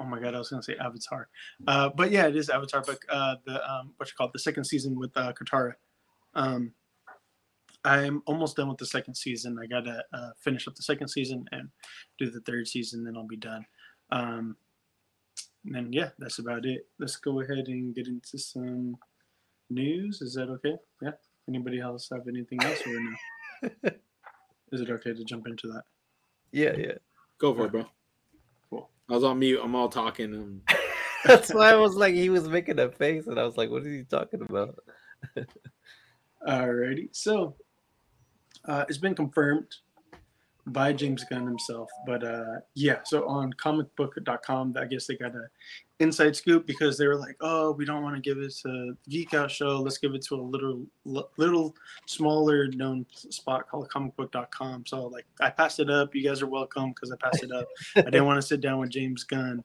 Oh 0.00 0.06
my 0.06 0.18
god, 0.18 0.34
I 0.34 0.38
was 0.38 0.50
gonna 0.50 0.62
say 0.62 0.74
Avatar, 0.76 1.28
uh, 1.68 1.88
but 1.88 2.10
yeah, 2.10 2.26
it 2.26 2.34
is 2.34 2.50
Avatar. 2.50 2.82
But 2.84 2.98
uh, 3.08 3.36
the 3.46 3.72
um, 3.72 3.92
what 3.96 4.08
you 4.08 4.14
call 4.18 4.26
it, 4.26 4.32
the 4.32 4.40
second 4.40 4.64
season 4.64 4.98
with 4.98 5.16
uh, 5.16 5.32
Katara. 5.32 5.74
Um, 6.34 6.72
I'm 7.84 8.22
almost 8.26 8.56
done 8.56 8.68
with 8.68 8.78
the 8.78 8.86
second 8.86 9.14
season. 9.14 9.56
I 9.62 9.66
gotta 9.66 10.02
uh, 10.12 10.30
finish 10.40 10.66
up 10.66 10.74
the 10.74 10.82
second 10.82 11.08
season 11.08 11.46
and 11.52 11.68
do 12.18 12.28
the 12.28 12.40
third 12.40 12.66
season, 12.66 13.04
then 13.04 13.16
I'll 13.16 13.26
be 13.26 13.36
done. 13.36 13.64
Um, 14.10 14.56
and 15.64 15.74
then 15.74 15.92
yeah, 15.92 16.10
that's 16.18 16.38
about 16.38 16.66
it. 16.66 16.86
Let's 16.98 17.16
go 17.16 17.40
ahead 17.40 17.68
and 17.68 17.94
get 17.94 18.06
into 18.06 18.38
some 18.38 18.96
news. 19.70 20.20
Is 20.20 20.34
that 20.34 20.48
okay? 20.50 20.76
Yeah. 21.02 21.12
Anybody 21.48 21.80
else 21.80 22.08
have 22.12 22.28
anything 22.28 22.62
else 22.62 22.80
or 22.86 23.00
no? 23.00 23.90
Is 24.72 24.80
it 24.80 24.90
okay 24.90 25.14
to 25.14 25.24
jump 25.24 25.46
into 25.46 25.68
that? 25.68 25.82
yeah, 26.52 26.74
yeah. 26.76 26.92
Go 27.38 27.54
for 27.54 27.66
it, 27.66 27.72
bro. 27.72 27.86
Cool. 28.70 28.88
I 29.08 29.14
was 29.14 29.24
on 29.24 29.38
mute. 29.38 29.60
I'm 29.62 29.74
all 29.74 29.88
talking. 29.88 30.34
Um, 30.34 30.62
That's 31.24 31.52
why 31.52 31.70
I 31.70 31.76
was 31.76 31.94
like, 31.96 32.14
he 32.14 32.30
was 32.30 32.48
making 32.48 32.78
a 32.78 32.90
face, 32.90 33.26
and 33.26 33.38
I 33.38 33.44
was 33.44 33.56
like, 33.56 33.70
what 33.70 33.82
is 33.82 33.92
he 33.92 34.04
talking 34.04 34.42
about? 34.42 34.76
Alrighty. 36.46 37.08
So 37.12 37.56
uh, 38.66 38.84
it's 38.88 38.98
been 38.98 39.14
confirmed 39.14 39.74
by 40.66 40.92
James 40.92 41.24
Gunn 41.24 41.46
himself. 41.46 41.90
But 42.06 42.24
uh, 42.24 42.60
yeah, 42.74 43.00
so 43.04 43.26
on 43.28 43.52
comicbook.com, 43.54 44.74
I 44.78 44.84
guess 44.86 45.06
they 45.06 45.16
got 45.16 45.34
a 45.34 45.46
inside 46.00 46.34
scoop 46.34 46.66
because 46.66 46.98
they 46.98 47.06
were 47.06 47.16
like, 47.16 47.36
oh, 47.40 47.72
we 47.72 47.84
don't 47.84 48.02
want 48.02 48.16
to 48.16 48.20
give 48.20 48.38
it 48.38 48.54
to 48.62 48.96
Geek 49.08 49.34
Out 49.34 49.50
Show. 49.50 49.80
Let's 49.80 49.98
give 49.98 50.14
it 50.14 50.22
to 50.26 50.36
a 50.36 50.42
little, 50.42 50.84
little 51.04 51.74
smaller 52.06 52.68
known 52.68 53.06
spot 53.12 53.68
called 53.68 53.88
comicbook.com. 53.90 54.86
So 54.86 55.06
like, 55.06 55.26
I 55.40 55.50
passed 55.50 55.80
it 55.80 55.90
up. 55.90 56.14
You 56.14 56.22
guys 56.22 56.42
are 56.42 56.46
welcome 56.46 56.90
because 56.90 57.12
I 57.12 57.16
passed 57.16 57.44
it 57.44 57.52
up. 57.52 57.66
I 57.96 58.02
didn't 58.02 58.26
want 58.26 58.40
to 58.40 58.46
sit 58.46 58.60
down 58.60 58.78
with 58.78 58.90
James 58.90 59.24
Gunn. 59.24 59.62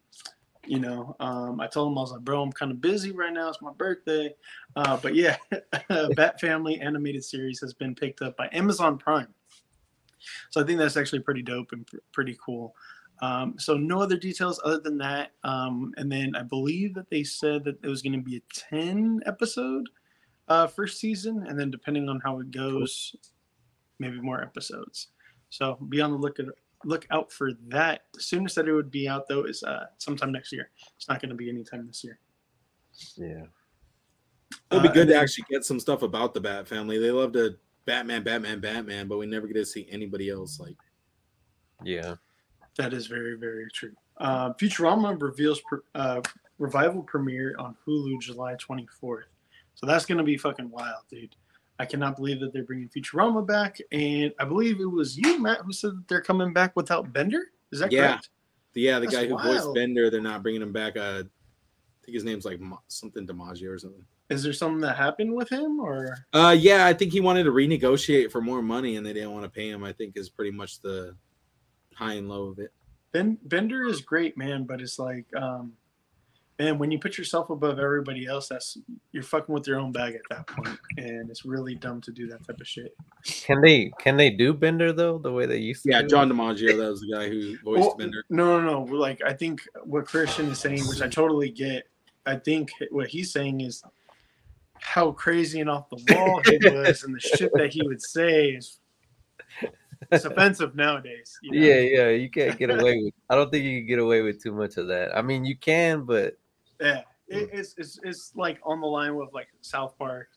You 0.66 0.80
know, 0.80 1.16
um, 1.20 1.60
I 1.60 1.68
told 1.68 1.92
him 1.92 1.98
I 1.98 2.02
was 2.02 2.12
like, 2.12 2.22
bro, 2.22 2.44
I'm 2.44 2.52
kind 2.52 2.72
of 2.72 2.80
busy 2.80 3.12
right 3.12 3.34
now. 3.34 3.50
It's 3.50 3.62
my 3.62 3.72
birthday. 3.72 4.36
Uh, 4.76 4.98
but 4.98 5.16
yeah, 5.16 5.38
Bat 6.16 6.40
Family 6.40 6.80
animated 6.80 7.24
series 7.24 7.60
has 7.62 7.74
been 7.74 7.96
picked 7.96 8.22
up 8.22 8.38
by 8.38 8.50
Amazon 8.52 8.98
Prime. 8.98 9.34
So 10.50 10.62
I 10.62 10.66
think 10.66 10.80
that's 10.80 10.98
actually 10.98 11.20
pretty 11.20 11.42
dope 11.42 11.72
and 11.72 11.86
pr- 11.88 11.98
pretty 12.12 12.38
cool. 12.44 12.76
Um, 13.22 13.56
so 13.58 13.76
no 13.76 14.00
other 14.02 14.18
details 14.18 14.62
other 14.64 14.80
than 14.80 14.98
that. 15.00 15.32
Um, 15.44 15.94
and 15.98 16.12
then 16.12 16.36
I 16.36 16.44
believe 16.44 16.94
that 16.96 17.10
they 17.10 17.24
said 17.24 17.64
that 17.66 17.78
it 17.84 17.88
was 17.88 18.02
going 18.02 18.14
to 18.14 18.20
be 18.20 18.38
a 18.38 18.42
10 18.54 19.22
episode 19.26 19.88
uh, 20.48 20.68
first 20.68 21.00
season. 21.00 21.46
And 21.48 21.60
then 21.60 21.70
depending 21.70 22.08
on 22.08 22.22
how 22.24 22.40
it 22.40 22.52
goes, 22.52 23.16
maybe 24.00 24.22
more 24.22 24.42
episodes. 24.42 25.08
So 25.50 25.76
be 25.90 26.00
on 26.02 26.12
the 26.12 26.18
lookout 26.18 26.48
look 26.86 27.06
out 27.12 27.32
for 27.32 27.52
that. 27.68 28.04
The 28.14 28.22
soonest 28.22 28.56
that 28.56 28.68
it 28.68 28.74
would 28.74 28.92
be 28.92 29.08
out 29.08 29.28
though 29.28 29.44
is 29.44 29.64
uh, 29.64 29.88
sometime 29.98 30.32
next 30.32 30.52
year. 30.52 30.70
It's 30.96 31.10
not 31.10 31.22
going 31.22 31.30
to 31.30 31.36
be 31.36 31.50
anytime 31.50 31.88
this 31.88 32.04
year. 32.04 32.20
Yeah. 33.18 33.46
It'd 34.72 34.84
be 34.84 34.90
Uh, 34.90 34.94
good 34.94 35.02
and 35.02 35.10
to 35.10 35.16
actually 35.18 35.46
get 35.50 35.66
some 35.66 35.80
stuff 35.80 36.02
about 36.02 36.34
the 36.34 36.42
Bat 36.42 36.68
family. 36.68 36.98
They 36.98 37.12
love 37.12 37.34
to 37.34 37.58
Batman, 37.90 38.22
Batman, 38.24 38.60
Batman, 38.60 39.08
but 39.08 39.18
we 39.18 39.26
never 39.26 39.48
get 39.48 39.56
to 39.56 39.66
see 39.66 39.88
anybody 39.90 40.30
else. 40.30 40.60
Like, 40.60 40.76
Yeah. 41.84 42.16
That 42.78 42.94
is 42.94 43.08
very, 43.08 43.36
very 43.36 43.68
true. 43.72 43.94
Uh, 44.18 44.54
Futurama 44.54 45.20
reveals 45.20 45.60
pre- 45.62 45.80
uh, 45.96 46.22
revival 46.60 47.02
premiere 47.02 47.56
on 47.58 47.76
Hulu 47.88 48.22
July 48.22 48.56
24th. 48.56 49.24
So 49.74 49.88
that's 49.88 50.06
going 50.06 50.20
to 50.20 50.24
be 50.24 50.38
fucking 50.38 50.70
wild, 50.70 51.04
dude. 51.10 51.36
I 51.80 51.86
cannot 51.86 52.16
believe 52.16 52.40
that 52.42 52.54
they're 52.54 52.64
bringing 52.64 52.90
Futurama 52.90 53.46
back. 53.46 53.80
And 53.92 54.32
I 54.40 54.46
believe 54.46 54.80
it 54.80 54.86
was 54.86 55.18
you, 55.18 55.40
Matt, 55.42 55.62
who 55.62 55.74
said 55.74 55.92
that 55.92 56.08
they're 56.08 56.22
coming 56.22 56.54
back 56.54 56.76
without 56.76 57.12
Bender. 57.12 57.48
Is 57.72 57.80
that 57.80 57.92
Yeah. 57.92 58.10
correct? 58.10 58.30
yeah, 58.76 59.00
the 59.00 59.08
That's 59.08 59.16
guy 59.18 59.28
who 59.28 59.38
voiced. 59.42 59.74
Bender, 59.74 60.12
they're 60.12 60.22
not 60.22 60.44
bringing 60.44 60.62
him 60.62 60.72
back. 60.72 60.96
Uh, 60.96 61.24
I 61.24 62.06
think 62.06 62.14
his 62.14 62.24
name's 62.24 62.46
like 62.46 62.60
Ma- 62.60 62.78
something 62.88 63.26
DiMaggio 63.26 63.70
or 63.70 63.80
something. 63.80 64.06
Is 64.30 64.44
there 64.44 64.54
something 64.54 64.82
that 64.82 64.96
happened 64.96 65.34
with 65.34 65.50
him 65.50 65.80
or? 65.80 66.16
Uh, 66.34 66.56
yeah, 66.58 66.86
I 66.86 66.94
think 66.94 67.12
he 67.12 67.20
wanted 67.20 67.44
to 67.46 67.52
renegotiate 67.52 68.32
for 68.32 68.42
more 68.42 68.62
money, 68.62 68.96
and 68.96 69.06
they 69.06 69.14
didn't 69.14 69.32
want 69.32 69.44
to 69.44 69.50
pay 69.50 69.70
him. 69.70 69.84
I 69.84 69.92
think 69.92 70.16
is 70.18 70.30
pretty 70.30 70.52
much 70.52 70.82
the 70.82 71.16
high 71.96 72.14
and 72.14 72.30
low 72.30 72.46
of 72.46 72.60
it. 72.60 72.72
Ben 73.12 73.38
Bender 73.44 73.86
is 73.86 74.02
great, 74.02 74.38
man, 74.38 74.66
but 74.66 74.82
it's 74.82 75.00
like, 75.00 75.26
um, 75.36 75.74
man, 76.60 76.78
when 76.78 76.92
you 76.92 77.00
put 77.00 77.18
yourself 77.18 77.50
above 77.50 77.80
everybody 77.80 78.28
else, 78.28 78.48
that's 78.50 78.78
you're 79.12 79.24
fucking 79.24 79.52
with 79.52 79.66
your 79.66 79.80
own 79.80 79.92
bag 79.92 80.14
at 80.14 80.22
that 80.30 80.46
point, 80.46 80.78
and 80.98 81.28
it's 81.32 81.44
really 81.44 81.74
dumb 81.74 82.00
to 82.02 82.12
do 82.12 82.28
that 82.28 82.46
type 82.46 82.62
of 82.62 82.68
shit. 82.68 82.96
Can 83.26 83.62
they 83.62 83.92
can 84.00 84.16
they 84.16 84.30
do 84.30 84.54
Bender 84.54 84.94
though 84.94 85.18
the 85.18 85.32
way 85.32 85.48
they 85.48 85.58
used 85.58 85.84
to? 85.84 85.90
Yeah, 85.90 86.04
do? 86.04 86.08
John 86.08 86.30
DiMaggio, 86.30 86.78
that 86.78 86.90
was 86.90 87.02
the 87.02 87.12
guy 87.12 87.28
who 87.30 87.58
voiced 87.64 87.80
Well, 87.80 87.96
Bender. 87.96 88.24
No, 88.30 88.62
no, 88.62 88.86
no. 88.86 88.96
Like 88.96 89.24
I 89.26 89.34
think 89.34 89.62
what 89.84 90.06
Christian 90.06 90.50
is 90.50 90.60
saying, 90.60 90.88
which 90.88 91.02
I 91.02 91.08
totally 91.08 91.50
get. 91.50 91.88
I 92.28 92.36
think 92.36 92.70
what 92.92 93.08
he's 93.08 93.32
saying 93.32 93.62
is 93.62 93.82
how 94.82 95.12
crazy 95.12 95.60
and 95.62 95.70
off 95.70 95.90
the 95.90 96.16
wall 96.16 96.42
he 96.46 96.58
was, 96.70 97.04
and 97.04 97.16
the 97.16 97.20
shit 97.20 97.52
that 97.56 97.72
he 97.74 97.82
would 97.86 98.02
say 98.02 98.52
is 98.52 98.80
it's 100.12 100.26
offensive 100.26 100.76
nowadays. 100.76 101.38
you 101.44 101.52
know? 101.52 101.66
Yeah, 101.68 101.80
yeah, 101.80 102.10
you 102.10 102.30
can't 102.30 102.58
get 102.58 102.70
away 102.70 103.02
with. 103.04 103.14
I 103.30 103.36
don't 103.36 103.52
think 103.52 103.66
you 103.66 103.80
can 103.80 103.88
get 103.88 104.00
away 104.00 104.22
with 104.22 104.42
too 104.42 104.54
much 104.54 104.78
of 104.78 104.88
that. 104.88 105.16
I 105.16 105.22
mean, 105.22 105.46
you 105.46 105.58
can, 105.58 106.04
but 106.06 106.38
Yeah, 106.80 107.02
it, 107.28 107.52
mm. 107.52 107.60
it's, 107.60 107.76
it's 107.78 108.00
it's 108.04 108.32
like 108.36 108.60
on 108.64 108.80
the 108.82 108.88
line 108.88 109.16
with 109.16 109.30
like 109.34 109.48
South 109.62 109.98
Park 110.00 110.30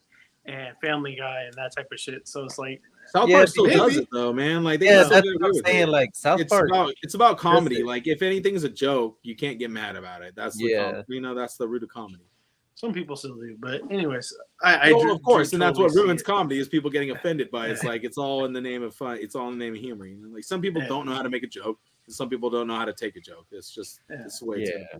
and 0.47 0.77
Family 0.83 1.17
Guy 1.19 1.43
and 1.45 1.55
that 1.55 1.73
type 1.77 1.87
of 1.93 1.99
shit. 2.01 2.27
So 2.27 2.45
it's 2.45 2.59
like, 2.59 2.83
South 3.13 3.29
Yeah, 3.29 3.37
Park 3.37 3.49
still 3.49 3.65
maybe. 3.67 3.77
does 3.79 3.97
it 3.97 4.09
though, 4.13 4.33
man. 4.33 4.65
Like 4.65 4.81
they 4.81 4.87
yeah, 4.87 5.05
that's 5.05 5.27
what 5.27 5.45
I'm 5.45 5.55
saying. 5.65 5.83
it. 5.83 5.89
Like 5.89 6.11
South 6.15 6.41
it's 6.41 6.53
Park, 6.53 6.69
about 6.69 6.93
it's 7.03 7.15
about 7.15 7.39
comedy. 7.39 7.83
Like 7.85 8.07
if 8.09 8.21
anything's 8.23 8.65
a 8.65 8.69
joke, 8.69 9.19
you 9.23 9.37
can't 9.37 9.59
get 9.59 9.71
mad 9.71 9.95
about 9.97 10.23
it. 10.23 10.35
That's 10.37 10.57
the 10.57 10.65
Yeah. 10.65 10.93
com- 10.93 11.05
you 11.09 11.21
know 11.21 11.35
that's 11.35 11.57
the 11.57 11.67
root 11.69 11.83
of 11.85 11.89
comedy. 11.89 12.25
Some 12.83 12.93
people 12.93 13.15
still 13.15 13.37
do, 13.37 13.57
but 13.61 13.81
anyways, 13.93 14.37
I, 14.61 14.91
I 14.91 14.93
well, 14.93 15.05
do- 15.05 15.13
of 15.13 15.23
course, 15.23 15.51
do 15.51 15.55
and 15.55 15.63
that's 15.63 15.79
what 15.79 15.95
ruins 15.95 16.21
it. 16.21 16.25
comedy 16.25 16.59
is 16.59 16.69
people 16.69 16.91
getting 16.91 17.13
offended 17.13 17.49
by 17.53 17.69
it. 17.69 17.71
It's 17.71 17.85
like 17.93 18.03
it's 18.03 18.19
all 18.19 18.45
in 18.45 18.53
the 18.53 18.61
name 18.61 18.83
of 18.83 18.93
fun. 18.93 19.19
It's 19.21 19.37
all 19.37 19.47
in 19.53 19.57
the 19.59 19.65
name 19.65 19.75
of 19.75 19.81
humor. 19.81 20.05
You 20.07 20.17
know? 20.17 20.35
Like 20.35 20.43
some 20.43 20.61
people 20.61 20.83
Yeah. 20.83 20.89
don't 20.89 21.07
know 21.07 21.15
how 21.15 21.23
to 21.23 21.31
make 21.31 21.45
a 21.45 21.47
joke, 21.47 21.79
and 22.07 22.15
some 22.15 22.29
people 22.29 22.51
don't 22.51 22.67
know 22.67 22.75
how 22.75 22.85
to 22.85 22.93
take 22.93 23.15
a 23.15 23.21
joke. 23.21 23.47
It's 23.53 23.73
just 23.73 24.01
Yeah. 24.11 24.25
it's 24.25 24.41
the 24.41 24.47
way. 24.47 24.63
It's 24.63 24.71
yeah, 24.73 24.99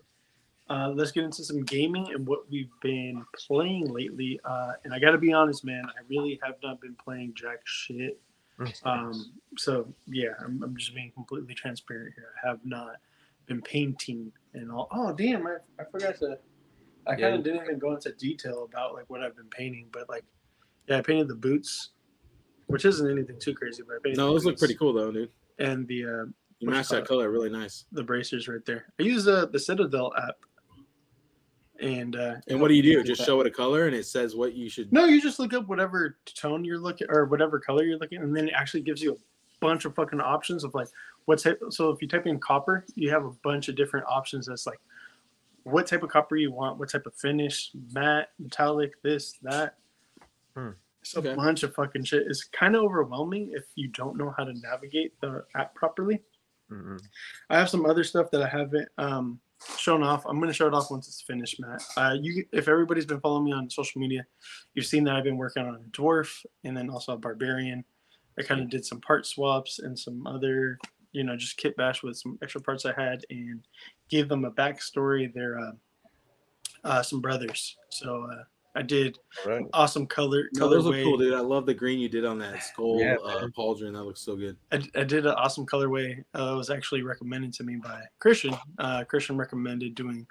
Uh, 0.71 0.91
let's 0.91 1.11
get 1.11 1.25
into 1.25 1.43
some 1.43 1.65
gaming 1.65 2.07
and 2.15 2.25
what 2.25 2.49
we've 2.49 2.71
been 2.83 3.25
playing 3.49 3.89
lately. 3.89 4.39
Uh, 4.45 4.75
and 4.85 4.95
I 4.95 5.01
got 5.01 5.11
to 5.11 5.19
be 5.19 5.33
honest, 5.33 5.65
man, 5.65 5.85
I 5.87 6.03
really 6.09 6.39
have 6.45 6.55
not 6.63 6.81
been 6.81 6.95
playing 7.05 7.35
jack 7.35 7.59
shit. 7.65 8.21
Um, 8.85 9.33
so 9.59 9.93
yeah, 10.07 10.35
I'm, 10.39 10.63
I'm 10.63 10.77
just 10.77 10.95
being 10.95 11.11
completely 11.11 11.53
transparent 11.55 12.15
here. 12.15 12.29
I 12.45 12.49
have 12.49 12.61
not 12.65 12.97
been 13.47 13.61
painting 13.61 14.31
and 14.55 14.71
all. 14.71 14.87
Oh 14.93 15.13
damn, 15.13 15.45
I, 15.49 15.57
I 15.81 15.85
forgot 15.91 16.17
to. 16.21 16.39
I 17.07 17.13
Yeah. 17.13 17.17
kind 17.31 17.35
of 17.37 17.45
didn't 17.45 17.63
even 17.65 17.79
go 17.79 17.95
into 17.95 18.13
detail 18.13 18.65
about 18.65 18.95
like 18.95 19.09
what 19.11 19.23
I've 19.23 19.37
been 19.37 19.49
painting, 19.51 19.89
but 19.93 20.09
like, 20.09 20.25
yeah, 20.89 20.99
I 20.99 21.03
painted 21.03 21.29
the 21.29 21.35
boots, 21.35 21.91
which 22.67 22.85
isn't 22.85 23.11
anything 23.11 23.39
too 23.39 23.55
crazy. 23.55 23.83
But 23.87 23.95
I 23.97 23.99
painted 24.03 24.19
no, 24.19 24.33
those 24.33 24.45
look 24.45 24.59
pretty 24.59 24.75
cool 24.75 24.93
though, 24.93 25.11
dude. 25.11 25.31
And 25.59 25.87
the 25.89 26.05
uh, 26.05 26.25
You 26.61 26.71
match 26.71 26.89
that 26.89 27.07
color 27.07 27.31
really 27.31 27.51
nice. 27.51 27.85
the 27.93 28.03
bracers 28.05 28.49
right 28.49 28.65
there. 28.65 28.87
I 29.01 29.03
use 29.03 29.27
uh, 29.29 29.47
the 29.47 29.59
Citadel 29.59 30.13
app. 30.17 30.37
And 31.81 32.15
uh, 32.15 32.37
And 32.47 32.61
what 32.61 32.69
do 32.69 32.75
you 32.75 32.83
do? 32.83 33.03
Just 33.03 33.21
that. 33.21 33.27
show 33.27 33.41
it 33.41 33.47
a 33.47 33.51
color, 33.51 33.87
and 33.87 33.97
it 33.97 34.07
says 34.07 34.37
what 34.37 34.55
you 34.55 34.69
should. 34.69 34.93
No, 34.93 35.07
you 35.07 35.21
just 35.21 35.39
look 35.41 35.53
up 35.53 35.67
whatever 35.67 36.19
tone 36.27 36.65
you're 36.65 36.79
looking 36.79 37.09
or 37.11 37.25
whatever 37.25 37.59
color 37.59 37.83
you're 37.83 37.99
looking, 37.99 38.23
and 38.23 38.37
then 38.37 38.49
it 38.49 38.55
actually 38.57 38.83
gives 38.83 39.03
you 39.03 39.15
a 39.15 39.17
bunch 39.61 39.85
of 39.85 39.95
fucking 39.95 40.21
options 40.21 40.63
of 40.63 40.75
like 40.75 40.87
what 41.25 41.41
type. 41.41 41.61
So 41.71 41.91
if 41.91 42.01
you 42.01 42.07
type 42.07 42.27
in 42.27 42.39
copper, 42.39 42.85
you 42.95 43.11
have 43.11 43.25
a 43.25 43.31
bunch 43.43 43.69
of 43.69 43.75
different 43.75 44.07
options. 44.09 44.47
That's 44.47 44.67
like 44.67 44.79
what 45.65 45.87
type 45.87 46.03
of 46.03 46.11
copper 46.11 46.37
you 46.37 46.51
want, 46.53 46.79
what 46.79 46.91
type 46.91 47.07
of 47.07 47.15
finish, 47.15 47.71
matte, 47.93 48.31
metallic, 48.39 49.01
this, 49.03 49.35
that. 49.43 49.77
Hmm. 50.57 50.71
It's 51.01 51.17
a 51.17 51.19
Okay. 51.19 51.35
bunch 51.35 51.63
of 51.65 51.75
fucking 51.75 52.05
shit. 52.05 52.27
It's 52.29 52.45
kind 52.45 52.77
of 52.77 52.83
overwhelming 52.83 53.53
if 53.55 53.65
you 53.75 53.89
don't 53.89 54.17
know 54.17 54.33
how 54.37 54.45
to 54.45 54.53
navigate 54.55 55.21
the 55.21 55.45
app 55.57 55.75
properly. 55.75 56.23
Mhm. 56.71 57.01
I 57.51 57.59
have 57.59 57.69
some 57.69 57.85
other 57.87 58.05
stuff 58.05 58.31
that 58.31 58.43
I 58.43 58.49
haven't 58.49 58.89
um, 58.99 59.41
shown 59.77 60.03
off. 60.03 60.25
I'm 60.27 60.37
going 60.39 60.49
to 60.49 60.55
show 60.55 60.67
it 60.69 60.75
off 60.75 60.91
once 60.91 61.09
it's 61.09 61.21
finished, 61.21 61.61
Matt. 61.61 61.83
Uh, 61.97 62.17
you, 62.21 62.45
if 62.53 62.69
everybody's 62.69 63.05
been 63.07 63.21
following 63.21 63.45
me 63.45 63.53
on 63.53 63.69
social 63.69 64.01
media, 64.01 64.25
you've 64.75 64.87
seen 64.87 65.05
that 65.05 65.17
I've 65.17 65.25
been 65.25 65.37
working 65.37 65.65
on 65.65 65.75
a 65.75 65.79
dwarf 65.91 66.45
and 66.65 66.77
then 66.77 66.89
also 66.89 67.13
a 67.15 67.19
barbarian. 67.19 67.85
I 68.39 68.43
kind 68.43 68.61
of 68.63 68.71
did 68.71 68.87
some 68.87 69.01
part 69.01 69.27
swaps 69.27 69.81
and 69.81 69.99
some 69.99 70.27
other, 70.27 70.79
you 71.13 71.25
know, 71.25 71.37
just 71.37 71.57
kit 71.57 71.77
bash 71.77 72.03
with 72.03 72.17
some 72.17 72.39
extra 72.43 72.61
parts 72.61 72.85
I 72.85 72.93
had 72.93 73.25
and 73.31 73.61
gave 74.09 74.29
them 74.29 74.45
a 74.45 74.51
backstory. 74.51 75.33
They're 75.33 75.59
uh, 75.59 75.73
uh, 76.85 77.03
some 77.03 77.21
brothers, 77.21 77.77
so 77.91 78.27
uh, 78.31 78.43
I 78.75 78.83
did 78.83 79.19
All 79.45 79.53
right. 79.53 79.65
awesome 79.73 80.07
color 80.07 80.49
No, 80.55 80.69
those 80.69 80.87
look 80.87 80.97
cool, 81.03 81.19
dude. 81.19 81.35
I 81.35 81.41
love 81.41 81.67
the 81.67 81.75
green 81.75 81.99
you 81.99 82.09
did 82.09 82.25
on 82.25 82.39
that 82.39 82.63
skull 82.63 83.01
Yeah, 83.01 83.17
uh, 83.25 83.47
pauldron. 83.57 83.93
That 83.93 84.05
looks 84.05 84.23
so 84.23 84.37
good. 84.37 84.57
I, 84.73 84.83
I 84.95 85.05
did 85.05 85.27
an 85.27 85.33
awesome 85.33 85.67
colorway. 85.67 86.25
Uh, 86.35 86.53
it 86.55 86.57
was 86.57 86.71
actually 86.71 87.03
recommended 87.03 87.53
to 87.55 87.65
me 87.65 87.77
by 87.77 88.03
Christian. 88.19 88.55
Uh, 88.79 89.05
Christian 89.05 89.37
recommended 89.37 89.95
doing 89.95 90.27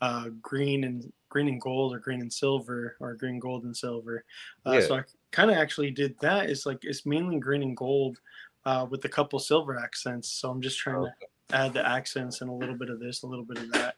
uh, 0.00 0.30
green 0.40 0.84
and 0.84 1.12
green 1.28 1.48
and 1.48 1.60
gold, 1.60 1.94
or 1.94 1.98
green 1.98 2.20
and 2.20 2.32
silver, 2.32 2.96
or 3.00 3.14
green 3.14 3.38
gold 3.38 3.64
and 3.64 3.76
silver. 3.76 4.24
Uh, 4.66 4.80
So 4.80 4.96
I 4.96 5.02
kind 5.30 5.50
of 5.50 5.56
actually 5.56 5.90
did 5.90 6.16
that. 6.20 6.50
It's 6.50 6.66
like 6.66 6.78
it's 6.82 7.06
mainly 7.06 7.38
green 7.38 7.62
and 7.62 7.76
gold 7.76 8.18
uh, 8.64 8.86
with 8.88 9.04
a 9.04 9.08
couple 9.08 9.38
silver 9.38 9.78
accents. 9.78 10.28
So 10.30 10.50
I'm 10.50 10.60
just 10.60 10.78
trying 10.78 11.04
to 11.04 11.12
add 11.56 11.72
the 11.72 11.86
accents 11.86 12.40
and 12.40 12.50
a 12.50 12.52
little 12.52 12.76
bit 12.76 12.90
of 12.90 13.00
this, 13.00 13.22
a 13.22 13.26
little 13.26 13.44
bit 13.44 13.58
of 13.58 13.72
that. 13.72 13.96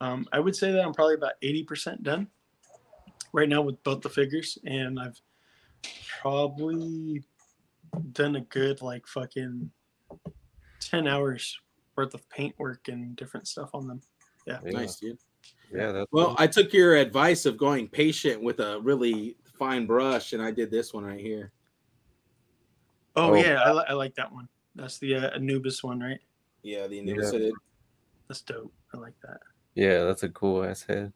Um, 0.00 0.26
I 0.32 0.40
would 0.40 0.56
say 0.56 0.72
that 0.72 0.84
I'm 0.84 0.92
probably 0.92 1.14
about 1.14 1.34
80% 1.42 2.02
done 2.02 2.28
right 3.32 3.48
now 3.48 3.62
with 3.62 3.82
both 3.84 4.00
the 4.02 4.08
figures, 4.08 4.58
and 4.64 4.98
I've 4.98 5.20
probably 6.20 7.22
done 8.12 8.36
a 8.36 8.40
good 8.40 8.82
like 8.82 9.06
fucking 9.06 9.70
10 10.80 11.06
hours 11.06 11.58
worth 11.96 12.14
of 12.14 12.28
paint 12.30 12.54
work 12.58 12.88
and 12.88 13.14
different 13.16 13.46
stuff 13.46 13.70
on 13.74 13.86
them. 13.86 14.00
Yeah. 14.46 14.58
Nice, 14.64 14.96
dude. 14.96 15.18
Yeah, 15.72 15.92
that's 15.92 16.12
Well, 16.12 16.28
cool. 16.28 16.36
I 16.38 16.46
took 16.46 16.72
your 16.72 16.96
advice 16.96 17.46
of 17.46 17.56
going 17.56 17.88
patient 17.88 18.42
with 18.42 18.60
a 18.60 18.80
really 18.80 19.36
fine 19.58 19.86
brush, 19.86 20.32
and 20.32 20.42
I 20.42 20.50
did 20.50 20.70
this 20.70 20.92
one 20.92 21.04
right 21.04 21.20
here. 21.20 21.52
Oh, 23.16 23.30
Oh. 23.32 23.34
yeah, 23.34 23.60
I, 23.62 23.72
li- 23.72 23.84
I 23.88 23.92
like 23.92 24.14
that 24.16 24.32
one. 24.32 24.48
That's 24.74 24.98
the 24.98 25.14
uh, 25.16 25.30
Anubis 25.34 25.82
one, 25.82 26.00
right? 26.00 26.18
Yeah, 26.62 26.86
the 26.86 26.96
Yeah. 26.96 27.02
Anubis 27.02 27.30
did. 27.32 27.52
That's 28.28 28.40
dope. 28.42 28.72
I 28.94 28.98
like 28.98 29.14
that. 29.22 29.38
yeah, 29.74 30.04
that's 30.04 30.22
a 30.22 30.28
cool 30.30 30.64
ass 30.64 30.82
head. 30.82 31.12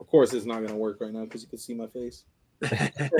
Of 0.00 0.06
course, 0.06 0.32
it's 0.32 0.46
not 0.46 0.62
gonna 0.64 0.76
work 0.76 1.00
right 1.00 1.12
now 1.12 1.24
because 1.24 1.42
you 1.42 1.48
can 1.48 1.58
see 1.58 1.74
my 1.74 1.86
face. 1.88 2.24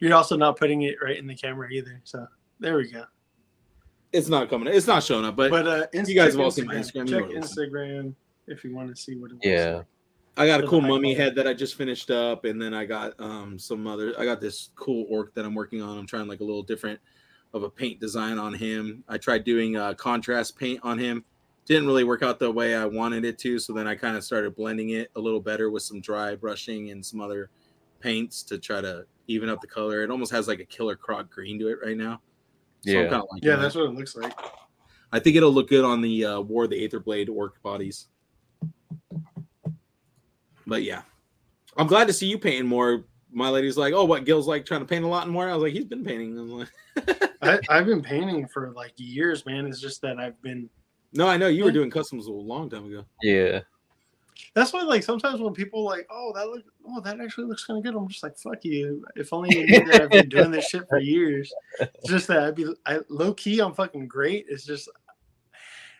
You're 0.00 0.14
also 0.14 0.36
not 0.36 0.56
putting 0.58 0.82
it 0.82 0.96
right 1.02 1.16
in 1.18 1.26
the 1.26 1.34
camera 1.34 1.68
either. 1.70 2.00
So 2.04 2.26
there 2.60 2.76
we 2.76 2.90
go. 2.90 3.04
It's 4.12 4.28
not 4.28 4.48
coming. 4.48 4.72
It's 4.72 4.86
not 4.86 5.02
showing 5.02 5.24
up, 5.24 5.34
but, 5.34 5.50
But 5.50 5.66
uh, 5.66 5.86
Inst- 5.92 6.08
you 6.10 6.14
guys 6.16 6.34
have 6.34 6.40
all 6.40 6.50
seen 6.50 6.66
my 6.66 6.74
Instagram. 6.76 6.78
Instagram, 6.78 6.94
you 6.94 7.04
Check 7.06 7.20
know 7.20 7.26
what 7.26 7.36
it 7.36 7.44
is. 7.44 7.56
Instagram 7.58 8.14
if 8.46 8.64
you 8.64 8.74
want 8.76 8.88
to 8.90 8.96
see 8.96 9.16
what 9.16 9.30
it 9.32 9.34
looks 9.34 9.46
Yeah. 9.46 9.76
like. 9.78 9.86
I 10.36 10.46
got 10.48 10.62
a 10.62 10.66
cool 10.66 10.80
mummy 10.80 11.14
head 11.14 11.34
that 11.36 11.46
I 11.46 11.54
just 11.54 11.76
finished 11.76 12.10
up, 12.10 12.44
and 12.44 12.60
then 12.60 12.74
I 12.74 12.84
got 12.84 13.14
um 13.20 13.56
some 13.56 13.86
other. 13.86 14.14
I 14.18 14.24
got 14.24 14.40
this 14.40 14.70
cool 14.74 15.06
orc 15.08 15.32
that 15.34 15.44
I'm 15.44 15.54
working 15.54 15.80
on. 15.80 15.96
I'm 15.96 16.06
trying 16.08 16.26
like 16.26 16.40
a 16.40 16.44
little 16.44 16.62
different 16.64 16.98
of 17.54 17.62
a 17.62 17.70
paint 17.70 18.00
design 18.00 18.38
on 18.38 18.52
him. 18.52 19.04
I 19.08 19.16
tried 19.16 19.44
doing 19.44 19.76
uh, 19.76 19.94
contrast 19.94 20.58
paint 20.58 20.80
on 20.82 20.98
him. 20.98 21.24
Didn't 21.66 21.86
really 21.86 22.04
work 22.04 22.22
out 22.22 22.38
the 22.38 22.50
way 22.50 22.74
I 22.74 22.84
wanted 22.84 23.24
it 23.24 23.38
to, 23.38 23.58
so 23.58 23.72
then 23.72 23.86
I 23.86 23.94
kind 23.94 24.16
of 24.16 24.24
started 24.24 24.54
blending 24.54 24.90
it 24.90 25.10
a 25.16 25.20
little 25.20 25.40
better 25.40 25.70
with 25.70 25.82
some 25.82 26.00
dry 26.00 26.34
brushing 26.34 26.90
and 26.90 27.04
some 27.04 27.20
other 27.20 27.48
paints 28.00 28.42
to 28.42 28.58
try 28.58 28.82
to 28.82 29.06
even 29.28 29.48
up 29.48 29.62
the 29.62 29.66
color. 29.66 30.02
It 30.02 30.10
almost 30.10 30.32
has 30.32 30.46
like 30.48 30.60
a 30.60 30.64
killer 30.64 30.96
croc 30.96 31.30
green 31.30 31.58
to 31.60 31.68
it 31.68 31.78
right 31.82 31.96
now. 31.96 32.20
So 32.84 32.90
Yeah. 32.90 33.02
kind 33.04 33.22
of 33.22 33.28
like 33.32 33.42
Yeah, 33.42 33.56
that's 33.56 33.74
what 33.76 33.84
it 33.86 33.94
looks 33.94 34.14
like. 34.14 34.34
I 35.12 35.20
think 35.20 35.36
it'll 35.36 35.52
look 35.52 35.68
good 35.68 35.84
on 35.84 36.02
the 36.02 36.24
uh, 36.24 36.40
War 36.40 36.64
of 36.64 36.70
the 36.70 36.84
Aether 36.84 37.00
Blade 37.00 37.30
orc 37.30 37.62
bodies. 37.62 38.08
But 40.66 40.82
yeah, 40.82 41.02
I'm 41.76 41.86
glad 41.86 42.08
to 42.08 42.12
see 42.12 42.26
you 42.26 42.36
painting 42.38 42.66
more. 42.66 43.04
My 43.34 43.48
lady's 43.48 43.76
like, 43.76 43.92
"Oh, 43.92 44.04
what 44.04 44.24
Gil's 44.24 44.46
like 44.46 44.64
trying 44.64 44.80
to 44.80 44.86
paint 44.86 45.04
a 45.04 45.08
lot 45.08 45.28
more?" 45.28 45.48
I 45.48 45.54
was 45.54 45.62
like, 45.62 45.72
"He's 45.72 45.84
been 45.84 46.04
painting." 46.04 46.38
I 46.38 46.42
was 46.42 46.50
like, 46.50 47.32
I, 47.42 47.58
I've 47.68 47.86
been 47.86 48.02
painting 48.02 48.46
for 48.48 48.72
like 48.72 48.92
years, 48.96 49.44
man. 49.44 49.66
It's 49.66 49.80
just 49.80 50.00
that 50.02 50.18
I've 50.18 50.40
been. 50.42 50.70
no, 51.12 51.28
I 51.28 51.36
know 51.36 51.48
you 51.48 51.64
were 51.64 51.72
doing 51.72 51.90
customs 51.90 52.26
a 52.26 52.32
long 52.32 52.70
time 52.70 52.86
ago. 52.86 53.04
Yeah. 53.22 53.60
That's 54.54 54.72
why, 54.72 54.82
like, 54.82 55.02
sometimes 55.04 55.40
when 55.40 55.52
people 55.52 55.84
like, 55.84 56.06
oh, 56.10 56.32
that 56.34 56.48
look, 56.48 56.64
oh, 56.88 57.00
that 57.00 57.20
actually 57.20 57.46
looks 57.46 57.64
kind 57.64 57.78
of 57.78 57.84
good. 57.84 57.94
I'm 57.94 58.08
just 58.08 58.22
like, 58.22 58.36
fuck 58.36 58.64
you. 58.64 59.04
If 59.14 59.32
only 59.32 59.56
you 59.56 59.66
knew 59.66 59.84
that 59.84 60.02
I've 60.02 60.10
been 60.10 60.28
doing 60.28 60.50
this 60.50 60.68
shit 60.68 60.88
for 60.88 60.98
years. 60.98 61.52
It's 61.80 62.08
just 62.08 62.26
that 62.28 62.42
I'd 62.42 62.54
be, 62.54 62.66
I 62.84 63.00
low 63.08 63.32
key, 63.34 63.60
I'm 63.60 63.74
fucking 63.74 64.08
great. 64.08 64.46
It's 64.48 64.64
just, 64.64 64.88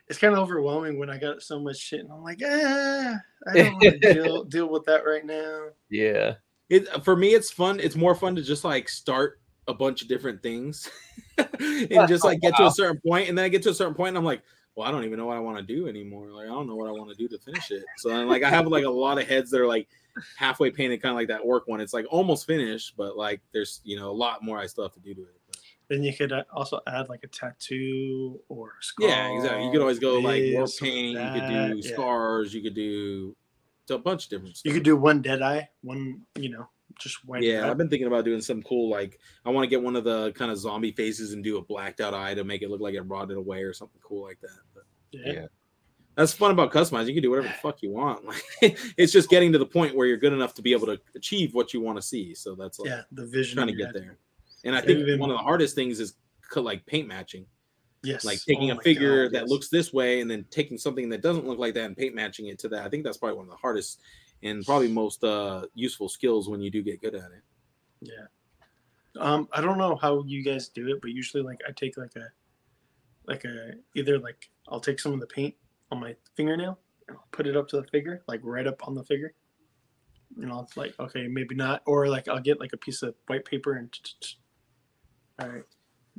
it's 0.09 0.19
kind 0.19 0.35
of 0.35 0.41
overwhelming 0.41 0.99
when 0.99 1.11
I 1.11 1.19
got 1.19 1.43
so 1.43 1.59
much 1.59 1.79
shit, 1.79 2.01
and 2.01 2.13
I'm 2.13 2.23
like, 2.23 2.41
ah, 2.45 3.15
I 3.49 3.55
don't 3.55 3.73
want 3.75 3.83
to 3.83 3.99
deal 4.15 4.45
deal 4.45 4.69
with 4.69 4.85
that 4.85 5.05
right 5.05 5.25
now. 5.25 5.69
Yeah. 5.91 6.35
It 6.71 7.05
for 7.05 7.17
me, 7.17 7.35
it's 7.35 7.51
fun. 7.51 7.81
It's 7.81 7.97
more 7.97 8.15
fun 8.15 8.37
to 8.37 8.43
just 8.43 8.65
like 8.65 8.89
start 8.89 9.41
a 9.67 9.75
bunch 9.75 10.03
of 10.03 10.09
different 10.09 10.43
things 10.43 10.91
and 11.39 12.09
just 12.09 12.25
like 12.25 12.41
get 12.41 12.57
to 12.57 12.67
a 12.67 12.71
certain 12.71 13.01
point, 13.07 13.29
and 13.29 13.37
then 13.37 13.45
I 13.45 13.49
get 13.49 13.63
to 13.65 13.71
a 13.71 13.75
certain 13.75 13.95
point, 13.95 14.11
and 14.11 14.19
I'm 14.19 14.25
like, 14.25 14.43
well, 14.75 14.89
I 14.89 14.91
don't 14.91 15.05
even 15.05 15.19
know 15.19 15.27
what 15.27 15.37
I 15.37 15.41
want 15.41 15.59
to 15.59 15.63
do 15.63 15.89
anymore. 15.89 16.31
Like, 16.31 16.47
I 16.47 16.49
don't 16.49 16.67
know 16.67 16.75
what 16.75 16.89
I 16.89 16.93
want 16.93 17.11
to 17.11 17.17
do 17.17 17.29
to 17.29 17.39
finish 17.39 17.71
it. 17.71 17.85
So 17.99 18.09
then, 18.09 18.29
like, 18.29 18.43
I 18.43 18.51
have 18.51 18.67
like 18.67 18.85
a 18.85 18.91
lot 18.91 19.19
of 19.19 19.29
heads 19.29 19.51
that 19.51 19.61
are 19.61 19.67
like 19.67 19.89
halfway 20.37 20.71
painted, 20.71 21.01
kind 21.03 21.11
of 21.11 21.17
like 21.17 21.29
that 21.29 21.41
orc 21.45 21.67
one. 21.69 21.81
It's 21.81 21.93
like 21.95 22.07
almost 22.11 22.47
finished, 22.47 22.95
but 22.97 23.17
like 23.17 23.41
there's 23.53 23.81
you 23.85 23.97
know 23.97 24.11
a 24.11 24.13
lot 24.13 24.43
more 24.43 24.59
I 24.59 24.67
still 24.67 24.85
have 24.85 24.95
to 24.95 25.01
do 25.01 25.15
to 25.15 25.23
it. 25.23 25.41
But, 25.47 25.57
Then 25.89 26.03
you 26.03 26.15
could 26.15 26.33
uh, 26.33 26.45
also 26.53 26.81
add 26.87 27.09
like 27.09 27.25
a 27.25 27.29
tattoo 27.29 28.41
or 28.49 28.69
a 28.81 28.83
scar. 28.83 29.09
yeah, 29.09 29.29
exactly. 29.37 29.65
You 29.65 29.71
could 29.71 29.81
always 29.81 29.99
go 29.99 30.19
like 30.19 30.43
or 30.55 30.67
paint. 30.81 31.19
You 31.19 31.41
could 31.41 31.49
do 31.49 31.89
yeah. 31.89 31.95
scars. 31.95 32.55
You 32.55 32.63
could 32.63 32.75
do 32.75 33.37
a 33.91 33.99
bunch 33.99 34.25
of 34.25 34.31
different 34.31 34.57
stuff. 34.57 34.69
You 34.71 34.75
could 34.75 34.85
do 34.85 34.97
one 34.97 35.21
dead 35.23 35.43
eye, 35.43 35.69
one, 35.83 36.23
you 36.37 36.51
know, 36.51 36.69
just 36.99 37.25
white. 37.27 37.43
Yeah, 37.43 37.67
eye. 37.67 37.71
I've 37.71 37.79
been 37.79 37.89
thinking 37.89 38.07
about 38.07 38.25
doing 38.25 38.41
some 38.41 38.63
cool 38.63 38.89
like 38.91 39.19
I 39.45 39.51
want 39.51 39.65
to 39.65 39.69
get 39.69 39.83
one 39.83 39.97
of 39.97 40.05
the 40.05 40.33
kind 40.33 40.51
of 40.51 40.59
zombie 40.59 40.93
faces 40.93 41.33
and 41.33 41.43
do 41.43 41.59
a 41.59 41.63
blacked 41.63 42.01
out 42.01 42.15
eye 42.15 42.35
to 42.35 42.45
make 42.45 42.63
it 42.63 42.71
look 42.71 42.81
like 42.81 42.95
it 42.95 43.01
rotted 43.03 43.37
away 43.37 43.63
or 43.63 43.73
something 43.73 44.01
cool 44.03 44.23
like 44.23 44.41
that. 44.41 44.59
But 44.75 44.85
yeah. 45.13 45.33
Yeah. 45.33 45.47
that's 46.17 46.33
fun 46.33 46.51
about 46.53 46.73
customizing. 46.73 47.09
You 47.09 47.15
can 47.15 47.23
do 47.23 47.31
whatever 47.31 47.49
the 47.49 47.55
fuck 47.55 47.83
you 47.83 47.91
want. 47.91 48.25
Like 48.63 48.79
it's 48.97 49.13
just 49.13 49.29
getting 49.29 49.53
to 49.53 49.59
the 49.59 49.67
point 49.67 49.95
where 49.97 50.07
you're 50.07 50.17
good 50.19 50.33
enough 50.33 50.55
to 50.55 50.63
be 50.63 50.73
able 50.73 50.87
to 50.87 51.01
achieve 51.17 51.53
what 51.55 51.75
you 51.75 51.81
want 51.81 51.97
to 51.99 52.03
see. 52.03 52.35
So 52.35 52.55
that's 52.55 52.79
like 52.79 52.91
yeah, 52.91 53.03
the 53.13 53.27
vision. 53.27 53.57
trying 53.57 53.67
to 53.69 53.75
get 53.75 53.87
head. 53.87 53.95
there. 53.97 54.19
And 54.65 54.75
I 54.75 54.79
Yeah, 54.79 54.85
think 54.87 54.99
even- 55.01 55.19
one 55.21 55.31
of 55.31 55.37
the 55.37 55.43
hardest 55.43 55.75
things 55.75 56.01
is 56.01 56.15
co- 56.51 56.63
like 56.63 56.87
paint 56.87 57.09
matching. 57.09 57.47
Yes, 58.05 58.25
Like 58.25 58.41
taking 58.43 58.71
Oh 58.71 58.77
a 58.79 58.81
figure 58.81 59.25
God, 59.25 59.33
that 59.35 59.43
yes. 59.43 59.51
looks 59.51 59.69
this 59.69 59.93
way 59.93 60.21
and 60.21 60.31
then 60.31 60.45
taking 60.51 60.79
something 60.79 61.09
that 61.09 61.23
doesn't 61.23 61.47
look 61.47 61.59
like 61.59 61.75
that 61.75 61.85
and 61.87 61.97
paint 61.97 62.15
matching 62.15 62.47
it 62.47 62.59
to 62.61 62.69
that. 62.71 62.85
I 62.85 62.89
think 62.89 63.05
that's 63.05 63.17
probably 63.17 63.37
one 63.37 63.47
of 63.47 63.51
the 63.51 63.57
hardest 63.57 64.01
and 64.43 64.65
probably 64.65 64.89
most 64.89 65.25
uh 65.25 65.67
useful 65.75 66.09
skills 66.09 66.49
when 66.49 66.61
you 66.61 66.71
do 66.71 66.83
get 66.83 67.01
good 67.01 67.15
at 67.15 67.31
it. 67.33 67.43
Yeah. 68.01 68.27
Um, 69.19 69.49
I 69.53 69.61
don't 69.61 69.79
know 69.79 69.97
how 69.97 70.25
you 70.27 70.43
guys 70.43 70.69
do 70.69 70.89
it, 70.89 71.01
but 71.01 71.11
usually 71.11 71.43
like 71.43 71.61
I 71.67 71.73
take 71.73 71.97
like 71.97 72.17
a 72.17 72.29
like 73.27 73.45
a 73.45 73.73
either 73.95 74.19
like 74.19 74.51
I'll 74.69 74.81
take 74.81 74.99
some 74.99 75.13
of 75.13 75.21
the 75.21 75.27
paint 75.27 75.55
on 75.91 76.01
my 76.01 76.17
fingernail 76.37 76.79
and 77.09 77.17
I'll 77.17 77.29
put 77.31 77.47
it 77.47 77.57
up 77.57 77.69
to 77.69 77.77
the 77.81 77.87
figure, 77.89 78.23
like 78.27 78.41
right 78.43 78.67
up 78.67 78.87
on 78.87 78.95
the 78.95 79.05
figure. 79.05 79.35
You 80.37 80.47
know, 80.47 80.61
it's 80.61 80.77
like 80.77 80.99
okay, 80.99 81.29
maybe 81.29 81.55
not, 81.55 81.83
or 81.87 82.09
like 82.09 82.29
I'll 82.29 82.41
get 82.41 82.59
like 82.61 82.73
a 82.73 82.77
piece 82.77 83.03
of 83.03 83.15
white 83.29 83.45
paper 83.45 83.75
and 83.75 83.97
all 85.39 85.49
right. 85.49 85.65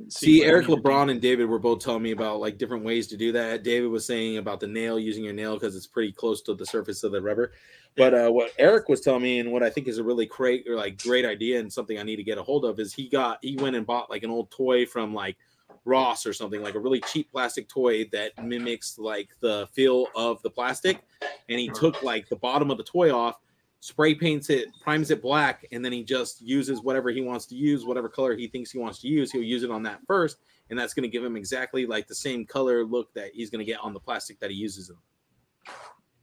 See, 0.08 0.44
Eric. 0.44 0.66
LeBron 0.66 1.10
and 1.10 1.20
David 1.20 1.48
were 1.48 1.58
both 1.58 1.82
telling 1.82 2.02
me 2.02 2.10
about 2.10 2.38
like 2.38 2.58
different 2.58 2.84
ways 2.84 3.06
to 3.08 3.16
do 3.16 3.32
that. 3.32 3.62
David 3.62 3.88
was 3.88 4.04
saying 4.04 4.36
about 4.36 4.60
the 4.60 4.66
nail, 4.66 4.98
using 4.98 5.24
your 5.24 5.32
nail 5.32 5.54
because 5.54 5.74
it's 5.74 5.86
pretty 5.86 6.12
close 6.12 6.42
to 6.42 6.54
the 6.54 6.66
surface 6.66 7.02
of 7.02 7.12
the 7.12 7.22
rubber. 7.22 7.52
But 7.96 8.12
uh, 8.12 8.30
what 8.30 8.52
Eric 8.58 8.90
was 8.90 9.00
telling 9.00 9.22
me, 9.22 9.38
and 9.38 9.50
what 9.50 9.62
I 9.62 9.70
think 9.70 9.88
is 9.88 9.96
a 9.96 10.04
really 10.04 10.26
great 10.26 10.68
or 10.68 10.76
like 10.76 11.02
great 11.02 11.24
idea, 11.24 11.60
and 11.60 11.72
something 11.72 11.98
I 11.98 12.02
need 12.02 12.16
to 12.16 12.22
get 12.22 12.36
a 12.36 12.42
hold 12.42 12.66
of, 12.66 12.78
is 12.78 12.92
he 12.92 13.08
got 13.08 13.38
he 13.40 13.56
went 13.56 13.74
and 13.74 13.86
bought 13.86 14.10
like 14.10 14.22
an 14.22 14.30
old 14.30 14.50
toy 14.50 14.84
from 14.84 15.14
like 15.14 15.38
Ross 15.86 16.26
or 16.26 16.34
something, 16.34 16.60
like 16.60 16.74
a 16.74 16.78
really 16.78 17.00
cheap 17.00 17.32
plastic 17.32 17.66
toy 17.66 18.04
that 18.12 18.32
mimics 18.44 18.98
like 18.98 19.30
the 19.40 19.66
feel 19.72 20.08
of 20.14 20.42
the 20.42 20.50
plastic, 20.50 21.00
and 21.48 21.58
he 21.58 21.70
took 21.70 22.02
like 22.02 22.28
the 22.28 22.36
bottom 22.36 22.70
of 22.70 22.76
the 22.76 22.84
toy 22.84 23.10
off, 23.14 23.40
spray 23.86 24.16
paints 24.16 24.50
it, 24.50 24.66
primes 24.82 25.12
it 25.12 25.22
black, 25.22 25.64
and 25.70 25.84
then 25.84 25.92
he 25.92 26.02
just 26.02 26.42
uses 26.42 26.82
whatever 26.82 27.10
he 27.10 27.20
wants 27.20 27.46
to 27.46 27.54
use, 27.54 27.84
whatever 27.84 28.08
color 28.08 28.34
he 28.34 28.48
thinks 28.48 28.72
he 28.72 28.78
wants 28.78 28.98
to 28.98 29.06
use. 29.06 29.30
He'll 29.30 29.44
use 29.44 29.62
it 29.62 29.70
on 29.70 29.84
that 29.84 30.00
first, 30.08 30.38
and 30.70 30.78
that's 30.78 30.92
going 30.92 31.04
to 31.04 31.08
give 31.08 31.22
him 31.22 31.36
exactly 31.36 31.86
like 31.86 32.08
the 32.08 32.14
same 32.14 32.44
color 32.44 32.84
look 32.84 33.14
that 33.14 33.30
he's 33.32 33.48
going 33.48 33.64
to 33.64 33.64
get 33.64 33.78
on 33.78 33.94
the 33.94 34.00
plastic 34.00 34.40
that 34.40 34.50
he 34.50 34.56
uses. 34.56 34.90
It. 34.90 34.96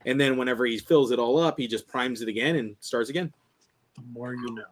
And 0.04 0.20
then 0.20 0.36
whenever 0.36 0.66
he 0.66 0.76
fills 0.76 1.10
it 1.10 1.18
all 1.18 1.38
up, 1.38 1.58
he 1.58 1.66
just 1.66 1.88
primes 1.88 2.20
it 2.20 2.28
again 2.28 2.56
and 2.56 2.76
starts 2.80 3.08
again. 3.08 3.32
The 3.96 4.02
more 4.12 4.34
you 4.34 4.54
know. 4.54 4.64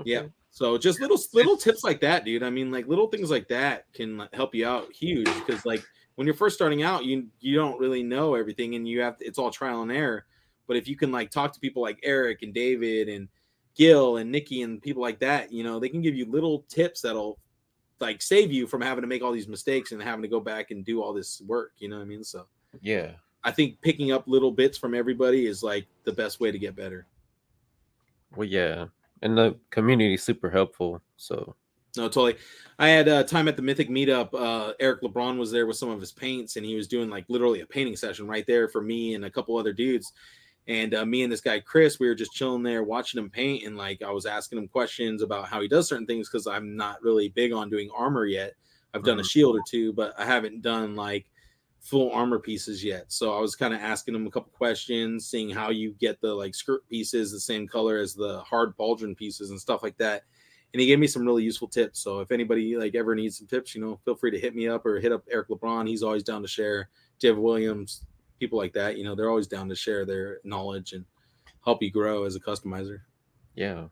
Okay. 0.00 0.10
Yeah. 0.10 0.24
So 0.50 0.76
just 0.76 1.00
little 1.00 1.18
little 1.32 1.56
tips 1.56 1.82
like 1.82 2.00
that, 2.02 2.26
dude. 2.26 2.42
I 2.42 2.50
mean, 2.50 2.70
like 2.70 2.88
little 2.88 3.06
things 3.06 3.30
like 3.30 3.48
that 3.48 3.86
can 3.94 4.28
help 4.34 4.54
you 4.54 4.66
out 4.66 4.92
huge 4.92 5.32
because 5.46 5.64
like 5.64 5.82
when 6.16 6.26
you're 6.26 6.36
first 6.36 6.56
starting 6.56 6.82
out, 6.82 7.06
you 7.06 7.28
you 7.40 7.56
don't 7.56 7.80
really 7.80 8.02
know 8.02 8.34
everything, 8.34 8.74
and 8.74 8.86
you 8.86 9.00
have 9.00 9.16
to, 9.16 9.24
it's 9.24 9.38
all 9.38 9.50
trial 9.50 9.80
and 9.80 9.92
error. 9.92 10.26
But 10.68 10.76
if 10.76 10.86
you 10.86 10.96
can 10.96 11.10
like 11.10 11.32
talk 11.32 11.52
to 11.54 11.60
people 11.60 11.82
like 11.82 11.98
Eric 12.04 12.42
and 12.42 12.54
David 12.54 13.08
and 13.08 13.26
Gil 13.74 14.18
and 14.18 14.30
Nikki 14.30 14.62
and 14.62 14.80
people 14.80 15.02
like 15.02 15.18
that, 15.20 15.50
you 15.50 15.64
know, 15.64 15.80
they 15.80 15.88
can 15.88 16.02
give 16.02 16.14
you 16.14 16.26
little 16.30 16.64
tips 16.68 17.00
that'll 17.00 17.38
like 18.00 18.22
save 18.22 18.52
you 18.52 18.66
from 18.66 18.80
having 18.80 19.02
to 19.02 19.08
make 19.08 19.22
all 19.22 19.32
these 19.32 19.48
mistakes 19.48 19.92
and 19.92 20.00
having 20.00 20.22
to 20.22 20.28
go 20.28 20.38
back 20.38 20.70
and 20.70 20.84
do 20.84 21.02
all 21.02 21.12
this 21.12 21.40
work. 21.46 21.72
You 21.78 21.88
know 21.88 21.96
what 21.96 22.02
I 22.02 22.06
mean? 22.06 22.22
So 22.22 22.46
Yeah. 22.80 23.12
I 23.44 23.50
think 23.50 23.80
picking 23.80 24.12
up 24.12 24.26
little 24.26 24.50
bits 24.50 24.76
from 24.76 24.94
everybody 24.94 25.46
is 25.46 25.62
like 25.62 25.86
the 26.04 26.12
best 26.12 26.40
way 26.40 26.50
to 26.50 26.58
get 26.58 26.76
better. 26.76 27.06
Well, 28.36 28.46
yeah. 28.46 28.86
And 29.22 29.36
the 29.36 29.56
community 29.70 30.14
is 30.14 30.22
super 30.22 30.50
helpful. 30.50 31.00
So 31.16 31.54
No, 31.96 32.04
totally. 32.04 32.36
I 32.78 32.88
had 32.88 33.08
uh, 33.08 33.24
time 33.24 33.48
at 33.48 33.56
the 33.56 33.62
Mythic 33.62 33.88
meetup. 33.88 34.34
Uh, 34.34 34.74
Eric 34.78 35.02
LeBron 35.02 35.38
was 35.38 35.50
there 35.50 35.66
with 35.66 35.76
some 35.76 35.90
of 35.90 36.00
his 36.00 36.12
paints, 36.12 36.56
and 36.56 36.64
he 36.64 36.76
was 36.76 36.86
doing 36.86 37.10
like 37.10 37.24
literally 37.28 37.60
a 37.60 37.66
painting 37.66 37.96
session 37.96 38.28
right 38.28 38.46
there 38.46 38.68
for 38.68 38.80
me 38.80 39.14
and 39.14 39.24
a 39.24 39.30
couple 39.30 39.56
other 39.56 39.72
dudes. 39.72 40.12
And 40.68 40.94
uh, 40.94 41.04
me 41.04 41.22
and 41.22 41.32
this 41.32 41.40
guy 41.40 41.60
Chris, 41.60 41.98
we 41.98 42.06
were 42.06 42.14
just 42.14 42.32
chilling 42.32 42.62
there 42.62 42.82
watching 42.82 43.18
him 43.18 43.30
paint, 43.30 43.64
and 43.64 43.76
like 43.76 44.02
I 44.02 44.10
was 44.10 44.26
asking 44.26 44.58
him 44.58 44.68
questions 44.68 45.22
about 45.22 45.48
how 45.48 45.60
he 45.60 45.68
does 45.68 45.88
certain 45.88 46.06
things 46.06 46.28
because 46.28 46.46
I'm 46.46 46.76
not 46.76 47.02
really 47.02 47.30
big 47.30 47.52
on 47.52 47.70
doing 47.70 47.90
armor 47.96 48.26
yet. 48.26 48.54
I've 48.94 49.04
done 49.04 49.20
a 49.20 49.24
shield 49.24 49.56
or 49.56 49.62
two, 49.68 49.92
but 49.92 50.14
I 50.18 50.24
haven't 50.24 50.62
done 50.62 50.94
like 50.94 51.26
full 51.80 52.10
armor 52.12 52.38
pieces 52.38 52.82
yet. 52.82 53.04
So 53.08 53.36
I 53.36 53.40
was 53.40 53.54
kind 53.54 53.74
of 53.74 53.80
asking 53.80 54.14
him 54.14 54.26
a 54.26 54.30
couple 54.30 54.50
questions, 54.52 55.26
seeing 55.26 55.50
how 55.50 55.70
you 55.70 55.94
get 56.00 56.20
the 56.20 56.34
like 56.34 56.54
skirt 56.54 56.86
pieces 56.88 57.32
the 57.32 57.40
same 57.40 57.66
color 57.66 57.98
as 57.98 58.14
the 58.14 58.40
hard 58.40 58.76
pauldron 58.76 59.16
pieces 59.16 59.50
and 59.50 59.60
stuff 59.60 59.82
like 59.82 59.96
that 59.98 60.24
and 60.74 60.80
he 60.80 60.86
gave 60.86 60.98
me 60.98 61.06
some 61.06 61.24
really 61.24 61.44
useful 61.44 61.68
tips. 61.68 62.00
So 62.00 62.20
if 62.20 62.30
anybody 62.30 62.76
like 62.76 62.94
ever 62.94 63.14
needs 63.14 63.38
some 63.38 63.46
tips, 63.46 63.74
you 63.74 63.80
know, 63.80 63.98
feel 64.04 64.14
free 64.14 64.30
to 64.30 64.38
hit 64.38 64.54
me 64.54 64.68
up 64.68 64.84
or 64.84 65.00
hit 65.00 65.12
up 65.12 65.24
Eric 65.30 65.48
LeBron. 65.48 65.88
He's 65.88 66.02
always 66.02 66.22
down 66.22 66.42
to 66.42 66.48
share. 66.48 66.90
David 67.18 67.38
Williams, 67.38 68.04
people 68.38 68.58
like 68.58 68.72
that, 68.74 68.96
you 68.96 69.04
know, 69.04 69.14
they're 69.14 69.28
always 69.30 69.46
down 69.46 69.68
to 69.68 69.74
share 69.74 70.04
their 70.04 70.38
knowledge 70.44 70.92
and 70.92 71.04
help 71.64 71.82
you 71.82 71.90
grow 71.90 72.24
as 72.24 72.36
a 72.36 72.40
customizer. 72.40 73.00
yeah. 73.54 73.86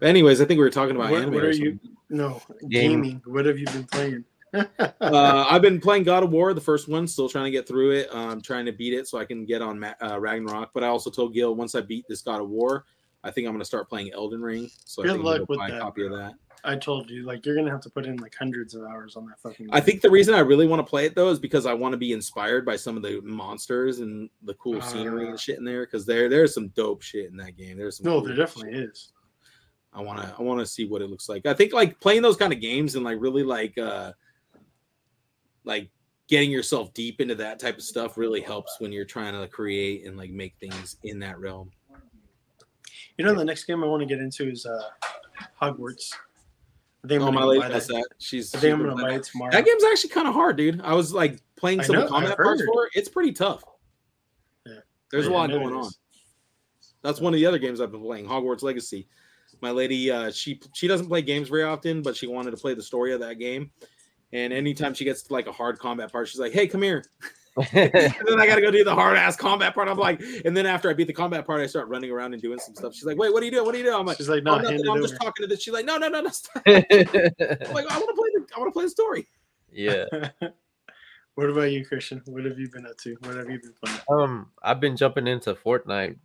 But 0.00 0.08
anyways, 0.08 0.40
I 0.40 0.44
think 0.44 0.58
we 0.58 0.64
were 0.64 0.70
talking 0.70 0.96
about 0.96 1.10
What- 1.10 1.22
anime. 1.22 1.34
what 1.34 1.44
are 1.44 1.52
you- 1.52 1.78
No, 2.10 2.40
Game. 2.68 3.02
gaming. 3.02 3.22
What 3.26 3.46
have 3.46 3.58
you 3.58 3.66
been 3.66 3.84
playing? 3.86 4.24
uh, 4.54 5.46
I've 5.50 5.62
been 5.62 5.80
playing 5.80 6.04
God 6.04 6.22
of 6.22 6.30
War, 6.30 6.52
the 6.54 6.60
first 6.60 6.88
one, 6.88 7.06
still 7.06 7.28
trying 7.28 7.46
to 7.46 7.50
get 7.50 7.66
through 7.66 7.92
it. 7.92 8.08
I'm 8.12 8.40
trying 8.40 8.66
to 8.66 8.72
beat 8.72 8.92
it 8.92 9.08
so 9.08 9.18
I 9.18 9.24
can 9.24 9.44
get 9.46 9.62
on 9.62 9.78
Ma- 9.80 9.94
uh, 10.02 10.18
Ragnarok. 10.20 10.70
But 10.74 10.84
I 10.84 10.88
also 10.88 11.10
told 11.10 11.32
Gil 11.34 11.54
once 11.54 11.74
I 11.74 11.80
beat 11.80 12.06
this 12.08 12.22
God 12.22 12.40
of 12.40 12.48
War, 12.50 12.84
I 13.24 13.30
think 13.30 13.46
I'm 13.46 13.52
going 13.52 13.60
to 13.62 13.64
start 13.66 13.88
playing 13.88 14.12
Elden 14.12 14.42
Ring. 14.42 14.70
So 14.84 15.02
I 15.02 15.06
Good 15.06 15.12
think 15.12 15.20
I'm 15.20 15.24
luck 15.24 15.34
gonna 15.38 15.46
with 15.48 15.58
buy 15.58 15.68
a 15.68 15.72
that, 15.72 15.80
copy 15.80 16.04
of 16.06 16.12
that. 16.12 16.34
I 16.66 16.76
told 16.76 17.10
you, 17.10 17.24
like 17.24 17.44
you're 17.44 17.54
gonna 17.54 17.70
have 17.70 17.82
to 17.82 17.90
put 17.90 18.06
in 18.06 18.16
like 18.16 18.34
hundreds 18.34 18.74
of 18.74 18.84
hours 18.84 19.16
on 19.16 19.26
that 19.26 19.38
fucking. 19.40 19.68
I 19.72 19.80
think 19.80 20.00
the 20.00 20.10
reason 20.10 20.34
I 20.34 20.38
really 20.40 20.66
want 20.66 20.80
to 20.80 20.88
play 20.88 21.04
it 21.04 21.14
though 21.14 21.28
is 21.30 21.38
because 21.38 21.66
I 21.66 21.74
want 21.74 21.92
to 21.92 21.98
be 21.98 22.12
inspired 22.12 22.64
by 22.64 22.76
some 22.76 22.96
of 22.96 23.02
the 23.02 23.20
monsters 23.22 24.00
and 24.00 24.30
the 24.42 24.54
cool 24.54 24.80
scenery 24.80 25.26
Ah. 25.26 25.30
and 25.30 25.40
shit 25.40 25.58
in 25.58 25.64
there. 25.64 25.84
Because 25.84 26.06
there, 26.06 26.28
there's 26.28 26.54
some 26.54 26.68
dope 26.68 27.02
shit 27.02 27.30
in 27.30 27.36
that 27.36 27.56
game. 27.56 27.76
There's 27.76 27.98
some. 27.98 28.04
no, 28.06 28.12
cool 28.20 28.22
there 28.28 28.36
shit. 28.36 28.46
definitely 28.46 28.78
is. 28.78 29.12
I 29.92 30.00
want 30.00 30.20
to. 30.22 30.34
I 30.38 30.42
want 30.42 30.60
to 30.60 30.66
see 30.66 30.86
what 30.86 31.02
it 31.02 31.10
looks 31.10 31.28
like. 31.28 31.46
I 31.46 31.54
think 31.54 31.72
like 31.72 32.00
playing 32.00 32.22
those 32.22 32.36
kind 32.36 32.52
of 32.52 32.60
games 32.60 32.94
and 32.96 33.04
like 33.04 33.18
really 33.20 33.42
like, 33.44 33.76
uh 33.78 34.12
like 35.64 35.90
getting 36.28 36.50
yourself 36.50 36.92
deep 36.94 37.20
into 37.20 37.34
that 37.34 37.58
type 37.58 37.76
of 37.76 37.82
stuff 37.82 38.16
really 38.16 38.40
helps 38.40 38.80
when 38.80 38.90
you're 38.92 39.04
trying 39.04 39.38
to 39.38 39.46
create 39.48 40.06
and 40.06 40.16
like 40.16 40.30
make 40.30 40.54
things 40.58 40.96
in 41.04 41.18
that 41.20 41.38
realm. 41.38 41.70
You 43.18 43.24
know, 43.24 43.34
the 43.34 43.44
next 43.44 43.64
game 43.64 43.84
I 43.84 43.86
want 43.86 44.00
to 44.00 44.06
get 44.06 44.18
into 44.18 44.50
is 44.50 44.66
uh 44.66 44.82
Hogwarts. 45.60 46.12
I 47.04 47.06
think 47.06 47.22
I'm 47.22 47.28
Oh, 47.28 47.32
my 47.32 47.44
lady 47.44 47.60
buy 47.60 47.68
that. 47.68 48.06
She's. 48.18 48.54
I 48.54 48.58
think 48.58 48.74
I'm 48.74 48.82
gonna 48.82 49.02
buy 49.02 49.14
it 49.14 49.24
tomorrow. 49.24 49.52
That 49.52 49.66
game's 49.66 49.84
actually 49.84 50.10
kind 50.10 50.26
of 50.26 50.32
hard, 50.32 50.56
dude. 50.56 50.80
I 50.80 50.94
was 50.94 51.12
like 51.12 51.40
playing 51.56 51.82
some 51.82 51.96
know, 51.96 52.08
combat 52.08 52.36
parts 52.36 52.62
for 52.64 52.86
it. 52.86 52.92
It's 52.94 53.08
pretty 53.08 53.32
tough. 53.32 53.62
Yeah. 54.66 54.76
There's 55.10 55.26
a 55.26 55.30
lot 55.30 55.50
going 55.50 55.74
on. 55.74 55.90
That's 57.02 57.20
one 57.20 57.34
of 57.34 57.38
the 57.38 57.44
other 57.44 57.58
games 57.58 57.82
I've 57.82 57.92
been 57.92 58.00
playing, 58.00 58.26
Hogwarts 58.26 58.62
Legacy. 58.62 59.06
My 59.60 59.70
lady, 59.70 60.10
uh, 60.10 60.30
she 60.30 60.60
she 60.74 60.88
doesn't 60.88 61.08
play 61.08 61.20
games 61.20 61.50
very 61.50 61.62
often, 61.62 62.00
but 62.00 62.16
she 62.16 62.26
wanted 62.26 62.52
to 62.52 62.56
play 62.56 62.72
the 62.72 62.82
story 62.82 63.12
of 63.12 63.20
that 63.20 63.38
game. 63.38 63.70
And 64.32 64.52
anytime 64.52 64.94
she 64.94 65.04
gets 65.04 65.30
like 65.30 65.46
a 65.46 65.52
hard 65.52 65.78
combat 65.78 66.10
part, 66.10 66.28
she's 66.28 66.40
like, 66.40 66.52
"Hey, 66.52 66.66
come 66.66 66.82
here." 66.82 67.04
and 67.72 67.92
then 67.92 68.40
I 68.40 68.46
got 68.46 68.56
to 68.56 68.60
go 68.60 68.72
do 68.72 68.82
the 68.82 68.94
hard 68.94 69.16
ass 69.16 69.36
combat 69.36 69.74
part. 69.74 69.88
I'm 69.88 69.96
like, 69.96 70.20
and 70.44 70.56
then 70.56 70.66
after 70.66 70.90
I 70.90 70.92
beat 70.92 71.06
the 71.06 71.12
combat 71.12 71.46
part, 71.46 71.60
I 71.60 71.66
start 71.66 71.86
running 71.88 72.10
around 72.10 72.32
and 72.32 72.42
doing 72.42 72.58
some 72.58 72.74
stuff. 72.74 72.94
She's 72.94 73.04
like, 73.04 73.16
"Wait, 73.16 73.32
what 73.32 73.42
are 73.42 73.46
you 73.46 73.52
doing? 73.52 73.64
What 73.64 73.76
are 73.76 73.78
you 73.78 73.84
doing?" 73.84 73.94
I'm 73.94 74.06
like, 74.06 74.16
She's 74.16 74.28
like, 74.28 74.42
"No, 74.42 74.58
no, 74.58 74.68
hand 74.68 74.80
it 74.80 74.86
I'm 74.86 74.98
over. 74.98 75.02
just 75.02 75.16
talking 75.20 75.44
to 75.44 75.46
this." 75.46 75.62
She's 75.62 75.72
like, 75.72 75.84
"No, 75.84 75.96
no, 75.96 76.08
no, 76.08 76.20
no." 76.20 76.30
Stop. 76.30 76.62
I'm 76.66 76.74
like, 76.82 76.90
I 76.90 77.98
want 77.98 78.08
to 78.08 78.14
play 78.16 78.30
the, 78.34 78.46
I 78.56 78.58
want 78.58 78.68
to 78.68 78.72
play 78.72 78.84
the 78.84 78.90
story. 78.90 79.28
yeah. 79.72 80.04
what 81.36 81.48
about 81.48 81.70
you, 81.70 81.86
Christian? 81.86 82.22
What 82.26 82.44
have 82.44 82.58
you 82.58 82.68
been 82.68 82.86
up 82.86 82.96
to? 82.98 83.16
What 83.20 83.36
have 83.36 83.48
you 83.48 83.60
been 83.60 83.74
playing? 83.84 84.00
Um, 84.10 84.50
I've 84.62 84.80
been 84.80 84.96
jumping 84.96 85.28
into 85.28 85.54
Fortnite 85.54 86.16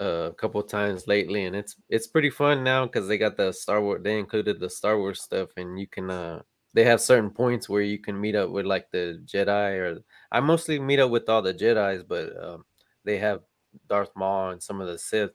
uh, 0.00 0.30
a 0.30 0.32
couple 0.32 0.62
times 0.62 1.06
lately, 1.06 1.44
and 1.44 1.54
it's 1.54 1.76
it's 1.90 2.06
pretty 2.06 2.30
fun 2.30 2.64
now 2.64 2.86
because 2.86 3.08
they 3.08 3.18
got 3.18 3.36
the 3.36 3.52
Star 3.52 3.82
Wars. 3.82 4.00
They 4.02 4.18
included 4.18 4.58
the 4.58 4.70
Star 4.70 4.96
Wars 4.98 5.20
stuff, 5.20 5.50
and 5.58 5.78
you 5.78 5.86
can 5.86 6.10
uh, 6.10 6.42
they 6.74 6.84
have 6.84 7.00
certain 7.00 7.30
points 7.30 7.68
where 7.68 7.82
you 7.82 7.98
can 7.98 8.20
meet 8.20 8.36
up 8.36 8.50
with 8.50 8.66
like 8.66 8.90
the 8.90 9.22
Jedi, 9.26 9.78
or 9.78 10.04
I 10.30 10.40
mostly 10.40 10.78
meet 10.78 11.00
up 11.00 11.10
with 11.10 11.28
all 11.28 11.42
the 11.42 11.54
Jedi's, 11.54 12.02
but 12.02 12.32
um, 12.42 12.64
they 13.04 13.18
have 13.18 13.40
Darth 13.88 14.10
Maul 14.16 14.50
and 14.50 14.62
some 14.62 14.80
of 14.80 14.86
the 14.86 14.98
Sith, 14.98 15.32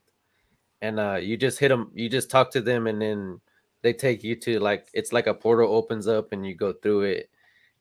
and 0.82 0.99
uh, 0.99 1.15
you 1.15 1.38
just 1.38 1.60
hit 1.60 1.70
them, 1.70 1.91
you 1.94 2.10
just 2.10 2.30
talk 2.30 2.52
to 2.52 2.61
them, 2.61 2.88
and 2.88 3.02
then 3.02 3.41
they 3.82 3.94
take 3.94 4.24
you 4.24 4.36
to 4.38 4.60
like 4.60 4.88
it's 4.94 5.11
like 5.11 5.28
a 5.28 5.34
portal 5.34 5.74
opens 5.74 6.07
up, 6.07 6.32
and 6.32 6.45
you 6.45 6.56
go 6.56 6.74
through 6.74 7.03
it, 7.03 7.30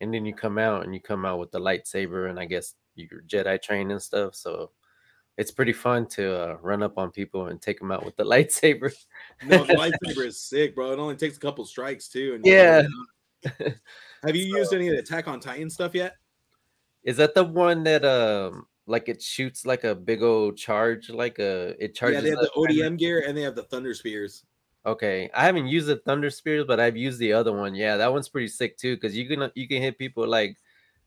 and 0.01 0.13
then 0.13 0.25
you 0.25 0.35
come 0.35 0.59
out, 0.59 0.85
and 0.85 0.95
you 0.95 1.01
come 1.01 1.25
out 1.25 1.39
with 1.39 1.51
the 1.51 1.61
lightsaber, 1.61 2.31
and 2.31 2.39
I 2.41 2.47
guess 2.47 2.75
your 2.95 3.23
Jedi 3.27 3.61
train 3.61 3.91
and 3.91 4.03
stuff. 4.03 4.35
So 4.35 4.71
it's 5.39 5.51
pretty 5.51 5.73
fun 5.73 6.07
to 6.07 6.51
uh, 6.51 6.57
run 6.61 6.83
up 6.83 6.99
on 6.99 7.11
people 7.11 7.47
and 7.47 7.61
take 7.61 7.79
them 7.79 7.91
out 7.91 8.05
with 8.05 8.17
the 8.17 8.25
lightsaber. 8.25 8.93
No, 9.45 9.65
the 9.65 9.75
lightsaber 9.75 10.27
is 10.27 10.41
sick, 10.41 10.75
bro. 10.75 10.93
It 10.93 10.99
only 10.99 11.17
takes 11.17 11.37
a 11.37 11.41
couple 11.41 11.65
strikes 11.65 12.09
too. 12.09 12.35
And 12.35 12.47
Yeah. 12.47 12.83
Have 14.25 14.37
you 14.37 14.57
used 14.57 14.73
any 14.73 14.87
of 14.89 14.95
the 14.95 15.01
Attack 15.01 15.27
on 15.27 15.41
Titan 15.41 15.69
stuff 15.69 15.95
yet? 15.95 16.15
Is 17.05 17.17
that 17.17 17.35
the 17.35 17.45
one 17.45 17.83
that 17.85 18.05
um 18.05 18.67
like 18.87 19.09
it 19.09 19.23
shoots 19.23 19.65
like 19.65 19.85
a 19.85 19.95
big 19.95 20.23
old 20.23 20.57
charge, 20.57 21.11
like 21.11 21.39
a 21.39 21.75
it 21.83 21.95
charges? 21.95 22.17
yeah, 22.17 22.21
they 22.21 22.31
have 22.31 22.41
the 22.41 22.51
ODM 22.57 22.99
gear 22.99 23.25
and 23.27 23.37
they 23.37 23.43
have 23.43 23.55
the 23.55 23.65
Thunder 23.65 23.95
Spears. 23.95 24.45
Okay, 24.85 25.31
I 25.35 25.45
haven't 25.45 25.69
used 25.69 25.87
the 25.87 25.97
Thunder 25.97 26.31
Spears, 26.31 26.65
but 26.67 26.81
I've 26.81 26.97
used 26.97 27.21
the 27.21 27.33
other 27.33 27.53
one. 27.53 27.75
Yeah, 27.75 27.97
that 27.97 28.13
one's 28.13 28.29
pretty 28.29 28.49
sick 28.49 28.77
too, 28.77 28.97
because 28.97 29.17
you 29.17 29.29
can 29.29 29.51
you 29.55 29.69
can 29.69 29.81
hit 29.81 29.99
people 29.99 30.27
like 30.27 30.57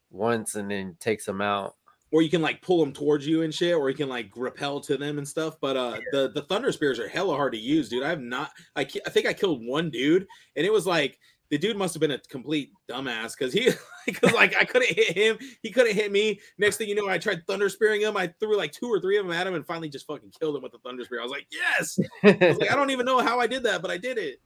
once 0.10 0.56
and 0.56 0.72
then 0.72 0.96
takes 1.00 1.26
them 1.26 1.42
out. 1.42 1.76
Or 2.12 2.22
you 2.22 2.30
can 2.30 2.42
like 2.42 2.62
pull 2.62 2.80
them 2.80 2.94
towards 2.94 3.28
you 3.28 3.42
and 3.42 3.54
shit, 3.54 3.76
or 3.76 3.90
you 3.90 3.96
can 3.96 4.08
like 4.08 4.32
repel 4.38 4.80
to 4.82 4.96
them 4.96 5.18
and 5.18 5.28
stuff. 5.28 5.58
But 5.60 5.76
uh, 5.76 6.00
the 6.14 6.32
the 6.34 6.44
Thunder 6.44 6.72
Spears 6.72 7.00
are 7.00 7.10
hella 7.10 7.36
hard 7.36 7.52
to 7.52 7.60
use, 7.60 7.90
dude. 7.90 8.04
I 8.04 8.10
have 8.10 8.22
not. 8.22 8.52
I 8.78 8.82
I 9.06 9.10
think 9.10 9.26
I 9.26 9.34
killed 9.34 9.66
one 9.66 9.90
dude, 9.90 10.26
and 10.56 10.66
it 10.66 10.72
was 10.72 10.88
like 10.88 11.20
the 11.50 11.58
dude 11.58 11.78
must 11.78 11.94
have 11.94 12.02
been 12.02 12.12
a 12.12 12.20
complete 12.20 12.72
dumbass 12.90 13.38
because 13.38 13.54
he 13.54 13.70
because 14.06 14.34
like 14.34 14.56
I 14.56 14.66
couldn't 14.66 14.96
hit 14.96 15.16
him, 15.16 15.38
he 15.62 15.72
couldn't 15.72 15.96
hit 15.96 16.12
me. 16.12 16.40
Next 16.58 16.78
thing 16.78 16.90
you 16.90 16.96
know, 16.96 17.08
I 17.08 17.18
tried 17.18 17.46
Thunder 17.46 17.70
Spearing 17.70 18.02
him. 18.02 18.18
I 18.18 18.28
threw 18.40 18.58
like 18.58 18.72
two 18.72 18.88
or 18.88 19.00
three 19.00 19.18
of 19.18 19.26
them 19.26 19.36
at 19.36 19.46
him, 19.46 19.54
and 19.54 19.66
finally 19.66 19.90
just 19.90 20.08
fucking 20.08 20.32
killed 20.40 20.56
him 20.56 20.64
with 20.64 20.72
the 20.72 20.80
Thunder 20.80 21.04
Spear. 21.06 21.20
I 21.20 21.24
was 21.24 21.32
like, 21.32 21.48
yes. 21.52 22.00
I, 22.24 22.48
was 22.48 22.58
like, 22.58 22.72
I 22.72 22.76
don't 22.76 22.90
even 22.90 23.06
know 23.06 23.20
how 23.20 23.40
I 23.40 23.48
did 23.48 23.64
that, 23.64 23.82
but 23.82 23.92
I 23.92 23.98
did 23.98 24.18
it. 24.18 24.40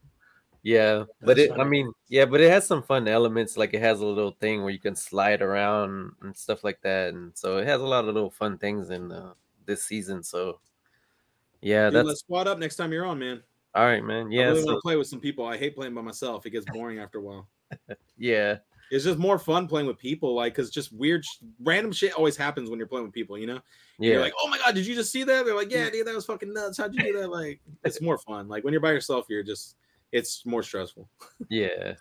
Yeah, 0.61 1.05
but 1.21 1.37
That's 1.37 1.51
it, 1.51 1.57
I 1.57 1.63
mean, 1.63 1.91
yeah, 2.09 2.25
but 2.25 2.41
it 2.41 2.49
has 2.51 2.67
some 2.67 2.83
fun 2.83 3.07
elements. 3.07 3.55
Like 3.55 3.73
it 3.73 3.81
has 3.81 4.01
a 4.01 4.05
little 4.05 4.35
thing 4.41 4.61
where 4.61 4.71
you 4.71 4.79
can 4.79 4.95
slide 4.95 5.41
around 5.41 6.11
and 6.21 6.35
stuff 6.35 6.65
like 6.65 6.81
that, 6.81 7.13
and 7.13 7.31
so 7.33 7.57
it 7.57 7.67
has 7.67 7.79
a 7.79 7.85
lot 7.85 8.05
of 8.05 8.13
little 8.13 8.29
fun 8.29 8.57
things 8.57 8.89
in 8.89 9.11
uh, 9.11 9.33
this 9.65 9.83
season. 9.83 10.21
So, 10.21 10.59
yeah, 11.61 11.85
Dude, 11.85 11.95
that's 11.95 12.07
let's 12.07 12.19
squad 12.19 12.47
up 12.47 12.59
next 12.59 12.75
time 12.75 12.91
you're 12.91 13.05
on, 13.05 13.19
man. 13.19 13.41
All 13.75 13.85
right, 13.85 14.03
man. 14.03 14.31
Yeah, 14.31 14.41
I 14.41 14.43
Yeah, 14.43 14.49
really 14.49 14.61
so, 14.61 14.65
want 14.67 14.77
to 14.77 14.81
play 14.81 14.95
with 14.95 15.07
some 15.07 15.19
people. 15.19 15.45
I 15.45 15.57
hate 15.57 15.75
playing 15.75 15.93
by 15.93 16.01
myself. 16.01 16.45
It 16.45 16.51
gets 16.51 16.65
boring 16.71 16.99
after 16.99 17.19
a 17.19 17.21
while. 17.21 17.47
yeah, 18.17 18.57
It's 18.91 19.03
just 19.03 19.19
more 19.19 19.37
fun 19.37 19.67
playing 19.67 19.85
with 19.87 19.97
people, 19.99 20.33
like 20.33 20.53
because 20.55 20.71
just 20.71 20.91
weird, 20.91 21.23
sh- 21.23 21.43
random 21.63 21.91
shit 21.91 22.13
always 22.13 22.35
happens 22.35 22.69
when 22.69 22.79
you're 22.79 22.87
playing 22.87 23.05
with 23.05 23.13
people. 23.13 23.37
You 23.37 23.47
know, 23.47 23.59
yeah, 23.99 24.13
you're 24.13 24.21
like, 24.21 24.33
oh 24.41 24.47
my 24.49 24.57
god, 24.57 24.73
did 24.75 24.87
you 24.87 24.95
just 24.95 25.11
see 25.11 25.23
that? 25.23 25.45
They're 25.45 25.55
like, 25.55 25.71
yeah, 25.71 25.89
dude, 25.89 26.07
that 26.07 26.15
was 26.15 26.25
fucking 26.25 26.51
nuts. 26.51 26.77
How'd 26.79 26.95
you 26.95 27.03
do 27.03 27.19
that? 27.19 27.29
Like, 27.29 27.61
it's 27.83 28.01
more 28.01 28.17
fun. 28.17 28.47
Like 28.47 28.63
when 28.63 28.73
you're 28.73 28.81
by 28.81 28.91
yourself, 28.91 29.27
you're 29.29 29.43
just, 29.43 29.75
it's 30.11 30.43
more 30.47 30.63
stressful. 30.63 31.07
yeah, 31.49 31.93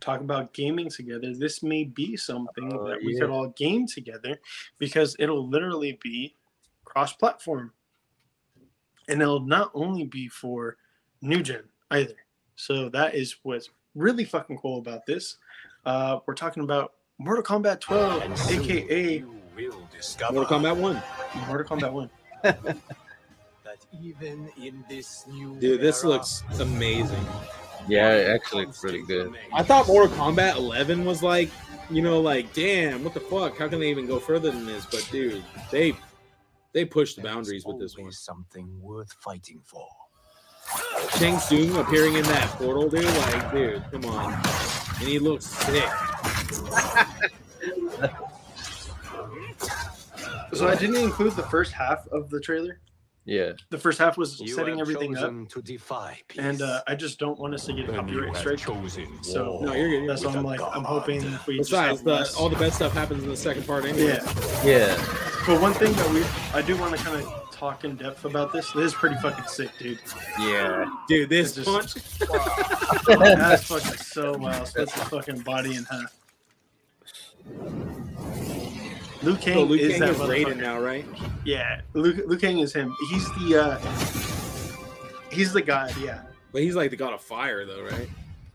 Talk 0.00 0.20
about 0.20 0.52
gaming 0.54 0.88
together. 0.90 1.34
This 1.34 1.62
may 1.62 1.84
be 1.84 2.16
something 2.16 2.72
Oh, 2.72 2.88
that 2.88 2.98
we 3.04 3.14
yeah. 3.14 3.20
could 3.20 3.30
all 3.30 3.48
game 3.50 3.86
together 3.86 4.38
because 4.78 5.14
it'll 5.18 5.48
literally 5.48 5.98
be 6.02 6.34
cross-platform, 6.84 7.72
and 9.08 9.20
it'll 9.22 9.40
not 9.40 9.70
only 9.74 10.04
be 10.04 10.28
for 10.28 10.76
new 11.24 11.42
gen 11.42 11.62
either. 11.90 12.14
So 12.56 12.88
that 12.90 13.14
is 13.14 13.36
what's 13.42 13.70
really 13.94 14.24
fucking 14.24 14.58
cool 14.58 14.78
about 14.78 15.06
this. 15.06 15.38
Uh, 15.84 16.20
we're 16.26 16.34
talking 16.34 16.62
about 16.62 16.92
Mortal 17.18 17.42
Kombat 17.42 17.80
12, 17.80 18.22
And 18.22 18.32
aka 18.50 19.18
you 19.18 19.40
will 19.56 19.88
discover 19.94 20.34
Mortal 20.34 20.58
Kombat 20.58 20.76
One, 20.76 21.02
Mortal 21.46 21.76
Kombat 21.78 21.92
1. 21.92 22.10
that 22.42 23.78
even 24.00 24.50
in 24.60 24.84
this 24.88 25.26
new 25.28 25.56
dude, 25.58 25.80
this 25.80 26.04
looks 26.04 26.42
amazing. 26.60 27.24
yeah. 27.88 28.12
It 28.12 28.34
actually 28.34 28.66
looks 28.66 28.80
pretty 28.80 29.02
good. 29.02 29.32
I 29.52 29.62
thought 29.62 29.86
Mortal 29.86 30.16
Kombat 30.16 30.56
11 30.56 31.04
was 31.04 31.22
like, 31.22 31.50
you 31.90 32.02
know, 32.02 32.20
like, 32.20 32.52
damn, 32.52 33.04
what 33.04 33.14
the 33.14 33.20
fuck? 33.20 33.58
How 33.58 33.68
can 33.68 33.80
they 33.80 33.90
even 33.90 34.06
go 34.06 34.18
further 34.18 34.50
than 34.50 34.66
this? 34.66 34.86
But 34.86 35.08
dude, 35.10 35.42
they 35.70 35.94
they 36.72 36.84
pushed 36.84 37.16
the 37.16 37.22
boundaries 37.22 37.64
with 37.64 37.78
this 37.78 37.96
one. 37.96 38.10
Something 38.10 38.68
worth 38.80 39.12
fighting 39.12 39.60
for. 39.64 39.86
Shang 41.18 41.38
Tsung 41.38 41.76
appearing 41.76 42.14
in 42.14 42.22
that 42.24 42.48
portal, 42.58 42.88
dude. 42.88 43.04
Like, 43.04 43.52
dude, 43.52 43.82
come 43.92 44.04
on. 44.06 44.32
And 44.34 45.08
he 45.08 45.18
looks 45.18 45.46
sick. 45.46 45.84
So 50.52 50.68
I 50.68 50.76
didn't 50.76 50.96
include 51.02 51.34
the 51.34 51.42
first 51.44 51.72
half 51.72 52.06
of 52.08 52.30
the 52.30 52.38
trailer. 52.38 52.78
Yeah, 53.24 53.52
The 53.70 53.78
first 53.78 53.98
half 53.98 54.16
was 54.18 54.38
You 54.38 54.48
setting 54.48 54.80
everything 54.80 55.16
up, 55.16 55.32
to 55.48 55.62
defy 55.62 56.20
peace. 56.28 56.38
and 56.40 56.60
uh, 56.62 56.82
I 56.86 56.94
just 56.94 57.18
don't 57.18 57.38
want 57.40 57.54
us 57.54 57.64
to 57.66 57.72
get 57.72 57.88
a 57.88 57.98
and 57.98 58.08
you 58.08 58.20
copyright 58.20 58.28
have 58.28 58.36
strike. 58.36 58.58
chosen 58.58 59.22
So- 59.24 59.58
No, 59.62 59.72
you're 59.74 59.88
good. 59.88 60.08
That's 60.08 60.22
with 60.24 60.34
why 60.34 60.38
I'm 60.38 60.44
a 60.44 60.48
like, 60.48 60.60
I'm 60.60 60.84
hoping 60.84 61.22
if 61.24 61.46
we 61.46 61.56
just 61.58 61.70
have 61.72 62.04
Besides, 62.04 62.34
the, 62.34 62.38
all 62.38 62.48
the 62.50 62.56
best 62.56 62.76
stuff 62.76 62.92
happens 62.92 63.24
in 63.24 63.30
the 63.30 63.36
second 63.36 63.66
part 63.66 63.84
anyway. 63.86 64.18
yeah. 64.22 64.62
yeah, 64.64 64.94
But 65.46 65.60
one 65.60 65.72
thing 65.72 65.92
that 65.94 66.10
we, 66.10 66.22
I 66.56 66.62
do 66.62 66.76
want 66.76 66.96
to 66.96 67.02
kind 67.02 67.20
of 67.20 67.43
talk 67.64 67.84
in 67.84 67.96
depth 67.96 68.26
about 68.26 68.52
this. 68.52 68.70
This 68.72 68.86
is 68.86 68.94
pretty 68.94 69.16
fucking 69.16 69.46
sick, 69.46 69.70
dude. 69.78 69.98
yeah. 70.38 70.84
Dude, 71.08 71.30
this 71.30 71.56
It's 71.56 71.66
punch. 71.68 71.94
just- 71.94 72.18
That's 73.06 73.64
fucking 73.64 73.96
so 73.98 74.36
well. 74.36 74.66
that's 74.74 74.92
his 74.92 75.04
fucking 75.04 75.40
body 75.40 75.74
in 75.76 75.84
half. 75.84 76.14
Liu 79.22 79.36
Kang 79.36 79.54
So 79.54 79.62
Luke 79.62 79.80
is 79.80 79.92
Kang 79.92 80.00
that 80.00 80.10
is 80.10 80.16
Raiden 80.18 80.58
now, 80.58 80.78
right? 80.78 81.06
Yeah, 81.46 81.80
Liu, 81.94 82.12
Liu 82.26 82.38
Kang 82.38 82.58
is 82.58 82.74
him. 82.74 82.94
He's 83.10 83.26
the 83.36 83.62
uh, 83.62 83.78
he's 85.32 85.52
the 85.54 85.62
guy. 85.62 85.90
Yeah, 85.98 86.20
But 86.52 86.60
he's 86.62 86.74
like 86.74 86.90
the 86.90 86.96
god 86.96 87.14
of 87.14 87.22
fire, 87.22 87.64
though, 87.64 87.82
right? 87.84 88.08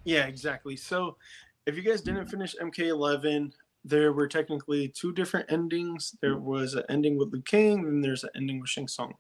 Yeah, 0.03 0.25
exactly. 0.27 0.75
So, 0.75 1.17
if 1.65 1.75
you 1.75 1.81
guys 1.81 2.01
didn't 2.01 2.27
finish 2.27 2.55
MK11, 2.61 3.53
there 3.89 4.13
were 4.13 4.27
technically 4.27 4.87
two 4.87 5.11
different 5.11 5.51
endings. 5.51 6.15
There 6.21 6.37
was 6.37 6.75
an 6.75 6.83
ending 6.89 7.17
with 7.17 7.33
Liu 7.33 7.41
Kang, 7.41 7.79
and 7.79 8.03
there's 8.03 8.23
an 8.23 8.29
ending 8.35 8.59
with 8.59 8.69
Shang 8.69 8.87
Tsung. 8.87 9.13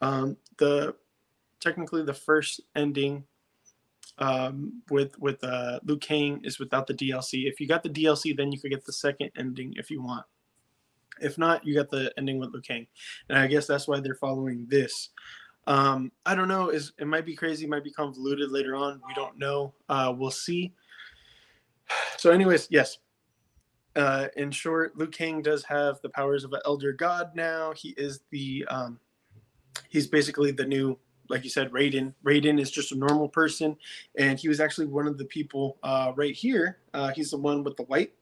Um, 0.00 0.36
the 0.58 0.94
technically 1.58 2.02
the 2.02 2.14
first 2.14 2.60
ending 2.76 3.24
um, 4.18 4.82
with 4.90 5.18
with 5.18 5.42
uh, 5.42 5.80
Liu 5.84 5.96
Kang 5.98 6.40
is 6.44 6.58
without 6.58 6.86
the 6.86 6.94
DLC. 6.94 7.48
If 7.48 7.60
you 7.60 7.66
got 7.66 7.82
the 7.82 7.88
DLC, 7.88 8.36
then 8.36 8.52
you 8.52 8.60
could 8.60 8.70
get 8.70 8.84
the 8.84 8.92
second 8.92 9.30
ending 9.36 9.74
if 9.76 9.90
you 9.90 10.02
want. 10.02 10.26
If 11.20 11.36
not, 11.38 11.66
you 11.66 11.74
got 11.74 11.90
the 11.90 12.12
ending 12.16 12.38
with 12.38 12.50
Liu 12.52 12.62
Kang, 12.62 12.86
and 13.28 13.38
I 13.38 13.46
guess 13.46 13.66
that's 13.66 13.88
why 13.88 14.00
they're 14.00 14.14
following 14.14 14.66
this. 14.68 15.10
Um, 15.66 16.12
I 16.26 16.34
don't 16.34 16.48
know. 16.48 16.68
Is 16.68 16.92
it 16.98 17.06
might 17.06 17.26
be 17.26 17.34
crazy, 17.34 17.66
might 17.66 17.84
be 17.84 17.92
convoluted 17.92 18.50
later 18.50 18.76
on. 18.76 19.00
We 19.06 19.14
don't 19.14 19.38
know. 19.38 19.74
Uh, 19.88 20.14
we'll 20.16 20.30
see. 20.30 20.72
So, 22.18 22.30
anyways, 22.30 22.68
yes. 22.70 22.98
Uh, 23.96 24.28
in 24.36 24.50
short, 24.50 24.96
Liu 24.96 25.08
Kang 25.08 25.42
does 25.42 25.64
have 25.64 26.00
the 26.02 26.08
powers 26.08 26.44
of 26.44 26.52
an 26.52 26.60
elder 26.64 26.92
god 26.92 27.32
now. 27.34 27.72
He 27.72 27.90
is 27.90 28.20
the 28.30 28.64
um, 28.70 29.00
he's 29.88 30.06
basically 30.06 30.52
the 30.52 30.64
new, 30.64 30.96
like 31.28 31.42
you 31.42 31.50
said, 31.50 31.72
Raiden. 31.72 32.14
Raiden 32.24 32.60
is 32.60 32.70
just 32.70 32.92
a 32.92 32.96
normal 32.96 33.28
person, 33.28 33.76
and 34.16 34.38
he 34.38 34.48
was 34.48 34.60
actually 34.60 34.86
one 34.86 35.06
of 35.06 35.18
the 35.18 35.24
people 35.24 35.78
uh, 35.82 36.12
right 36.14 36.34
here. 36.34 36.78
Uh, 36.94 37.10
he's 37.10 37.30
the 37.30 37.36
one 37.36 37.64
with 37.64 37.76
the 37.76 37.82
white 37.84 38.12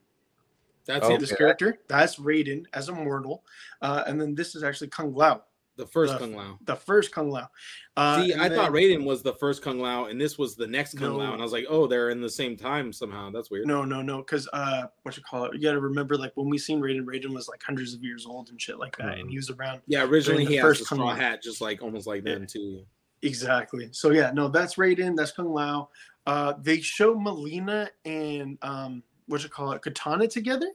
That's 0.87 1.07
this 1.07 1.33
character. 1.33 1.79
That's 1.87 2.17
Raiden 2.17 2.65
as 2.73 2.89
a 2.89 2.93
mortal, 2.93 3.45
uh, 3.83 4.05
and 4.07 4.19
then 4.19 4.35
this 4.35 4.55
is 4.55 4.63
actually 4.63 4.89
Kung 4.89 5.15
Lao, 5.15 5.43
The 5.79 5.87
first 5.87 6.13
the- 6.13 6.19
Kung 6.19 6.35
Lao. 6.35 6.59
the 6.67 6.77
first 6.77 7.13
Kung 7.13 7.31
Lao. 7.31 7.49
Uh, 7.97 8.23
See, 8.25 8.33
and 8.33 8.43
I 8.43 8.49
thought 8.49 8.73
Raiden 8.73 9.05
was 9.05 9.23
the 9.23 9.33
first 9.33 9.63
Kung 9.63 9.79
Lao, 9.81 10.05
and 10.07 10.21
this 10.21 10.37
was 10.37 10.57
the 10.57 10.67
next 10.67 10.99
Kung 10.99 11.15
Lao, 11.15 11.33
and 11.33 11.41
I 11.41 11.45
was 11.45 11.53
like, 11.53 11.67
oh, 11.69 11.87
they're 11.87 12.11
in 12.11 12.21
the 12.21 12.29
same 12.29 12.57
time 12.57 12.93
somehow. 12.93 13.31
That's 13.31 13.51
weird. 13.51 13.67
No, 13.67 13.85
no, 13.85 14.03
no. 14.03 14.19
Because 14.19 14.49
uh, 14.53 14.89
what 15.05 15.17
you 15.17 15.23
call 15.23 15.45
it? 15.47 15.55
You 15.55 15.61
got 15.63 15.73
to 15.73 15.81
remember, 15.81 16.17
like 16.17 16.33
when 16.35 16.51
we 16.51 16.59
seen 16.59 16.81
Raiden, 16.81 17.05
Raiden 17.05 17.33
was 17.33 17.49
like 17.49 17.63
hundreds 17.63 17.95
of 17.95 18.03
years 18.03 18.27
old 18.27 18.51
and 18.51 18.61
shit 18.61 18.79
like 18.79 18.97
that, 18.99 19.19
and 19.19 19.31
he 19.31 19.37
was 19.37 19.49
around. 19.51 19.81
Yeah, 19.87 20.03
originally 20.05 20.45
the 20.45 20.51
he 20.51 20.57
has 20.57 20.65
first 20.65 20.81
the 20.81 20.87
Kung 20.87 20.99
straw 20.99 21.15
hat, 21.15 21.43
just 21.43 21.61
like 21.61 21.81
almost 21.83 22.07
like 22.07 22.25
Yeah. 22.27 22.35
them 22.35 22.47
too. 22.47 22.85
Exactly. 23.23 23.89
So 23.93 24.11
yeah, 24.11 24.31
no, 24.33 24.49
that's 24.49 24.75
Raiden. 24.75 25.17
That's 25.17 25.33
Kung 25.33 25.53
Lao. 25.53 25.91
Uh, 26.27 26.55
they 26.61 26.81
show 26.81 27.15
Mileena 27.17 27.89
and 28.05 28.59
um, 28.63 29.03
what 29.27 29.43
you 29.43 29.49
call 29.49 29.73
it, 29.73 29.83
Katana 29.83 30.29
together, 30.29 30.71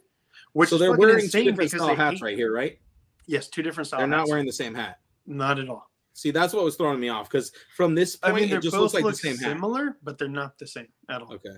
which 0.54 0.70
so 0.70 0.78
they're 0.78 0.90
fucking 0.92 1.00
wearing 1.02 1.20
two 1.20 1.26
insane 1.26 1.46
different 1.46 1.72
because 1.72 1.84
style 1.86 1.96
hats 1.96 2.16
hate- 2.16 2.22
right 2.22 2.38
here, 2.38 2.52
right? 2.54 2.80
Yes, 3.26 3.48
two 3.48 3.62
different 3.62 3.88
style. 3.88 4.00
They're 4.00 4.08
not 4.08 4.20
hats. 4.20 4.30
wearing 4.30 4.46
the 4.46 4.54
same 4.54 4.76
hat. 4.76 5.00
Not 5.26 5.60
at 5.60 5.70
all. 5.70 5.90
See, 6.14 6.32
that's 6.32 6.54
what 6.54 6.64
was 6.64 6.76
throwing 6.76 7.00
me 7.00 7.10
off 7.10 7.30
because 7.30 7.52
from 7.76 7.96
this 7.96 8.16
point, 8.16 8.36
I 8.36 8.40
mean, 8.40 8.52
it 8.52 8.62
just 8.62 8.74
both 8.74 8.82
looks 8.82 8.94
like 8.94 9.04
look 9.04 9.14
the 9.14 9.20
same 9.20 9.38
hat. 9.38 9.54
similar, 9.54 9.98
but 10.04 10.18
they're 10.18 10.28
not 10.28 10.60
the 10.60 10.68
same 10.68 10.88
at 11.10 11.22
all. 11.22 11.34
Okay. 11.34 11.50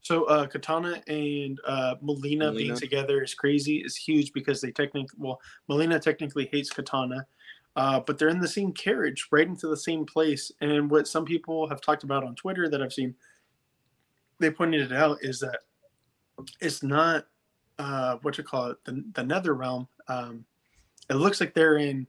So 0.00 0.24
uh, 0.24 0.46
Katana 0.46 1.02
and 1.08 1.58
uh, 1.66 1.96
Mileena, 2.02 2.56
being 2.56 2.74
together 2.74 3.22
is 3.22 3.34
crazy. 3.34 3.78
is 3.78 3.96
huge 3.96 4.32
because 4.32 4.60
they 4.60 4.70
technically, 4.70 5.18
well, 5.18 5.40
Mileena 5.68 6.00
technically 6.00 6.48
hates 6.50 6.70
Katana, 6.70 7.26
uh, 7.76 8.00
but 8.00 8.16
they're 8.16 8.28
in 8.28 8.40
the 8.40 8.48
same 8.48 8.72
carriage, 8.72 9.26
right 9.30 9.46
into 9.46 9.68
the 9.68 9.76
same 9.76 10.06
place. 10.06 10.50
And 10.62 10.90
what 10.90 11.08
some 11.08 11.26
people 11.26 11.68
have 11.68 11.82
talked 11.82 12.04
about 12.04 12.24
on 12.24 12.34
Twitter 12.36 12.68
that 12.70 12.80
I've 12.80 12.92
seen, 12.92 13.14
they 14.38 14.50
pointed 14.50 14.80
it 14.80 14.96
out 14.96 15.18
is 15.20 15.40
that 15.40 15.60
it's 16.60 16.82
not 16.82 17.26
uh, 17.78 18.16
what 18.22 18.38
you 18.38 18.44
call 18.44 18.70
it, 18.70 18.84
the 18.84 19.04
the 19.14 19.22
Nether 19.22 19.54
realm. 19.54 19.88
Um, 20.08 20.44
it 21.10 21.14
looks 21.14 21.40
like 21.40 21.54
they're 21.54 21.78
in 21.78 22.06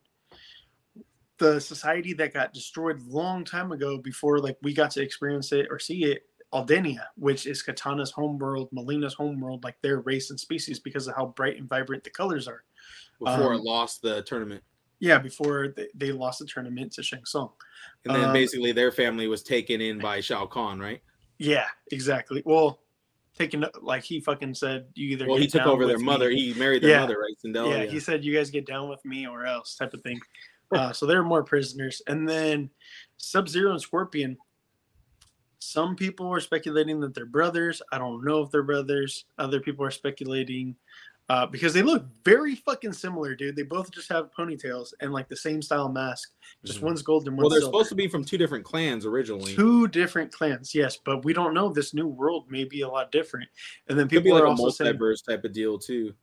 the 1.37 1.59
society 1.59 2.13
that 2.13 2.33
got 2.33 2.53
destroyed 2.53 3.01
long 3.07 3.45
time 3.45 3.71
ago 3.71 3.97
before 3.97 4.39
like 4.39 4.57
we 4.61 4.73
got 4.73 4.91
to 4.91 5.01
experience 5.01 5.51
it 5.53 5.67
or 5.69 5.79
see 5.79 6.03
it 6.03 6.23
Edenia, 6.53 7.05
which 7.15 7.45
is 7.45 7.61
Katana's 7.61 8.11
homeworld, 8.11 8.69
Mileena's 8.71 9.13
homeworld, 9.13 9.63
like 9.63 9.79
their 9.83 9.99
race 9.99 10.31
and 10.31 10.39
species 10.39 10.79
because 10.79 11.07
of 11.07 11.15
how 11.15 11.27
bright 11.27 11.57
and 11.57 11.69
vibrant 11.69 12.03
the 12.03 12.09
colors 12.09 12.47
are. 12.47 12.63
Before 13.19 13.53
Um, 13.53 13.59
it 13.59 13.63
lost 13.63 14.01
the 14.01 14.23
tournament, 14.23 14.63
Yeah, 14.99 15.19
before 15.19 15.67
they, 15.69 15.89
they 15.93 16.11
lost 16.11 16.39
the 16.39 16.47
tournament 16.47 16.91
to 16.93 17.03
Shang 17.03 17.23
Tsung. 17.23 17.51
and 18.05 18.15
then 18.15 18.25
um, 18.25 18.33
basically 18.33 18.71
their 18.71 18.91
family 18.91 19.27
was 19.27 19.43
taken 19.43 19.79
in 19.79 19.99
by 19.99 20.21
Shao 20.21 20.47
Kahn, 20.47 20.79
right? 20.79 21.03
Yeah, 21.37 21.67
exactly. 21.91 22.41
Well, 22.45 22.79
taking 23.39 23.63
like 23.81 24.03
he 24.03 24.19
fucking 24.19 24.53
said, 24.53 24.87
you 24.95 25.07
either 25.09 25.25
Well, 25.27 25.37
he 25.37 25.47
took 25.47 25.65
over 25.65 25.87
their 25.87 25.95
with 25.95 26.05
mother. 26.05 26.29
He 26.29 26.53
married 26.55 26.83
their 26.83 26.91
Yeah. 26.91 26.99
mother, 27.01 27.17
right? 27.19 27.35
Sindel. 27.43 27.69
yeah, 27.71 27.85
he 27.85 27.99
said 27.99 28.23
you 28.23 28.35
guys 28.35 28.51
get 28.51 28.65
down 28.67 28.89
with 28.89 29.03
me 29.05 29.25
or 29.25 29.45
else 29.45 29.75
type 29.75 29.93
of 29.93 30.01
thing. 30.01 30.19
Uh, 30.71 30.91
so 30.91 31.05
there 31.05 31.19
are 31.19 31.23
more 31.23 31.43
prisoners, 31.43 32.01
and 32.05 32.27
then 32.29 32.69
Sub 33.17 33.47
Zero 33.49 33.71
and 33.71 33.81
Scorpion. 33.81 34.37
Some 35.59 35.95
people 35.95 36.27
are 36.27 36.39
speculating 36.39 36.99
that 36.99 37.13
they're 37.13 37.25
brothers. 37.25 37.81
I 37.91 37.97
don't 37.97 38.23
know 38.23 38.41
if 38.43 38.51
they're 38.51 38.63
brothers. 38.63 39.25
Other 39.37 39.59
people 39.59 39.83
are 39.85 39.91
speculating 39.91 40.75
uh, 41.29 41.45
because 41.45 41.73
they 41.73 41.83
look 41.83 42.05
very 42.25 42.55
fucking 42.55 42.91
similar, 42.93 43.35
dude. 43.35 43.55
They 43.55 43.61
both 43.63 43.91
just 43.91 44.09
have 44.09 44.29
ponytails 44.37 44.93
and 44.99 45.13
like 45.13 45.29
the 45.29 45.35
same 45.37 45.61
style 45.61 45.87
mask. 45.89 46.31
Just 46.65 46.79
Mhm. 46.79 46.83
one's 46.83 47.01
gold 47.03 47.27
and 47.27 47.37
one's. 47.37 47.43
Well, 47.43 47.49
they're 47.51 47.59
silver. 47.61 47.71
supposed 47.77 47.89
to 47.89 47.95
be 47.95 48.07
from 48.07 48.25
two 48.25 48.37
different 48.37 48.65
clans 48.65 49.05
originally. 49.05 49.53
Two 49.55 49.87
different 49.87 50.31
clans, 50.31 50.73
yes, 50.73 50.97
but 51.05 51.23
we 51.23 51.33
don't 51.33 51.53
know. 51.53 51.71
This 51.71 51.93
new 51.93 52.07
world 52.07 52.49
may 52.49 52.63
be 52.63 52.81
a 52.81 52.87
lot 52.87 53.11
different. 53.11 53.47
And 53.87 53.97
then 53.99 54.07
people 54.09 54.33
like 54.33 54.41
are 54.43 54.47
a 54.47 54.49
also 54.49 54.69
saying 54.69 54.95
multiverse 54.95 55.23
type 55.25 55.43
of 55.45 55.53
deal 55.53 55.77
too. 55.77 56.13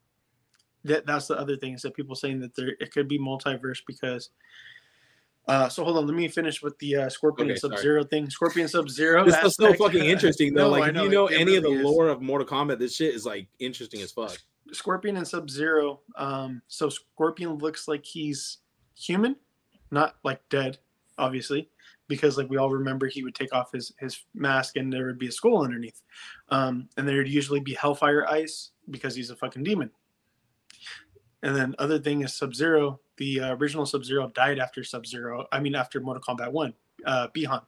that 0.85 1.05
that's 1.07 1.27
the 1.29 1.39
other 1.39 1.57
thing 1.57 1.75
is 1.75 1.83
that 1.83 1.95
people 1.95 2.15
saying 2.15 2.39
that 2.41 2.55
there 2.55 2.77
it 2.81 2.93
could 2.93 3.09
be 3.09 3.19
multiverse 3.19 3.79
because 3.87 4.31
uh 5.49 5.69
so 5.69 5.83
hold 5.83 5.97
on 5.97 6.07
let 6.07 6.15
me 6.15 6.29
finish 6.29 6.63
with 6.63 6.79
the 6.79 6.95
uh 6.97 7.09
scorpion 7.09 7.51
Okay, 7.51 7.59
sub-zero 7.59 8.05
thing 8.05 8.29
scorpion 8.31 8.69
sub-zero 8.69 9.25
This 9.25 9.37
is 9.45 9.55
so 9.57 9.73
fucking 9.75 10.05
interesting 10.05 10.55
though. 10.55 10.65
No, 10.67 10.71
like, 10.71 10.91
if 10.91 11.03
you 11.03 11.09
know, 11.09 11.09
know 11.09 11.27
it- 11.27 11.35
it 11.35 11.41
any 11.41 11.57
of 11.57 11.63
the 11.65 11.71
is. 11.71 11.85
lore 11.85 12.09
of 12.09 12.21
Mortal 12.23 12.47
Kombat, 12.47 12.79
this 12.79 12.95
shit 12.95 13.15
is 13.17 13.25
like 13.27 13.49
interesting 13.59 14.01
as 14.01 14.13
fuck. 14.13 14.37
Scorpion 14.73 15.17
and 15.17 15.27
sub-zero 15.27 16.01
um 16.17 16.61
so 16.67 16.89
scorpion 16.89 17.55
looks 17.55 17.87
like 17.87 18.05
he's 18.05 18.59
human 18.97 19.37
not 19.91 20.17
like 20.25 20.41
dead 20.49 20.79
obviously 21.19 21.69
because 22.09 22.37
like 22.37 22.49
we 22.49 22.57
all 22.57 22.71
remember 22.71 23.07
he 23.07 23.23
would 23.23 23.35
take 23.35 23.55
off 23.55 23.73
his 23.73 23.93
his 23.99 24.25
mask 24.35 24.77
and 24.77 24.93
there 24.93 25.07
would 25.07 25.19
be 25.19 25.29
a 25.29 25.33
skull 25.33 25.65
underneath. 25.65 26.03
Um 26.49 26.89
and 26.97 27.09
there 27.09 27.17
would 27.17 27.29
usually 27.29 27.61
be 27.61 27.75
hellfire 27.75 28.27
ice 28.29 28.71
because 28.91 29.15
he's 29.15 29.31
a 29.31 29.37
fucking 29.37 29.65
demon. 29.65 29.91
And 31.43 31.55
then 31.55 31.75
other 31.79 31.99
thing 31.99 32.23
is 32.23 32.35
sub-zero 32.35 33.01
the 33.17 33.41
uh, 33.41 33.55
original 33.57 33.87
sub-zero 33.87 34.31
died 34.35 34.59
after 34.59 34.85
sub-zero 34.85 35.47
i 35.53 35.61
mean 35.61 35.75
after 35.75 36.01
mortal 36.01 36.23
kombat 36.23 36.53
1 36.53 36.75
uh 37.07 37.29
Bi-Han 37.35 37.63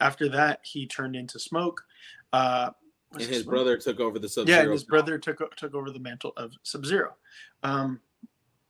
after 0.00 0.28
that 0.30 0.60
he 0.62 0.86
turned 0.86 1.16
into 1.16 1.38
smoke 1.38 1.84
uh 2.32 2.70
And 3.14 3.22
his 3.22 3.42
brother 3.42 3.76
took 3.76 4.00
over 4.00 4.18
the 4.18 4.28
sub 4.28 4.48
yeah, 4.48 4.60
and 4.62 4.72
his 4.72 4.84
brother 4.84 5.18
took 5.18 5.56
took 5.56 5.74
over 5.74 5.90
the 5.90 5.98
mantle 5.98 6.32
of 6.36 6.52
Sub 6.62 6.84
Zero. 6.84 7.14
Um, 7.62 8.00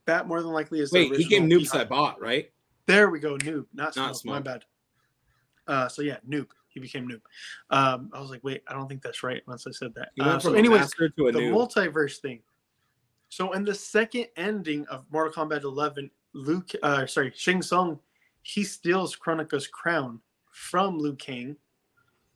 that 0.05 0.27
more 0.27 0.41
than 0.41 0.51
likely 0.51 0.79
is 0.79 0.91
the 0.91 1.09
Wait, 1.09 1.19
he 1.19 1.27
came 1.27 1.43
original 1.43 1.61
Noob. 1.61 1.89
Saibot, 1.89 2.15
right? 2.19 2.51
There 2.85 3.09
we 3.09 3.19
go, 3.19 3.37
Noob, 3.37 3.65
not 3.73 3.95
Not 3.95 4.17
Smoke. 4.17 4.33
My 4.33 4.39
bad. 4.39 4.65
Uh, 5.67 5.87
so 5.87 6.01
yeah, 6.01 6.17
Noob. 6.27 6.47
He 6.69 6.79
became 6.79 7.07
Noob. 7.07 7.21
Um, 7.69 8.11
I 8.13 8.19
was 8.19 8.29
like, 8.29 8.43
wait, 8.43 8.61
I 8.67 8.73
don't 8.73 8.87
think 8.87 9.01
that's 9.01 9.23
right. 9.23 9.41
Once 9.47 9.65
I 9.65 9.71
said 9.71 9.93
that. 9.95 10.09
Uh, 10.19 10.37
so, 10.39 10.53
anyways, 10.53 10.89
the 10.91 11.09
noob. 11.17 11.53
multiverse 11.53 12.17
thing. 12.17 12.41
So 13.29 13.53
in 13.53 13.63
the 13.63 13.73
second 13.73 14.27
ending 14.35 14.85
of 14.87 15.05
Mortal 15.09 15.47
Kombat 15.47 15.63
11, 15.63 16.11
Luke, 16.33 16.71
uh, 16.83 17.05
sorry, 17.05 17.31
Shang 17.35 17.61
Tsung, 17.61 17.99
he 18.43 18.63
steals 18.63 19.15
Kronika's 19.15 19.67
crown 19.67 20.19
from 20.51 20.99
Liu 20.99 21.15
Kang, 21.15 21.55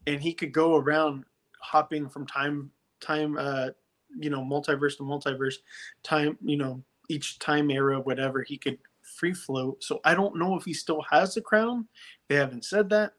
and 0.07 0.21
he 0.21 0.33
could 0.33 0.51
go 0.51 0.75
around 0.75 1.25
hopping 1.59 2.09
from 2.09 2.25
time, 2.25 2.71
time, 3.01 3.37
uh, 3.37 3.69
you 4.17 4.29
know, 4.29 4.41
multiverse 4.41 4.97
to 4.97 5.03
multiverse, 5.03 5.55
time, 6.03 6.37
you 6.41 6.57
know, 6.57 6.83
each 7.09 7.39
time 7.39 7.69
era, 7.69 7.99
whatever. 7.99 8.41
He 8.41 8.57
could 8.57 8.77
free 9.01 9.33
float. 9.33 9.83
So 9.83 9.99
I 10.05 10.13
don't 10.13 10.37
know 10.37 10.55
if 10.55 10.63
he 10.63 10.73
still 10.73 11.03
has 11.09 11.35
the 11.35 11.41
crown. 11.41 11.87
They 12.27 12.35
haven't 12.35 12.65
said 12.65 12.89
that. 12.89 13.13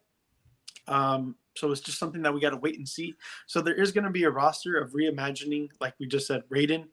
Um, 0.88 1.36
so 1.56 1.70
it's 1.70 1.80
just 1.80 1.98
something 1.98 2.22
that 2.22 2.32
we 2.32 2.40
got 2.40 2.50
to 2.50 2.56
wait 2.56 2.78
and 2.78 2.88
see. 2.88 3.14
So 3.46 3.60
there 3.60 3.74
is 3.74 3.92
going 3.92 4.04
to 4.04 4.10
be 4.10 4.24
a 4.24 4.30
roster 4.30 4.78
of 4.78 4.92
reimagining, 4.92 5.68
like 5.80 5.94
we 5.98 6.06
just 6.06 6.26
said, 6.26 6.42
Raiden, 6.48 6.86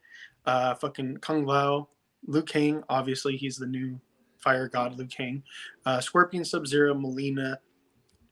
uh, 0.45 0.75
fucking 0.75 1.17
Kung 1.17 1.45
Lao, 1.45 1.89
Liu 2.25 2.41
Kang. 2.41 2.83
Obviously, 2.89 3.37
he's 3.37 3.57
the 3.57 3.67
new 3.67 3.99
fire 4.37 4.67
god, 4.67 4.97
Liu 4.97 5.07
Kang. 5.07 5.43
Uh, 5.85 6.01
Scorpion, 6.01 6.43
Sub 6.43 6.67
Zero, 6.67 6.93
Mileena. 6.93 7.57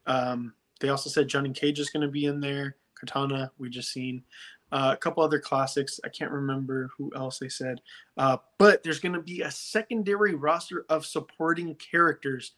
Um, 0.06 0.54
they 0.80 0.88
also 0.88 1.08
said 1.08 1.28
Johnny 1.28 1.50
Cage 1.50 1.78
is 1.78 1.90
going 1.90 2.02
to 2.02 2.12
be 2.12 2.26
in 2.26 2.40
there. 2.40 2.76
Katana, 2.98 3.50
we 3.58 3.68
just 3.68 3.92
seen. 3.92 4.22
Uh, 4.72 4.90
a 4.92 4.96
couple 4.96 5.22
other 5.22 5.38
classics. 5.38 6.00
I 6.04 6.08
can't 6.08 6.32
remember 6.32 6.90
who 6.98 7.12
else 7.14 7.38
they 7.38 7.48
said. 7.48 7.80
Uh, 8.16 8.38
but 8.58 8.82
there's 8.82 8.98
going 8.98 9.12
to 9.12 9.22
be 9.22 9.42
a 9.42 9.50
secondary 9.50 10.34
roster 10.34 10.84
of 10.88 11.06
supporting 11.06 11.76
characters 11.76 12.52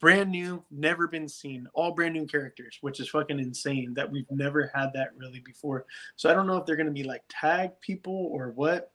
brand 0.00 0.30
new, 0.30 0.62
never 0.70 1.06
been 1.06 1.28
seen, 1.28 1.66
all 1.74 1.92
brand 1.92 2.14
new 2.14 2.26
characters, 2.26 2.78
which 2.80 3.00
is 3.00 3.08
fucking 3.08 3.38
insane 3.38 3.94
that 3.94 4.10
we've 4.10 4.30
never 4.30 4.70
had 4.74 4.92
that 4.94 5.10
really 5.16 5.40
before. 5.40 5.86
So 6.16 6.30
I 6.30 6.34
don't 6.34 6.46
know 6.46 6.56
if 6.56 6.66
they're 6.66 6.76
gonna 6.76 6.90
be 6.90 7.04
like 7.04 7.22
tag 7.28 7.70
people 7.80 8.28
or 8.32 8.50
what, 8.50 8.92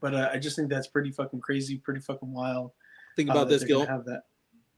but 0.00 0.14
uh, 0.14 0.30
I 0.32 0.38
just 0.38 0.56
think 0.56 0.68
that's 0.68 0.88
pretty 0.88 1.10
fucking 1.10 1.40
crazy, 1.40 1.78
pretty 1.78 2.00
fucking 2.00 2.32
wild. 2.32 2.72
Think 3.16 3.30
uh, 3.30 3.32
about 3.32 3.48
this, 3.48 3.64
Gil. 3.64 3.86
Have 3.86 4.04
that? 4.06 4.22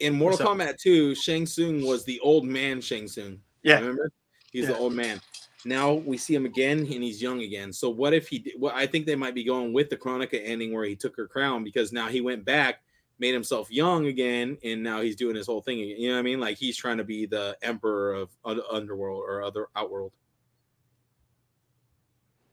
In 0.01 0.15
Mortal 0.15 0.47
Kombat 0.47 0.79
2, 0.79 1.17
Shang 1.17 1.45
Tsung 1.45 1.85
was 1.85 2.05
the 2.05 2.21
old 2.21 2.45
man 2.45 2.81
Shang 2.81 3.09
Tsung. 3.09 3.41
Yeah, 3.65 3.81
Remember? 3.81 4.13
He's 4.53 4.65
Yeah. 4.65 4.73
the 4.73 4.79
old 4.79 4.95
man. 4.95 5.21
Now 5.65 5.93
we 5.93 6.17
see 6.17 6.35
him 6.35 6.47
again 6.47 6.79
and 6.79 7.03
he's 7.03 7.21
young 7.21 7.43
again. 7.43 7.73
So 7.73 7.91
what 7.91 8.15
if 8.15 8.29
he 8.29 8.55
well, 8.59 8.73
I 8.75 8.87
think 8.87 9.07
they 9.07 9.17
might 9.17 9.35
be 9.35 9.45
going 9.45 9.73
with 9.73 9.91
the 9.91 9.97
Kronika 9.97 10.41
ending 10.43 10.73
where 10.73 10.85
he 10.85 10.95
took 10.97 11.17
her 11.17 11.27
crown 11.27 11.65
because 11.65 11.93
now 11.93 12.09
he 12.09 12.21
went 12.21 12.45
back, 12.45 12.81
made 13.19 13.33
himself 13.33 13.71
young 13.71 14.07
again, 14.07 14.57
and 14.63 14.83
now 14.83 15.01
he's 15.01 15.17
doing 15.17 15.35
his 15.35 15.47
whole 15.47 15.61
thing 15.61 15.81
again. 15.81 15.97
You 15.99 16.09
know 16.09 16.15
what 16.15 16.21
I 16.21 16.23
mean? 16.23 16.41
Like 16.41 16.59
he's 16.59 16.77
trying 16.77 16.99
to 16.99 17.05
be 17.05 17.27
the 17.27 17.57
emperor 17.63 18.15
of 18.15 18.31
underworld 18.45 19.25
or 19.27 19.43
other 19.43 19.67
outworld. 19.75 20.13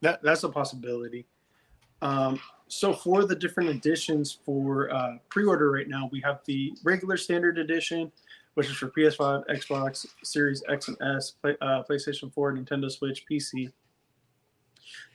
that 0.01 0.21
that's 0.21 0.43
a 0.43 0.49
possibility. 0.49 1.25
Um, 2.01 2.39
so 2.67 2.93
for 2.93 3.25
the 3.25 3.35
different 3.35 3.69
editions 3.69 4.39
for 4.45 4.93
uh, 4.93 5.17
pre-order 5.29 5.71
right 5.71 5.87
now, 5.87 6.09
we 6.11 6.19
have 6.21 6.39
the 6.45 6.73
regular 6.83 7.17
standard 7.17 7.57
edition, 7.57 8.11
which 8.55 8.67
is 8.67 8.75
for 8.75 8.89
PS5, 8.89 9.45
Xbox 9.47 10.05
Series 10.23 10.63
X 10.67 10.87
and 10.87 10.97
S, 11.01 11.31
play, 11.31 11.55
uh, 11.61 11.83
PlayStation 11.89 12.33
4, 12.33 12.53
Nintendo 12.53 12.91
Switch, 12.91 13.25
PC. 13.29 13.71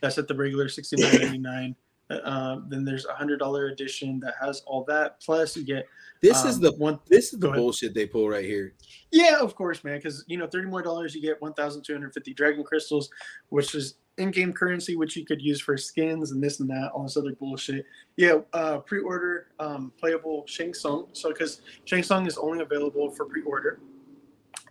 That's 0.01 0.19
at 0.19 0.29
the 0.29 0.35
regular 0.35 0.67
$69.99. 0.67 1.75
Uh, 2.11 2.61
then 2.69 2.85
there's 2.85 3.07
a 3.07 3.12
hundred 3.12 3.39
dollar 3.39 3.69
edition 3.69 4.19
that 4.20 4.35
has 4.41 4.62
all 4.66 4.85
that. 4.85 5.20
Plus, 5.20 5.57
you 5.57 5.65
get 5.65 5.87
This 6.20 6.45
is 6.45 6.57
um, 6.57 6.62
the 6.62 6.73
one. 6.73 6.99
this 7.09 7.32
is 7.32 7.39
the 7.39 7.51
bullshit 7.51 7.95
they 7.95 8.07
pull 8.07 8.28
right 8.28 8.45
here. 8.45 8.74
Yeah, 9.12 9.39
of 9.41 9.55
course, 9.55 9.85
man. 9.85 9.99
Because 9.99 10.24
you 10.27 10.37
know, 10.37 10.47
thirty 10.47 10.66
more 10.66 10.82
dollars, 10.82 11.15
you 11.15 11.23
get 11.23 11.41
one 11.41 11.55
thousand 11.55 11.82
two 11.82 11.93
hundred 11.93 12.12
fifty 12.12 12.35
dragon 12.35 12.65
crystals, 12.65 13.11
which 13.51 13.74
is 13.74 13.95
in-game 14.19 14.53
currency, 14.53 14.97
which 14.97 15.16
you 15.16 15.24
could 15.24 15.41
use 15.41 15.61
for 15.61 15.77
skins 15.77 16.32
and 16.32 16.43
this 16.43 16.61
and 16.61 16.69
that, 16.69 16.91
all 16.95 17.05
this 17.05 17.16
other 17.16 17.35
bullshit. 17.35 17.87
Yeah, 18.16 18.39
uh, 18.53 18.78
pre-order 18.78 19.47
um, 19.59 19.93
playable 19.99 20.45
Shang 20.47 20.74
Tsung. 20.74 21.09
So 21.12 21.31
because 21.31 21.62
Shang 21.85 22.03
Tsung 22.03 22.27
is 22.27 22.37
only 22.37 22.61
available 22.61 23.11
for 23.11 23.24
pre-order, 23.24 23.81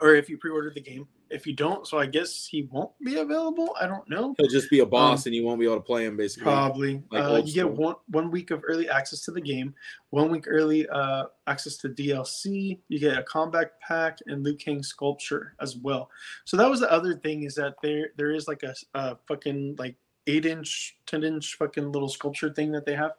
or 0.02 0.14
if 0.16 0.30
you 0.30 0.38
pre-order 0.38 0.72
the 0.74 0.82
game. 0.82 1.08
If 1.30 1.46
you 1.46 1.54
don't, 1.54 1.88
so 1.88 2.00
I 2.00 2.06
guess 2.06 2.48
he 2.48 2.64
won't 2.72 2.92
be 3.04 3.18
available. 3.18 3.76
I 3.80 3.88
don't 3.88 4.08
know. 4.10 4.36
He'll 4.38 4.50
just 4.50 4.70
be 4.70 4.80
a 4.80 4.86
boss 4.86 5.26
Um, 5.26 5.30
and 5.30 5.36
you 5.36 5.46
won't 5.46 5.60
be 5.60 5.66
able 5.66 5.78
to 5.78 5.82
play 5.82 6.06
him 6.06 6.18
basically. 6.18 6.44
Probably. 6.44 7.04
Like 7.12 7.24
uh, 7.24 7.42
you 7.46 7.54
get 7.54 7.70
one 7.70 7.96
one 8.08 8.32
week 8.32 8.52
of 8.52 8.64
early 8.68 8.90
access 8.90 9.22
to 9.26 9.32
the 9.32 9.42
game, 9.42 9.74
one 10.10 10.32
week 10.32 10.46
early 10.48 10.88
uh, 10.90 11.26
access 11.48 11.78
to 11.78 11.90
DLC. 11.90 12.80
You 12.88 13.00
get 13.00 13.18
a 13.18 13.24
combat 13.24 13.80
pack 13.82 14.20
and 14.28 14.44
Liu 14.44 14.56
Kang 14.56 14.84
sculpture 14.84 15.56
as 15.62 15.78
well. 15.78 16.10
So 16.46 16.58
that 16.58 16.70
was 16.70 16.80
the 16.80 16.92
other 16.92 17.16
thing 17.16 17.44
is 17.44 17.56
that 17.56 17.76
there 17.84 18.10
there 18.18 18.32
is 18.32 18.48
like 18.48 18.64
a, 18.64 18.74
a 18.94 19.18
fucking 19.28 19.76
like 19.78 19.96
eight 20.28 20.46
inch, 20.46 20.98
ten 21.06 21.24
inch 21.24 21.56
fucking 21.56 21.92
little 21.92 22.10
sculpture 22.10 22.52
thing 22.54 22.72
that 22.72 22.86
they 22.86 22.96
have. 22.96 23.12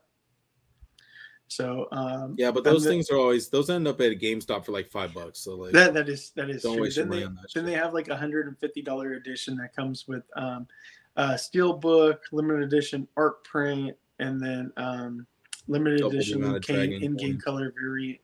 So 1.51 1.89
um, 1.91 2.37
Yeah, 2.39 2.53
but 2.53 2.63
those 2.63 2.85
the- 2.85 2.91
things 2.91 3.11
are 3.11 3.17
always 3.19 3.49
those 3.49 3.71
end 3.71 3.89
up 3.89 4.01
at 4.01 4.13
a 4.13 4.15
GameStop 4.15 4.65
for 4.65 4.71
like 4.73 4.89
five 4.89 5.13
bucks. 5.13 5.41
So 5.41 5.57
like 5.57 5.73
that 5.73 5.93
that 5.95 6.09
is 6.09 6.31
that 6.37 6.49
is 6.49 6.63
Don't 6.63 6.75
true. 6.75 6.83
waste 6.85 6.97
your 6.97 7.07
Then 7.07 7.11
money 7.11 7.21
they, 7.23 7.27
on 7.27 7.35
that 7.35 7.47
then 7.55 7.65
they 7.67 7.73
have 7.75 7.93
like 7.93 8.09
a 8.09 8.17
hundred 8.17 8.47
and 8.47 8.57
fifty 8.59 8.83
dollar 8.83 9.15
edition 9.15 9.57
that 9.57 9.75
comes 9.75 10.07
with 10.07 10.23
um, 10.37 10.69
a 11.17 11.37
steel 11.37 11.73
book, 11.73 12.23
limited 12.31 12.63
edition 12.63 13.09
art 13.17 13.43
print, 13.43 13.97
and 14.21 14.41
then 14.41 14.73
um, 14.77 15.27
limited 15.67 15.99
Double 16.01 16.13
edition 16.15 16.43
amount 16.45 16.69
in 16.69 16.75
dragon 16.75 17.03
in 17.03 17.17
game 17.17 17.33
coins. 17.33 17.43
color 17.43 17.75
variant 17.77 18.21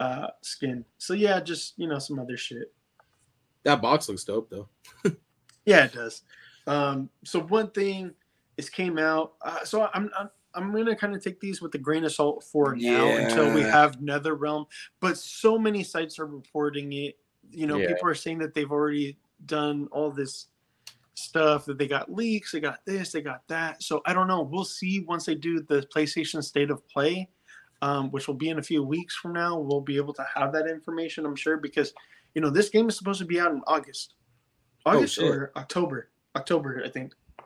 uh, 0.00 0.26
skin. 0.42 0.84
So 0.98 1.14
yeah, 1.14 1.38
just 1.40 1.78
you 1.78 1.86
know 1.86 2.00
some 2.00 2.18
other 2.18 2.36
shit. 2.36 2.72
that 3.62 3.80
box 3.80 4.08
looks 4.08 4.24
dope 4.24 4.50
though. 4.50 4.68
Yeah, 5.66 5.86
it 5.86 5.94
does. 5.94 6.22
Um, 6.66 7.08
so 7.24 7.40
one 7.40 7.70
thing 7.70 8.12
is 8.58 8.68
came 8.68 8.98
out. 8.98 9.32
Uh, 9.40 9.64
so 9.64 9.88
I'm, 9.94 10.10
I'm 10.18 10.28
I'm 10.54 10.72
gonna 10.72 10.94
kind 10.96 11.14
of 11.14 11.22
take 11.22 11.40
these 11.40 11.60
with 11.60 11.74
a 11.74 11.78
grain 11.78 12.04
of 12.04 12.12
salt 12.12 12.44
for 12.44 12.74
now 12.76 13.06
until 13.08 13.52
we 13.54 13.60
have 13.62 14.00
Nether 14.00 14.34
Realm. 14.34 14.66
But 15.00 15.16
so 15.18 15.58
many 15.58 15.82
sites 15.82 16.18
are 16.18 16.26
reporting 16.26 16.92
it. 16.92 17.18
You 17.50 17.66
know, 17.66 17.76
Yeah. 17.78 17.88
people 17.88 18.08
are 18.08 18.14
saying 18.14 18.38
that 18.38 18.54
they've 18.54 18.70
already 18.70 19.18
done 19.46 19.88
all 19.92 20.10
this 20.10 20.46
stuff 21.14 21.64
that 21.66 21.78
they 21.78 21.86
got 21.86 22.12
leaks, 22.12 22.52
they 22.52 22.60
got 22.60 22.84
this, 22.84 23.12
they 23.12 23.20
got 23.20 23.46
that. 23.48 23.82
So 23.82 24.02
I 24.06 24.12
don't 24.14 24.26
know. 24.26 24.42
We'll 24.42 24.64
see 24.64 25.00
once 25.00 25.26
they 25.26 25.34
do 25.34 25.60
the 25.60 25.86
PlayStation 25.94 26.42
State 26.42 26.70
of 26.70 26.86
Play, 26.88 27.28
um, 27.82 28.10
which 28.10 28.26
will 28.26 28.34
be 28.34 28.48
in 28.48 28.58
a 28.58 28.62
few 28.62 28.82
weeks 28.82 29.14
from 29.16 29.32
now. 29.32 29.58
We'll 29.58 29.80
be 29.80 29.96
able 29.96 30.14
to 30.14 30.26
have 30.34 30.52
that 30.52 30.66
information, 30.68 31.24
I'm 31.26 31.36
sure, 31.36 31.56
because 31.56 31.92
you 32.34 32.40
know 32.40 32.50
this 32.50 32.68
game 32.68 32.88
is 32.88 32.96
supposed 32.96 33.20
to 33.20 33.24
be 33.26 33.38
out 33.40 33.52
in 33.52 33.60
August, 33.66 34.14
August 34.86 35.14
shit. 35.16 35.24
or 35.30 35.52
October, 35.56 36.10
October, 36.36 36.82
I 36.84 36.88
think. 36.88 37.14
I 37.38 37.44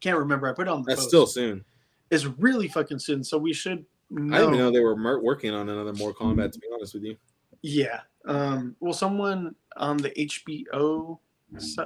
Can't 0.00 0.18
remember. 0.18 0.48
I 0.48 0.52
put 0.52 0.68
it 0.68 0.70
on 0.70 0.82
the 0.82 0.86
That's 0.88 1.00
post. 1.02 1.08
still 1.08 1.26
soon. 1.26 1.64
It's 2.10 2.26
really 2.26 2.68
fucking 2.68 2.98
soon, 2.98 3.24
so 3.24 3.38
we 3.38 3.52
should. 3.52 3.84
Know. 4.10 4.34
I 4.34 4.38
didn't 4.40 4.54
even 4.54 4.66
know 4.66 4.70
they 4.70 4.80
were 4.80 5.20
working 5.20 5.52
on 5.52 5.68
another 5.68 5.92
Mortal 5.94 6.28
Kombat. 6.28 6.52
To 6.52 6.58
be 6.58 6.66
honest 6.72 6.94
with 6.94 7.04
you, 7.04 7.16
Yeah. 7.62 8.00
Um, 8.26 8.76
well, 8.80 8.92
someone 8.92 9.54
on 9.76 9.96
the 9.96 10.10
HBO 10.10 11.18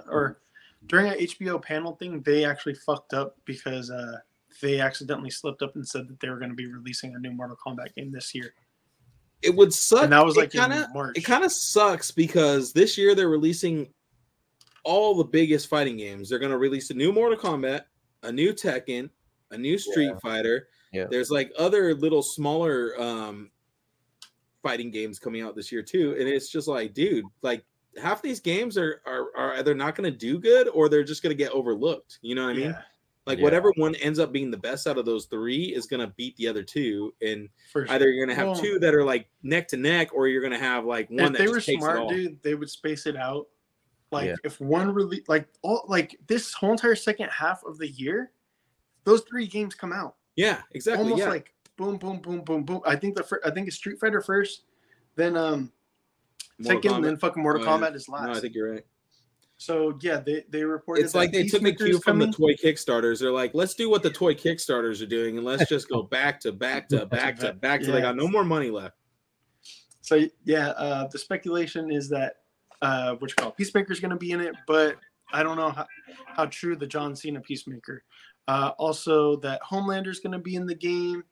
or 0.08 0.40
during 0.86 1.08
an 1.08 1.18
HBO 1.18 1.60
panel 1.62 1.96
thing, 1.96 2.20
they 2.22 2.44
actually 2.44 2.74
fucked 2.74 3.12
up 3.12 3.36
because 3.44 3.90
uh, 3.90 4.18
they 4.60 4.80
accidentally 4.80 5.30
slipped 5.30 5.62
up 5.62 5.74
and 5.74 5.86
said 5.86 6.08
that 6.08 6.20
they 6.20 6.28
were 6.28 6.38
going 6.38 6.50
to 6.50 6.56
be 6.56 6.66
releasing 6.66 7.14
a 7.14 7.18
new 7.18 7.30
Mortal 7.30 7.56
Kombat 7.64 7.94
game 7.94 8.12
this 8.12 8.34
year, 8.34 8.52
it 9.42 9.54
would 9.54 9.72
suck. 9.72 10.04
and 10.04 10.12
that 10.12 10.24
was 10.24 10.36
like 10.36 10.50
kinda, 10.50 10.88
March. 10.92 11.16
it 11.16 11.22
kind 11.22 11.44
of 11.44 11.52
sucks 11.52 12.10
because 12.10 12.72
this 12.72 12.98
year 12.98 13.14
they're 13.14 13.28
releasing 13.28 13.88
all 14.84 15.14
the 15.14 15.24
biggest 15.24 15.68
fighting 15.68 15.96
games. 15.96 16.28
They're 16.28 16.38
going 16.38 16.52
to 16.52 16.58
release 16.58 16.90
a 16.90 16.94
new 16.94 17.12
Mortal 17.12 17.38
Kombat, 17.38 17.82
a 18.22 18.32
new 18.32 18.52
Tekken, 18.52 19.10
a 19.50 19.58
new 19.58 19.78
Street 19.78 20.14
Fighter. 20.22 20.68
Yeah. 20.92 21.06
There's 21.10 21.30
like 21.30 21.52
other 21.58 21.94
little 21.94 22.22
smaller 22.22 22.98
um 23.00 23.50
fighting 24.62 24.90
games 24.90 25.18
coming 25.18 25.42
out 25.42 25.54
this 25.54 25.70
year 25.70 25.82
too, 25.82 26.16
and 26.18 26.28
it's 26.28 26.50
just 26.50 26.68
like, 26.68 26.94
dude, 26.94 27.24
like 27.42 27.64
half 28.00 28.22
these 28.22 28.40
games 28.40 28.76
are 28.76 29.02
are, 29.06 29.28
are 29.36 29.54
either 29.54 29.74
not 29.74 29.94
going 29.94 30.10
to 30.10 30.16
do 30.16 30.38
good 30.38 30.68
or 30.68 30.88
they're 30.88 31.04
just 31.04 31.22
going 31.22 31.30
to 31.36 31.42
get 31.42 31.52
overlooked. 31.52 32.18
You 32.22 32.34
know 32.34 32.44
what 32.44 32.50
I 32.50 32.54
mean? 32.54 32.70
yeah, 32.70 32.82
Like 33.26 33.38
Yeah. 33.38 33.44
whatever 33.44 33.72
one 33.76 33.94
ends 33.96 34.18
up 34.18 34.32
being 34.32 34.50
the 34.50 34.56
best 34.56 34.86
out 34.86 34.98
of 34.98 35.04
those 35.04 35.26
three 35.26 35.64
is 35.64 35.86
going 35.86 36.00
to 36.00 36.12
beat 36.16 36.36
the 36.36 36.48
other 36.48 36.62
two, 36.62 37.14
and 37.22 37.48
for 37.72 37.86
sure. 37.86 37.94
either 37.94 38.08
you're 38.10 38.24
going 38.26 38.34
to 38.36 38.40
have 38.40 38.52
Well, 38.52 38.60
two 38.60 38.78
that 38.80 38.94
are 38.94 39.04
like 39.04 39.28
neck 39.42 39.68
to 39.68 39.76
neck, 39.76 40.10
or 40.14 40.26
you're 40.28 40.42
going 40.42 40.52
to 40.52 40.58
have 40.58 40.84
like 40.84 41.08
one 41.10 41.20
if 41.20 41.32
that 41.32 41.38
they 41.38 41.44
just 41.44 41.54
were 41.54 41.60
takes 41.60 41.82
smart, 41.84 42.08
dude, 42.08 42.42
they 42.42 42.54
would 42.54 42.70
space 42.70 43.06
it 43.06 43.16
out. 43.16 43.46
Like 44.10 44.26
Yeah. 44.28 44.34
if 44.44 44.60
one 44.60 44.92
really 44.94 45.22
like 45.28 45.48
all 45.62 45.84
like 45.88 46.16
this 46.26 46.52
whole 46.54 46.72
entire 46.72 46.94
second 46.96 47.28
half 47.30 47.62
of 47.64 47.78
the 47.78 47.88
year, 47.88 48.32
those 49.08 49.22
three 49.22 49.46
games 49.46 49.74
come 49.74 49.92
out. 49.92 50.16
Yeah, 50.36 50.60
exactly. 50.72 51.02
almost 51.02 51.22
yeah, 51.22 51.30
like 51.30 51.54
boom, 51.76 51.96
boom, 51.96 52.18
boom, 52.20 52.42
boom, 52.42 52.62
boom. 52.62 52.80
I 52.84 52.94
think 52.94 53.16
the 53.16 53.22
fir- 53.22 53.40
I 53.44 53.50
think 53.50 53.66
it's 53.66 53.76
Street 53.76 53.98
Fighter 53.98 54.20
first, 54.20 54.62
then 55.16 55.36
um 55.36 55.72
Mortal 56.58 56.82
second, 56.82 56.98
Kombat. 56.98 57.04
then 57.04 57.16
fucking 57.16 57.42
Mortal 57.42 57.62
Oh, 57.62 57.64
yeah. 57.64 57.88
Kombat 57.88 57.94
is 57.94 58.08
last. 58.08 58.26
No, 58.26 58.32
I 58.32 58.40
think 58.40 58.54
you're 58.54 58.72
right. 58.72 58.84
so 59.56 59.98
yeah, 60.02 60.20
they 60.20 60.44
they 60.50 60.62
reported. 60.62 61.04
It's 61.04 61.14
like 61.14 61.32
they 61.32 61.46
took 61.46 61.62
a 61.62 61.72
cue 61.72 61.96
is 61.96 62.02
from 62.04 62.18
the 62.18 62.30
toy 62.30 62.54
Kickstarters. 62.54 63.20
They're 63.20 63.32
like, 63.32 63.54
let's 63.54 63.74
do 63.74 63.88
what 63.88 64.02
the 64.02 64.10
toy 64.10 64.34
Kickstarters 64.34 65.02
are 65.02 65.06
doing, 65.06 65.38
and 65.38 65.46
let's 65.46 65.68
just 65.68 65.88
go 65.88 66.02
back 66.02 66.38
to 66.40 66.52
back 66.52 66.88
to 66.90 67.06
back 67.16 67.38
to 67.38 67.54
back 67.54 67.80
till 67.80 67.94
they 67.94 68.02
got 68.02 68.14
no 68.16 68.28
more 68.28 68.44
money 68.44 68.70
left. 68.70 68.96
So 70.02 70.26
yeah, 70.44 70.68
uh, 70.70 71.08
the 71.08 71.18
speculation 71.18 71.90
is 71.90 72.10
that 72.10 72.36
uh, 72.82 73.14
what 73.16 73.30
you 73.30 73.34
call 73.36 73.48
it, 73.48 73.56
Peacemaker's 73.56 74.00
going 74.00 74.10
to 74.10 74.16
be 74.16 74.32
in 74.32 74.40
it, 74.40 74.54
but 74.66 74.96
I 75.32 75.42
don't 75.42 75.56
know 75.56 75.70
how, 75.70 75.86
how 76.26 76.46
true 76.46 76.76
the 76.76 76.86
John 76.86 77.14
Cena 77.14 77.40
Peacemaker. 77.40 78.02
Uh, 78.48 78.72
also, 78.78 79.36
that 79.36 79.60
Homelander's 79.62 80.20
going 80.20 80.32
to 80.32 80.38
be 80.38 80.56
in 80.56 80.66
the 80.66 80.74
game, 80.74 81.22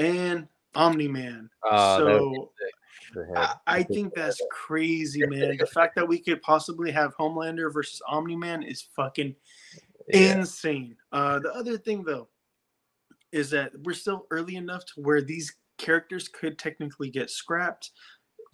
and 0.00 0.48
Omni 0.74 1.06
Man. 1.06 1.48
Be 1.62 1.76
so 1.76 2.50
I, 3.36 3.54
I 3.66 3.82
think 3.84 4.14
that's 4.14 4.42
crazy, 4.50 5.24
man. 5.24 5.56
The 5.56 5.66
fact 5.66 5.94
that 5.96 6.06
we 6.06 6.18
could 6.18 6.42
possibly 6.42 6.90
have 6.90 7.16
Homelander 7.16 7.72
versus 7.72 8.02
Omni 8.08 8.36
Man 8.36 8.62
is 8.62 8.82
fucking 8.82 9.36
Yeah. 10.08 10.38
insane. 10.38 10.96
Uh, 11.12 11.38
the 11.38 11.52
other 11.54 11.78
thing, 11.78 12.02
though, 12.02 12.28
is 13.30 13.50
that 13.50 13.72
we're 13.84 13.94
still 13.94 14.26
early 14.30 14.56
enough 14.56 14.84
to 14.86 15.00
where 15.00 15.22
these 15.22 15.54
characters 15.78 16.28
could 16.28 16.58
technically 16.58 17.10
get 17.10 17.30
scrapped. 17.30 17.92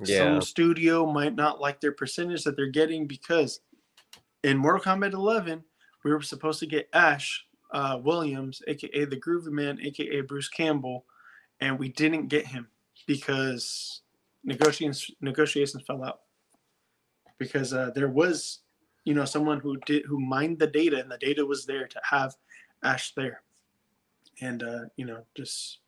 Yeah. 0.00 0.18
Some 0.18 0.42
studio 0.42 1.10
might 1.10 1.34
not 1.34 1.60
like 1.60 1.80
their 1.80 1.92
percentage 1.92 2.44
that 2.44 2.56
they're 2.56 2.66
getting 2.66 3.06
because 3.06 3.60
in 4.44 4.56
Mortal 4.56 4.80
Kombat 4.80 5.12
11, 5.14 5.64
we 6.04 6.12
were 6.12 6.22
supposed 6.22 6.60
to 6.60 6.66
get 6.66 6.88
Ash 6.92 7.44
uh, 7.70 7.98
Williams, 8.02 8.62
aka 8.66 9.04
the 9.04 9.16
Groovy 9.16 9.50
Man, 9.50 9.78
aka 9.82 10.20
Bruce 10.22 10.48
Campbell, 10.48 11.04
and 11.60 11.78
we 11.78 11.90
didn't 11.90 12.28
get 12.28 12.46
him 12.46 12.68
because 13.06 14.02
negotiations 14.44 15.10
negotiations 15.20 15.82
fell 15.86 16.04
out. 16.04 16.20
Because 17.38 17.72
uh, 17.72 17.90
there 17.94 18.08
was 18.08 18.60
you 19.04 19.14
know 19.14 19.24
someone 19.24 19.60
who 19.60 19.76
did 19.86 20.04
who 20.06 20.20
mined 20.20 20.58
the 20.58 20.66
data 20.66 20.98
and 21.00 21.10
the 21.10 21.18
data 21.18 21.44
was 21.44 21.66
there 21.66 21.86
to 21.86 22.00
have 22.02 22.34
ash 22.82 23.12
there. 23.14 23.42
And 24.40 24.62
uh, 24.62 24.84
you 24.96 25.04
know 25.04 25.22
just 25.36 25.78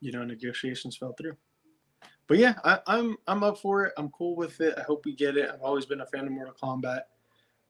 you 0.00 0.12
know 0.12 0.24
negotiations 0.24 0.96
fell 0.96 1.14
through. 1.14 1.36
But 2.26 2.38
yeah 2.38 2.54
I, 2.64 2.78
i'm 2.86 3.16
i'm 3.26 3.44
up 3.44 3.58
for 3.58 3.84
it. 3.84 3.92
I'm 3.96 4.10
cool 4.10 4.34
with 4.34 4.60
it. 4.60 4.74
I 4.78 4.82
hope 4.82 5.04
we 5.04 5.14
get 5.14 5.36
it. 5.36 5.50
I've 5.52 5.62
always 5.62 5.86
been 5.86 6.00
a 6.00 6.06
fan 6.06 6.26
of 6.26 6.32
mortal 6.32 6.54
kombat. 6.60 7.02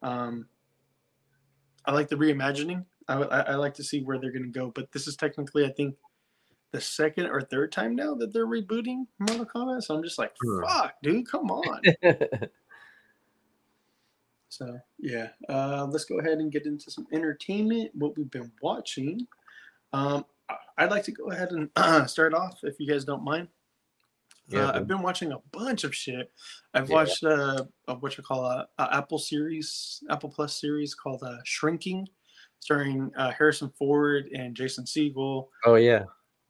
Um 0.02 0.46
i 1.86 1.92
like 1.92 2.08
the 2.08 2.16
reimagining 2.16 2.84
i, 3.08 3.14
I, 3.14 3.40
I 3.40 3.54
like 3.54 3.74
to 3.74 3.84
see 3.84 4.02
where 4.02 4.18
they're 4.18 4.32
going 4.32 4.50
to 4.52 4.58
go 4.58 4.70
but 4.70 4.90
this 4.92 5.06
is 5.06 5.16
technically 5.16 5.64
i 5.64 5.70
think 5.70 5.96
the 6.72 6.80
second 6.80 7.26
or 7.26 7.40
third 7.40 7.70
time 7.70 7.94
now 7.94 8.14
that 8.14 8.32
they're 8.32 8.46
rebooting 8.46 9.06
mortal 9.18 9.46
kombat 9.46 9.82
so 9.82 9.94
i'm 9.94 10.02
just 10.02 10.18
like 10.18 10.32
Hmm. 10.42 10.64
fuck 10.64 10.94
dude 11.02 11.28
come 11.30 11.50
on 11.50 11.80
so 14.48 14.78
yeah, 14.98 15.28
uh, 15.48 15.86
let's 15.90 16.04
go 16.04 16.20
ahead 16.20 16.38
and 16.38 16.52
get 16.52 16.64
into 16.64 16.90
some 16.90 17.06
entertainment. 17.12 17.90
What 17.94 18.16
we've 18.16 18.30
been 18.30 18.52
watching. 18.62 19.26
Um, 19.92 20.24
I'd 20.78 20.90
like 20.90 21.02
to 21.04 21.12
go 21.12 21.30
ahead 21.30 21.50
and 21.50 21.70
start 22.08 22.34
off, 22.34 22.60
if 22.62 22.78
you 22.78 22.86
guys 22.86 23.04
don't 23.04 23.24
mind. 23.24 23.48
Yeah, 24.48 24.68
uh. 24.68 24.72
I've 24.76 24.86
been 24.86 25.02
watching 25.02 25.32
a 25.32 25.38
bunch 25.52 25.84
of 25.84 25.94
shit. 25.94 26.30
I've 26.74 26.88
Yeah. 26.88 26.94
watched 26.94 27.24
uh, 27.24 27.64
a, 27.88 27.94
what 27.94 28.16
you 28.16 28.22
call 28.24 28.44
a, 28.44 28.68
a 28.78 28.96
Apple 28.96 29.18
series, 29.18 30.02
Apple 30.10 30.28
Plus 30.28 30.60
series 30.60 30.94
called 30.94 31.22
uh, 31.22 31.38
Shrinking, 31.44 32.06
starring 32.60 33.10
uh, 33.16 33.30
Harrison 33.32 33.70
Ford 33.78 34.28
and 34.34 34.54
Jason 34.54 34.84
Segel. 34.84 35.48
oh 35.64 35.76
yeah, 35.76 36.04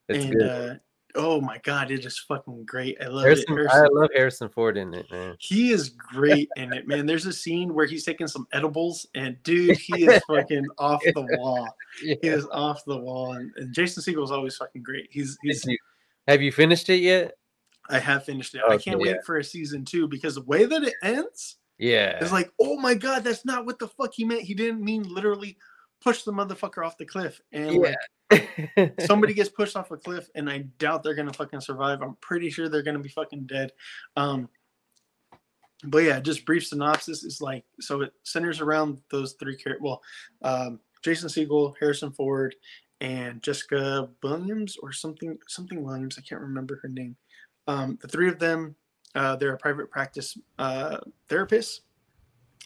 it's 0.08 0.24
and 0.24 0.32
good. 0.34 0.50
uh, 0.50 0.74
oh 1.14 1.40
my 1.40 1.58
god, 1.58 1.90
it 1.92 2.04
is 2.04 2.18
fucking 2.18 2.64
great. 2.64 2.96
I 3.00 3.06
love 3.06 3.22
Harrison, 3.24 3.58
it. 3.58 3.68
I 3.70 3.86
love 3.92 4.10
Harrison 4.14 4.48
Ford 4.48 4.76
in 4.76 4.92
it, 4.94 5.06
man. 5.12 5.36
he 5.38 5.70
is 5.70 5.90
great 5.90 6.48
in 6.56 6.72
it, 6.72 6.88
man. 6.88 7.06
There's 7.06 7.26
a 7.26 7.32
scene 7.32 7.74
where 7.74 7.86
he's 7.86 8.04
taking 8.04 8.26
some 8.26 8.46
edibles, 8.52 9.06
and 9.14 9.40
dude, 9.44 9.76
he 9.76 10.06
is 10.06 10.20
fucking 10.28 10.66
off 10.78 11.02
the 11.14 11.26
wall. 11.38 11.68
He 12.00 12.16
is 12.22 12.46
off 12.50 12.84
the 12.86 12.96
wall, 12.98 13.34
and, 13.34 13.52
and 13.56 13.72
Jason 13.72 14.02
Segel 14.02 14.24
is 14.24 14.32
always 14.32 14.56
fucking 14.56 14.82
great. 14.82 15.06
He's 15.10 15.38
he's. 15.42 15.64
Have 16.26 16.42
you 16.42 16.50
finished 16.50 16.88
it 16.88 17.00
yet? 17.02 17.34
I 17.88 17.98
have 17.98 18.24
finished 18.24 18.54
it. 18.54 18.62
I 18.66 18.78
can't 18.78 19.00
yeah. 19.00 19.12
wait 19.12 19.24
for 19.24 19.38
a 19.38 19.44
season 19.44 19.84
two 19.84 20.08
because 20.08 20.36
the 20.36 20.42
way 20.42 20.64
that 20.64 20.84
it 20.84 20.94
ends 21.02 21.56
Yeah. 21.78 22.18
it's 22.20 22.32
like, 22.32 22.50
oh 22.60 22.78
my 22.78 22.94
god, 22.94 23.24
that's 23.24 23.44
not 23.44 23.66
what 23.66 23.78
the 23.78 23.88
fuck 23.88 24.12
he 24.14 24.24
meant. 24.24 24.42
He 24.42 24.54
didn't 24.54 24.82
mean 24.82 25.02
literally 25.02 25.58
push 26.02 26.22
the 26.22 26.32
motherfucker 26.32 26.84
off 26.84 26.98
the 26.98 27.06
cliff, 27.06 27.40
and 27.52 27.76
like 27.76 27.96
somebody 29.06 29.34
gets 29.34 29.48
pushed 29.48 29.76
off 29.76 29.90
a 29.90 29.96
cliff 29.96 30.28
and 30.34 30.48
i 30.48 30.58
doubt 30.78 31.02
they're 31.02 31.14
gonna 31.14 31.32
fucking 31.32 31.60
survive 31.60 32.00
i'm 32.02 32.16
pretty 32.20 32.50
sure 32.50 32.68
they're 32.68 32.82
gonna 32.82 32.98
be 32.98 33.08
fucking 33.08 33.46
dead 33.46 33.70
um 34.16 34.48
but 35.84 35.98
yeah 35.98 36.20
just 36.20 36.46
brief 36.46 36.66
synopsis 36.66 37.24
is 37.24 37.40
like 37.40 37.64
so 37.80 38.00
it 38.00 38.12
centers 38.22 38.60
around 38.60 38.98
those 39.10 39.34
three 39.34 39.56
characters 39.56 39.82
well 39.82 40.02
um 40.42 40.80
jason 41.02 41.28
Segel, 41.28 41.74
harrison 41.78 42.12
ford 42.12 42.54
and 43.00 43.42
jessica 43.42 44.08
williams 44.22 44.76
or 44.82 44.92
something 44.92 45.38
something 45.46 45.82
williams 45.82 46.18
i 46.18 46.22
can't 46.22 46.40
remember 46.40 46.78
her 46.82 46.88
name 46.88 47.16
um 47.66 47.98
the 48.02 48.08
three 48.08 48.28
of 48.28 48.38
them 48.38 48.74
uh 49.14 49.36
they're 49.36 49.54
a 49.54 49.58
private 49.58 49.90
practice 49.90 50.36
uh 50.58 50.98
therapists 51.28 51.80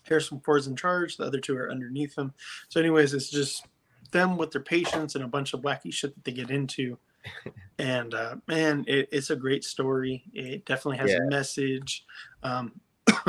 Harrison 0.04 0.40
Ford's 0.40 0.66
in 0.66 0.74
charge. 0.74 1.18
The 1.18 1.24
other 1.24 1.38
two 1.40 1.54
are 1.56 1.70
underneath 1.70 2.16
him. 2.16 2.32
So, 2.70 2.80
anyways, 2.80 3.12
it's 3.12 3.28
just 3.28 3.66
them 4.10 4.38
with 4.38 4.50
their 4.50 4.62
patients 4.62 5.14
and 5.14 5.22
a 5.24 5.28
bunch 5.28 5.52
of 5.52 5.60
wacky 5.60 5.92
shit 5.92 6.14
that 6.14 6.24
they 6.24 6.32
get 6.32 6.50
into. 6.50 6.96
and 7.78 8.14
uh, 8.14 8.36
man, 8.46 8.86
it, 8.88 9.08
it's 9.12 9.28
a 9.28 9.36
great 9.36 9.64
story. 9.64 10.24
It 10.32 10.64
definitely 10.64 10.96
has 10.98 11.10
Yeah. 11.10 11.18
a 11.26 11.30
message. 11.30 12.06
Um, 12.42 12.80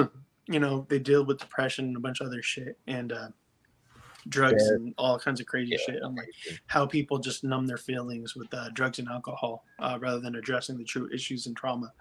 you 0.48 0.60
know, 0.62 0.86
they 0.90 1.00
deal 1.00 1.26
with 1.26 1.40
depression 1.40 1.86
and 1.86 1.98
a 1.98 2.00
bunch 2.00 2.22
of 2.22 2.28
other 2.28 2.42
shit 2.42 2.78
and 2.88 3.12
uh, 3.12 3.28
drugs 4.30 4.64
Yeah. 4.68 4.76
and 4.76 4.94
all 4.98 5.18
kinds 5.20 5.40
of 5.40 5.46
crazy 5.48 5.72
Yeah. 5.72 5.94
shit. 5.94 6.00
I'm 6.04 6.16
like 6.16 6.30
how 6.68 6.86
people 6.86 7.18
just 7.20 7.44
numb 7.44 7.66
their 7.68 7.78
feelings 7.78 8.36
with 8.36 8.54
uh, 8.54 8.70
drugs 8.70 9.00
and 9.00 9.08
alcohol 9.10 9.66
uh, 9.80 9.98
rather 10.00 10.20
than 10.20 10.36
addressing 10.36 10.78
the 10.78 10.84
true 10.84 11.10
issues 11.14 11.48
and 11.48 11.56
trauma. 11.58 11.92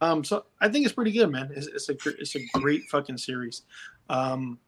Um, 0.00 0.24
so 0.24 0.46
I 0.60 0.68
think 0.68 0.84
it's 0.86 0.94
pretty 0.94 1.12
good, 1.12 1.30
man. 1.30 1.50
It's, 1.54 1.66
it's 1.66 1.88
a 1.88 1.96
it's 2.18 2.34
a 2.36 2.44
great 2.54 2.82
fucking 2.90 3.18
series. 3.18 3.62
Um, 4.08 4.58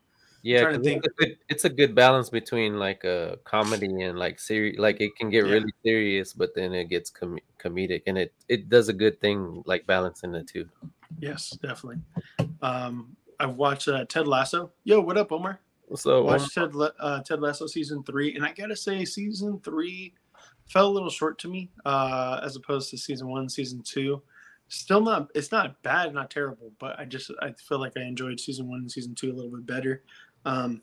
Yeah, 0.43 0.63
trying 0.63 0.83
think. 0.83 1.05
It's, 1.05 1.15
a 1.15 1.17
good, 1.25 1.39
it's 1.49 1.65
a 1.65 1.69
good 1.71 1.95
balance 1.97 2.31
between 2.31 2.79
like 2.79 3.03
a 3.05 3.39
comedy 3.45 4.03
and 4.03 4.17
like 4.19 4.39
serious. 4.39 4.79
Like 4.79 5.01
it 5.01 5.17
can 5.17 5.29
get 5.31 5.45
Yeah. 5.47 5.53
really 5.55 5.73
serious, 5.83 6.33
but 6.33 6.55
then 6.55 6.73
it 6.73 6.89
gets 6.89 7.11
com- 7.11 7.41
comedic, 7.59 8.03
and 8.07 8.17
it 8.17 8.33
it 8.49 8.69
does 8.69 8.89
a 8.89 8.93
good 8.93 9.21
thing 9.21 9.63
like 9.67 9.87
balancing 9.87 10.31
the 10.33 10.45
two. 10.45 10.69
yes, 11.19 11.51
definitely. 11.63 11.99
Um, 12.63 13.17
I've 13.41 13.57
watched 13.57 13.89
uh, 13.89 14.05
Ted 14.07 14.27
Lasso. 14.29 14.71
Yo, 14.85 15.01
what 15.01 15.19
up, 15.19 15.33
Omar? 15.33 15.59
So 15.95 16.21
um, 16.21 16.27
watched 16.27 16.55
Ted, 16.55 16.73
uh, 17.01 17.23
Ted 17.23 17.41
Lasso 17.41 17.67
season 17.67 18.03
three, 18.03 18.35
and 18.35 18.45
I 18.45 18.53
gotta 18.53 18.77
say, 18.77 19.05
season 19.05 19.61
three 19.61 20.15
fell 20.69 20.89
a 20.89 20.93
little 20.93 21.11
short 21.11 21.39
to 21.39 21.49
me 21.49 21.71
uh, 21.85 22.41
as 22.43 22.57
opposed 22.57 22.91
to 22.91 22.99
season 22.99 23.29
one, 23.29 23.49
season 23.49 23.83
two. 23.83 24.23
Still 24.69 25.01
not, 25.01 25.29
it's 25.35 25.53
not 25.53 25.81
bad, 25.83 26.13
not 26.13 26.29
terrible, 26.31 26.73
but 26.81 26.99
I 26.99 27.05
just 27.05 27.31
I 27.41 27.53
feel 27.53 27.79
like 27.79 27.93
I 27.97 28.03
enjoyed 28.03 28.41
season 28.41 28.69
one 28.69 28.81
and 28.81 28.91
season 28.91 29.15
two 29.15 29.31
a 29.31 29.35
little 29.35 29.51
bit 29.51 29.65
better. 29.65 30.03
Um, 30.45 30.83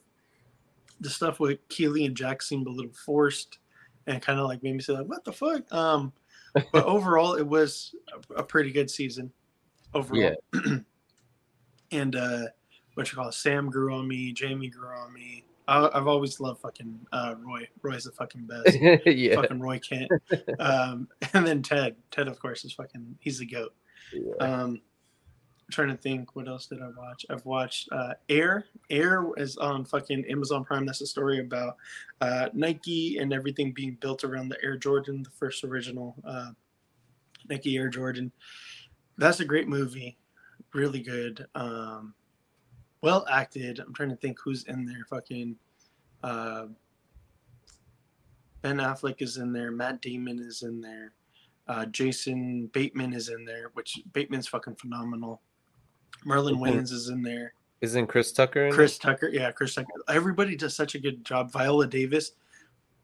the 1.02 1.10
stuff 1.10 1.40
with 1.42 1.60
Keeley 1.68 2.06
and 2.06 2.16
Jack 2.16 2.42
seemed 2.42 2.68
a 2.68 2.72
little 2.72 2.94
forced, 2.94 3.60
and 4.08 4.22
kind 4.22 4.40
of 4.40 4.46
like 4.46 4.64
made 4.64 4.74
me 4.76 4.80
say 4.82 4.94
like, 4.94 5.08
"What 5.08 5.26
the 5.26 5.34
fuck?" 5.34 5.72
Um, 5.74 6.14
but 6.54 6.66
overall, 6.86 7.34
it 7.34 7.46
was 7.46 7.94
a, 8.30 8.36
a 8.36 8.44
pretty 8.44 8.72
good 8.72 8.90
season. 8.90 9.32
Overall, 9.94 10.34
Yeah. 10.54 10.78
and 11.92 12.16
uh, 12.16 12.46
what 12.96 13.12
you 13.12 13.18
call 13.18 13.30
it, 13.30 13.34
Sam 13.34 13.70
grew 13.70 13.94
on 13.94 14.08
me, 14.08 14.32
Jamie 14.32 14.70
grew 14.70 14.90
on 14.90 15.14
me. 15.14 15.46
I, 15.68 15.90
I've 15.94 16.08
always 16.08 16.40
loved 16.40 16.62
fucking 16.62 17.00
uh, 17.12 17.36
Roy. 17.40 17.68
Roy's 17.82 18.04
the 18.04 18.12
fucking 18.12 18.46
best. 18.46 18.78
yeah, 19.06 19.36
fucking 19.36 19.60
Roy 19.60 19.80
Kent. 19.80 20.12
Um, 20.60 21.08
and 21.34 21.46
then 21.46 21.62
Ted. 21.62 21.96
Ted, 22.12 22.28
of 22.28 22.40
course, 22.40 22.66
is 22.66 22.74
fucking. 22.74 23.18
He's 23.20 23.40
the 23.40 23.46
goat. 23.46 23.74
yeah. 24.14 24.34
Um, 24.40 24.82
I'm 25.66 25.72
trying 25.72 25.90
to 25.90 25.98
think, 25.98 26.36
what 26.36 26.48
else 26.48 26.68
did 26.68 26.82
I 26.82 26.90
watch? 26.98 27.26
I've 27.30 27.46
watched 27.46 27.90
uh, 27.92 28.14
Air. 28.28 28.66
Air 28.90 29.26
is 29.38 29.56
on 29.58 29.86
fucking 29.86 30.26
Amazon 30.30 30.66
Prime. 30.66 30.86
That's 30.86 31.02
a 31.02 31.08
story 31.08 31.40
about 31.40 31.78
uh, 32.20 32.50
Nike 32.54 33.18
and 33.20 33.32
everything 33.34 33.72
being 33.72 33.98
built 34.02 34.26
around 34.26 34.50
the 34.50 34.62
Air 34.62 34.76
Jordan, 34.76 35.24
the 35.24 35.30
first 35.30 35.64
original 35.64 36.16
uh, 36.26 36.52
Nike 37.50 37.78
Air 37.78 37.88
Jordan. 37.88 38.32
That's 39.18 39.40
a 39.40 39.46
great 39.46 39.70
movie. 39.70 40.18
Really 40.74 41.02
good. 41.02 41.46
Um, 41.56 42.14
well 43.04 43.26
acted. 43.30 43.80
I'm 43.80 43.94
trying 43.94 44.10
to 44.10 44.16
think 44.16 44.38
who's 44.44 44.64
in 44.64 44.86
there. 44.86 45.06
Fucking 45.10 45.56
uh, 46.24 46.66
Ben 48.62 48.78
Affleck 48.78 49.22
is 49.22 49.38
in 49.38 49.52
there. 49.52 49.72
Matt 49.72 50.02
Damon 50.02 50.40
is 50.40 50.64
in 50.64 50.82
there. 50.82 51.14
Uh, 51.68 51.86
Jason 51.88 52.68
Bateman 52.74 53.14
is 53.14 53.30
in 53.30 53.46
there, 53.46 53.70
which 53.74 54.02
Bateman's 54.14 54.48
fucking 54.48 54.76
phenomenal. 54.76 55.42
Marlon 56.26 56.54
Mhm. 56.56 56.60
Wayans 56.60 56.92
is 56.92 57.10
in 57.10 57.22
there. 57.22 57.54
Isn't 57.82 58.08
Chris 58.08 58.32
Tucker? 58.32 58.68
In 58.68 58.74
it? 58.74 58.76
Chris 58.76 58.98
Tucker, 58.98 59.28
yeah, 59.28 59.52
Chris 59.52 59.76
Tucker. 59.76 59.90
Everybody 60.08 60.56
does 60.56 60.74
such 60.76 60.96
a 60.96 61.00
good 61.00 61.26
job. 61.26 61.52
Viola 61.52 61.86
Davis, 61.88 62.32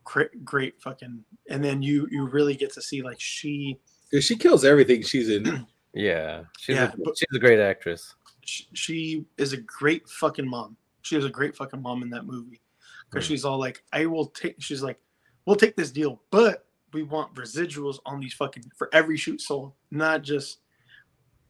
great, 0.05 0.45
great 0.45 0.81
fucking. 0.81 1.23
And 1.49 1.61
then 1.63 1.81
you 1.81 2.07
you 2.09 2.25
really 2.27 2.55
get 2.55 2.71
to 2.73 2.81
see 2.81 3.01
like 3.01 3.19
she 3.19 3.77
Dude, 4.11 4.23
she 4.23 4.37
kills 4.37 4.63
everything 4.63 5.03
she's 5.03 5.29
in. 5.29 5.67
Yeah, 5.91 6.43
she's 6.59 6.75
Yeah, 6.75 6.91
a, 6.93 6.97
but- 6.97 7.17
she's 7.17 7.35
a 7.35 7.39
great 7.39 7.59
actress. 7.59 8.13
She, 8.49 8.67
she 8.73 9.25
is 9.37 9.53
a 9.53 9.57
great 9.57 10.09
fucking 10.09 10.47
mom. 10.47 10.75
She 11.01 11.15
is 11.15 11.25
a 11.25 11.29
great 11.29 11.55
fucking 11.55 11.81
mom 11.81 12.01
in 12.01 12.09
that 12.09 12.25
movie 12.25 12.61
because 13.09 13.25
she's 13.25 13.45
all 13.45 13.59
like, 13.59 13.83
I 13.93 14.05
will 14.05 14.25
take. 14.25 14.55
She's 14.59 14.83
like, 14.83 14.99
we'll 15.45 15.55
take 15.55 15.75
this 15.75 15.91
deal, 15.91 16.21
but 16.31 16.65
we 16.93 17.03
want 17.03 17.33
residuals 17.35 17.99
on 18.05 18.19
these 18.19 18.33
fucking 18.33 18.63
for 18.75 18.89
every 18.93 19.17
shoot 19.17 19.41
sold, 19.41 19.73
not 19.91 20.23
just. 20.23 20.59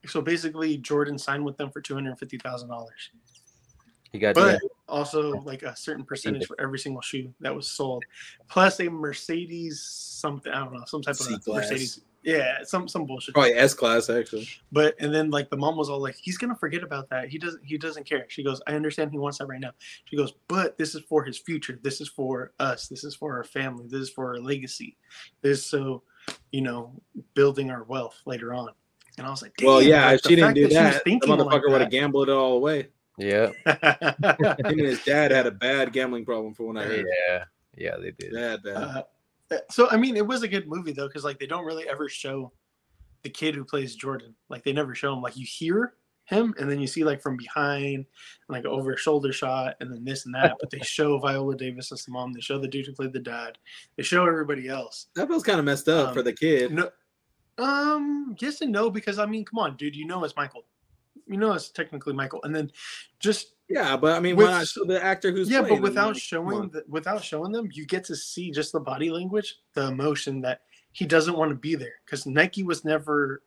So 0.06 0.22
basically, 0.22 0.78
Jordan 0.78 1.18
signed 1.18 1.44
with 1.44 1.58
them 1.58 1.72
for 1.72 1.82
two 1.82 1.94
hundred 1.94 2.18
fifty 2.20 2.38
thousand 2.38 2.70
dollars, 2.70 3.12
You 4.14 4.20
got 4.20 4.36
but 4.36 4.60
also 4.88 5.32
like 5.42 5.64
a 5.64 5.76
certain 5.76 6.06
percentage 6.06 6.46
for 6.46 6.60
every 6.60 6.80
single 6.80 7.02
shoe 7.02 7.34
that 7.42 7.54
was 7.54 7.70
sold, 7.72 8.04
plus 8.50 8.80
a 8.80 8.90
Mercedes 8.90 9.82
something 9.82 10.52
I 10.54 10.64
don't 10.64 10.74
know 10.74 10.84
some 10.86 11.02
type 11.02 11.16
of 11.16 11.22
C-class. 11.22 11.72
Mercedes. 11.72 12.02
Yeah, 12.24 12.64
some 12.64 12.88
some 12.88 13.06
bullshit. 13.06 13.34
Probably 13.34 13.54
S 13.54 13.74
class 13.74 14.10
actually. 14.10 14.48
But 14.72 14.96
and 15.00 15.14
then 15.14 15.30
like 15.32 15.50
the 15.50 15.58
mom 15.58 15.78
was 15.78 15.90
all 15.90 16.02
like, 16.02 16.16
he's 16.16 16.38
gonna 16.38 16.56
forget 16.56 16.84
about 16.84 17.10
that. 17.10 17.30
He 17.30 17.38
doesn't 17.38 17.64
he 17.64 17.78
doesn't 17.78 18.06
care. 18.06 18.26
She 18.28 18.44
goes, 18.44 18.62
I 18.68 18.74
understand 18.74 19.12
he 19.12 19.18
wants 19.18 19.38
that 19.38 19.48
right 19.48 19.60
now. 19.60 19.72
She 20.06 20.18
goes, 20.18 20.34
but 20.48 20.78
this 20.78 20.96
is 20.96 21.02
for 21.08 21.24
his 21.24 21.38
future. 21.38 21.80
This 21.82 22.02
is 22.02 22.10
for 22.10 22.52
us. 22.60 22.88
This 22.88 23.04
is 23.04 23.16
for 23.16 23.38
our 23.38 23.44
family. 23.46 23.86
This 23.88 24.02
is 24.02 24.10
for 24.10 24.28
our 24.28 24.40
legacy. 24.40 24.98
This 25.42 25.60
is 25.60 25.66
so, 25.66 26.04
you 26.52 26.62
know, 26.62 26.92
building 27.36 27.72
our 27.72 27.84
wealth 27.84 28.20
later 28.26 28.54
on. 28.54 28.70
And 29.18 29.26
I 29.26 29.30
was 29.30 29.42
like, 29.42 29.54
Well, 29.64 29.82
yeah, 29.82 30.06
like, 30.08 30.16
if 30.16 30.22
she 30.30 30.36
didn't 30.36 30.54
do 30.56 30.62
she 30.62 30.66
was 30.68 30.74
that, 30.76 30.94
the 30.96 31.00
thinking 31.00 31.30
like 31.30 31.40
motherfucker 31.40 31.70
would 31.72 31.82
have 31.82 31.90
that." 31.90 31.92
gambled 31.92 32.30
it 32.30 32.34
all 32.34 32.54
away. 32.58 32.88
yeah, 33.18 33.48
Him 33.66 34.56
and 34.66 34.80
his 34.80 35.04
dad 35.04 35.32
had 35.32 35.46
a 35.46 35.52
bad 35.52 35.92
gambling 35.94 36.26
problem 36.26 36.54
for 36.54 36.66
when 36.68 36.78
I 36.78 36.84
heard. 36.84 37.06
yeah, 37.28 37.44
yeah. 37.78 37.98
They 37.98 38.12
did. 38.12 38.34
Bad, 38.34 38.64
bad. 38.64 38.76
Uh, 38.76 39.04
so 39.70 39.90
I 39.90 39.98
mean, 39.98 40.18
it 40.18 40.26
was 40.26 40.44
a 40.44 40.48
good 40.48 40.68
movie 40.68 40.94
though, 40.94 41.08
because 41.08 41.24
like 41.24 41.40
they 41.40 41.48
don't 41.48 41.66
really 41.66 41.88
ever 41.88 42.10
show 42.10 42.52
the 43.24 43.30
kid 43.30 43.56
who 43.56 43.64
plays 43.64 43.96
Jordan. 43.96 44.36
Like 44.50 44.64
they 44.64 44.74
never 44.74 44.96
show 44.96 45.14
him. 45.14 45.22
Like 45.22 45.38
you 45.38 45.46
hear 45.46 45.94
him, 46.26 46.54
and 46.60 46.70
then 46.70 46.80
you 46.80 46.88
see 46.88 47.04
like 47.04 47.22
from 47.22 47.38
behind, 47.38 48.06
like 48.48 48.66
over 48.66 48.96
shoulder 48.96 49.34
shot, 49.34 49.76
and 49.80 49.92
then 49.92 50.04
this 50.04 50.26
and 50.26 50.36
that. 50.36 50.58
But 50.60 50.70
they 50.70 50.80
show 50.80 51.18
Viola 51.20 51.56
Davis 51.56 51.92
as 51.92 52.06
the 52.06 52.12
mom. 52.12 52.34
They 52.34 52.42
show 52.42 52.60
the 52.60 52.68
dude 52.68 52.86
who 52.86 52.94
played 52.94 53.14
the 53.14 53.20
dad. 53.20 53.58
They 53.98 54.04
show 54.04 54.26
everybody 54.26 54.68
else. 54.68 55.08
that 55.16 55.28
feels 55.28 55.44
kind 55.44 55.60
of 55.60 55.66
messed 55.66 55.90
up 55.90 56.10
um, 56.10 56.14
for 56.14 56.22
the 56.22 56.34
kid. 56.34 56.72
No, 56.72 56.90
um, 57.58 58.36
yes 58.40 58.62
and 58.62 58.72
no, 58.72 58.90
because 58.90 59.20
I 59.20 59.26
mean, 59.26 59.46
come 59.46 59.60
on, 59.60 59.76
dude, 59.76 59.96
you 59.96 60.06
know 60.06 60.24
it's 60.24 60.36
Michael. 60.36 60.66
You 61.28 61.38
know 61.38 61.54
it's 61.54 61.70
technically 61.70 62.14
Michael, 62.14 62.42
and 62.44 62.56
then 62.56 62.72
just 63.20 63.54
Yeah, 63.70 63.96
but 63.96 64.16
I 64.16 64.20
mean, 64.20 64.36
With- 64.36 64.48
why 64.48 64.60
not 64.60 64.68
show 64.68 64.84
the 64.84 65.04
actor 65.04 65.32
who's 65.32 65.50
yeah, 65.50 65.62
but 65.62 65.80
without 65.80 66.14
Like, 66.14 66.22
showing 66.22 66.70
the, 66.70 66.84
without 66.88 67.24
showing 67.24 67.52
them, 67.52 67.70
you 67.72 67.86
get 67.86 68.04
to 68.06 68.16
see 68.16 68.50
just 68.52 68.72
the 68.72 68.80
body 68.80 69.12
language, 69.12 69.60
the 69.74 69.88
emotion 69.88 70.42
that 70.42 70.62
he 70.92 71.06
doesn't 71.06 71.38
want 71.38 71.50
to 71.50 71.56
be 71.56 71.76
there 71.76 71.94
because 72.06 72.26
Nike 72.26 72.64
was 72.64 72.84
never 72.84 73.44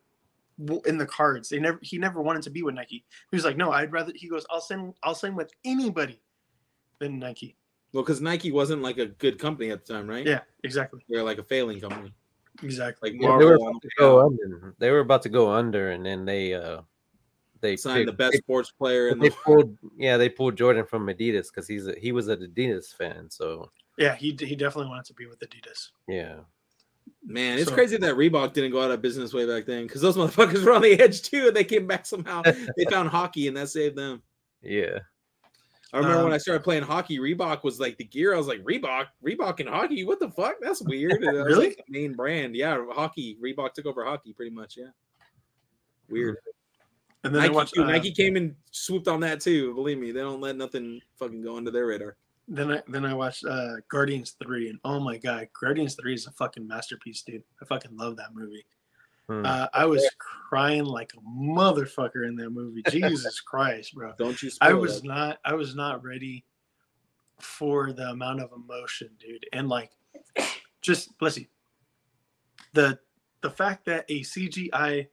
in 0.86 0.96
the 0.96 1.06
cards. 1.06 1.48
They 1.48 1.58
never 1.58 1.80
he 1.82 1.98
never 1.98 2.22
wanted 2.22 2.42
to 2.44 2.50
be 2.50 2.62
with 2.62 2.76
Nike. 2.76 3.04
He 3.30 3.36
was 3.36 3.44
like, 3.44 3.56
no, 3.56 3.72
I'd 3.72 3.90
rather. 3.92 4.12
He 4.14 4.28
goes, 4.28 4.46
I'll 4.48 4.60
send 4.60 4.94
I'll 5.02 5.14
send 5.16 5.36
with 5.36 5.50
anybody 5.64 6.20
than 7.00 7.18
Nike. 7.18 7.56
Well, 7.92 8.04
because 8.04 8.20
Nike 8.20 8.52
wasn't 8.52 8.80
like 8.80 8.98
a 8.98 9.06
good 9.06 9.38
company 9.40 9.70
at 9.70 9.84
the 9.84 9.92
time, 9.92 10.06
right? 10.06 10.24
Yeah, 10.24 10.40
exactly, 10.62 11.04
They're 11.08 11.24
like 11.24 11.38
a 11.38 11.42
failing 11.42 11.80
company, 11.80 12.14
exactly. 12.62 13.10
like 13.10 13.20
Yeah, 13.20 13.36
they 13.38 13.44
were 13.44 13.58
Marvel. 13.58 13.68
about 13.68 13.82
to 13.82 13.88
go 13.98 14.20
under. 14.26 14.74
They 14.78 14.90
were 14.92 15.00
about 15.00 15.22
to 15.22 15.28
go 15.28 15.50
under, 15.50 15.90
and 15.90 16.06
then 16.06 16.24
they 16.24 16.54
uh 16.54 16.82
they 17.62 17.76
signed 17.76 18.06
the 18.08 18.12
picked- 18.12 18.18
best 18.18 18.36
sports 18.38 18.70
player 18.70 19.08
in 19.08 19.18
They, 19.18 19.30
the. 19.30 19.34
they 19.34 19.40
pulled 19.44 19.78
yeah 19.96 20.16
they 20.18 20.28
pulled 20.28 20.56
Jordan 20.56 20.84
from 20.84 21.06
Adidas 21.06 21.46
because 21.48 21.66
he's 21.66 21.86
a, 21.86 21.94
he 21.98 22.12
was 22.12 22.28
an 22.28 22.40
Adidas 22.40 22.94
fan. 22.94 23.30
So 23.30 23.70
Yeah, 23.96 24.14
he 24.14 24.36
he 24.38 24.54
definitely 24.54 24.90
wanted 24.90 25.06
to 25.06 25.14
be 25.14 25.26
with 25.26 25.38
Adidas. 25.40 25.88
yeah, 26.06 26.40
Man, 27.24 27.58
it's 27.58 27.68
So- 27.70 27.74
crazy 27.74 27.96
that 27.96 28.14
Reebok 28.16 28.52
didn't 28.52 28.72
go 28.72 28.82
out 28.82 28.90
of 28.90 29.00
business 29.00 29.32
way 29.32 29.46
back 29.46 29.64
then 29.64 29.84
because 29.86 30.02
those 30.02 30.16
motherfuckers 30.20 30.64
were 30.64 30.72
on 30.74 30.82
the 30.82 31.00
edge 31.00 31.22
too, 31.22 31.46
and 31.48 31.56
they 31.56 31.64
came 31.64 31.86
back 31.86 32.04
somehow. 32.06 32.42
they 32.42 32.84
found 32.90 33.08
hockey, 33.18 33.48
and 33.48 33.56
that 33.56 33.68
saved 33.70 33.96
them. 33.96 34.22
yeah. 34.62 34.98
I 35.94 35.98
remember 35.98 36.22
when 36.22 36.26
Um, 36.28 36.32
I 36.32 36.38
started 36.38 36.64
playing 36.64 36.84
hockey, 36.84 37.18
Reebok 37.18 37.64
was 37.64 37.78
like 37.78 37.98
the 37.98 38.04
gear. 38.04 38.32
I 38.34 38.38
was 38.38 38.46
like, 38.46 38.62
Reebok, 38.64 39.08
Reebok 39.22 39.60
and 39.60 39.68
hockey. 39.68 40.04
What 40.04 40.20
the 40.20 40.30
fuck? 40.30 40.54
That's 40.62 40.80
weird. 40.80 41.22
And 41.22 41.36
it 41.36 41.42
was, 41.42 41.44
Really? 41.52 41.66
like, 41.66 41.84
the 41.86 41.92
main 41.92 42.14
brand. 42.14 42.56
Yeah, 42.56 42.82
hockey. 42.92 43.36
Reebok 43.44 43.74
took 43.74 43.84
over 43.84 44.02
hockey 44.02 44.32
pretty 44.32 44.52
much. 44.54 44.78
Yeah. 44.78 44.86
Weird. 46.08 46.38
And 47.24 47.34
then 47.34 47.42
Nike, 47.42 47.54
watched. 47.54 47.74
too. 47.74 47.84
uh, 47.84 47.86
Nike 47.86 48.10
came 48.10 48.36
and 48.36 48.54
swooped 48.72 49.06
on 49.08 49.20
that 49.20 49.40
too. 49.40 49.74
Believe 49.74 49.98
me, 49.98 50.10
they 50.12 50.20
don't 50.20 50.40
let 50.40 50.56
nothing 50.56 51.00
fucking 51.18 51.42
go 51.42 51.56
under 51.56 51.70
their 51.70 51.86
radar. 51.86 52.16
Then 52.48 52.72
I 52.72 52.82
then 52.88 53.04
I 53.04 53.14
watched 53.14 53.44
uh 53.44 53.74
Guardians 53.88 54.36
three, 54.42 54.68
and 54.68 54.78
oh 54.84 54.98
my 54.98 55.16
god, 55.16 55.48
Guardians 55.58 55.94
three 55.94 56.14
is 56.14 56.26
a 56.26 56.32
fucking 56.32 56.66
masterpiece, 56.66 57.22
dude. 57.22 57.44
I 57.60 57.64
fucking 57.64 57.96
love 57.96 58.16
that 58.16 58.34
movie. 58.34 58.66
Hmm. 59.28 59.46
Uh, 59.46 59.68
I 59.72 59.86
was 59.86 60.04
crying 60.18 60.84
like 60.84 61.12
a 61.16 61.20
motherfucker 61.20 62.26
in 62.26 62.34
that 62.36 62.50
movie. 62.50 62.82
Jesus 62.90 63.40
Christ, 63.40 63.94
bro. 63.94 64.12
Don't 64.18 64.42
you? 64.42 64.50
Spoil 64.50 64.68
I 64.68 64.72
was 64.72 65.02
that. 65.02 65.08
not 65.08 65.38
I 65.44 65.54
was 65.54 65.76
not 65.76 66.02
ready 66.02 66.44
for 67.38 67.92
the 67.92 68.08
amount 68.08 68.40
of 68.40 68.50
emotion, 68.52 69.10
dude. 69.20 69.46
And 69.52 69.68
like 69.68 69.92
just 70.80 71.16
bless 71.18 71.38
you. 71.38 71.46
The 72.72 72.98
the 73.42 73.50
fact 73.50 73.84
that 73.86 74.04
a 74.08 74.20
CGI 74.20 75.06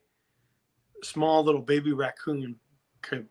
small 1.04 1.44
little 1.44 1.62
baby 1.62 1.94
raccoon 1.94 2.56
could 3.02 3.28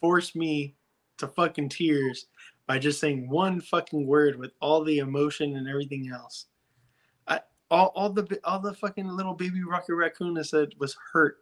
force 0.00 0.34
me 0.34 0.74
to 1.18 1.28
fucking 1.28 1.68
tears 1.68 2.26
by 2.66 2.78
just 2.78 3.00
saying 3.00 3.28
one 3.28 3.60
fucking 3.60 4.06
word 4.06 4.36
with 4.38 4.52
all 4.60 4.82
the 4.84 4.98
emotion 4.98 5.56
and 5.56 5.68
everything 5.68 6.10
else. 6.12 6.46
I 7.26 7.40
all, 7.70 7.92
all 7.94 8.10
the 8.10 8.40
all 8.44 8.60
the 8.60 8.74
fucking 8.74 9.08
little 9.08 9.34
baby 9.34 9.62
Rocket 9.62 9.94
Raccoon 9.94 10.34
that 10.34 10.44
said 10.44 10.70
was 10.78 10.96
hurt, 11.12 11.38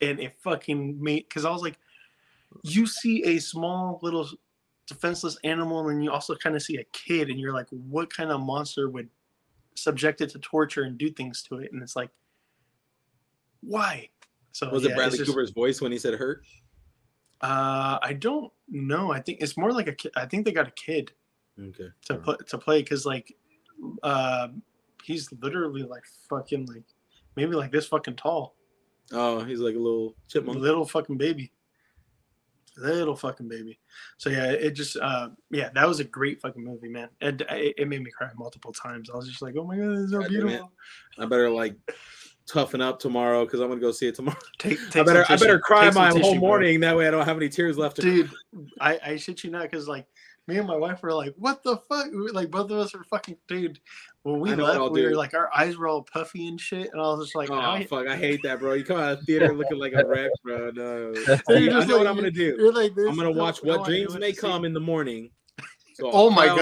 and 0.00 0.20
it 0.20 0.36
fucking 0.40 1.02
made 1.02 1.26
because 1.28 1.44
I 1.44 1.50
was 1.50 1.62
like, 1.62 1.78
you 2.62 2.86
see 2.86 3.22
a 3.24 3.38
small 3.38 3.98
little 4.02 4.28
defenseless 4.86 5.38
animal, 5.44 5.88
and 5.88 6.04
you 6.04 6.10
also 6.10 6.34
kind 6.34 6.56
of 6.56 6.62
see 6.62 6.76
a 6.76 6.84
kid, 6.92 7.30
and 7.30 7.38
you're 7.38 7.54
like, 7.54 7.68
what 7.70 8.12
kind 8.14 8.30
of 8.30 8.40
monster 8.40 8.90
would 8.90 9.08
subject 9.76 10.20
it 10.20 10.30
to 10.30 10.38
torture 10.38 10.82
and 10.82 10.98
do 10.98 11.10
things 11.10 11.42
to 11.44 11.56
it? 11.56 11.72
And 11.72 11.82
it's 11.82 11.96
like, 11.96 12.10
why? 13.60 14.10
So 14.54 14.70
Was 14.70 14.84
yeah, 14.84 14.90
it 14.90 14.94
Bradley 14.96 15.18
just- 15.18 15.28
Cooper's 15.28 15.50
voice 15.50 15.80
when 15.80 15.90
he 15.90 15.98
said 15.98 16.14
hurt? 16.14 16.46
Uh, 17.40 17.98
I 18.00 18.12
don't 18.12 18.52
know. 18.68 19.10
I 19.12 19.20
think 19.20 19.38
it's 19.42 19.56
more 19.56 19.72
like 19.72 19.88
a 19.88 19.92
kid. 19.92 20.12
I 20.16 20.26
think 20.26 20.44
they 20.46 20.52
got 20.52 20.68
a 20.68 20.70
kid 20.70 21.12
Okay. 21.60 21.88
to 22.06 22.14
put 22.14 22.46
to 22.48 22.56
play 22.58 22.80
because 22.80 23.04
like, 23.04 23.34
uh, 24.04 24.48
he's 25.02 25.28
literally 25.42 25.82
like 25.82 26.04
fucking 26.30 26.66
like 26.66 26.84
maybe 27.36 27.54
like 27.56 27.72
this 27.72 27.86
fucking 27.88 28.14
tall, 28.14 28.54
Oh, 29.12 29.42
he's 29.44 29.58
like 29.58 29.74
a 29.74 29.78
little 29.78 30.14
chipmunk. 30.28 30.58
little 30.60 30.86
fucking 30.86 31.18
baby, 31.18 31.52
little 32.78 33.16
fucking 33.16 33.48
baby. 33.48 33.78
So 34.18 34.30
yeah, 34.30 34.52
it 34.52 34.70
just 34.70 34.96
uh 34.96 35.30
yeah, 35.50 35.70
that 35.74 35.86
was 35.88 35.98
a 36.00 36.04
great 36.04 36.40
fucking 36.40 36.64
movie, 36.64 36.88
man. 36.88 37.08
And 37.20 37.40
it, 37.50 37.74
it 37.76 37.88
made 37.88 38.02
me 38.04 38.10
cry 38.12 38.30
multiple 38.36 38.72
times. 38.72 39.10
I 39.10 39.16
was 39.16 39.28
just 39.28 39.42
like, 39.42 39.54
oh 39.58 39.64
my 39.64 39.76
god, 39.76 39.90
this 39.90 39.98
is 40.04 40.10
so 40.12 40.20
God 40.20 40.28
beautiful. 40.28 40.72
I 41.18 41.26
better 41.26 41.50
like 41.50 41.76
toughen 42.46 42.80
up 42.80 42.98
tomorrow 43.00 43.44
because 43.44 43.60
I'm 43.60 43.68
gonna 43.68 43.80
go 43.80 43.90
see 43.92 44.08
it 44.08 44.14
tomorrow. 44.14 44.36
Take, 44.58 44.78
I 44.96 45.02
better 45.02 45.24
I 45.28 45.36
better 45.36 45.58
cry 45.58 45.84
Take 45.84 45.94
some 45.94 46.02
my 46.02 46.10
tissue, 46.10 46.22
whole 46.22 46.32
bro. 46.34 46.40
morning. 46.40 46.80
That 46.80 46.96
way 46.96 47.08
I 47.08 47.10
don't 47.10 47.24
have 47.24 47.36
any 47.36 47.48
tears 47.48 47.78
left. 47.78 47.96
To 47.96 48.02
dude 48.02 48.30
i 48.80 48.98
i 49.04 49.16
shit 49.16 49.42
you 49.44 49.50
not 49.50 49.62
because 49.62 49.88
like 49.88 50.06
me 50.46 50.58
and 50.58 50.68
my 50.68 50.76
wife 50.76 51.02
were 51.02 51.12
like 51.14 51.34
what 51.38 51.62
the 51.62 51.76
fuck 51.88 52.06
We 52.12 52.16
were- 52.20 52.32
like 52.32 52.50
both 52.50 52.70
of 52.70 52.78
us 52.78 52.92
were 52.94 53.02
fucking 53.04 53.36
dude 53.48 53.80
when 54.24 54.40
we 54.40 54.52
I 54.52 54.54
know 54.56 54.64
what 54.64 54.68
left 54.72 54.80
I'll 54.82 54.90
we 54.90 55.04
were 55.06 55.14
like 55.14 55.32
our 55.34 55.50
eyes 55.56 55.76
were 55.78 55.88
all 55.88 56.02
puffy 56.02 56.46
and 56.48 56.60
shit 56.60 56.90
and 56.92 57.00
i 57.00 57.04
was 57.04 57.24
just 57.26 57.34
like 57.34 57.50
oh 57.50 57.58
I, 57.58 57.84
fuck! 57.86 58.06
I 58.06 58.16
hate 58.16 58.42
that, 58.42 58.58
bro. 58.58 58.74
You 58.74 58.84
come 58.84 58.98
out 58.98 59.12
of 59.12 59.20
the 59.20 59.24
theater 59.26 59.54
looking 59.54 59.78
like 59.78 59.92
a 59.94 60.04
wreck, 60.06 60.30
bro. 60.42 60.70
No. 60.70 61.14
You're 61.48 61.70
just 61.72 61.88
know 61.88 61.96
what 61.98 62.06
I'm 62.06 62.14
gonna 62.14 62.30
do. 62.30 62.56
you're 62.58 62.72
like 62.74 62.94
this 62.94 63.06
I'm 63.08 63.16
gonna 63.16 63.30
watch 63.32 63.62
no 63.64 63.78
What 63.78 63.86
Dreams 63.86 64.14
May 64.18 64.30
to 64.32 64.34
see. 64.36 64.40
Come 64.40 64.64
in 64.66 64.72
the 64.74 64.80
morning. 64.80 65.30
So 65.94 66.10
oh 66.12 66.24
I'll 66.26 66.30
my 66.30 66.46
god 66.46 66.58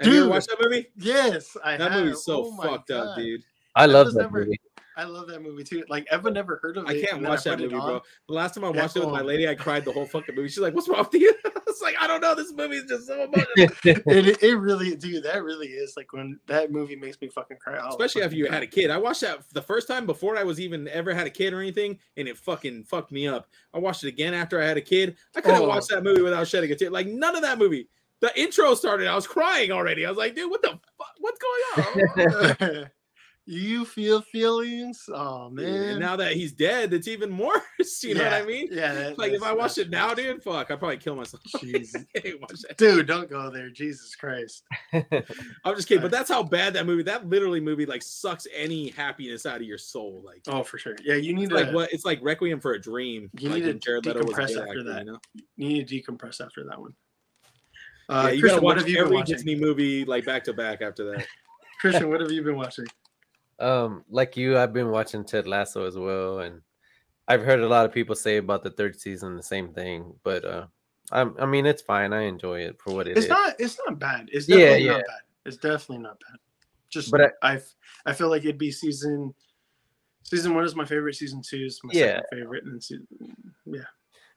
that. 0.00 0.04
Have 0.06 0.12
you 0.14 0.20
dude. 0.22 0.30
watched 0.30 0.48
that 0.48 0.58
movie? 0.62 0.86
yes 0.96 1.56
i 1.64 1.76
That 1.78 1.92
have. 1.92 2.04
movie's 2.04 2.24
so 2.24 2.46
Oh 2.46 2.50
my 2.52 2.66
fucked 2.68 2.90
up, 2.90 3.16
dude. 3.16 3.42
I 3.74 3.86
love 3.86 4.06
was 4.06 4.14
that 4.14 4.22
never- 4.22 4.40
movie. 4.44 4.60
I 4.98 5.04
love 5.04 5.26
that 5.28 5.40
movie 5.40 5.64
too 5.64 5.82
like 5.88 6.06
eva 6.12 6.30
never 6.30 6.58
heard 6.60 6.76
of 6.76 6.84
it 6.84 6.90
I 6.90 6.94
can't 7.00 7.12
and 7.14 7.24
then 7.24 7.30
watch 7.30 7.44
that 7.44 7.58
movie, 7.58 7.74
bro. 7.74 8.02
The 8.28 8.34
last 8.34 8.54
time 8.54 8.64
I 8.64 8.70
Yeah, 8.70 8.82
watched 8.82 8.96
it 8.96 9.00
with 9.00 9.10
my 9.10 9.22
lady, 9.22 9.48
I 9.48 9.54
cried 9.54 9.84
the 9.86 9.92
whole 9.92 10.04
fucking 10.06 10.34
movie. 10.34 10.48
She's 10.48 10.58
like, 10.58 10.74
"What's 10.74 10.88
wrong 10.88 11.06
with 11.10 11.20
you?" 11.22 11.32
I 11.46 11.50
was 11.66 11.80
like, 11.80 11.94
"I 12.00 12.06
don't 12.06 12.20
know. 12.20 12.34
This 12.34 12.52
movie 12.52 12.76
is 12.76 12.84
just 12.84 13.06
so 13.06 13.14
emotional." 13.24 13.68
it, 13.84 14.42
it 14.42 14.58
really 14.58 14.94
dude 14.96 15.22
that 15.24 15.42
really 15.42 15.68
is 15.68 15.94
like 15.96 16.12
when 16.12 16.38
that 16.46 16.70
movie 16.72 16.96
makes 16.96 17.20
me 17.20 17.28
fucking 17.28 17.56
cry 17.58 17.76
I'll 17.76 17.88
Especially 17.90 18.22
after 18.22 18.36
you 18.36 18.46
cry. 18.46 18.54
had 18.56 18.62
a 18.62 18.66
kid. 18.66 18.90
I 18.90 18.98
watched 18.98 19.20
that 19.22 19.48
the 19.52 19.62
first 19.62 19.86
time 19.88 20.04
before 20.04 20.36
I 20.36 20.42
was 20.44 20.60
even 20.60 20.88
ever 20.88 21.14
had 21.14 21.26
a 21.26 21.30
kid 21.30 21.52
or 21.54 21.60
anything, 21.60 21.98
and 22.16 22.26
it 22.28 22.36
fucking 22.36 22.84
fucked 22.84 23.12
me 23.12 23.26
up. 23.28 23.48
I 23.72 23.78
watched 23.78 24.04
it 24.04 24.08
again 24.08 24.34
after 24.34 24.60
I 24.60 24.66
had 24.66 24.76
a 24.76 24.82
kid. 24.82 25.16
I 25.36 25.40
couldn't 25.40 25.62
Oh. 25.62 25.68
watch 25.68 25.86
that 25.88 26.02
movie 26.02 26.22
without 26.22 26.46
shedding 26.48 26.70
a 26.72 26.74
tear. 26.74 26.90
Like 26.90 27.06
none 27.06 27.36
of 27.36 27.42
that 27.42 27.58
movie. 27.58 27.88
The 28.20 28.36
intro 28.40 28.74
started. 28.74 29.06
I 29.06 29.14
was 29.14 29.26
crying 29.28 29.70
already. 29.70 30.04
I 30.04 30.08
was 30.08 30.18
like, 30.18 30.34
"Dude, 30.34 30.50
what 30.50 30.60
the 30.62 30.70
fuck? 30.70 31.14
What's 31.20 31.38
going 31.38 32.66
on?" 32.82 32.90
you 33.50 33.86
feel 33.86 34.20
feelings 34.20 35.08
oh 35.10 35.48
Dude, 35.48 35.64
man 35.64 35.84
and 35.92 36.00
now 36.00 36.16
that 36.16 36.34
he's 36.34 36.52
dead, 36.52 36.92
it's 36.92 37.08
even 37.08 37.36
worse. 37.38 37.62
You 38.02 38.14
know 38.14 38.24
what 38.24 38.32
I 38.34 38.42
mean? 38.44 38.68
Yeah. 38.70 38.92
that- 38.92 39.18
Like 39.18 39.32
if 39.32 39.42
I 39.42 39.52
watched 39.54 39.78
it 39.78 39.88
now, 39.88 40.12
dude, 40.12 40.42
fuck, 40.42 40.70
I'd 40.70 40.78
probably 40.78 40.98
kill 40.98 41.16
myself. 41.16 41.42
Jeez. 41.56 41.96
I 42.14 42.20
can't 42.20 42.40
watch 42.42 42.60
that. 42.68 42.76
Dude, 42.76 43.06
don't 43.06 43.30
go 43.30 43.48
there. 43.50 43.70
Jesus 43.70 44.14
Christ. 44.14 44.64
I'm 44.92 45.74
just 45.74 45.88
kidding, 45.88 46.02
but 46.02 46.10
that's 46.10 46.28
how 46.28 46.42
bad 46.42 46.74
that 46.74 46.84
movie. 46.84 47.02
That 47.04 47.26
literally 47.26 47.60
movie 47.60 47.86
like 47.86 48.02
sucks 48.02 48.46
any 48.54 48.90
happiness 48.90 49.46
out 49.46 49.56
of 49.56 49.62
your 49.62 49.78
soul. 49.78 50.22
Like, 50.26 50.42
Oh, 50.48 50.62
for 50.62 50.76
sure. 50.76 50.96
Yeah, 51.02 51.14
you 51.14 51.32
need 51.32 51.48
to 51.48 51.54
like 51.54 51.72
what? 51.72 51.90
It's 51.92 52.04
like 52.04 52.18
Requiem 52.20 52.60
for 52.60 52.74
a 52.74 52.80
Dream. 52.80 53.30
You 53.38 53.48
like 53.48 53.60
need 53.60 53.66
when 53.66 53.74
to 53.74 53.78
Jared 53.80 54.04
Leto 54.06 54.24
was 54.24 54.30
a 54.30 54.32
decompress 54.34 54.42
after 54.50 54.62
actor, 54.62 54.82
that. 54.84 54.98
You 55.06 55.12
know? 55.12 55.18
you 55.56 55.68
need 55.68 55.88
to 55.88 56.02
decompress 56.02 56.44
after 56.44 56.64
that 56.64 56.78
one. 56.78 56.92
yeah, 58.10 58.16
Uh, 58.16 58.22
you 58.28 58.40
Christian, 58.40 58.48
gotta 58.48 58.54
what 58.62 58.76
watch 58.76 58.78
have 58.80 58.88
you 58.88 58.96
been 58.96 59.04
every 59.04 59.16
watching? 59.16 59.34
Disney 59.36 59.54
movie 59.56 60.04
like 60.04 60.26
back 60.26 60.44
to 60.44 60.52
back 60.52 60.82
after 60.82 61.10
that. 61.12 61.26
Christian, 61.80 62.08
what 62.10 62.20
have 62.20 62.30
you 62.30 62.42
been 62.42 62.56
watching? 62.56 62.86
Um, 63.60 64.04
like 64.08 64.36
you, 64.36 64.56
I've 64.58 64.72
been 64.72 64.90
watching 64.90 65.24
Ted 65.24 65.46
Lasso 65.46 65.84
as 65.86 65.96
well, 65.96 66.40
and 66.40 66.60
I've 67.26 67.42
heard 67.42 67.60
a 67.60 67.68
lot 67.68 67.84
of 67.84 67.92
people 67.92 68.14
say 68.14 68.36
about 68.36 68.62
the 68.62 68.70
third 68.70 68.98
season 69.00 69.36
the 69.36 69.42
same 69.42 69.72
thing. 69.72 70.14
But 70.22 70.44
uh, 70.44 70.66
I, 71.10 71.28
I 71.40 71.46
mean, 71.46 71.66
it's 71.66 71.82
fine. 71.82 72.12
I 72.12 72.22
enjoy 72.22 72.60
it 72.60 72.80
for 72.80 72.94
what 72.94 73.08
it 73.08 73.16
It's 73.16 73.26
is. 73.26 73.30
not. 73.30 73.54
It's 73.58 73.78
not 73.86 73.98
bad. 73.98 74.28
It's 74.32 74.46
definitely 74.46 74.84
yeah. 74.84 74.92
not 74.92 75.06
bad. 75.06 75.20
It's 75.46 75.56
definitely 75.56 76.02
not 76.04 76.18
bad. 76.20 76.38
Just, 76.90 77.10
But 77.10 77.32
I, 77.42 77.54
I, 77.54 77.60
I 78.06 78.12
feel 78.12 78.28
like 78.30 78.42
it'd 78.42 78.58
be 78.58 78.70
season. 78.70 79.34
Season 80.22 80.54
one 80.54 80.64
is 80.64 80.74
my 80.76 80.84
favorite. 80.84 81.14
Season 81.14 81.42
two 81.42 81.64
is 81.64 81.80
my 81.84 81.92
Yeah. 81.94 82.06
second 82.06 82.24
favorite, 82.32 82.64
and 82.64 82.82
season, 82.82 83.06
yeah. 83.66 83.80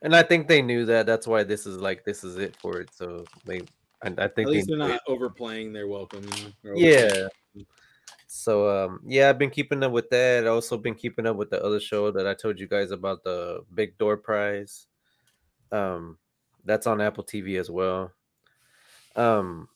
and 0.01 0.15
I 0.15 0.23
think 0.23 0.47
they 0.47 0.61
knew 0.61 0.85
that. 0.85 1.05
That's 1.05 1.27
why 1.27 1.43
this 1.43 1.65
is 1.65 1.77
like 1.77 2.05
this 2.05 2.23
is 2.23 2.37
it 2.37 2.55
for 2.57 2.79
it. 2.79 2.89
So 2.93 3.25
they, 3.45 3.61
and 4.03 4.19
I 4.19 4.23
At 4.25 4.37
least 4.37 4.67
they 4.67 4.75
they're 4.75 4.85
knew 4.87 4.93
not 4.93 5.01
overplaying 5.07 5.73
their 5.73 5.87
welcome. 5.87 6.23
You 6.63 6.71
know? 6.71 6.77
Yeah. 6.77 6.97
overplaying. 6.97 7.67
So 8.33 8.69
um 8.69 9.01
yeah, 9.05 9.29
I've 9.29 9.37
been 9.37 9.49
keeping 9.49 9.83
up 9.83 9.91
with 9.91 10.09
that. 10.11 10.47
Also 10.47 10.77
been 10.77 10.95
keeping 10.95 11.27
up 11.27 11.35
with 11.35 11.49
the 11.49 11.61
other 11.61 11.81
show 11.81 12.11
that 12.11 12.25
I 12.25 12.33
told 12.33 12.61
you 12.61 12.67
guys 12.67 12.91
about 12.91 13.25
the 13.25 13.65
Big 13.75 13.97
Door 13.97 14.17
Prize. 14.17 14.87
Um 15.69 16.17
that's 16.63 16.87
on 16.87 17.01
Apple 17.01 17.25
TV 17.25 17.59
as 17.59 17.69
well. 17.69 18.13
Um 19.17 19.67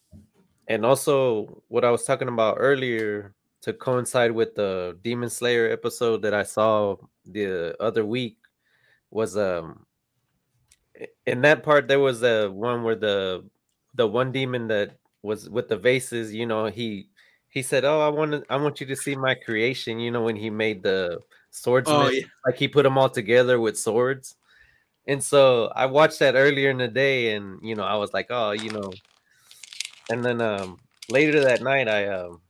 and 0.69 0.85
also 0.85 1.63
what 1.67 1.83
I 1.83 1.91
was 1.91 2.05
talking 2.05 2.29
about 2.29 2.55
earlier 2.57 3.35
to 3.63 3.73
coincide 3.73 4.31
with 4.31 4.55
the 4.55 4.97
Demon 5.03 5.29
Slayer 5.29 5.69
episode 5.69 6.21
that 6.21 6.33
I 6.33 6.43
saw 6.43 6.95
the 7.25 7.75
other 7.81 8.05
week 8.05 8.37
was 9.11 9.35
um 9.35 9.85
in 11.25 11.41
that 11.41 11.61
part 11.61 11.89
there 11.89 11.99
was 11.99 12.23
a 12.23 12.47
one 12.47 12.83
where 12.83 12.95
the 12.95 13.43
the 13.95 14.07
one 14.07 14.31
demon 14.31 14.69
that 14.69 14.97
was 15.23 15.49
with 15.49 15.67
the 15.67 15.75
vases, 15.75 16.33
you 16.33 16.45
know, 16.45 16.67
he 16.67 17.09
he 17.55 17.63
said, 17.63 17.85
"Oh, 17.85 18.01
I 18.01 18.09
want 18.09 18.31
to, 18.33 18.43
I 18.49 18.57
want 18.57 18.79
you 18.81 18.85
to 18.87 18.95
see 18.95 19.15
my 19.15 19.33
creation." 19.33 19.97
You 19.99 20.11
know, 20.11 20.21
when 20.21 20.35
he 20.35 20.51
made 20.51 20.83
the 20.83 21.19
swordsman, 21.49 21.95
Oh, 21.95 22.09
yeah. 22.09 22.25
like 22.45 22.57
he 22.57 22.67
put 22.67 22.83
them 22.83 22.97
all 22.99 23.09
together 23.09 23.59
with 23.59 23.79
swords. 23.79 24.35
And 25.07 25.23
so 25.23 25.71
I 25.75 25.85
watched 25.87 26.19
that 26.19 26.35
earlier 26.35 26.69
in 26.69 26.77
the 26.77 26.87
day, 26.89 27.33
and 27.33 27.57
you 27.63 27.73
know, 27.75 27.83
I 27.83 27.95
was 27.95 28.13
like, 28.13 28.27
"Oh, 28.29 28.51
you 28.51 28.69
know." 28.69 28.91
And 30.11 30.23
then 30.23 30.41
um 30.41 30.77
later 31.09 31.39
that 31.45 31.63
night, 31.63 31.87
I 31.87 32.07
um 32.09 32.41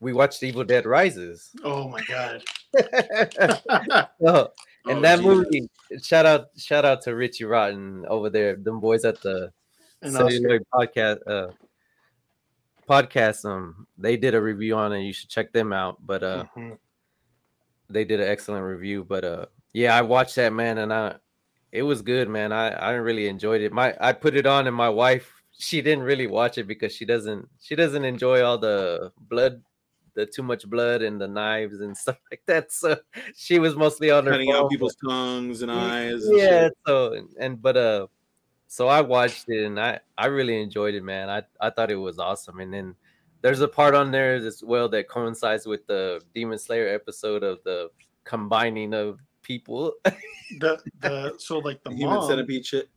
we 0.00 0.12
watched 0.12 0.42
Evil 0.42 0.64
Dead 0.64 0.84
Rises. 0.84 1.50
Oh 1.62 1.88
my 1.88 2.02
god. 2.04 2.42
Oh, 4.26 4.48
and 4.86 4.98
Oh, 4.98 5.00
that 5.02 5.20
movie, 5.22 5.70
shout 6.02 6.26
out, 6.26 6.48
shout 6.58 6.84
out 6.84 7.00
to 7.02 7.14
Richie 7.14 7.44
Rotten 7.44 8.04
over 8.06 8.28
there, 8.28 8.56
them 8.56 8.80
boys 8.80 9.04
at 9.04 9.20
the 9.22 9.52
And 10.02 10.12
celluloid 10.12 10.66
podcast 10.74 11.20
uh 11.26 11.52
podcast 12.88 13.44
um 13.44 13.86
they 13.98 14.16
did 14.16 14.34
a 14.34 14.40
review 14.40 14.74
on 14.76 14.92
it 14.92 15.02
you 15.02 15.12
should 15.12 15.28
check 15.28 15.52
them 15.52 15.72
out 15.72 15.96
but 16.04 16.22
uh 16.22 16.44
Mhm. 16.56 16.78
they 17.90 18.04
did 18.04 18.20
an 18.20 18.28
excellent 18.28 18.64
review 18.64 19.04
but 19.04 19.24
uh 19.24 19.46
yeah 19.72 19.96
i 19.96 20.02
watched 20.02 20.36
that 20.36 20.52
man 20.52 20.78
and 20.78 20.92
i 20.92 21.14
it 21.72 21.82
was 21.82 22.02
good 22.02 22.28
man 22.28 22.52
i 22.52 22.68
i 22.70 22.92
really 22.92 23.28
enjoyed 23.28 23.60
it 23.60 23.72
my 23.72 23.94
i 24.00 24.12
put 24.12 24.36
it 24.36 24.46
on 24.46 24.66
and 24.66 24.76
my 24.76 24.88
wife 24.88 25.32
she 25.56 25.80
didn't 25.80 26.04
really 26.04 26.26
watch 26.26 26.58
it 26.58 26.66
because 26.66 26.92
she 26.94 27.04
doesn't 27.04 27.48
she 27.60 27.74
doesn't 27.76 28.04
enjoy 28.04 28.42
all 28.42 28.58
the 28.58 29.12
blood 29.28 29.62
the 30.14 30.24
too 30.26 30.42
much 30.42 30.68
blood 30.68 31.02
and 31.02 31.20
the 31.20 31.26
knives 31.28 31.80
and 31.80 31.96
stuff 32.04 32.18
like 32.30 32.42
that 32.46 32.70
so 32.72 32.96
she 33.36 33.58
was 33.58 33.74
mostly 33.76 34.10
on 34.10 34.24
her 34.24 34.32
cutting 34.32 34.50
phone, 34.52 34.64
out 34.64 34.70
people's 34.70 34.96
tongues 34.96 35.62
and 35.62 35.70
eyes. 35.72 36.22
yeah 36.30 36.66
shit. 36.68 36.72
so 36.86 37.12
and, 37.14 37.28
and 37.38 37.60
but 37.62 37.76
uh 37.76 38.06
so 38.74 38.88
i 38.88 39.00
watched 39.00 39.44
it 39.48 39.64
and 39.64 39.78
i 39.78 39.98
i 40.18 40.26
really 40.26 40.60
enjoyed 40.60 40.94
it 40.94 41.04
man 41.04 41.28
i 41.30 41.40
i 41.60 41.70
thought 41.70 41.90
it 41.92 41.94
was 42.08 42.18
awesome 42.18 42.58
and 42.58 42.72
then 42.74 42.94
there's 43.40 43.60
a 43.60 43.68
part 43.68 43.94
on 43.94 44.10
there 44.10 44.34
as 44.34 44.64
well 44.64 44.88
that 44.88 45.06
coincides 45.08 45.64
with 45.64 45.86
the 45.86 46.20
demon 46.34 46.58
slayer 46.58 46.88
episode 46.88 47.42
of 47.44 47.58
the 47.64 47.88
combining 48.24 48.92
of 48.92 49.20
people 49.42 49.92
the 50.60 50.80
the 51.00 51.34
so 51.38 51.58
like 51.58 51.82
the 51.84 51.90
human 51.90 52.16
mom. 52.16 52.26
centipede 52.28 52.66
shit. 52.66 52.88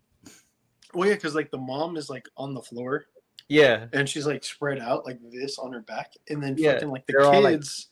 Well, 0.93 1.07
yeah, 1.09 1.15
because 1.15 1.35
like 1.35 1.51
the 1.51 1.57
mom 1.57 1.97
is 1.97 2.09
like 2.09 2.27
on 2.37 2.53
the 2.53 2.61
floor 2.61 3.05
yeah 3.49 3.85
and 3.93 4.07
she's 4.09 4.25
like 4.25 4.43
spread 4.43 4.79
out 4.79 5.05
like 5.05 5.19
this 5.31 5.59
on 5.59 5.71
her 5.73 5.81
back, 5.81 6.13
and 6.29 6.41
then 6.41 6.55
Yeah, 6.57 6.73
fucking 6.73 6.89
like 6.89 7.05
the 7.05 7.13
they're 7.13 7.25
all, 7.27 7.41
like- 7.41 7.55
kids 7.55 7.89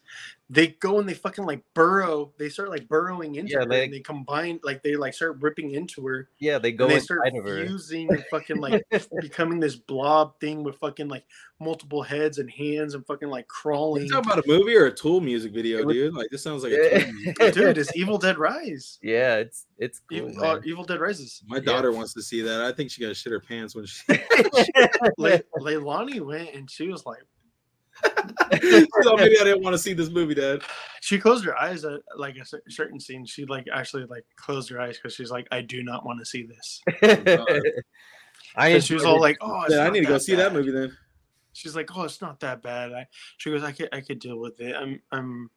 they 0.49 0.67
go 0.67 0.99
and 0.99 1.09
they 1.09 1.13
fucking 1.15 1.43
like 1.45 1.63
burrow. 1.73 2.31
They 2.37 2.49
start 2.49 2.69
like 2.69 2.87
burrowing 2.87 3.35
into 3.35 3.53
Yeah, 3.53 3.59
her. 3.59 3.65
they- 3.65 3.85
and 3.85 3.93
they 3.93 3.99
combine 3.99 4.59
like 4.63 4.83
they 4.83 4.95
like 4.95 5.13
start 5.15 5.37
ripping 5.41 5.71
into 5.71 6.05
her. 6.05 6.29
Yeah, 6.39 6.59
they 6.59 6.71
go 6.71 6.85
and 6.85 6.93
they 6.93 6.99
start 6.99 7.27
of 7.27 7.43
her. 7.45 7.65
fusing 7.65 8.09
and 8.11 8.23
fucking 8.29 8.57
like 8.57 8.83
becoming 9.21 9.59
this 9.59 9.75
blob 9.75 10.39
thing 10.39 10.63
with 10.63 10.75
fucking 10.77 11.07
like 11.07 11.23
multiple 11.59 12.03
heads 12.03 12.37
and 12.37 12.51
hands 12.51 12.93
and 12.93 13.03
fucking 13.07 13.29
like 13.29 13.45
Are 13.45 13.47
crawling. 13.47 14.03
you 14.03 14.09
talking 14.09 14.31
about 14.31 14.45
a 14.45 14.47
movie 14.47 14.75
or 14.75 14.85
a 14.85 14.91
Tool 14.93 15.19
music 15.19 15.51
video, 15.51 15.83
was- 15.83 15.95
dude? 15.95 16.13
Like 16.13 16.27
this 16.29 16.43
sounds 16.43 16.63
like 16.63 16.73
a 16.73 16.75
Tool 16.99 17.11
music 17.13 17.37
Yeah. 17.39 17.45
video. 17.47 17.65
Dude, 17.69 17.77
it's 17.79 17.95
Evil 17.95 18.17
Dead 18.19 18.37
Rise. 18.37 18.99
yeah, 19.01 19.37
it's 19.37 19.65
it's 19.79 19.99
cool. 20.07 20.29
Evil, 20.29 20.43
uh. 20.43 20.59
Evil 20.63 20.83
Dead 20.83 20.99
Rises. 20.99 21.41
My 21.47 21.59
daughter 21.59 21.91
wants 21.91 22.13
to 22.13 22.21
see 22.21 22.41
that. 22.41 22.61
I 22.61 22.71
think 22.71 22.91
she 22.91 23.01
got 23.01 23.07
to 23.07 23.15
shit 23.15 23.31
her 23.33 23.39
pants 23.39 23.73
when 23.75 23.85
she. 23.87 24.03
Le- 25.17 25.41
Leilani 25.59 26.19
went 26.21 26.53
and 26.53 26.69
she 26.69 26.87
was 26.87 27.05
like, 27.05 27.19
so 28.03 29.15
maybe 29.15 29.39
I 29.39 29.43
didn't 29.43 29.63
want 29.63 29.73
to 29.73 29.77
see 29.77 29.93
this 29.93 30.09
movie, 30.09 30.35
Dad. 30.35 30.61
she 31.01 31.19
closed 31.19 31.45
her 31.45 31.57
eyes 31.57 31.85
at 31.85 32.01
like 32.17 32.35
a 32.37 32.45
certain 32.69 32.99
scene. 32.99 33.25
She 33.25 33.45
like 33.45 33.65
actually 33.73 34.05
like 34.05 34.25
closed 34.35 34.69
her 34.69 34.79
eyes 34.79 34.97
because 34.97 35.13
she's 35.15 35.31
like, 35.31 35.47
I 35.51 35.61
do 35.61 35.83
not 35.83 36.05
want 36.05 36.19
to 36.19 36.25
see 36.25 36.43
this. 36.45 36.81
I 38.55 38.69
And 38.69 38.83
she 38.83 38.93
was 38.93 39.05
all 39.05 39.19
like, 39.19 39.37
Oh, 39.41 39.65
Yeah, 39.69 39.79
I 39.85 39.89
need 39.89 40.01
to 40.01 40.05
go 40.05 40.17
see 40.17 40.35
that 40.35 40.53
movie 40.53 40.71
then. 40.71 40.95
She's 41.53 41.75
like, 41.75 41.89
Oh, 41.95 42.03
it's 42.03 42.21
not 42.21 42.39
that 42.41 42.61
bad. 42.61 42.93
I 42.93 43.07
she 43.37 43.49
goes, 43.51 43.63
I 43.63 43.71
could 43.71 43.89
I 43.91 44.01
could 44.01 44.19
deal 44.19 44.37
with 44.39 44.59
it. 44.59 44.75
I'm 44.75 45.01
I'm. 45.11 45.49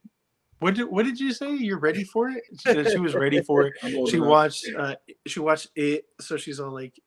What 0.61 0.75
did 0.75 0.85
what 0.91 1.05
did 1.05 1.21
you 1.21 1.33
say? 1.33 1.55
You're 1.55 1.79
ready 1.79 2.03
for 2.03 2.29
it? 2.31 2.43
She, 2.61 2.85
she 2.91 2.99
was 2.99 3.15
ready 3.15 3.41
for 3.43 3.67
it. 3.67 3.75
She 4.11 4.17
enough. 4.17 4.29
watched 4.29 4.67
uh 4.77 4.97
she 5.27 5.39
watched 5.41 5.69
it, 5.77 6.07
so 6.21 6.37
she's 6.37 6.59
all 6.59 6.73
like, 6.73 6.99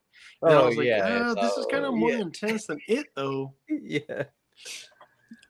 and 0.41 0.53
I 0.53 0.62
Oh 0.62 0.66
was 0.68 0.78
like, 0.78 0.88
yeah, 0.88 1.34
"Ah, 1.38 1.41
this 1.41 1.58
is 1.58 1.66
kind 1.70 1.84
of 1.84 1.94
more 1.94 2.12
yeah, 2.12 2.20
intense 2.20 2.68
than 2.68 2.80
it 2.88 3.08
though. 3.16 3.53
yeah. 3.70 4.24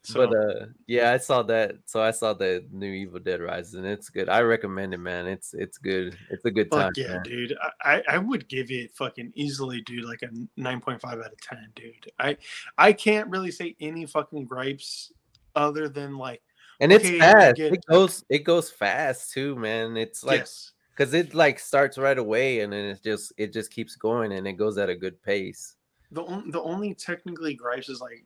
So 0.03 0.25
but 0.27 0.35
uh, 0.35 0.65
yeah, 0.87 1.11
I 1.13 1.17
saw 1.17 1.43
that. 1.43 1.75
So 1.85 2.01
I 2.01 2.09
saw 2.11 2.33
the 2.33 2.65
new 2.71 2.91
Evil 2.91 3.19
Dead 3.19 3.39
Rise, 3.39 3.75
and 3.75 3.85
it's 3.85 4.09
good. 4.09 4.29
I 4.29 4.41
recommend 4.41 4.93
it, 4.95 4.97
man. 4.97 5.27
It's 5.27 5.53
it's 5.53 5.77
good. 5.77 6.17
It's 6.31 6.43
a 6.45 6.49
good 6.51 6.71
time. 6.71 6.91
Yeah, 6.95 7.13
man. 7.13 7.23
dude. 7.23 7.55
I, 7.83 8.01
I- 8.09 8.17
would 8.17 8.47
give 8.49 8.71
it 8.71 8.91
fucking 8.95 9.31
easily, 9.35 9.81
dude, 9.81 10.05
like 10.05 10.23
a 10.23 10.27
9.5 10.59 11.03
out 11.05 11.19
of 11.19 11.41
10, 11.41 11.67
dude. 11.75 12.11
I 12.19 12.35
I 12.79 12.93
can't 12.93 13.29
really 13.29 13.51
say 13.51 13.75
any 13.79 14.05
fucking 14.07 14.45
gripes 14.45 15.11
other 15.55 15.87
than 15.87 16.17
like 16.17 16.41
And 16.79 16.91
it's 16.91 17.05
Okay, 17.05 17.17
I 17.19 17.31
fast. 17.33 17.57
get- 17.57 17.73
It 17.73 17.85
goes 17.85 18.23
it 18.29 18.39
goes 18.39 18.71
fast 18.71 19.31
too, 19.33 19.55
man. 19.55 19.97
It's 19.97 20.23
like 20.23 20.39
yes. 20.39 20.71
because 20.97 21.13
it 21.13 21.35
like 21.35 21.59
starts 21.59 21.99
right 21.99 22.17
away, 22.17 22.61
and 22.61 22.73
then 22.73 22.85
it 22.85 23.03
just 23.03 23.33
it 23.37 23.53
just 23.53 23.69
keeps 23.69 23.95
going, 23.95 24.31
and 24.33 24.47
it 24.47 24.53
goes 24.53 24.79
at 24.79 24.89
a 24.89 24.95
good 24.95 25.21
pace. 25.21 25.75
The 26.11 26.23
on, 26.23 26.49
the 26.49 26.61
only 26.61 26.93
technically 26.95 27.53
gripes 27.53 27.87
is 27.87 28.01
like, 28.01 28.25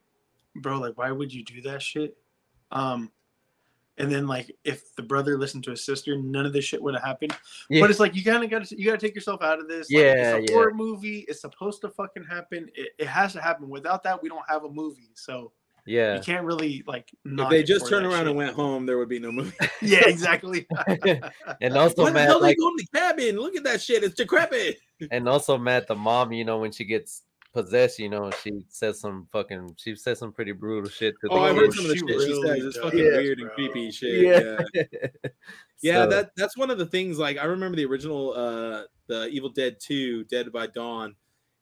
bro, 0.56 0.80
like 0.80 0.98
why 0.98 1.11
would 1.11 1.34
you 1.34 1.44
do 1.44 1.61
that 1.61 1.82
shit? 1.82 2.18
Um 2.72 3.11
and 3.98 4.11
then 4.11 4.27
like 4.27 4.53
if 4.64 4.94
the 4.95 5.02
brother 5.02 5.38
listened 5.38 5.64
to 5.65 5.72
his 5.72 5.86
sister, 5.86 6.18
none 6.18 6.45
of 6.45 6.53
this 6.53 6.65
shit 6.65 6.82
would 6.82 6.95
have 6.95 7.03
happened. 7.03 7.36
Yeah, 7.69 7.82
But 7.82 7.90
it's 7.90 7.99
like 7.99 8.15
you 8.15 8.23
kind 8.23 8.44
of 8.44 8.49
got 8.49 8.65
to 8.65 8.80
you 8.80 8.86
got 8.86 8.99
to 8.99 9.06
take 9.06 9.15
yourself 9.15 9.41
out 9.41 9.60
of 9.60 9.68
this. 9.68 9.90
Like, 9.90 10.03
Yeah, 10.03 10.36
it's 10.36 10.49
a 10.49 10.53
yeah. 10.53 10.57
horror 10.57 10.73
movie. 10.73 11.26
It's 11.27 11.41
supposed 11.41 11.82
to 11.82 11.90
fucking 11.90 12.26
happen. 12.30 12.69
It, 12.76 12.90
it 12.99 13.07
has 13.07 13.34
to 13.34 13.41
happen. 13.41 13.69
Without 13.69 14.03
that, 14.03 14.22
we 14.22 14.30
don't 14.30 14.44
have 14.49 14.65
a 14.65 14.69
movie. 14.69 15.11
So 15.14 15.53
yeah. 15.86 16.15
you 16.15 16.22
can't 16.22 16.45
really 16.45 16.84
like. 16.88 17.10
If 17.23 17.49
they 17.49 17.64
just 17.64 17.88
turned 17.88 18.06
around 18.06 18.22
shit. 18.22 18.27
and 18.27 18.36
went 18.36 18.53
home, 18.53 18.86
there 18.86 18.98
would 18.98 19.10
be 19.10 19.19
no 19.19 19.32
movie. 19.32 19.56
yeah, 19.82 20.07
exactly. 20.07 20.68
and 21.61 21.77
also, 21.77 22.03
Why 22.03 22.11
the 22.11 22.22
hell 22.22 22.41
like, 22.41 22.57
they 22.57 22.61
go 22.61 22.69
in 22.69 22.76
the 22.77 22.88
cabin? 22.94 23.38
Look 23.38 23.56
at 23.56 23.64
that 23.64 23.82
shit. 23.82 24.03
It's 24.03 24.15
decrepit. 24.15 24.77
and 25.11 25.30
also 25.30 25.57
Matt, 25.57 25.88
the 25.88 25.95
mom, 25.95 26.34
you 26.34 26.44
know, 26.44 26.57
when 26.60 26.72
she 26.72 26.84
gets 26.84 27.22
possessed, 27.56 27.98
you 27.98 28.10
know, 28.10 28.30
she 28.44 28.52
says 28.69 28.99
some 28.99 29.27
fucking, 29.32 29.76
she 29.77 29.95
said 29.95 30.18
some 30.18 30.32
pretty 30.32 30.52
brutal 30.52 30.90
shit. 30.90 31.15
To 31.22 31.30
Oh, 31.32 31.40
I've 31.40 31.56
Oh, 31.56 31.60
heard 31.61 31.73
some 31.73 31.86
of 31.86 31.90
the 31.90 31.95
she 31.95 31.99
shit 32.02 32.10
she 32.10 32.15
really 32.34 32.48
says. 32.48 32.65
It's 32.65 32.76
does, 32.76 32.84
fucking 32.84 32.99
Yeah, 32.99 33.06
weird 33.18 33.40
and 33.40 33.48
bro. 33.48 33.56
creepy 33.56 33.91
shit. 33.91 34.26
Yeah. 34.26 34.64
yeah, 34.73 35.07
Yeah, 35.82 36.03
So- 36.03 36.10
that 36.10 36.32
that's 36.38 36.56
one 36.57 36.69
of 36.69 36.77
the 36.77 36.86
things. 36.86 37.18
Like 37.18 37.38
I 37.38 37.45
remember 37.45 37.76
the 37.77 37.86
original, 37.86 38.34
uh, 38.34 38.84
the 39.07 39.27
Evil 39.30 39.49
Dead 39.49 39.77
Two, 39.80 40.23
Dead 40.26 40.52
by 40.52 40.68
Dawn, 40.68 41.15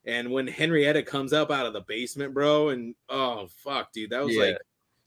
and 0.06 0.32
when 0.32 0.48
Henrietta 0.48 1.04
comes 1.04 1.32
up 1.34 1.52
out 1.52 1.66
of 1.66 1.74
the 1.74 1.82
basement, 1.88 2.34
bro, 2.34 2.70
and 2.70 2.96
oh 3.10 3.48
fuck, 3.64 3.92
dude, 3.94 4.10
that 4.10 4.24
was 4.26 4.36
Yeah. 4.36 4.44
like, 4.44 4.58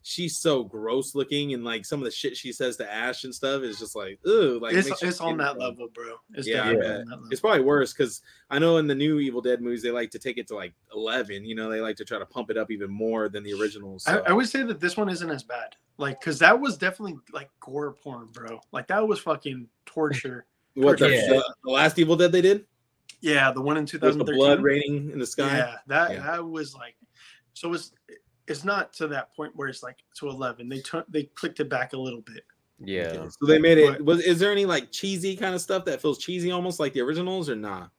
she's 0.09 0.39
so 0.39 0.63
gross 0.63 1.17
looking, 1.17 1.53
and 1.53 1.65
like 1.65 1.85
some 1.85 1.99
of 1.99 2.05
the 2.05 2.11
shit 2.13 2.37
she 2.37 2.53
says 2.53 2.77
to 2.77 2.93
Ash 2.93 3.25
and 3.25 3.35
stuff 3.35 3.63
is 3.63 3.81
just 3.81 3.97
like, 3.97 4.21
ooh, 4.25 4.61
like 4.61 4.73
it's 4.73 5.03
it's 5.03 5.21
on 5.21 5.37
that 5.39 5.57
crawl. 5.57 5.69
level, 5.71 5.89
bro. 5.93 6.15
It's 6.35 6.47
Yeah, 6.47 6.61
I 6.63 6.75
definitely 6.75 6.81
bet. 6.83 6.91
on 7.01 7.05
that 7.07 7.11
level. 7.17 7.29
It's 7.33 7.41
probably 7.41 7.63
worse 7.63 7.93
because 7.93 8.23
I 8.49 8.61
know 8.61 8.77
in 8.77 8.87
the 8.87 8.95
new 8.95 9.19
Evil 9.19 9.41
Dead 9.41 9.61
movies 9.61 9.83
they 9.83 9.91
like 9.91 10.13
to 10.13 10.21
take 10.21 10.39
it 10.39 10.47
to 10.49 10.55
like 10.55 10.75
eleven. 10.95 11.45
You 11.45 11.57
know, 11.57 11.69
they 11.69 11.81
like 11.81 11.97
to 11.97 12.05
try 12.05 12.21
to 12.21 12.27
pump 12.27 12.51
it 12.51 12.57
up 12.57 12.71
even 12.71 12.89
more 12.89 13.29
than 13.29 13.43
the 13.43 13.53
originals. 13.61 14.07
I, 14.07 14.13
so. 14.13 14.23
I 14.29 14.33
would 14.33 14.49
say 14.49 14.63
that 14.63 14.79
this 14.79 14.97
one 14.97 15.09
isn't 15.09 15.29
as 15.29 15.43
bad. 15.43 15.75
Like, 15.99 16.21
cause 16.21 16.39
that 16.39 16.61
was 16.61 16.77
definitely 16.79 17.17
like 17.33 17.51
gore 17.59 17.93
porn, 17.93 18.29
bro. 18.33 18.61
Like 18.71 18.87
that 18.87 19.07
was 19.07 19.19
fucking 19.19 19.67
torture. 19.87 20.47
what 20.75 20.99
the, 21.01 21.11
Yeah. 21.11 21.27
the, 21.29 21.55
the 21.65 21.71
last 21.71 21.99
Evil 21.99 22.17
Dead 22.17 22.31
they 22.31 22.43
did 22.43 22.65
yeah, 23.23 23.51
the 23.51 23.63
one 23.63 23.77
in 23.77 23.85
with 23.85 24.01
the 24.01 24.33
blood 24.37 24.63
raining 24.63 25.11
in 25.11 25.19
the 25.19 25.27
sky. 25.27 25.57
Yeah, 25.57 25.75
that 25.87 26.13
Yeah. 26.13 26.21
that 26.23 26.47
was 26.47 26.75
like, 26.75 26.95
so 27.55 27.73
it's 27.73 27.93
it's 28.49 28.65
not 28.65 28.93
to 28.95 29.09
that 29.09 29.35
point 29.35 29.55
where 29.57 29.69
it's 29.69 29.83
like 29.83 29.97
to 30.19 30.29
11. 30.29 30.69
They 30.69 30.81
took 30.81 31.07
they 31.09 31.25
clicked 31.25 31.61
it 31.61 31.69
back 31.69 31.93
a 31.93 31.97
little 31.99 32.21
bit. 32.23 32.45
yeah. 32.79 33.09
Okay, 33.09 33.29
So 33.41 33.47
they 33.47 33.59
made 33.59 33.79
it. 33.79 33.99
But- 33.99 34.03
Was 34.05 34.21
is 34.25 34.39
there 34.39 34.53
any 34.53 34.65
like 34.67 34.91
cheesy 34.93 35.37
kind 35.37 35.55
of 35.55 35.61
stuff 35.61 35.85
that 35.87 36.01
feels 36.03 36.19
cheesy 36.19 36.51
almost 36.53 36.79
like 36.81 36.93
the 36.93 37.01
originals 37.01 37.49
or 37.51 37.57
not? 37.57 37.91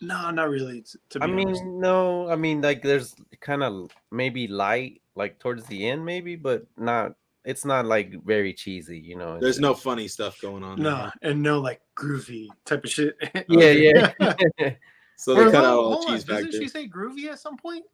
No, 0.00 0.30
not 0.30 0.50
really. 0.50 0.82
t- 0.82 0.98
To 1.10 1.20
be 1.20 1.24
I 1.24 1.28
mean, 1.28 1.48
honest. 1.48 1.64
no, 1.64 2.28
I 2.28 2.36
mean, 2.36 2.60
like, 2.60 2.82
there's 2.82 3.14
kind 3.40 3.62
of 3.62 3.90
maybe 4.10 4.48
light, 4.48 5.00
like 5.14 5.38
towards 5.38 5.64
the 5.66 5.88
end, 5.88 6.04
maybe, 6.04 6.36
but 6.36 6.66
not. 6.76 7.14
It's 7.44 7.64
not 7.64 7.84
like 7.86 8.22
very 8.24 8.52
cheesy, 8.54 8.98
you 8.98 9.16
know. 9.16 9.38
There's 9.38 9.60
no 9.60 9.72
funny 9.74 10.08
stuff 10.08 10.40
going 10.40 10.62
on. 10.64 10.80
no, 10.82 10.94
huh? 10.96 11.10
and 11.22 11.42
no 11.42 11.60
like 11.60 11.80
groovy 11.96 12.48
type 12.64 12.84
of 12.84 12.90
shit. 12.90 13.16
Yeah, 13.48 13.70
yeah. 14.58 14.74
So 15.16 15.32
they 15.34 15.42
Or 15.42 15.50
cut 15.52 15.64
hold- 15.64 15.66
out 15.66 15.78
all 15.78 15.92
hold 15.92 16.02
the 16.02 16.08
on, 16.08 16.14
cheese 16.16 16.24
Doesn't 16.24 16.52
she 16.52 16.68
say 16.68 16.88
groovy 16.88 17.26
at 17.30 17.38
some 17.38 17.56
point? 17.56 17.84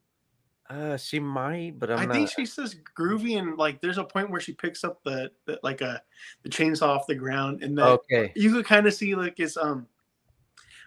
Uh, 0.71 0.97
she 0.97 1.19
might, 1.19 1.79
but 1.79 1.91
I'm 1.91 1.99
i 1.99 2.05
not. 2.05 2.15
think 2.15 2.31
she 2.31 2.47
says 2.47 2.77
groovy, 2.97 3.39
and 3.39 3.59
like 3.59 3.81
there's 3.81 3.99
a 3.99 4.05
point 4.05 4.31
where 4.31 4.41
she 4.41 4.53
picks 4.53 4.85
up 4.85 5.03
the, 5.03 5.33
the 5.47 5.59
like 5.65 5.81
a 5.81 6.01
the 6.43 6.49
chainsaw 6.49 6.89
off 6.89 7.09
the 7.09 7.15
ground, 7.15 7.63
and 7.63 7.77
then 7.77 7.87
okay. 7.87 8.33
you 8.37 8.53
could 8.53 8.65
kind 8.65 8.87
of 8.87 8.95
see 8.95 9.17
like 9.17 9.41
it's 9.41 9.57
um 9.57 9.89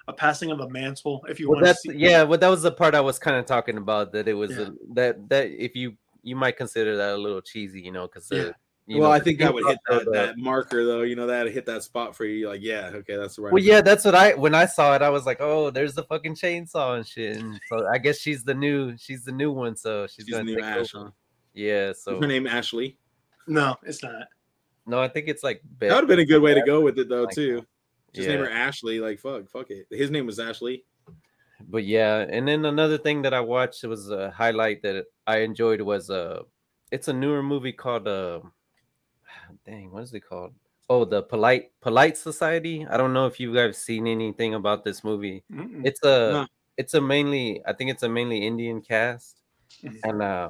a 0.07 0.13
passing 0.13 0.51
of 0.51 0.61
a 0.61 0.69
mantle. 0.69 1.25
If 1.27 1.39
you 1.39 1.49
Well, 1.49 1.61
want 1.61 1.67
to 1.67 1.75
see, 1.75 1.97
yeah. 1.97 2.23
Well, 2.23 2.39
that 2.39 2.47
was 2.47 2.61
the 2.61 2.71
part 2.71 2.95
I 2.95 3.01
was 3.01 3.19
kind 3.19 3.37
of 3.37 3.45
talking 3.45 3.77
about. 3.77 4.13
That 4.13 4.27
it 4.27 4.33
was 4.33 4.51
Yeah. 4.51 4.67
a, 4.67 4.93
that 4.93 5.29
that 5.29 5.47
if 5.47 5.75
you 5.75 5.97
you 6.21 6.37
might 6.37 6.55
consider 6.55 6.95
that 6.95 7.15
a 7.15 7.17
little 7.17 7.41
cheesy, 7.41 7.81
you 7.81 7.91
know, 7.91 8.07
because 8.07 8.29
Yeah. 8.31 8.51
You 8.85 8.99
well, 8.99 9.09
know, 9.09 9.15
I 9.15 9.19
think 9.19 9.39
that 9.39 9.53
would 9.53 9.65
hit 9.65 9.77
chainsaw, 9.89 10.03
that, 10.05 10.11
that 10.11 10.37
marker 10.37 10.83
though. 10.85 11.01
You 11.03 11.15
know 11.15 11.27
that 11.27 11.47
hit 11.47 11.65
that 11.67 11.83
spot 11.83 12.15
for 12.15 12.25
you. 12.25 12.35
You're 12.35 12.49
like, 12.49 12.61
yeah, 12.61 12.91
okay, 12.93 13.15
that's 13.15 13.39
right. 13.39 13.53
Well, 13.53 13.63
yeah, 13.63 13.79
that's 13.81 14.03
what 14.03 14.13
I 14.15 14.33
when 14.33 14.53
I 14.53 14.65
saw 14.65 14.93
it, 14.95 15.01
I 15.01 15.09
was 15.09 15.25
like, 15.25 15.37
oh, 15.39 15.69
there's 15.69 15.93
the 15.93 16.03
fucking 16.03 16.35
chainsaw 16.35 16.97
and 16.97 17.07
shit. 17.07 17.37
And 17.37 17.59
so 17.69 17.87
I 17.87 17.97
guess 17.97 18.19
she's 18.19 18.43
the 18.43 18.53
new, 18.53 18.97
she's 18.97 19.23
the 19.23 19.31
new 19.31 19.51
one. 19.51 19.75
So 19.77 20.07
she's, 20.07 20.15
she's 20.15 20.25
the 20.25 20.31
gonna 20.31 20.43
new 20.43 20.55
take 20.55 20.65
Ash. 20.65 20.95
over. 20.95 21.05
Huh? 21.05 21.11
Yeah. 21.53 21.89
Is 21.91 22.03
So 22.03 22.19
her 22.19 22.27
name 22.27 22.45
Ashley. 22.45 22.97
no, 23.47 23.75
it's 23.83 24.03
not. 24.03 24.27
no, 24.85 24.99
I 25.01 25.07
think 25.07 25.27
it's 25.29 25.43
like 25.43 25.61
That 25.79 25.89
would 25.91 25.99
have 26.01 26.07
been 26.07 26.19
a 26.19 26.25
good 26.25 26.41
way 26.41 26.53
to 26.53 26.61
go 26.63 26.81
with 26.81 26.99
it 26.99 27.07
though 27.09 27.23
Like 27.23 27.35
too. 27.35 27.65
Just 28.13 28.27
name 28.27 28.39
her 28.39 28.49
Ashley. 28.49 28.99
Like 28.99 29.19
fuck, 29.19 29.49
fuck 29.49 29.71
it. 29.71 29.87
His 29.91 30.11
name 30.11 30.25
was 30.25 30.39
Ashley. 30.39 30.83
but 31.69 31.85
yeah 31.85 32.25
and 32.29 32.45
then 32.47 32.65
another 32.65 32.97
thing 32.97 33.21
that 33.21 33.33
i 33.33 33.39
watched 33.39 33.85
was 33.85 34.09
a 34.11 34.29
highlight 34.31 34.81
that 34.81 35.05
i 35.25 35.37
enjoyed 35.37 35.79
was 35.79 36.09
uh 36.09 36.41
it's 36.91 37.07
a 37.07 37.13
newer 37.13 37.41
movie 37.41 37.71
called 37.71 38.05
uh 38.05 38.41
dang 39.65 39.91
what 39.91 40.03
is 40.03 40.13
it 40.13 40.21
called 40.21 40.53
oh 40.89 41.05
the 41.05 41.21
polite 41.23 41.71
polite 41.81 42.17
society 42.17 42.85
i 42.89 42.97
don't 42.97 43.13
know 43.13 43.25
if 43.25 43.39
you 43.39 43.53
guys 43.53 43.77
seen 43.77 44.07
anything 44.07 44.53
about 44.55 44.83
this 44.83 45.03
movie 45.03 45.43
Mm-mm. 45.51 45.85
it's 45.85 46.01
a 46.03 46.31
No. 46.33 46.47
it's 46.77 46.93
a 46.93 47.01
mainly 47.01 47.61
i 47.65 47.73
think 47.73 47.89
it's 47.91 48.03
a 48.03 48.09
mainly 48.09 48.45
indian 48.45 48.81
cast 48.81 49.41
Mhm. 49.83 49.99
and 50.03 50.21
uh 50.21 50.49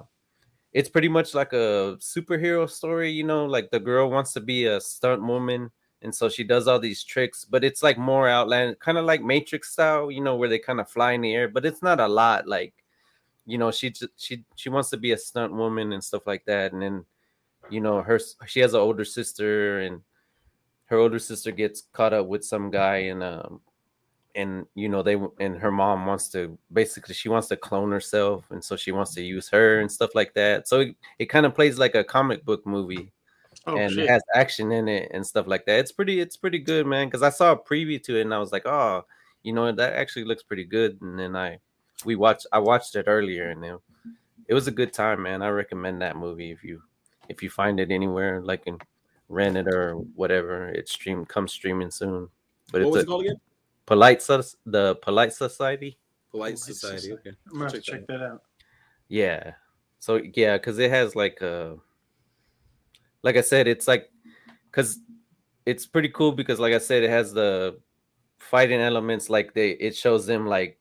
it's 0.74 0.90
pretty 0.90 1.08
much 1.08 1.34
like 1.36 1.54
a 1.54 1.98
superhero 2.00 2.70
story 2.70 3.12
you 3.12 3.24
know 3.24 3.46
like 3.46 3.70
the 3.72 3.80
girl 3.80 4.10
wants 4.10 4.34
to 4.34 4.42
be 4.42 4.66
a 4.66 4.82
stunt 4.82 5.22
woman 5.22 5.70
and 6.02 6.14
so 6.14 6.28
she 6.28 6.44
does 6.44 6.68
all 6.68 6.80
these 6.80 7.04
tricks 7.04 7.46
but 7.46 7.64
it's 7.64 7.84
like 7.84 7.98
more 7.98 8.28
outland 8.28 8.78
kind 8.80 8.98
of 8.98 9.06
like 9.06 9.22
matrix 9.24 9.72
style 9.72 10.10
you 10.12 10.22
know 10.22 10.36
where 10.36 10.50
they 10.50 10.60
kind 10.60 10.80
of 10.80 10.90
fly 10.90 11.12
in 11.14 11.22
the 11.22 11.34
air 11.34 11.48
but 11.48 11.66
it's 11.66 11.82
not 11.82 12.00
a 12.00 12.08
lot 12.08 12.48
like 12.48 12.74
you 13.46 13.58
know 13.58 13.72
she 13.72 13.94
she 14.18 14.44
she 14.56 14.70
wants 14.70 14.90
to 14.90 14.98
be 14.98 15.12
a 15.12 15.18
stunt 15.18 15.54
woman 15.54 15.94
and 15.94 16.04
stuff 16.04 16.26
like 16.26 16.44
that 16.46 16.74
and 16.74 16.82
then 16.82 17.06
you 17.74 17.82
know 17.82 18.02
her 18.02 18.20
she 18.46 18.60
has 18.60 18.74
an 18.74 18.80
older 18.80 19.06
sister 19.06 19.80
and 19.80 20.02
her 20.86 20.98
older 20.98 21.20
sister 21.20 21.52
gets 21.52 21.84
caught 21.94 22.14
up 22.14 22.28
with 22.28 22.44
some 22.46 22.70
guy 22.70 22.98
and 22.98 23.24
um 23.24 23.60
and 24.36 24.66
you 24.76 24.90
know 24.90 25.04
they 25.04 25.18
and 25.40 25.58
her 25.58 25.72
mom 25.72 26.06
wants 26.06 26.28
to 26.30 26.58
basically 26.72 27.14
she 27.14 27.30
wants 27.30 27.48
to 27.48 27.56
clone 27.56 27.92
herself 27.92 28.46
and 28.50 28.64
so 28.64 28.76
she 28.76 28.92
wants 28.92 29.14
to 29.14 29.22
use 29.22 29.48
her 29.50 29.80
and 29.80 29.92
stuff 29.92 30.16
like 30.16 30.34
that. 30.34 30.68
So 30.68 30.82
it, 30.82 30.96
it 31.20 31.26
kind 31.28 31.46
of 31.46 31.54
plays 31.54 31.78
like 31.78 31.96
a 31.96 32.04
comic 32.04 32.44
book 32.44 32.66
movie 32.66 33.12
oh 33.68 33.78
and 33.78 33.92
shit. 33.92 34.06
it 34.06 34.10
has 34.10 34.24
action 34.36 34.72
in 34.72 34.88
it 34.88 35.12
and 35.14 35.26
stuff 35.26 35.48
like 35.48 35.66
that. 35.66 35.80
It's 35.80 35.92
pretty 35.92 36.20
it's 36.20 36.38
pretty 36.38 36.60
good 36.60 36.88
man 36.88 37.08
because 37.08 37.24
i 37.24 37.30
saw 37.30 37.52
a 37.52 37.58
preview 37.58 38.02
to 38.04 38.18
it 38.18 38.22
and 38.22 38.34
i 38.34 38.40
was 38.40 38.52
like 38.52 38.66
oh 38.66 39.06
you 39.44 39.54
know 39.54 39.72
that 39.72 39.94
actually 39.94 40.26
looks 40.26 40.44
pretty 40.44 40.66
good. 40.66 41.00
And 41.02 41.20
then 41.20 41.36
i 41.36 41.60
we 42.06 42.16
watched 42.16 42.48
i 42.52 42.60
watched 42.60 42.96
it 42.96 43.06
earlier 43.08 43.50
and 43.50 43.64
it, 43.64 43.80
it 44.48 44.54
was 44.54 44.68
a 44.68 44.72
good 44.72 44.94
time 44.94 45.24
man. 45.24 45.42
I 45.42 45.50
recommend 45.50 46.02
that 46.02 46.18
movie 46.18 46.52
if 46.52 46.64
you 46.64 46.82
if 47.34 47.42
you 47.44 47.50
find 47.50 47.80
it 47.80 47.90
anywhere, 47.92 48.42
like 48.42 48.64
in 48.68 48.78
rent 49.30 49.58
it 49.58 49.68
or 49.68 49.96
whatever, 50.16 50.70
it 50.70 50.88
stream 50.88 51.26
comes 51.26 51.52
streaming 51.52 51.92
soon. 51.92 52.30
But 52.72 52.82
What 52.82 52.88
it's 52.88 52.96
was 52.96 52.98
a 52.98 53.04
it 53.04 53.08
called 53.08 53.26
again? 53.26 53.40
polite 53.86 54.22
Soc- 54.22 54.60
the 54.66 54.96
polite 55.02 55.34
society. 55.34 55.98
Polite 56.32 56.56
Polite 56.56 56.60
Society. 56.60 56.98
Society. 56.98 57.14
Okay. 57.14 57.38
I'm 57.48 57.54
gonna 57.54 57.66
have 57.66 57.74
to 57.74 57.82
Check 57.82 58.00
check 58.00 58.08
that 58.08 58.22
out. 58.22 58.42
Yeah. 59.08 59.54
So 60.00 60.22
yeah, 60.36 60.58
because 60.58 60.78
it 60.80 60.90
has 60.90 61.16
like 61.16 61.42
a, 61.42 61.78
like 63.24 63.38
I 63.38 63.42
said, 63.42 63.68
it's 63.68 63.88
like, 63.88 64.10
because 64.70 65.00
it's 65.66 65.86
pretty 65.86 66.10
cool 66.10 66.32
because 66.32 66.60
like 66.60 66.74
I 66.74 66.80
said, 66.80 67.04
it 67.04 67.10
has 67.10 67.34
the 67.34 67.80
fighting 68.40 68.82
elements. 68.82 69.30
Like 69.30 69.54
they, 69.54 69.72
it 69.72 69.96
shows 69.96 70.26
them 70.26 70.46
like 70.48 70.78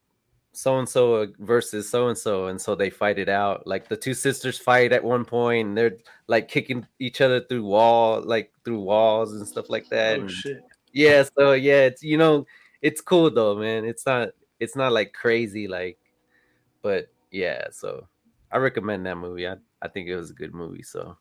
so 0.52 0.78
and 0.78 0.88
so 0.88 1.26
versus 1.38 1.88
so 1.88 2.08
and 2.08 2.18
so, 2.18 2.46
and 2.46 2.60
so 2.60 2.74
they 2.74 2.90
fight 2.90 3.18
it 3.18 3.28
out. 3.28 3.66
Like 3.66 3.88
the 3.88 3.96
two 3.96 4.14
sisters 4.14 4.58
fight 4.58 4.92
at 4.92 5.02
one 5.02 5.24
point, 5.24 5.68
and 5.68 5.76
they're 5.78 5.96
like 6.26 6.48
kicking 6.48 6.86
each 6.98 7.20
other 7.20 7.40
through 7.40 7.64
wall, 7.64 8.22
like 8.22 8.52
through 8.64 8.80
walls 8.80 9.32
and 9.32 9.46
stuff 9.48 9.70
like 9.70 9.88
that. 9.88 10.18
Oh 10.18 10.22
and- 10.22 10.30
shit! 10.30 10.62
yeah 10.94 11.24
so 11.38 11.52
yeah 11.52 11.84
it's 11.84 12.02
you 12.02 12.18
know 12.18 12.46
it's 12.82 13.00
cool 13.00 13.30
though 13.30 13.56
man 13.56 13.82
it's 13.86 14.04
not 14.04 14.28
it's 14.60 14.76
not 14.76 14.92
like 14.92 15.14
crazy 15.14 15.66
like 15.66 15.96
but 16.82 17.06
yeah 17.30 17.64
so 17.70 18.06
i 18.50 18.58
recommend 18.58 19.06
that 19.06 19.16
movie 19.16 19.48
i, 19.48 19.56
I 19.80 19.88
think 19.88 20.06
it 20.08 20.16
was 20.16 20.28
a 20.28 20.34
good 20.34 20.52
movie 20.52 20.82
so 20.82 21.16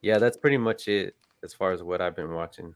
yeah 0.00 0.18
that's 0.18 0.36
pretty 0.36 0.58
much 0.58 0.86
it 0.86 1.16
as 1.42 1.52
far 1.52 1.72
as 1.72 1.82
what 1.82 2.00
i've 2.00 2.14
been 2.14 2.34
watching 2.34 2.72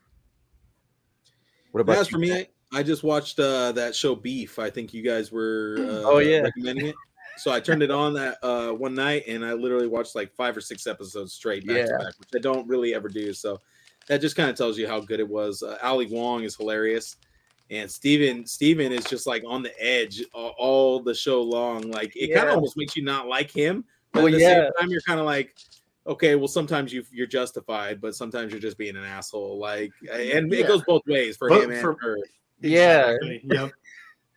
what 1.70 1.82
about 1.82 1.98
As 1.98 2.08
you? 2.08 2.16
for 2.16 2.18
me, 2.18 2.48
I, 2.72 2.82
just 2.82 3.02
watched 3.02 3.38
uh, 3.40 3.72
that 3.72 3.94
show 3.94 4.14
Beef. 4.14 4.58
I 4.58 4.70
think 4.70 4.92
you 4.94 5.02
guys 5.02 5.32
were 5.32 5.76
uh, 5.80 6.02
Oh, 6.08 6.18
yeah. 6.18 6.40
recommending 6.40 6.86
it. 6.88 6.94
So 7.38 7.52
I 7.52 7.60
turned 7.60 7.82
it 7.82 7.90
on 7.90 8.14
that 8.14 8.38
uh, 8.42 8.72
one 8.72 8.94
night 8.94 9.24
and 9.28 9.44
I 9.44 9.52
literally 9.52 9.86
watched 9.86 10.16
like 10.16 10.32
five 10.34 10.56
or 10.56 10.60
six 10.60 10.86
episodes 10.88 11.32
straight 11.32 11.64
back 11.66 11.76
to 11.76 11.82
Yeah. 11.92 11.98
back, 11.98 12.18
which 12.18 12.30
I 12.34 12.38
don't 12.40 12.66
really 12.66 12.94
ever 12.94 13.08
do. 13.08 13.32
So 13.32 13.60
that 14.08 14.20
just 14.20 14.34
kind 14.34 14.50
of 14.50 14.56
tells 14.56 14.76
you 14.76 14.88
how 14.88 14.98
good 15.00 15.20
it 15.20 15.28
was. 15.28 15.62
Uh, 15.62 15.78
Ali 15.82 16.06
Wong 16.06 16.42
is 16.42 16.56
hilarious. 16.56 17.16
And 17.70 17.88
Steven, 17.90 18.44
Steven 18.46 18.90
is 18.92 19.04
just 19.04 19.26
like 19.26 19.44
on 19.46 19.62
the 19.62 19.72
edge 19.82 20.22
all, 20.34 20.54
all 20.58 21.00
the 21.00 21.14
show 21.14 21.40
long. 21.42 21.82
Like 21.90 22.12
it 22.16 22.34
kind 22.34 22.48
of 22.48 22.54
almost 22.56 22.76
makes 22.76 22.96
you 22.96 23.04
not 23.04 23.28
like 23.28 23.50
him. 23.50 23.84
But 24.12 24.24
Oh, 24.24 24.26
at 24.26 24.32
the 24.32 24.38
yeah. 24.40 24.48
same 24.64 24.70
time, 24.80 24.90
you're 24.90 25.02
kind 25.02 25.20
of 25.20 25.26
like, 25.26 25.54
okay, 26.06 26.34
well, 26.34 26.48
sometimes 26.48 26.92
you 26.92 27.04
you're 27.12 27.26
justified, 27.26 28.00
but 28.00 28.16
sometimes 28.16 28.50
you're 28.52 28.60
just 28.60 28.78
being 28.78 28.96
an 28.96 29.04
asshole. 29.04 29.58
Like, 29.58 29.92
and 30.10 30.52
it 30.52 30.66
goes 30.66 30.82
both 30.84 31.02
ways 31.06 31.36
for 31.36 31.50
But 31.50 31.64
him 31.64 31.70
and 31.72 31.80
for- 31.82 31.96
her. 32.00 32.18
Yeah. 32.60 33.10
Exactly. 33.10 33.40
Yep. 33.44 33.72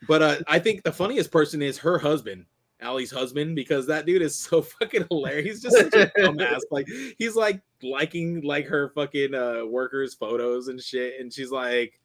But 0.07 0.21
uh, 0.21 0.37
I 0.47 0.59
think 0.59 0.83
the 0.83 0.91
funniest 0.91 1.31
person 1.31 1.61
is 1.61 1.77
her 1.79 1.99
husband, 1.99 2.45
Allie's 2.79 3.11
husband, 3.11 3.55
because 3.55 3.85
that 3.87 4.05
dude 4.05 4.21
is 4.23 4.35
so 4.35 4.61
fucking 4.79 5.05
hilarious. 5.09 5.45
He's 5.45 5.61
just 5.61 5.77
such 5.77 5.93
a 5.93 6.11
dumbass. 6.19 6.61
Like 6.71 6.87
he's 7.17 7.35
like 7.35 7.61
liking 7.83 8.41
like 8.41 8.65
her 8.65 8.89
fucking 8.95 9.33
uh 9.35 9.65
workers' 9.65 10.15
photos 10.15 10.67
and 10.67 10.81
shit, 10.81 11.19
and 11.19 11.31
she's 11.31 11.51
like. 11.51 12.00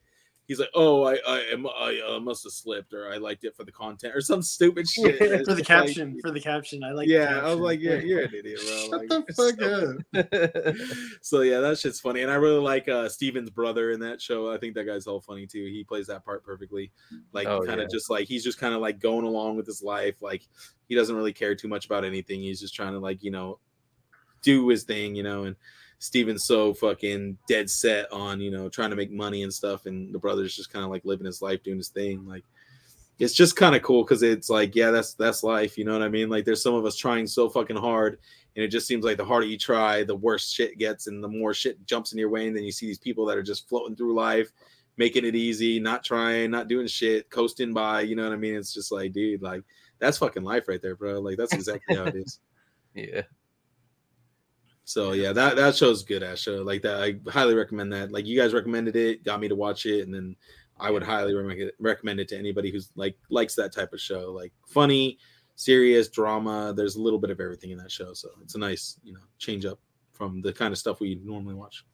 He's 0.48 0.60
like, 0.60 0.70
oh, 0.74 1.02
I, 1.04 1.18
I, 1.26 1.40
am- 1.52 1.66
I 1.66 2.00
uh, 2.08 2.20
must 2.20 2.44
have 2.44 2.52
slipped, 2.52 2.94
or 2.94 3.10
I 3.12 3.16
liked 3.16 3.42
it 3.42 3.56
for 3.56 3.64
the 3.64 3.72
content, 3.72 4.14
or 4.14 4.20
some 4.20 4.42
stupid 4.42 4.88
shit. 4.88 5.18
For 5.18 5.26
the 5.28 5.38
just 5.38 5.50
like- 5.50 5.64
caption, 5.64 6.18
for 6.22 6.30
the 6.30 6.40
caption, 6.40 6.84
I 6.84 6.92
like. 6.92 7.08
the 7.08 7.14
yeah, 7.14 7.40
I 7.42 7.50
was 7.50 7.58
like, 7.58 7.80
yeah, 7.80 7.96
you're 7.96 8.22
an 8.22 8.32
idiot, 8.32 8.60
bro. 8.64 8.76
Shut 8.76 8.90
Like, 8.92 9.08
the 9.08 9.34
fuck 9.34 9.60
so- 9.60 10.70
up. 10.70 10.76
so 11.22 11.40
yeah, 11.40 11.58
that 11.60 11.78
shit's 11.78 12.00
funny, 12.00 12.22
and 12.22 12.30
I 12.30 12.36
really 12.36 12.60
like 12.60 12.88
uh 12.88 13.08
Steven's 13.08 13.50
brother 13.50 13.90
in 13.90 14.00
that 14.00 14.22
show. 14.22 14.52
I 14.52 14.58
think 14.58 14.74
that 14.76 14.84
guy's 14.84 15.06
all 15.06 15.20
funny 15.20 15.46
too. 15.46 15.64
He 15.64 15.82
plays 15.82 16.06
that 16.06 16.24
part 16.24 16.44
perfectly. 16.44 16.92
Like 17.32 17.46
Oh, 17.48 17.60
kind 17.66 17.80
of 17.80 17.88
yeah. 17.90 17.96
just 17.96 18.08
like 18.10 18.28
he's 18.28 18.44
just 18.44 18.58
kind 18.58 18.74
of 18.74 18.80
like 18.80 18.98
going 19.00 19.24
along 19.24 19.56
with 19.56 19.66
his 19.66 19.82
life. 19.82 20.22
Like 20.22 20.46
he 20.88 20.94
doesn't 20.94 21.16
really 21.16 21.32
care 21.32 21.54
too 21.56 21.68
much 21.68 21.86
about 21.86 22.04
anything. 22.04 22.40
He's 22.40 22.60
just 22.60 22.74
trying 22.74 22.92
to 22.92 22.98
like 23.00 23.22
you 23.24 23.30
know 23.32 23.58
do 24.42 24.68
his 24.68 24.84
thing, 24.84 25.16
you 25.16 25.22
know. 25.24 25.42
And 25.44 25.56
Steven's 25.98 26.44
so 26.44 26.74
fucking 26.74 27.38
dead 27.48 27.70
set 27.70 28.10
on 28.12 28.40
you 28.40 28.50
know 28.50 28.68
trying 28.68 28.90
to 28.90 28.96
make 28.96 29.10
money 29.10 29.42
and 29.42 29.52
stuff, 29.52 29.86
and 29.86 30.14
the 30.14 30.18
brother's 30.18 30.54
just 30.54 30.72
kind 30.72 30.84
of 30.84 30.90
like 30.90 31.04
living 31.04 31.26
his 31.26 31.42
life, 31.42 31.62
doing 31.62 31.78
his 31.78 31.88
thing. 31.88 32.26
Like 32.26 32.44
it's 33.18 33.34
just 33.34 33.56
kind 33.56 33.74
of 33.74 33.82
cool 33.82 34.04
because 34.04 34.22
it's 34.22 34.50
like 34.50 34.74
yeah, 34.74 34.90
that's 34.90 35.14
that's 35.14 35.42
life. 35.42 35.78
You 35.78 35.84
know 35.84 35.92
what 35.92 36.02
I 36.02 36.08
mean? 36.08 36.28
Like 36.28 36.44
there's 36.44 36.62
some 36.62 36.74
of 36.74 36.84
us 36.84 36.96
trying 36.96 37.26
so 37.26 37.48
fucking 37.48 37.76
hard 37.76 38.18
and 38.56 38.64
it 38.64 38.68
just 38.68 38.86
seems 38.86 39.04
like 39.04 39.18
the 39.18 39.24
harder 39.24 39.46
you 39.46 39.58
try, 39.58 40.02
the 40.02 40.16
worse 40.16 40.50
shit 40.50 40.78
gets, 40.78 41.08
and 41.08 41.22
the 41.22 41.28
more 41.28 41.52
shit 41.52 41.84
jumps 41.84 42.12
in 42.12 42.18
your 42.18 42.30
way. 42.30 42.46
And 42.46 42.56
then 42.56 42.64
you 42.64 42.72
see 42.72 42.86
these 42.86 42.98
people 42.98 43.26
that 43.26 43.36
are 43.36 43.42
just 43.42 43.68
floating 43.68 43.94
through 43.94 44.14
life, 44.14 44.50
making 44.96 45.26
it 45.26 45.36
easy, 45.36 45.78
not 45.78 46.02
trying, 46.02 46.50
not 46.50 46.66
doing 46.66 46.86
shit, 46.86 47.28
coasting 47.28 47.74
by. 47.74 48.00
You 48.00 48.16
know 48.16 48.24
what 48.24 48.32
I 48.32 48.36
mean? 48.36 48.54
It's 48.54 48.72
just 48.72 48.90
like, 48.90 49.12
dude, 49.12 49.42
like 49.42 49.62
that's 49.98 50.16
fucking 50.16 50.42
life 50.42 50.68
right 50.68 50.80
there, 50.80 50.96
bro. 50.96 51.20
Like 51.20 51.36
that's 51.36 51.52
exactly 51.52 51.96
how 51.96 52.04
it 52.04 52.16
is. 52.16 52.40
yeah 52.94 53.22
So 54.86 55.12
yeah, 55.12 55.32
that 55.32 55.56
that 55.56 55.74
show's 55.74 56.04
good 56.04 56.22
ass 56.22 56.38
show. 56.38 56.62
Like 56.62 56.82
that, 56.82 57.02
I 57.02 57.16
highly 57.28 57.56
recommend 57.56 57.92
that. 57.92 58.12
Like 58.12 58.24
you 58.24 58.38
guys 58.38 58.54
recommended 58.54 58.94
it, 58.94 59.24
got 59.24 59.40
me 59.40 59.48
to 59.48 59.56
watch 59.56 59.84
it, 59.84 60.06
and 60.06 60.14
then 60.14 60.36
I 60.78 60.92
would 60.92 61.02
highly 61.02 61.34
recommend 61.34 61.60
it, 61.60 61.74
recommend 61.80 62.20
it 62.20 62.28
to 62.28 62.38
anybody 62.38 62.70
who's 62.70 62.92
like 62.94 63.16
likes 63.28 63.56
that 63.56 63.74
type 63.74 63.92
of 63.92 64.00
show, 64.00 64.30
like 64.32 64.52
funny, 64.68 65.18
serious 65.56 66.08
drama. 66.08 66.72
There's 66.72 66.94
a 66.94 67.02
little 67.02 67.18
bit 67.18 67.30
of 67.30 67.40
everything 67.40 67.72
in 67.72 67.78
that 67.78 67.90
show, 67.90 68.12
so 68.12 68.28
it's 68.40 68.54
a 68.54 68.60
nice 68.60 69.00
you 69.02 69.12
know 69.12 69.20
change 69.38 69.64
up 69.66 69.80
from 70.12 70.40
the 70.40 70.52
kind 70.52 70.70
of 70.70 70.78
stuff 70.78 71.00
we 71.00 71.20
normally 71.24 71.54
watch, 71.54 71.84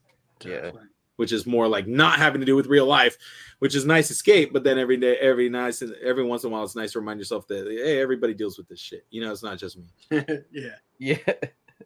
Yeah. 0.44 0.73
Which 1.16 1.32
is 1.32 1.47
more 1.47 1.69
like 1.69 1.86
not 1.86 2.19
having 2.19 2.40
to 2.40 2.47
do 2.47 2.56
with 2.56 2.66
real 2.66 2.86
life, 2.86 3.16
which 3.60 3.74
is 3.74 3.86
nice 3.86 4.10
escape. 4.10 4.52
But 4.52 4.64
then 4.64 4.78
every 4.78 4.98
day, 4.98 5.16
every 5.16 5.48
nice, 5.48 5.82
every 6.05 6.24
once 6.24 6.44
in 6.44 6.51
a 6.51 6.52
while, 6.52 6.64
it's 6.64 6.77
nice 6.77 6.93
to 6.93 7.01
remind 7.01 7.20
yourself 7.20 7.47
that 7.48 7.66
hey, 7.66 8.02
everybody 8.02 8.35
deals 8.35 8.59
with 8.59 8.69
this 8.69 8.81
shit. 8.81 9.06
You 9.09 9.23
know, 9.23 9.32
it's 9.32 9.43
not 9.43 9.56
just 9.56 9.78
me. 9.78 9.86
yeah. 10.52 10.77
yeah 10.98 11.16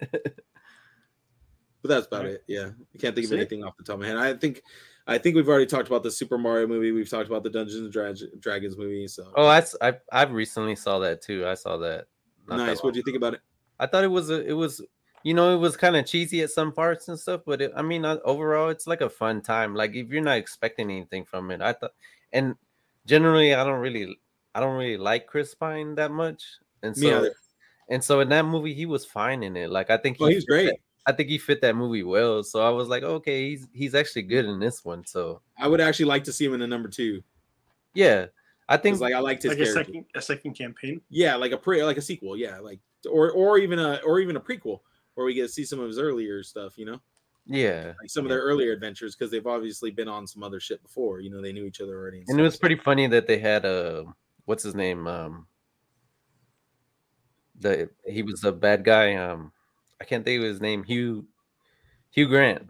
But 1.86 1.94
that's 1.94 2.06
about 2.06 2.24
Right. 2.24 2.34
it. 2.34 2.44
Yeah, 2.46 2.70
I 2.94 2.98
can't 2.98 3.14
think 3.14 3.24
of 3.26 3.30
See? 3.30 3.36
anything 3.36 3.62
off 3.64 3.76
the 3.76 3.84
top 3.84 3.94
of 3.94 4.00
my 4.00 4.06
head. 4.08 4.16
I 4.16 4.34
think, 4.34 4.62
I 5.06 5.18
think 5.18 5.36
we've 5.36 5.48
already 5.48 5.66
talked 5.66 5.86
about 5.88 6.02
the 6.02 6.10
Super 6.10 6.36
Mario 6.36 6.66
movie. 6.66 6.90
We've 6.90 7.08
talked 7.08 7.28
about 7.28 7.42
the 7.44 7.50
Dungeons 7.50 7.76
and 7.80 7.92
Dra- 7.92 8.14
Dragons 8.40 8.76
movie. 8.76 9.06
So 9.06 9.30
oh 9.36 9.46
I, 9.46 9.62
I 9.80 9.94
i 10.10 10.24
recently 10.24 10.74
saw 10.74 10.98
that 10.98 11.22
too 11.22 11.46
i 11.46 11.54
saw 11.54 11.76
that 11.76 12.06
nice. 12.48 12.82
What 12.82 12.92
do 12.94 12.98
you 12.98 13.04
think 13.04 13.16
about 13.16 13.34
it? 13.34 13.40
I 13.78 13.86
thought 13.86 14.04
it 14.04 14.08
was 14.08 14.30
a, 14.30 14.44
it 14.44 14.52
was 14.54 14.80
you 15.22 15.34
know 15.34 15.54
it 15.54 15.58
was 15.58 15.76
kind 15.76 15.96
of 15.96 16.06
cheesy 16.06 16.42
at 16.42 16.50
some 16.50 16.72
parts 16.72 17.08
and 17.08 17.18
stuff, 17.18 17.42
but 17.46 17.60
it, 17.60 17.72
I 17.76 17.82
mean 17.82 18.04
uh, 18.04 18.18
overall 18.24 18.68
it's 18.70 18.86
like 18.86 19.00
a 19.00 19.08
fun 19.10 19.42
time. 19.42 19.74
Like 19.74 19.94
if 19.94 20.08
you're 20.08 20.22
not 20.22 20.38
expecting 20.38 20.90
anything 20.90 21.24
from 21.24 21.50
it, 21.50 21.60
I 21.60 21.72
thought, 21.72 21.92
and 22.32 22.54
generally 23.06 23.54
I 23.54 23.62
don't 23.64 23.80
really 23.80 24.18
I 24.54 24.60
don't 24.60 24.76
really 24.76 24.96
like 24.96 25.26
Chris 25.26 25.54
Pine 25.54 25.94
that 25.96 26.10
much, 26.10 26.42
and 26.82 26.96
so 26.96 27.30
and 27.88 28.02
so 28.02 28.20
in 28.20 28.28
that 28.30 28.44
movie 28.44 28.74
he 28.74 28.86
was 28.86 29.04
fine 29.04 29.42
in 29.44 29.56
it. 29.56 29.70
Like 29.70 29.90
I 29.90 29.96
think 29.98 30.16
Oh, 30.20 30.26
he 30.26 30.34
was 30.34 30.44
great. 30.44 30.72
That- 31.06 31.12
I 31.12 31.16
think 31.16 31.28
he 31.28 31.38
fit 31.38 31.60
that 31.62 31.76
movie 31.76 32.02
well. 32.02 32.42
So 32.42 32.60
I 32.60 32.70
was 32.70 32.88
like, 32.88 33.02
okay, 33.02 33.50
he's 33.50 33.68
he's 33.72 33.94
actually 33.94 34.22
good 34.22 34.44
in 34.44 34.58
this 34.58 34.84
one. 34.84 35.04
So 35.06 35.40
I 35.58 35.68
would 35.68 35.80
actually 35.80 36.06
like 36.06 36.24
to 36.24 36.32
see 36.32 36.44
him 36.44 36.54
in 36.54 36.60
the 36.60 36.66
number 36.66 36.88
two. 36.88 37.22
yeah, 37.94 38.26
I 38.68 38.76
think 38.76 38.94
Because 38.94 39.00
like 39.00 39.14
I 39.14 39.20
liked 39.20 39.42
his 39.44 39.50
Like 39.50 39.58
a 39.60 39.64
character. 39.64 39.84
second, 39.84 40.04
a 40.14 40.20
second 40.22 40.54
campaign. 40.54 41.00
Yeah, 41.08 41.36
like 41.36 41.52
a 41.52 41.56
pre, 41.56 41.82
like 41.84 41.96
a 41.96 42.02
sequel. 42.02 42.36
Yeah, 42.36 42.58
like 42.58 42.80
or 43.10 43.30
or 43.30 43.58
even 43.58 43.78
a 43.78 44.00
or 44.04 44.18
even 44.20 44.36
a 44.36 44.40
prequel 44.40 44.80
where 45.14 45.24
we 45.24 45.32
get 45.34 45.42
to 45.42 45.48
see 45.48 45.64
some 45.64 45.78
of 45.80 45.86
his 45.86 45.98
earlier 45.98 46.42
stuff. 46.42 46.76
You 46.76 46.86
know, 46.86 47.00
yeah, 47.46 47.92
like 48.00 48.10
some 48.10 48.24
of 48.24 48.28
their 48.30 48.40
earlier 48.40 48.72
adventures 48.72 49.14
because 49.14 49.30
they've 49.30 49.46
obviously 49.46 49.90
been 49.92 50.08
on 50.08 50.26
some 50.26 50.42
other 50.42 50.58
shit 50.60 50.82
before. 50.82 51.20
You 51.20 51.30
know, 51.30 51.40
they 51.40 51.52
knew 51.52 51.64
each 51.64 51.80
other 51.80 51.96
already. 51.96 52.24
and 52.26 52.38
it 52.40 52.42
was 52.42 52.56
pretty 52.56 52.76
funny 52.76 53.06
that 53.06 53.26
they 53.28 53.38
had 53.38 53.64
a 53.64 54.04
what's 54.46 54.62
his 54.64 54.74
name 54.74 55.06
um 55.06 55.46
the 57.60 57.88
he 58.06 58.22
was 58.22 58.44
a 58.44 58.52
bad 58.52 58.84
guy 58.84 59.14
um 59.14 59.52
i 60.00 60.04
can't 60.04 60.24
think 60.24 60.38
of 60.40 60.44
his 60.48 60.60
name 60.60 60.82
hugh 60.84 61.26
hugh 62.10 62.28
grant 62.28 62.62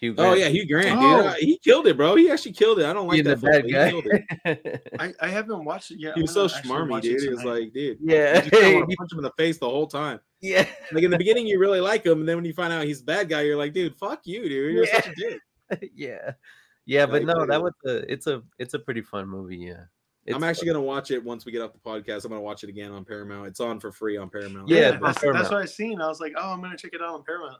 hugh 0.00 0.14
Oh 0.18 0.34
yeah, 0.34 0.48
Hugh 0.48 0.66
Grant, 0.66 0.98
Oh. 1.00 1.22
dude. 1.32 1.36
He 1.44 1.58
killed 1.58 1.86
it, 1.86 1.96
bro. 1.96 2.16
He 2.16 2.28
actually 2.28 2.54
killed 2.54 2.80
it. 2.80 2.86
I 2.86 2.92
don't 2.92 3.06
like 3.06 3.22
Being 3.22 3.24
that 3.26 3.40
the 3.40 3.46
bad 3.46 3.62
but 3.62 3.66
he 3.66 3.72
guy 3.72 3.90
killed 3.90 4.06
it. 4.06 4.90
I, 4.98 5.12
I 5.20 5.28
haven't 5.28 5.64
watched 5.64 5.92
it 5.92 6.00
yet. 6.00 6.16
He 6.16 6.22
was 6.22 6.32
so 6.32 6.48
gonna 6.48 6.56
actually 6.58 6.70
schmarmy, 6.72 6.90
watch 6.90 7.04
it 7.04 7.08
dude. 7.10 7.22
He 7.22 7.28
was 7.28 7.44
like, 7.44 7.72
dude, 7.72 7.98
yeah 8.02 8.42
you 8.44 8.50
just 8.50 8.74
want 8.74 8.90
to 8.90 8.96
punch 8.98 9.12
him 9.12 9.18
in 9.18 9.22
the 9.22 9.30
face 9.38 9.58
the 9.58 9.68
whole 9.70 9.86
time. 9.86 10.18
yeah 10.40 10.66
Like 10.90 11.04
in 11.04 11.12
the 11.12 11.18
beginning, 11.18 11.46
you 11.46 11.60
really 11.60 11.78
like 11.80 12.04
him, 12.04 12.18
and 12.18 12.28
then 12.28 12.34
when 12.34 12.44
you 12.44 12.52
find 12.52 12.72
out 12.72 12.84
he's 12.84 13.00
a 13.00 13.04
bad 13.04 13.28
guy, 13.28 13.42
you're 13.42 13.56
like, 13.56 13.74
dude, 13.74 13.94
fuck 13.94 14.22
you, 14.24 14.48
dude. 14.48 14.74
You're 14.74 14.84
Yeah. 14.86 14.94
such 14.96 15.06
a 15.06 15.14
dick. 15.14 15.90
yeah 15.94 16.32
yeah 16.84 17.06
but 17.06 17.24
no 17.24 17.46
that 17.46 17.62
was 17.62 17.72
a 17.86 18.12
it's 18.12 18.26
a 18.26 18.42
it's 18.58 18.74
a 18.74 18.78
pretty 18.80 19.02
fun 19.02 19.28
movie 19.28 19.56
yeah 19.58 19.84
It's 20.24 20.36
I'm 20.36 20.44
actually 20.44 20.68
fun. 20.68 20.74
gonna 20.76 20.86
watch 20.86 21.10
it 21.10 21.22
once 21.22 21.44
we 21.44 21.52
get 21.52 21.62
off 21.62 21.72
the 21.72 21.78
podcast. 21.78 22.24
I'm 22.24 22.30
gonna 22.30 22.40
watch 22.42 22.62
it 22.62 22.68
again 22.70 22.92
on 22.92 23.04
Paramount. 23.04 23.48
It's 23.48 23.60
on 23.60 23.80
for 23.80 23.90
free 23.90 24.16
on 24.16 24.30
Paramount. 24.30 24.68
Yeah, 24.68 24.78
Yeah, 24.78 24.98
that's, 25.02 25.18
Paramount. 25.18 25.44
that's 25.44 25.52
what 25.52 25.62
I 25.62 25.66
seen. 25.66 26.00
I 26.00 26.06
was 26.06 26.20
like, 26.20 26.32
oh, 26.36 26.52
I'm 26.52 26.60
gonna 26.60 26.76
check 26.76 26.92
it 26.94 27.00
out 27.02 27.14
on 27.14 27.24
Paramount. 27.24 27.58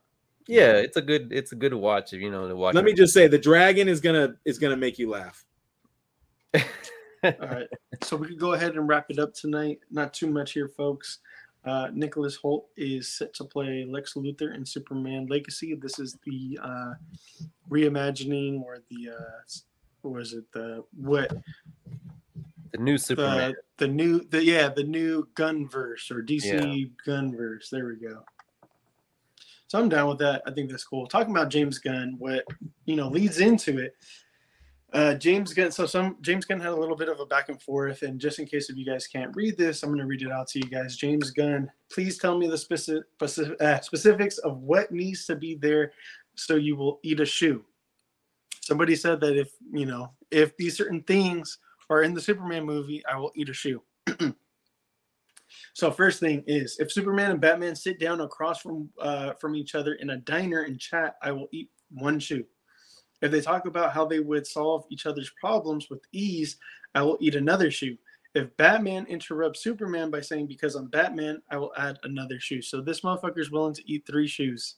yeah 0.49 0.73
it's 0.73 0.97
a 0.97 1.03
good 1.03 1.33
it's 1.33 1.53
a 1.53 1.55
good 1.57 1.73
watch 1.73 2.13
if 2.13 2.21
you 2.21 2.29
know 2.31 2.49
to 2.49 2.57
watch 2.57 2.75
Let 2.75 2.83
me 2.85 2.93
just 2.95 3.15
say, 3.15 3.27
the 3.29 3.39
dragon 3.39 3.89
is 3.89 4.01
gonna 4.01 4.35
is 4.45 4.59
gonna 4.59 4.77
make 4.77 4.99
you 4.99 5.09
laugh. 5.11 5.45
All 6.55 7.33
right, 7.41 7.69
so 8.03 8.17
we 8.17 8.27
could 8.27 8.39
go 8.41 8.53
ahead 8.55 8.75
and 8.77 8.89
wrap 8.89 9.07
it 9.09 9.19
up 9.21 9.33
tonight. 9.33 9.79
Not 9.93 10.13
too 10.13 10.27
much 10.27 10.53
here, 10.53 10.69
folks. 10.69 11.19
Uh, 11.65 11.89
Nicholas 11.95 12.37
Hoult 12.43 12.65
is 12.77 13.07
set 13.09 13.33
to 13.35 13.45
play 13.45 13.85
Lex 13.89 14.15
Luthor 14.15 14.53
in 14.57 14.67
Superman 14.67 15.27
Legacy. 15.29 15.77
This 15.77 16.01
is 16.01 16.17
the 16.27 16.59
uh, 16.61 16.95
reimagining 17.71 18.61
or 18.63 18.79
the 18.91 19.11
uh, 19.11 19.41
s- 19.45 19.63
what 20.01 20.15
was 20.15 20.33
it 20.33 20.51
the 20.53 20.83
what 20.97 21.33
the 22.73 22.79
new 22.79 22.99
superman 22.99 23.55
the 23.77 23.87
the 23.87 23.93
new 23.93 24.21
the 24.31 24.43
yeah 24.43 24.69
the 24.69 24.85
new 24.85 25.29
Gunverse 25.35 26.11
or 26.11 26.23
DC 26.23 26.45
Yeah. 26.45 26.85
Gunverse. 27.07 27.69
There 27.71 27.87
we 27.87 27.97
go. 27.97 28.25
So 29.69 29.79
I'm 29.79 29.89
down 29.89 30.09
with 30.09 30.19
that. 30.19 30.43
I 30.47 30.51
think 30.51 30.71
that's 30.71 30.85
cool. 30.85 31.07
Talking 31.07 31.35
about 31.35 31.49
James 31.49 31.79
Gunn, 31.79 32.17
what 32.19 32.45
you 32.85 32.97
know 32.97 33.09
leads 33.09 33.41
into 33.41 33.79
it. 33.79 33.95
Uh, 34.93 35.15
James 35.15 35.55
Gunn. 35.55 35.71
So 35.73 35.87
some 35.87 36.19
James 36.21 36.45
Gunn 36.45 36.61
had 36.61 36.73
a 36.73 36.77
little 36.77 36.97
bit 36.97 37.09
of 37.09 37.21
a 37.21 37.27
back 37.27 37.49
and 37.49 37.61
forth, 37.61 38.03
and 38.03 38.21
just 38.21 38.39
in 38.39 38.47
case 38.47 38.69
if 38.69 38.77
you 38.77 38.85
guys 38.85 39.07
can't 39.07 39.35
read 39.35 39.57
this, 39.57 39.83
I'm 39.83 39.89
going 39.89 40.01
to 40.01 40.07
read 40.07 40.21
it 40.21 40.31
out 40.31 40.49
to 40.49 40.59
you 40.59 40.67
guys. 40.67 40.97
James 40.97 41.31
Gunn, 41.31 41.71
please 41.91 42.19
tell 42.19 42.37
me 42.37 42.49
the 42.49 42.59
specific, 42.59 43.05
specific 43.15 43.63
uh, 43.63 43.81
specifics 43.81 44.37
of 44.39 44.59
what 44.59 44.93
needs 44.93 45.25
to 45.27 45.37
be 45.37 45.55
there 45.55 45.93
so 46.35 46.57
you 46.57 46.77
will 46.77 47.01
eat 47.03 47.21
a 47.21 47.25
shoe. 47.25 47.65
Somebody 48.61 48.95
said 48.95 49.21
that 49.21 49.37
if 49.39 49.53
you 49.73 49.87
know 49.87 50.13
if 50.31 50.57
these 50.59 50.77
certain 50.77 51.03
things 51.03 51.59
are 51.93 52.03
in 52.03 52.15
the 52.15 52.21
Superman 52.21 52.65
movie, 52.65 53.05
I 53.07 53.17
will 53.19 53.33
eat 53.35 53.49
a 53.49 53.53
shoe. 53.53 53.83
so 55.75 55.91
first 55.91 56.21
thing 56.21 56.43
is 56.47 56.79
if 56.79 56.93
Superman 56.93 57.31
and 57.31 57.41
Batman 57.41 57.77
sit 57.77 58.01
down 58.01 58.21
across 58.21 58.61
from 58.61 58.89
uh, 59.01 59.35
from 59.35 59.55
each 59.55 59.75
other 59.75 59.95
in 59.95 60.11
a 60.11 60.19
diner 60.19 60.63
and 60.63 60.79
chat, 60.79 61.17
I 61.23 61.33
will 61.33 61.49
eat 61.53 61.71
one 61.91 62.19
shoe. 62.19 62.45
If 63.21 63.31
they 63.31 63.41
talk 63.41 63.67
about 63.67 63.93
how 63.93 64.05
they 64.05 64.21
would 64.21 64.47
solve 64.47 64.85
each 64.91 65.07
other's 65.07 65.31
problems 65.41 65.89
with 65.89 66.01
ease, 66.13 66.57
I 66.95 67.03
will 67.03 67.19
eat 67.21 67.37
another 67.37 67.71
shoe. 67.71 67.97
If 68.35 68.57
Batman 68.57 69.07
interrupts 69.07 69.63
Superman 69.63 70.11
by 70.11 70.21
saying, 70.21 70.47
Because 70.47 70.75
I'm 70.75 70.89
Batman, 70.89 71.41
I 71.51 71.57
will 71.59 71.73
add 71.77 71.99
another 72.03 72.41
shoe. 72.41 72.63
So 72.63 72.81
this 72.81 73.03
motherfucker's 73.03 73.51
willing 73.51 73.75
to 73.75 73.91
eat 73.91 74.05
three 74.07 74.27
shoes. 74.27 74.77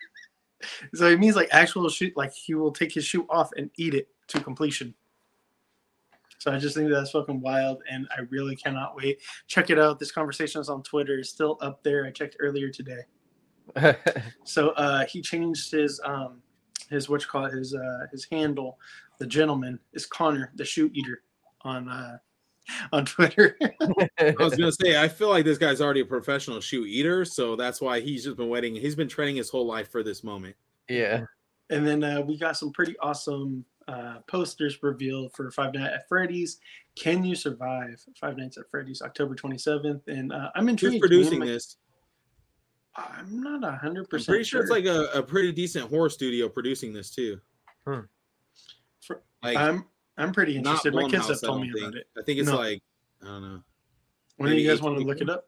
so 0.94 1.06
it 1.06 1.20
means 1.20 1.36
like 1.36 1.48
actual 1.52 1.88
shoe, 1.88 2.10
like 2.16 2.32
he 2.32 2.54
will 2.54 2.72
take 2.72 2.92
his 2.92 3.04
shoe 3.04 3.26
off 3.28 3.50
and 3.56 3.70
eat 3.76 3.94
it 3.94 4.08
to 4.28 4.40
completion. 4.40 4.94
So 6.46 6.52
I 6.52 6.58
just 6.58 6.76
think 6.76 6.88
that's 6.90 7.10
fucking 7.10 7.40
wild, 7.40 7.82
and 7.90 8.06
I 8.16 8.20
really 8.30 8.54
cannot 8.54 8.94
wait. 8.94 9.18
Check 9.48 9.70
it 9.70 9.80
out. 9.80 9.98
This 9.98 10.12
conversation 10.12 10.60
is 10.60 10.68
on 10.68 10.84
Twitter. 10.84 11.18
It's 11.18 11.28
still 11.28 11.58
up 11.60 11.82
there. 11.82 12.06
I 12.06 12.12
checked 12.12 12.36
earlier 12.38 12.70
today. 12.70 13.02
So 14.44 14.68
uh, 14.70 15.06
he 15.06 15.20
changed 15.20 15.72
his 15.72 16.00
um, 16.04 16.40
his 16.88 17.08
what 17.08 17.20
you 17.22 17.26
call 17.26 17.46
it, 17.46 17.52
his 17.52 17.74
uh, 17.74 18.06
his 18.12 18.28
handle. 18.30 18.78
The 19.18 19.26
gentleman 19.26 19.80
is 19.92 20.06
Connor, 20.06 20.52
the 20.54 20.64
shoe 20.64 20.88
eater, 20.94 21.24
on 21.62 21.88
uh, 21.88 22.18
on 22.92 23.06
Twitter. 23.06 23.58
I 24.20 24.34
was 24.38 24.54
gonna 24.54 24.70
say, 24.70 25.02
I 25.02 25.08
feel 25.08 25.30
like 25.30 25.44
this 25.44 25.58
guy's 25.58 25.80
already 25.80 26.02
a 26.02 26.06
professional 26.06 26.60
shoe 26.60 26.86
eater, 26.86 27.24
so 27.24 27.56
that's 27.56 27.80
why 27.80 27.98
he's 27.98 28.22
just 28.22 28.36
been 28.36 28.48
waiting. 28.48 28.76
He's 28.76 28.94
been 28.94 29.08
training 29.08 29.34
his 29.34 29.50
whole 29.50 29.66
life 29.66 29.90
for 29.90 30.04
this 30.04 30.22
moment. 30.22 30.54
yeah. 30.88 31.24
and 31.70 31.84
then 31.84 32.04
uh, 32.04 32.20
we 32.20 32.38
got 32.38 32.56
some 32.56 32.70
pretty 32.70 32.96
awesome 33.00 33.64
uh, 33.88 34.18
posters 34.28 34.78
revealed 34.82 35.32
for 35.34 35.50
Five 35.50 35.74
Nights 35.74 35.94
at 35.94 36.08
Freddy's. 36.08 36.58
Can 36.96 37.24
you 37.24 37.34
survive 37.34 38.02
Five 38.20 38.36
Nights 38.36 38.58
at 38.58 38.64
Freddy's, 38.70 39.02
October 39.02 39.34
twenty 39.34 39.58
seventh? 39.58 40.06
And 40.08 40.32
uh, 40.32 40.50
I'm 40.54 40.68
intrigued. 40.68 40.94
Who's 40.94 41.00
producing 41.00 41.38
my- 41.40 41.46
this? 41.46 41.76
I'm 42.98 43.42
not 43.42 43.62
a 43.62 43.72
hundred 43.76 44.02
I'm 44.04 44.06
percent. 44.06 44.28
pretty 44.28 44.44
sure 44.44 44.62
it's 44.62 44.70
like 44.70 44.86
a, 44.86 45.02
a 45.14 45.22
pretty 45.22 45.52
decent 45.52 45.90
horror 45.90 46.08
studio 46.08 46.48
producing 46.48 46.94
this 46.94 47.10
too. 47.10 47.38
Hmm. 47.86 48.00
For- 49.02 49.22
Like 49.42 49.56
I'm 49.58 49.84
I'm 50.16 50.32
pretty 50.32 50.56
interested. 50.56 50.94
My 50.94 51.08
kids 51.08 51.28
have 51.28 51.40
told 51.42 51.60
me 51.60 51.70
think. 51.72 51.82
about 51.84 51.94
it. 51.96 52.06
I 52.18 52.22
think 52.22 52.38
it's 52.38 52.48
No. 52.48 52.56
like 52.56 52.82
I 53.22 53.26
don't 53.26 53.42
know. 53.42 53.60
When 54.38 54.50
do 54.50 54.56
you 54.56 54.66
guys 54.68 54.80
want 54.80 54.98
to 54.98 55.04
look 55.04 55.20
it 55.20 55.28
up? 55.28 55.44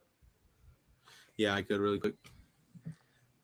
Yeah, 1.38 1.54
I 1.54 1.62
could 1.62 1.80
really 1.80 1.98
quick. 1.98 2.14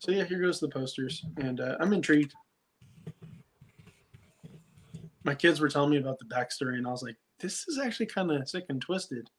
So 0.01 0.11
yeah, 0.13 0.25
here 0.25 0.39
goes 0.41 0.61
the 0.61 0.69
posters, 0.69 1.25
and 1.39 1.61
uh, 1.61 1.77
I'm 1.81 1.93
intrigued. 1.95 2.35
My 5.25 5.35
kids 5.35 5.61
were 5.61 5.69
telling 5.69 5.91
me 5.91 5.97
about 5.97 6.19
the 6.19 6.27
backstory, 6.27 6.77
and 6.77 6.87
I 6.87 6.91
was 6.91 7.03
like, 7.03 7.17
"This 7.39 7.67
is 7.67 7.79
actually 7.79 8.07
kind 8.07 8.31
of 8.31 8.49
sick 8.49 8.67
and 8.69 8.81
twisted." 8.81 9.31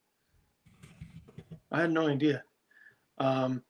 I 1.71 1.81
had 1.81 1.91
no 1.91 2.07
idea. 2.07 2.43
Um, 3.19 3.63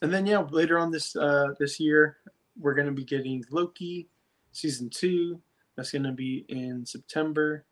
and 0.00 0.12
then 0.12 0.26
yeah, 0.26 0.40
later 0.40 0.78
on 0.78 0.90
this 0.90 1.14
uh, 1.14 1.48
this 1.58 1.78
year, 1.78 2.16
we're 2.58 2.74
gonna 2.74 2.92
be 2.92 3.04
getting 3.04 3.44
Loki 3.50 4.08
season 4.52 4.88
two. 4.90 5.40
That's 5.76 5.90
gonna 5.92 6.12
be 6.12 6.44
in 6.48 6.86
September, 6.86 7.64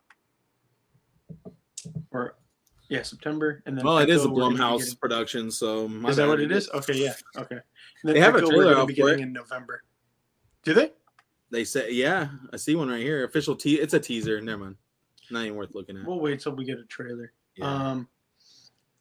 or 2.11 2.36
yeah, 2.89 3.02
September. 3.02 3.62
And 3.66 3.77
then 3.78 3.85
Well, 3.85 3.98
it 3.98 4.11
is 4.11 4.23
a 4.23 4.24
Echo, 4.24 4.35
we're 4.35 4.40
gonna 4.43 4.55
be 4.57 4.61
Blumhouse 4.61 4.78
getting- 4.81 4.97
production, 4.97 5.51
so 5.51 5.89
my 5.89 6.11
Is 6.11 6.16
that 6.16 6.28
what 6.28 6.40
it 6.40 6.52
is? 6.52 6.69
Okay, 6.70 6.94
yeah, 7.02 7.15
okay. 7.36 7.57
And 7.57 7.62
then 8.05 8.15
They 8.15 8.20
have 8.20 8.35
a 8.35 8.39
Echo 8.39 8.48
we're 8.48 8.65
trailer 8.65 8.77
out 8.77 8.89
be 8.89 8.94
for 8.94 9.07
getting 9.09 9.20
it. 9.20 9.23
in 9.28 9.32
November. 9.32 9.82
Do 10.65 10.74
they? 10.74 10.93
They 11.51 11.64
say, 11.64 11.90
yeah, 11.93 12.28
I 12.52 12.56
see 12.56 12.77
one 12.77 12.89
right 12.89 13.01
here. 13.02 13.24
Official 13.24 13.56
te 13.56 13.74
It's 13.74 13.94
a 13.94 14.01
teaser. 14.01 14.40
Never 14.40 14.64
mind. 14.64 14.77
Not 15.31 15.44
even 15.44 15.56
worth 15.56 15.74
looking 15.74 15.97
at. 15.97 16.06
We'll 16.06 16.20
wait 16.20 16.40
till 16.40 16.52
we 16.55 16.64
get 16.64 16.78
a 16.78 16.85
trailer. 16.85 17.32
Yeah. 17.56 17.64
Um, 17.66 18.09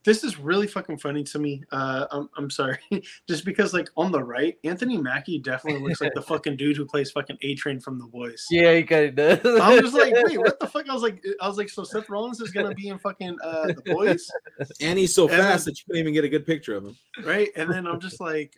this 0.06 0.24
is 0.24 0.40
really 0.40 0.66
fucking 0.66 0.98
funny 0.98 1.24
to 1.26 1.40
me. 1.40 1.62
Uh, 1.72 2.06
I'm, 2.10 2.30
I'm 2.38 2.50
sorry, 2.50 2.78
just 3.28 3.44
because 3.46 3.74
like 3.74 3.90
on 3.98 4.12
the 4.14 4.24
right, 4.24 4.58
Anthony 4.64 4.98
Mackie 4.98 5.40
definitely 5.40 5.82
looks 5.88 6.00
like 6.02 6.14
the 6.14 6.22
fucking 6.34 6.56
dude 6.56 6.78
who 6.78 6.86
plays 6.86 7.12
fucking 7.12 7.38
A 7.42 7.54
Train 7.56 7.80
from 7.82 8.00
The 8.00 8.06
Boys. 8.06 8.46
Yeah, 8.50 8.76
he 8.76 8.84
kind 8.84 9.06
of 9.10 9.16
does. 9.44 9.60
I 9.60 9.80
was 9.80 9.94
like, 9.94 10.14
wait, 10.16 10.38
what 10.40 10.58
the 10.62 10.68
fuck? 10.68 10.90
I 10.90 10.94
was 10.94 11.04
like, 11.04 11.24
I 11.42 11.48
was 11.48 11.58
like, 11.58 11.70
so 11.70 11.84
Seth 11.84 12.10
Rollins 12.10 12.40
is 12.40 12.50
gonna 12.52 12.74
be 12.74 12.88
in 12.88 12.98
fucking 12.98 13.38
uh, 13.44 13.68
The 13.68 13.94
Boys, 13.94 14.26
and 14.82 14.98
he's 14.98 15.14
so 15.14 15.28
and 15.28 15.38
fast 15.38 15.66
then- 15.66 15.74
that 15.74 15.80
you 15.80 15.84
couldn't 15.88 16.00
even 16.00 16.14
get 16.14 16.24
a 16.24 16.30
good 16.30 16.46
picture 16.46 16.76
of 16.78 16.86
him. 16.86 16.96
right? 17.24 17.50
And 17.58 17.70
then 17.70 17.86
I'm 17.86 18.00
just 18.00 18.22
like, 18.22 18.56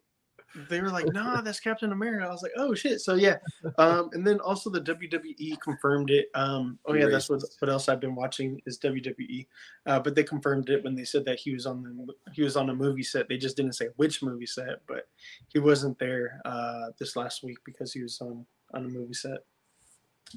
they 0.69 0.81
were 0.81 0.89
like, 0.89 1.05
nah, 1.13 1.41
that's 1.41 1.59
Captain 1.59 1.91
America. 1.91 2.25
I 2.25 2.31
was 2.31 2.43
like, 2.43 2.51
oh 2.57 2.73
shit. 2.73 3.01
So 3.01 3.15
yeah, 3.15 3.37
um, 3.77 4.09
and 4.13 4.25
then 4.25 4.39
also 4.39 4.69
the 4.69 4.81
WWE 4.81 5.59
confirmed 5.61 6.09
it. 6.09 6.29
Um, 6.35 6.79
oh 6.85 6.93
yeah, 6.93 7.07
that's 7.07 7.29
what 7.29 7.43
what 7.59 7.69
else 7.69 7.89
I've 7.89 7.99
been 7.99 8.15
watching 8.15 8.61
is 8.65 8.79
WWE. 8.79 9.47
Uh, 9.85 9.99
but 9.99 10.15
they 10.15 10.23
confirmed 10.23 10.69
it 10.69 10.83
when 10.83 10.95
they 10.95 11.05
said 11.05 11.25
that 11.25 11.39
he 11.39 11.53
was 11.53 11.65
on 11.65 11.83
the 11.83 12.13
he 12.33 12.43
was 12.43 12.57
on 12.57 12.69
a 12.69 12.75
movie 12.75 13.03
set. 13.03 13.27
They 13.29 13.37
just 13.37 13.57
didn't 13.57 13.73
say 13.73 13.89
which 13.95 14.21
movie 14.21 14.45
set, 14.45 14.81
but 14.87 15.07
he 15.49 15.59
wasn't 15.59 15.97
there 15.99 16.41
uh, 16.45 16.87
this 16.99 17.15
last 17.15 17.43
week 17.43 17.57
because 17.65 17.93
he 17.93 18.01
was 18.01 18.19
on 18.21 18.45
on 18.73 18.85
a 18.85 18.89
movie 18.89 19.13
set. 19.13 19.39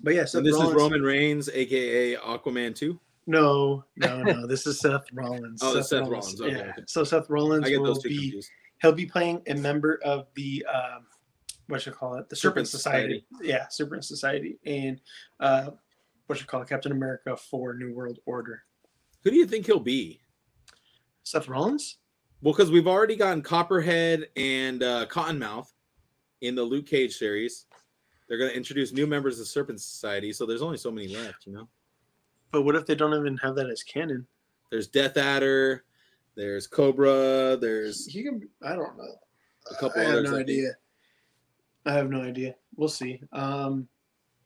But 0.03 0.15
yeah, 0.15 0.25
So 0.25 0.41
this 0.41 0.55
Rollins, 0.55 0.71
is 0.71 0.77
Roman 0.77 1.03
Reigns, 1.03 1.49
aka 1.49 2.17
Aquaman 2.17 2.75
2. 2.75 2.99
No, 3.27 3.85
no, 3.97 4.23
no. 4.23 4.47
This 4.47 4.67
is 4.67 4.81
Seth 4.81 5.07
Rollins. 5.13 5.61
Oh, 5.63 5.79
it's 5.79 5.89
Seth 5.91 6.09
Rollins. 6.09 6.41
Okay, 6.41 6.53
yeah. 6.53 6.63
okay. 6.63 6.83
So 6.87 7.05
Seth 7.05 7.31
Rollins 7.31 7.69
will 7.71 7.95
two 7.95 8.09
be 8.09 8.17
confused. 8.17 8.51
He'll 8.81 8.93
be 8.93 9.07
playing 9.07 9.43
a 9.47 9.55
member 9.55 10.01
of 10.05 10.27
the 10.35 10.65
um, 10.73 11.07
what 11.67 11.87
I 11.87 11.91
call 11.91 12.17
it, 12.17 12.29
the 12.29 12.37
Serpent, 12.37 12.69
Serpent 12.69 12.69
Society. 12.69 13.27
Yeah, 13.41 13.69
Serpent 13.69 14.05
Society, 14.05 14.59
and 14.67 15.01
uh, 15.41 15.71
what 16.27 16.41
I 16.41 16.45
call 16.45 16.63
it, 16.63 16.69
Captain 16.69 16.93
America 16.93 17.37
for 17.37 17.75
New 17.75 17.95
World 17.95 18.19
Order. 18.27 18.63
Who 19.23 19.31
do 19.31 19.37
you 19.37 19.47
think 19.47 19.67
he'll 19.67 19.81
be? 19.81 20.21
Seth 21.23 21.49
Rollins. 21.49 21.99
Well, 22.43 22.53
because 22.53 22.71
we've 22.71 22.87
already 22.87 23.17
gotten 23.17 23.41
Copperhead 23.41 24.29
and 24.37 24.83
uh, 24.83 25.07
Cottonmouth 25.07 25.69
in 26.43 26.55
the 26.55 26.63
Luke 26.63 26.87
Cage 26.87 27.17
series. 27.17 27.65
They're 28.29 28.39
going 28.39 28.51
to 28.51 28.57
introduce 28.57 28.93
new 28.93 29.07
members 29.07 29.35
of 29.35 29.41
the 29.41 29.47
Serpent 29.47 29.81
Society, 29.81 30.33
so 30.33 30.45
there's 30.45 30.63
only 30.63 30.77
so 30.77 30.91
many 30.91 31.09
left, 31.09 31.47
you 31.47 31.53
know? 31.53 31.69
But 32.53 32.63
what 32.63 32.75
if 32.75 32.87
they 32.87 32.95
don't 32.95 33.15
even 33.15 33.37
have 33.39 33.55
that 33.57 33.71
as 33.71 33.83
canon? 33.83 34.27
There's 34.71 34.89
Death 34.89 35.17
Adder, 35.17 35.85
there's 36.37 36.67
Cobra, 36.67 37.57
there's 37.61 38.07
He 38.07 38.23
can. 38.23 38.49
I 38.63 38.71
don't 38.75 38.97
know. 38.97 39.15
a 39.71 39.75
couple 39.77 40.01
I 40.01 40.05
have 40.05 40.13
others. 40.15 40.31
no 40.31 40.37
I 40.37 40.41
idea. 40.41 40.71
I 41.87 41.93
have 41.93 42.11
no 42.11 42.23
idea. 42.23 42.55
We'll 42.77 42.89
see. 42.89 43.21
Um, 43.33 43.89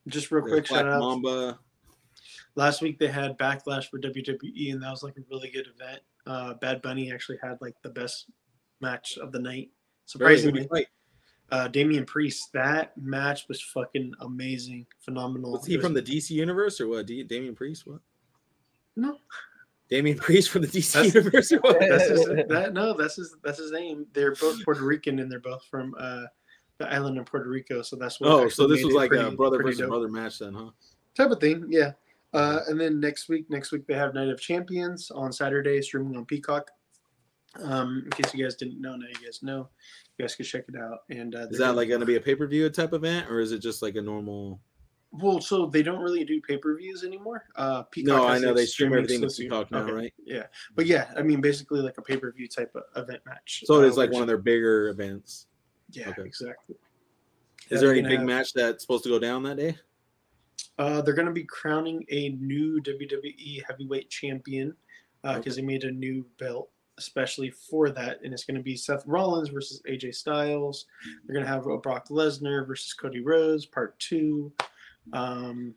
just 0.09 0.31
real 0.31 0.43
There's 0.44 0.52
quick, 0.60 0.69
Black 0.69 0.81
shout 0.85 0.93
out. 0.93 1.01
Mamba. 1.01 1.59
last 2.56 2.82
week 2.82 2.98
they 2.98 3.09
had 3.09 3.39
backlash 3.39 3.89
for 3.89 3.98
WWE, 4.01 4.73
and 4.73 4.82
that 4.82 4.90
was 4.90 5.02
like 5.02 5.16
a 5.16 5.23
really 5.31 5.51
good 5.51 5.66
event. 5.74 6.01
Uh, 6.27 6.55
Bad 6.55 6.82
Bunny 6.82 7.12
actually 7.12 7.39
had 7.43 7.59
like 7.60 7.74
the 7.82 7.90
best 7.90 8.27
match 8.81 9.19
of 9.19 9.32
the 9.32 9.39
night. 9.39 9.70
Surprisingly, 10.06 10.69
uh, 11.51 11.69
Damian 11.69 12.05
Priest. 12.06 12.51
That 12.52 12.97
match 12.98 13.47
was 13.48 13.62
fucking 13.62 14.12
amazing, 14.20 14.86
phenomenal. 15.01 15.52
Was 15.52 15.66
he 15.66 15.74
It 15.74 15.81
from 15.82 15.94
the 15.94 16.02
DC 16.02 16.31
universe 16.31 16.81
or 16.81 16.89
what? 16.89 17.06
D- 17.06 17.23
Damian 17.23 17.55
Priest? 17.55 17.86
What? 17.86 18.01
No, 18.97 19.16
Damian 19.90 20.19
Priest 20.19 20.51
from 20.51 20.62
the 20.62 20.69
DC 20.69 20.93
That's- 20.93 21.15
universe? 21.15 21.48
That's 21.89 22.09
his, 22.09 22.24
that. 22.48 22.73
No, 22.74 22.93
that's 22.94 23.16
his. 23.16 23.36
That's 23.43 23.59
his 23.59 23.73
name. 23.73 24.06
They're 24.12 24.35
both 24.35 24.62
Puerto 24.65 24.82
Rican, 24.85 25.19
and 25.19 25.31
they're 25.32 25.40
both 25.40 25.65
from 25.70 25.94
uh, 25.98 26.24
the 26.78 26.93
island 26.93 27.19
of 27.19 27.27
Puerto 27.27 27.48
Rico. 27.48 27.82
So 27.82 27.97
that's 27.97 28.20
what. 28.20 28.31
Oh, 28.31 28.48
so 28.48 28.66
this 28.66 28.85
was 28.85 28.94
it 28.94 28.97
like 28.97 29.12
a 29.12 29.31
brother 29.31 29.62
versus 29.62 29.78
dope. 29.81 29.89
brother 29.89 30.09
match 30.09 30.39
then, 30.40 30.55
huh? 30.55 30.70
type 31.16 31.31
of 31.31 31.40
thing. 31.40 31.66
Yeah. 31.69 31.93
Uh, 32.35 32.60
and 32.69 32.78
then 32.78 33.01
next 33.01 33.28
week, 33.31 33.47
next 33.48 33.73
week 33.73 33.86
they 33.86 33.94
have 33.94 34.12
Night 34.15 34.28
of 34.28 34.39
Champions 34.40 35.10
on 35.10 35.32
Saturday, 35.32 35.81
streaming 35.81 36.16
on 36.16 36.27
Peacock. 36.27 36.70
Um, 37.62 38.02
in 38.05 38.10
case 38.10 38.35
you 38.35 38.44
guys 38.44 38.55
didn't 38.55 38.81
know, 38.81 38.94
now 38.94 39.06
you 39.09 39.27
guys 39.27 39.40
know. 39.43 39.69
You 40.19 40.24
guys 40.24 40.35
can 40.35 40.44
check 40.44 40.65
it 40.69 40.77
out. 40.78 40.98
And 41.10 41.35
uh, 41.35 41.47
Is 41.51 41.59
that 41.59 41.74
like 41.74 41.89
going 41.89 42.01
to 42.01 42.06
be 42.06 42.16
a 42.16 42.20
pay 42.20 42.35
per 42.35 42.47
view 42.47 42.69
type 42.69 42.93
event, 42.93 43.31
or 43.31 43.40
is 43.40 43.52
it 43.52 43.60
just 43.60 43.81
like 43.82 43.97
a 43.97 44.02
normal? 44.02 44.60
Well? 45.12 45.40
So 45.40 45.66
they 45.66 45.82
don't 45.82 46.01
really 46.01 46.24
do 46.24 46.40
pay 46.40 46.56
per 46.56 46.76
views 46.76 47.05
anymore. 47.05 47.44
Uh, 47.56 47.82
Peacock 47.85 48.16
No, 48.16 48.26
I 48.26 48.39
know 48.39 48.52
they 48.55 48.66
stream 48.66 48.93
everything 48.93 49.20
to 49.20 49.28
Peacock 49.28 49.70
now, 49.70 49.78
okay, 49.80 49.93
right? 49.93 50.14
Yeah, 50.24 50.44
but 50.74 50.86
yeah, 50.86 51.10
I 51.16 51.22
mean, 51.22 51.40
basically 51.40 51.80
like 51.80 51.98
a 51.98 52.02
pay 52.02 52.16
per 52.16 52.32
view 52.32 52.48
type 52.48 52.74
of 52.74 52.82
event 53.02 53.22
match. 53.26 53.64
So 53.66 53.82
it 53.82 53.86
is 53.86 53.97
uh, 53.97 54.01
like 54.01 54.12
one 54.12 54.22
of 54.22 54.28
their 54.28 54.39
bigger 54.39 54.89
events. 54.89 55.47
Yeah, 55.90 56.10
okay. 56.10 56.22
exactly. 56.22 56.76
Is 57.70 57.76
Yeah, 57.76 57.78
there 57.80 57.90
any 57.93 58.02
big 58.02 58.18
have- 58.18 58.26
match 58.26 58.52
that's 58.52 58.82
supposed 58.82 59.05
to 59.05 59.10
go 59.10 59.18
down 59.18 59.43
that 59.44 59.56
day? 59.56 59.76
Uh, 60.78 61.01
they're 61.02 61.14
going 61.14 61.26
to 61.26 61.32
be 61.32 61.44
crowning 61.44 62.05
a 62.10 62.30
new 62.30 62.80
WWE 62.82 63.62
Heavyweight 63.66 64.09
Champion 64.10 64.74
because 65.22 65.56
they 65.56 65.62
made 65.62 65.85
a 65.85 65.90
new 65.90 66.24
belt 66.39 66.70
especially 66.98 67.48
for 67.51 67.90
that, 67.90 68.18
and 68.22 68.32
it's 68.35 68.44
going 68.44 68.56
to 68.56 68.62
be 68.62 68.76
Seth 68.76 69.05
Rollins 69.06 69.48
versus 69.48 69.80
AJ 69.89 70.14
Styles. 70.16 70.86
They're 71.24 71.35
going 71.35 71.47
to 71.47 71.51
have 71.51 71.66
a 71.66 71.78
Brock 71.78 72.09
Lesnar 72.09 72.66
versus 72.66 72.93
Cody 72.93 73.20
Rhodes, 73.20 73.64
part 73.64 73.98
two. 74.01 74.52
Um, 75.12 75.74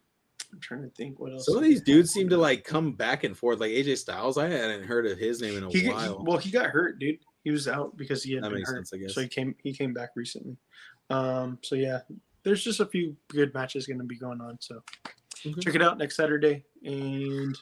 I'm 0.53 0.59
trying 0.59 0.83
to 0.83 0.89
think 0.89 1.19
what 1.19 1.31
else. 1.31 1.45
Some 1.45 1.57
of 1.57 1.63
these 1.63 1.81
dudes 1.81 2.11
seem 2.11 2.29
to 2.29 2.37
like 2.37 2.63
come 2.63 2.93
back 2.93 3.23
and 3.23 3.37
forth. 3.37 3.59
Like 3.59 3.71
AJ 3.71 3.97
Styles, 3.99 4.37
I 4.37 4.49
hadn't 4.49 4.83
heard 4.83 5.05
of 5.07 5.17
his 5.17 5.41
name 5.41 5.57
in 5.57 5.63
a 5.63 5.69
he, 5.69 5.81
he- 5.81 5.89
while. 5.89 6.23
well, 6.25 6.37
he 6.37 6.51
got 6.51 6.65
hurt, 6.67 6.99
dude. 6.99 7.19
He 7.43 7.51
was 7.51 7.67
out 7.67 7.95
because 7.97 8.23
he 8.23 8.33
had 8.33 8.43
That 8.43 8.51
been 8.51 8.63
hurt. 8.63 8.87
sense. 8.87 9.13
So 9.13 9.21
he 9.21 9.27
came 9.27 9.55
he 9.63 9.73
came 9.73 9.93
back 9.93 10.09
recently. 10.15 10.57
Um, 11.09 11.57
so 11.63 11.75
yeah, 11.75 11.99
there's 12.43 12.63
just 12.63 12.79
a 12.81 12.85
few 12.85 13.15
good 13.29 13.53
matches 13.53 13.87
going 13.87 13.97
to 13.99 14.03
be 14.05 14.17
going 14.17 14.41
on. 14.41 14.57
So 14.59 14.81
Okay. 15.43 15.59
check 15.61 15.73
it 15.75 15.81
out 15.81 15.97
next 15.97 16.17
Saturday, 16.17 16.63
and 16.83 17.57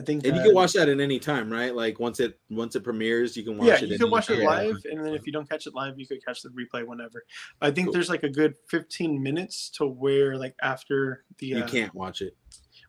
I 0.00 0.02
think 0.02 0.26
and 0.26 0.34
you 0.34 0.42
can 0.42 0.54
watch 0.54 0.72
that 0.72 0.88
at 0.88 0.98
any 0.98 1.18
time, 1.18 1.52
right? 1.52 1.74
Like 1.74 2.00
once 2.00 2.20
it 2.20 2.38
once 2.48 2.74
it 2.74 2.82
premieres, 2.82 3.36
you 3.36 3.42
can 3.42 3.58
watch 3.58 3.68
yeah, 3.68 3.74
it. 3.74 3.82
you 3.82 3.98
can 3.98 4.06
any 4.06 4.10
watch 4.10 4.30
it 4.30 4.36
time. 4.36 4.46
live, 4.46 4.76
and 4.90 5.04
then 5.04 5.12
if 5.12 5.26
you 5.26 5.32
don't 5.32 5.46
catch 5.48 5.66
it 5.66 5.74
live, 5.74 5.98
you 5.98 6.06
could 6.06 6.24
catch 6.24 6.40
the 6.40 6.48
replay 6.48 6.86
whenever. 6.86 7.22
I 7.60 7.70
think 7.70 7.88
Cool. 7.88 7.92
there's 7.92 8.08
like 8.08 8.22
a 8.22 8.28
good 8.30 8.54
15 8.68 9.22
minutes 9.22 9.68
to 9.70 9.86
where 9.86 10.38
like 10.38 10.54
after 10.62 11.24
the 11.36 11.46
you 11.48 11.58
uh, 11.58 11.68
can't 11.68 11.94
watch 11.94 12.22
it. 12.22 12.34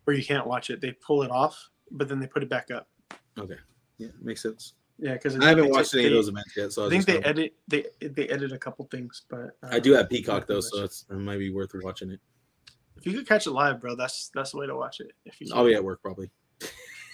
where 0.06 0.16
you 0.16 0.24
can't 0.24 0.48
watch 0.48 0.70
it, 0.70 0.80
they 0.80 0.94
pull 1.06 1.22
it 1.24 1.32
off, 1.32 1.70
but 1.92 2.08
then 2.08 2.20
they 2.20 2.28
put 2.28 2.44
it 2.44 2.50
back 2.50 2.72
up. 2.72 2.88
Okay, 3.38 3.58
yeah, 3.98 4.08
makes 4.22 4.42
sense. 4.42 4.74
Yeah, 4.98 5.14
because 5.14 5.38
I 5.38 5.50
haven't 5.50 5.70
watched 5.70 5.94
any 5.94 6.06
of 6.06 6.14
those 6.14 6.30
events 6.30 6.54
yet, 6.56 6.72
so 6.72 6.84
I, 6.84 6.88
I 6.88 6.90
think 6.92 7.06
they 7.06 7.14
gonna- 7.16 7.28
edit 7.28 7.54
they 7.68 7.86
they 8.00 8.30
edit 8.30 8.54
a 8.54 8.58
couple 8.58 8.88
things, 8.90 9.24
but 9.30 9.58
uh, 9.64 9.70
I 9.70 9.80
do 9.80 9.92
have 9.94 10.10
Peacock 10.10 10.48
though, 10.48 10.62
so 10.62 10.86
it's, 10.86 11.06
it 11.10 11.16
might 11.16 11.40
be 11.40 11.52
worth 11.52 11.72
watching 11.84 12.12
it. 12.12 12.22
if 12.96 13.06
you 13.06 13.14
could 13.14 13.28
catch 13.28 13.48
it 13.48 13.52
live, 13.52 13.82
bro, 13.82 13.98
that's 13.98 14.30
that's 14.34 14.52
the 14.52 14.58
way 14.60 14.68
to 14.68 14.76
watch 14.78 15.02
it. 15.02 15.12
If 15.26 15.42
you 15.42 15.48
I'll 15.54 15.66
be 15.66 15.74
at 15.74 15.84
work 15.84 16.02
probably. 16.02 16.30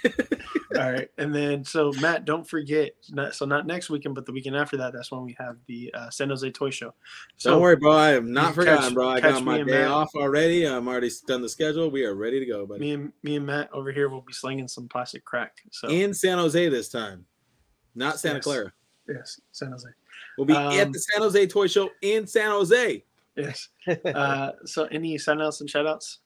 All 0.75 0.91
right, 0.91 1.09
and 1.17 1.33
then 1.33 1.63
so 1.63 1.91
Matt, 2.01 2.25
don't 2.25 2.47
forget. 2.47 2.91
Not, 3.09 3.33
so 3.35 3.45
not 3.45 3.65
next 3.65 3.89
weekend, 3.89 4.15
but 4.15 4.25
the 4.25 4.31
weekend 4.31 4.55
after 4.55 4.77
that. 4.77 4.93
That's 4.93 5.11
when 5.11 5.23
we 5.23 5.35
have 5.39 5.57
the 5.65 5.91
uh, 5.93 6.09
San 6.09 6.29
Jose 6.29 6.49
Toy 6.51 6.69
Show. 6.69 6.93
So 7.37 7.51
Don't 7.51 7.61
worry, 7.61 7.77
bro. 7.77 7.93
I 7.93 8.09
have 8.09 8.25
not 8.25 8.53
forgotten, 8.53 8.83
catch- 8.83 8.93
bro. 8.93 9.09
I 9.09 9.19
got 9.21 9.43
my 9.43 9.57
day 9.59 9.63
Matt. 9.63 9.87
off 9.87 10.09
already. 10.15 10.65
I'm 10.67 10.87
already 10.87 11.09
done 11.25 11.41
the 11.41 11.49
schedule. 11.49 11.89
We 11.89 12.03
are 12.05 12.15
ready 12.15 12.39
to 12.39 12.45
go, 12.45 12.65
buddy. 12.65 12.81
me 12.81 12.91
and 12.91 13.13
me 13.23 13.35
and 13.37 13.45
Matt 13.45 13.69
over 13.73 13.91
here 13.91 14.09
will 14.09 14.21
be 14.21 14.33
slinging 14.33 14.67
some 14.67 14.87
plastic 14.87 15.23
crack. 15.25 15.57
So 15.71 15.87
In 15.89 16.13
San 16.13 16.37
Jose 16.37 16.69
this 16.69 16.89
time, 16.89 17.25
not 17.95 18.19
Santa 18.19 18.35
Yes. 18.37 18.43
Clara. 18.43 18.73
yes, 19.07 19.41
San 19.53 19.71
Jose. 19.71 19.87
We'll 20.37 20.45
be 20.45 20.53
at 20.53 20.85
Um, 20.87 20.91
the 20.91 20.99
San 20.99 21.21
Jose 21.21 21.47
Toy 21.47 21.67
Show 21.67 21.89
in 22.01 22.27
San 22.27 22.51
Jose. 22.51 23.03
Yes. 23.35 23.69
Uh, 24.05 24.51
so 24.65 24.83
any 24.85 25.17
sign 25.17 25.41
outs 25.41 25.61
and 25.61 25.69
shout 25.69 25.87
outs? 25.87 26.19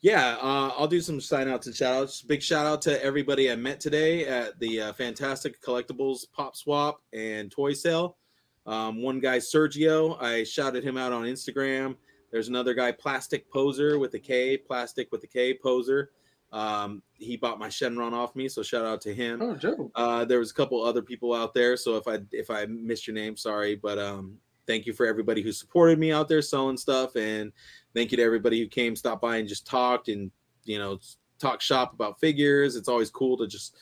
Yeah, 0.00 0.36
uh, 0.40 0.72
I'll 0.78 0.86
do 0.86 1.00
some 1.00 1.20
sign 1.20 1.48
outs 1.48 1.66
and 1.66 1.74
shout 1.74 1.94
outs. 1.94 2.22
Big 2.22 2.40
shout 2.40 2.66
out 2.66 2.80
to 2.82 3.02
everybody 3.04 3.50
I 3.50 3.56
met 3.56 3.80
today 3.80 4.26
at 4.26 4.58
the 4.60 4.80
uh, 4.80 4.92
Fantastic 4.92 5.60
Collectibles 5.60 6.30
Pop 6.32 6.54
Swap 6.54 7.00
and 7.12 7.50
Toy 7.50 7.72
Sale. 7.72 8.16
Um, 8.64 9.02
one 9.02 9.18
guy, 9.18 9.38
Sergio, 9.38 10.20
I 10.22 10.44
shouted 10.44 10.84
him 10.84 10.96
out 10.96 11.12
on 11.12 11.24
Instagram. 11.24 11.96
There's 12.30 12.48
another 12.48 12.74
guy, 12.74 12.92
Plastic 12.92 13.50
Poser 13.50 13.98
with 13.98 14.14
a 14.14 14.18
K, 14.20 14.56
Plastic 14.56 15.10
with 15.10 15.24
a 15.24 15.26
K, 15.26 15.54
Poser. 15.54 16.10
Um, 16.52 17.02
he 17.14 17.36
bought 17.36 17.58
my 17.58 17.68
Shenron 17.68 18.12
off 18.12 18.36
me, 18.36 18.48
so 18.48 18.62
shout 18.62 18.84
out 18.84 19.00
to 19.02 19.12
him. 19.12 19.42
Oh, 19.42 19.56
Joe. 19.56 19.90
Uh, 19.96 20.24
there 20.24 20.38
was 20.38 20.50
a 20.52 20.54
couple 20.54 20.82
other 20.82 21.02
people 21.02 21.34
out 21.34 21.54
there, 21.54 21.76
so 21.76 21.96
if 21.96 22.06
I 22.06 22.20
if 22.30 22.50
I 22.50 22.66
missed 22.66 23.06
your 23.06 23.14
name, 23.14 23.36
sorry, 23.36 23.74
but 23.74 23.98
um, 23.98 24.38
thank 24.66 24.86
you 24.86 24.92
for 24.92 25.06
everybody 25.06 25.42
who 25.42 25.52
supported 25.52 25.98
me 25.98 26.12
out 26.12 26.28
there 26.28 26.40
selling 26.40 26.76
stuff, 26.76 27.16
and 27.16 27.52
thank 27.98 28.12
you 28.12 28.16
to 28.16 28.22
everybody 28.22 28.60
who 28.60 28.68
came, 28.68 28.94
stopped 28.94 29.22
by, 29.22 29.38
and 29.38 29.48
just 29.48 29.66
talked 29.66 30.08
and 30.08 30.30
you 30.64 30.78
know 30.78 31.00
talk 31.40 31.60
shop 31.60 31.92
about 31.92 32.20
figures. 32.20 32.76
It's 32.76 32.88
always 32.88 33.10
cool 33.10 33.36
to 33.38 33.46
just 33.48 33.76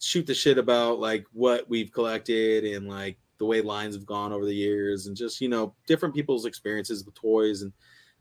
shoot 0.00 0.26
the 0.26 0.34
shit 0.34 0.56
about 0.56 0.98
like 0.98 1.26
what 1.32 1.68
we've 1.68 1.92
collected 1.92 2.64
and 2.64 2.88
like 2.88 3.18
the 3.36 3.44
way 3.44 3.60
lines 3.60 3.94
have 3.94 4.06
gone 4.06 4.32
over 4.32 4.46
the 4.46 4.54
years, 4.54 5.06
and 5.06 5.16
just 5.16 5.42
you 5.42 5.48
know 5.48 5.74
different 5.86 6.14
people's 6.14 6.46
experiences 6.46 7.04
with 7.04 7.14
toys 7.14 7.60
and 7.60 7.72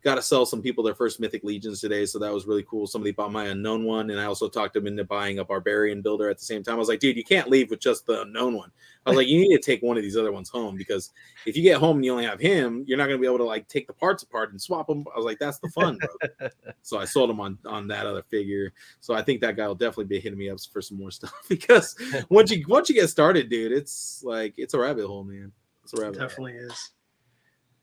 got 0.04 0.16
to 0.16 0.22
sell 0.22 0.46
some 0.46 0.62
people 0.62 0.84
their 0.84 0.96
first 0.96 1.20
mythic 1.20 1.44
legions 1.44 1.82
today 1.82 2.06
so 2.06 2.20
that 2.20 2.34
was 2.34 2.46
really 2.46 2.64
cool. 2.64 2.88
Somebody 2.88 3.12
bought 3.12 3.32
my 3.32 3.46
unknown 3.46 3.84
one 3.84 4.10
and 4.10 4.20
i 4.20 4.26
also 4.26 4.48
talked 4.48 4.74
them 4.74 4.88
into 4.88 5.04
buying 5.04 5.40
a 5.40 5.46
barbarian 5.46 6.02
builder 6.02 6.30
at 6.30 6.38
the 6.38 6.46
same 6.46 6.64
time. 6.64 6.76
I 6.76 6.78
was 6.78 6.88
like 6.88 7.00
dude 7.00 7.18
you 7.18 7.24
can't 7.24 7.50
leave 7.50 7.70
with 7.70 7.80
just 7.80 8.06
the 8.06 8.22
unknown 8.22 8.56
one. 8.56 8.72
I 9.06 9.10
was 9.10 9.18
like 9.18 9.28
you 9.28 9.40
need 9.40 9.56
to 9.56 9.62
take 9.62 9.82
one 9.82 9.98
of 9.98 10.04
these 10.04 10.18
other 10.18 10.32
ones 10.32 10.50
home 10.50 10.76
because 10.76 11.12
if 11.46 11.56
you 11.56 11.64
get 11.64 11.78
home 11.78 11.98
and 11.98 12.06
you 12.06 12.12
only 12.12 12.26
have 12.26 12.40
him 12.40 12.84
you're 12.88 12.98
not 12.98 13.08
going 13.08 13.18
to 13.18 13.22
be 13.22 13.28
able 13.28 13.38
to 13.40 13.44
like 13.44 13.68
take 13.68 13.88
the 13.88 13.94
parts 13.94 14.24
apart 14.24 14.52
and 14.52 14.62
swap 14.62 14.88
them 14.88 15.06
i 15.14 15.18
was 15.18 15.26
like 15.26 15.40
that's 15.40 15.60
the 15.60 15.70
fun 15.70 15.98
bro. 15.98 16.50
So 16.82 16.98
i 16.98 17.06
sold 17.06 17.30
him 17.30 17.40
on 17.40 17.58
on 17.66 17.88
that 17.88 18.06
other 18.06 18.24
figure. 18.24 18.72
So 19.00 19.14
i 19.14 19.22
think 19.22 19.42
that 19.42 19.56
guy 19.56 19.68
will 19.68 19.76
definitely 19.76 20.06
be 20.06 20.20
hitting 20.20 20.40
me 20.40 20.50
up 20.50 20.60
for 20.72 20.82
some 20.82 20.98
more 20.98 21.12
stuff 21.20 21.34
because 21.50 21.96
once 22.30 22.52
you 22.52 22.66
once 22.68 22.90
you 22.90 22.96
get 22.96 23.10
started 23.10 23.50
dude 23.50 23.72
it's 23.72 24.24
like 24.24 24.54
it's 24.58 24.74
a 24.74 24.80
rabbit 24.80 25.08
hole 25.08 25.24
man. 25.24 25.52
It's 25.84 25.94
a 25.94 26.02
rabbit 26.02 26.20
hole. 26.20 26.28
Definitely 26.28 26.54
is. 26.54 26.92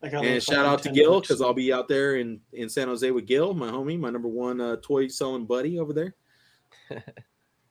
I 0.03 0.09
got 0.09 0.25
and 0.25 0.43
shout 0.43 0.67
out 0.67 0.83
to 0.83 0.91
Gil 0.91 1.21
because 1.21 1.41
I'll 1.41 1.55
be 1.55 1.73
out 1.73 1.89
there 1.89 2.17
in 2.17 2.41
in 2.53 2.69
San 2.69 2.89
Jose 2.89 3.11
with 3.11 3.27
Gil, 3.27 3.55
my 3.55 3.71
homie, 3.71 3.99
my 3.99 4.11
number 4.11 4.29
one 4.29 4.61
uh, 4.61 4.77
toy 4.83 5.09
selling 5.09 5.47
buddy 5.47 5.79
over 5.79 5.93
there. 5.93 6.15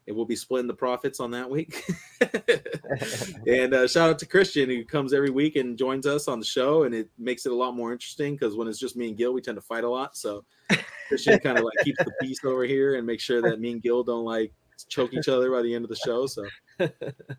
and 0.08 0.16
we'll 0.16 0.26
be 0.26 0.36
splitting 0.36 0.68
the 0.68 0.74
profits 0.74 1.20
on 1.20 1.32
that 1.32 1.50
week. 1.50 1.84
and 3.48 3.74
uh, 3.74 3.88
shout 3.88 4.10
out 4.10 4.20
to 4.20 4.26
Christian 4.26 4.70
who 4.70 4.86
comes 4.86 5.14
every 5.14 5.30
week 5.30 5.56
and 5.56 5.78
joins 5.78 6.06
us 6.06 6.28
on 6.28 6.40
the 6.40 6.46
show, 6.46 6.84
and 6.84 6.94
it 6.94 7.10
makes 7.18 7.46
it 7.46 7.52
a 7.52 7.56
lot 7.56 7.76
more 7.76 7.92
interesting 7.92 8.36
because 8.36 8.56
when 8.56 8.68
it's 8.68 8.80
just 8.80 8.96
me 8.96 9.10
and 9.10 9.18
Gil, 9.18 9.34
we 9.34 9.42
tend 9.42 9.58
to 9.58 9.62
fight 9.62 9.84
a 9.84 9.90
lot. 9.90 10.16
So 10.16 10.46
Christian 11.08 11.40
kind 11.40 11.58
of 11.58 11.64
like 11.64 11.74
keeps 11.84 12.04
the 12.04 12.12
peace 12.22 12.44
over 12.44 12.64
here 12.64 12.96
and 12.96 13.06
make 13.06 13.20
sure 13.20 13.42
that 13.42 13.60
me 13.60 13.72
and 13.72 13.82
Gil 13.82 14.04
don't 14.04 14.26
like 14.26 14.54
choke 14.90 15.14
each 15.14 15.30
other 15.30 15.52
by 15.52 15.62
the 15.62 15.74
end 15.74 15.86
of 15.86 15.90
the 15.90 15.96
show. 15.96 16.28
So 16.28 16.46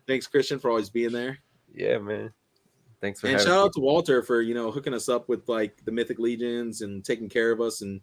thanks, 0.07 0.27
Christian, 0.27 0.59
for 0.59 0.69
always 0.69 0.89
being 0.89 1.11
there. 1.11 1.39
yeah, 1.73 1.97
man. 1.99 2.33
Thanks 3.01 3.21
for 3.21 3.27
And 3.27 3.39
shout 3.39 3.47
me. 3.47 3.53
out 3.53 3.73
to 3.73 3.79
Walter 3.79 4.23
for 4.23 4.41
you 4.41 4.53
know 4.53 4.71
hooking 4.71 4.93
us 4.93 5.07
up 5.09 5.29
with 5.29 5.47
like 5.47 5.83
the 5.85 5.91
Mythic 5.91 6.19
Legions 6.19 6.81
and 6.81 7.03
taking 7.05 7.29
care 7.29 7.51
of 7.51 7.61
us 7.61 7.81
and 7.81 8.01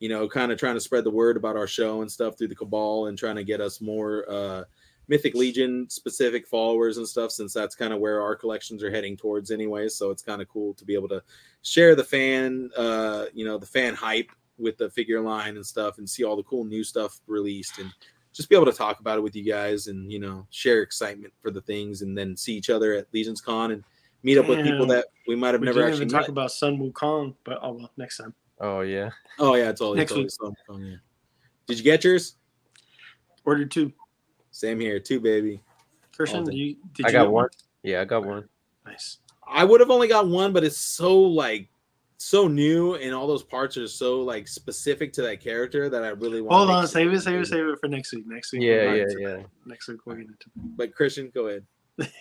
you 0.00 0.08
know 0.08 0.28
kind 0.28 0.50
of 0.50 0.58
trying 0.58 0.74
to 0.74 0.80
spread 0.80 1.04
the 1.04 1.10
word 1.10 1.36
about 1.36 1.56
our 1.56 1.68
show 1.68 2.02
and 2.02 2.10
stuff 2.10 2.36
through 2.36 2.48
the 2.48 2.54
cabal 2.54 3.06
and 3.06 3.16
trying 3.16 3.36
to 3.36 3.44
get 3.44 3.60
us 3.60 3.80
more 3.80 4.28
uh 4.28 4.64
Mythic 5.08 5.34
Legion 5.34 5.88
specific 5.90 6.46
followers 6.46 6.96
and 6.96 7.06
stuff 7.06 7.30
since 7.32 7.52
that's 7.52 7.74
kind 7.74 7.92
of 7.92 8.00
where 8.00 8.20
our 8.22 8.34
collections 8.34 8.82
are 8.82 8.90
heading 8.90 9.16
towards 9.16 9.50
anyway. 9.50 9.88
So 9.88 10.10
it's 10.10 10.22
kind 10.22 10.40
of 10.40 10.48
cool 10.48 10.74
to 10.74 10.84
be 10.84 10.94
able 10.94 11.08
to 11.08 11.22
share 11.62 11.94
the 11.94 12.04
fan 12.04 12.70
uh 12.76 13.26
you 13.32 13.44
know 13.44 13.58
the 13.58 13.66
fan 13.66 13.94
hype 13.94 14.30
with 14.58 14.76
the 14.76 14.90
figure 14.90 15.20
line 15.20 15.56
and 15.56 15.64
stuff 15.64 15.98
and 15.98 16.08
see 16.08 16.24
all 16.24 16.36
the 16.36 16.42
cool 16.42 16.64
new 16.64 16.82
stuff 16.82 17.20
released 17.26 17.78
and 17.78 17.90
just 18.32 18.48
be 18.48 18.56
able 18.56 18.66
to 18.66 18.72
talk 18.72 19.00
about 19.00 19.18
it 19.18 19.22
with 19.22 19.36
you 19.36 19.44
guys 19.44 19.86
and 19.86 20.10
you 20.10 20.18
know 20.18 20.46
share 20.50 20.82
excitement 20.82 21.32
for 21.40 21.50
the 21.50 21.60
things 21.60 22.02
and 22.02 22.16
then 22.16 22.36
see 22.36 22.54
each 22.54 22.70
other 22.70 22.94
at 22.94 23.06
Legions 23.12 23.40
Con 23.40 23.70
and 23.72 23.84
meet 24.22 24.38
up 24.38 24.48
with 24.48 24.64
people 24.64 24.86
that 24.86 25.06
we 25.26 25.36
might 25.36 25.54
have 25.54 25.60
We 25.60 25.66
never 25.66 25.80
didn't 25.80 25.92
actually 25.92 26.06
even 26.06 26.18
talk 26.18 26.28
about 26.28 26.52
Sun 26.52 26.78
Wukong, 26.78 27.34
but 27.44 27.58
oh 27.62 27.72
well, 27.72 27.90
next 27.96 28.18
time. 28.18 28.34
Oh 28.60 28.80
yeah. 28.80 29.10
oh 29.38 29.54
yeah, 29.54 29.66
totally. 29.66 29.98
Next 29.98 30.10
totally. 30.10 30.24
week. 30.24 30.32
So, 30.32 30.54
oh, 30.70 30.78
yeah. 30.78 30.96
Did 31.66 31.78
you 31.78 31.84
get 31.84 32.04
yours? 32.04 32.36
Order 33.44 33.66
two. 33.66 33.92
Same 34.50 34.78
here, 34.80 35.00
too, 35.00 35.18
baby. 35.18 35.62
Christian, 36.14 36.44
All 36.44 36.52
you, 36.52 36.76
did 36.92 37.06
I 37.06 37.08
you 37.08 37.12
got 37.12 37.24
get 37.24 37.30
one. 37.30 37.48
Yeah, 37.82 38.00
I 38.02 38.04
got 38.04 38.24
one. 38.24 38.48
Nice. 38.84 39.18
I 39.48 39.64
would 39.64 39.80
have 39.80 39.90
only 39.90 40.08
got 40.08 40.28
one, 40.28 40.52
but 40.52 40.62
it's 40.62 40.78
so 40.78 41.18
like 41.18 41.68
so 42.18 42.46
new, 42.46 42.94
and 42.94 43.14
all 43.14 43.26
those 43.26 43.42
parts 43.42 43.76
are 43.76 43.88
so 43.88 44.20
like 44.20 44.46
specific 44.46 45.12
to 45.14 45.22
that 45.22 45.40
character 45.40 45.88
that 45.88 46.04
I 46.04 46.08
really 46.08 46.40
want. 46.40 46.54
Hold 46.54 46.70
on, 46.70 46.86
save 46.86 47.12
it, 47.12 47.20
save 47.20 47.40
it, 47.40 47.46
save 47.46 47.66
it 47.66 47.78
for 47.80 47.88
next 47.88 48.12
week. 48.12 48.26
Next 48.26 48.52
week. 48.52 48.62
Yeah, 48.62 48.94
yeah, 48.94 49.04
yeah. 49.18 49.36
Next 49.66 49.88
week 49.88 49.98
we'll 50.04 50.16
get 50.16 50.26
into 50.26 50.36
that. 50.54 50.76
But 50.76 50.94
Christian, 50.94 51.30
go 51.34 51.48
ahead. 51.48 51.66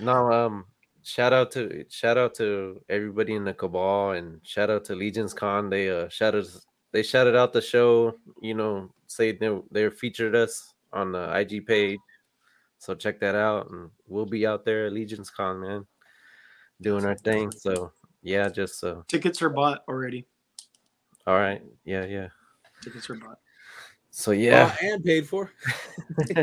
No, 0.00 0.32
um, 0.32 0.64
shout 1.04 1.32
out 1.32 1.50
to 1.52 1.84
shout 1.90 2.18
out 2.18 2.34
to 2.34 2.80
everybody 2.88 3.34
in 3.34 3.44
the 3.44 3.54
cabal 3.54 4.12
and 4.12 4.40
shout 4.42 4.70
out 4.70 4.84
to 4.86 4.94
Legions 4.94 5.34
Con. 5.34 5.70
They 5.70 5.90
uh 5.90 6.08
shouted 6.08 6.46
they 6.92 7.02
shouted 7.02 7.36
out 7.36 7.52
the 7.52 7.60
show. 7.60 8.14
You 8.40 8.54
know, 8.54 8.90
say 9.06 9.32
they 9.32 9.56
they 9.70 9.88
featured 9.90 10.34
us 10.34 10.72
on 10.92 11.12
the 11.12 11.36
IG 11.38 11.66
page. 11.66 12.00
So 12.78 12.94
check 12.94 13.20
that 13.20 13.34
out, 13.34 13.70
and 13.70 13.90
we'll 14.08 14.26
be 14.26 14.46
out 14.46 14.64
there 14.64 14.86
at 14.86 14.92
Legions 14.92 15.30
Con, 15.30 15.60
man, 15.60 15.86
doing 16.80 17.04
our 17.04 17.16
thing. 17.16 17.50
So 17.52 17.92
yeah, 18.22 18.48
just 18.48 18.82
uh, 18.82 19.02
Tickets 19.06 19.40
are 19.42 19.50
bought 19.50 19.84
already. 19.88 20.26
all 21.26 21.36
right, 21.36 21.62
yeah, 21.84 22.04
yeah. 22.04 22.28
Tickets 22.82 23.08
are 23.10 23.14
bought. 23.14 23.38
So 24.10 24.32
yeah, 24.32 24.74
Uh, 24.82 24.86
and 24.86 25.04
paid 25.04 25.28
for. 25.28 25.50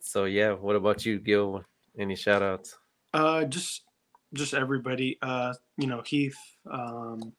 so 0.00 0.24
yeah. 0.24 0.52
What 0.52 0.76
about 0.76 1.04
you, 1.04 1.18
Gil? 1.18 1.64
Any 1.98 2.14
shout 2.16 2.42
outs? 2.42 2.76
Uh, 3.12 3.44
just 3.44 3.82
just 4.34 4.54
everybody. 4.54 5.18
Uh, 5.22 5.54
you 5.76 5.86
know, 5.86 6.02
Heath. 6.02 6.38
Um, 6.70 7.32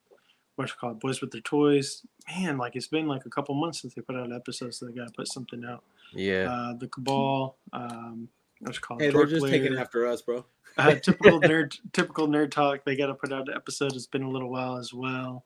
what 0.55 0.67
you 0.67 0.73
call 0.79 0.91
it? 0.91 0.99
Boys 0.99 1.21
with 1.21 1.31
their 1.31 1.41
toys. 1.41 2.05
Man, 2.27 2.57
like 2.57 2.75
it's 2.75 2.87
been 2.87 3.07
like 3.07 3.25
a 3.25 3.29
couple 3.29 3.55
months 3.55 3.81
since 3.81 3.93
they 3.93 4.01
put 4.01 4.15
out 4.15 4.25
an 4.25 4.33
episode, 4.33 4.73
so 4.73 4.85
they 4.85 4.91
gotta 4.93 5.11
put 5.15 5.27
something 5.31 5.63
out. 5.65 5.83
Yeah, 6.13 6.49
Uh, 6.51 6.73
the 6.73 6.87
Cabal. 6.87 7.55
Um, 7.71 8.27
what 8.59 8.75
you 8.75 8.81
call 8.81 8.97
it? 8.97 9.01
Hey, 9.03 9.05
they're 9.07 9.25
Dork 9.25 9.29
just 9.29 9.47
taking 9.47 9.77
after 9.77 10.05
us, 10.07 10.21
bro. 10.21 10.45
uh, 10.77 10.95
typical 10.95 11.39
nerd 11.41 11.77
typical 11.93 12.27
nerd 12.27 12.51
talk 12.51 12.83
they 12.83 12.95
got 12.95 13.07
to 13.07 13.13
put 13.13 13.31
out 13.31 13.47
an 13.47 13.55
episode 13.55 13.93
it's 13.95 14.05
been 14.05 14.21
a 14.23 14.29
little 14.29 14.49
while 14.51 14.77
as 14.77 14.93
well 14.93 15.43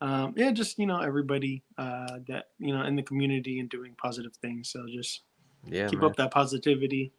um, 0.00 0.34
yeah 0.36 0.50
just 0.50 0.78
you 0.78 0.86
know 0.86 0.98
everybody 1.00 1.62
uh, 1.78 2.18
that 2.26 2.46
you 2.58 2.74
know 2.74 2.82
in 2.82 2.96
the 2.96 3.02
community 3.02 3.60
and 3.60 3.68
doing 3.70 3.94
positive 3.96 4.34
things 4.42 4.68
so 4.70 4.84
just 4.92 5.22
Yeah, 5.68 5.88
keep 5.88 6.00
man. 6.00 6.10
up 6.10 6.16
that 6.16 6.30
positivity. 6.32 7.12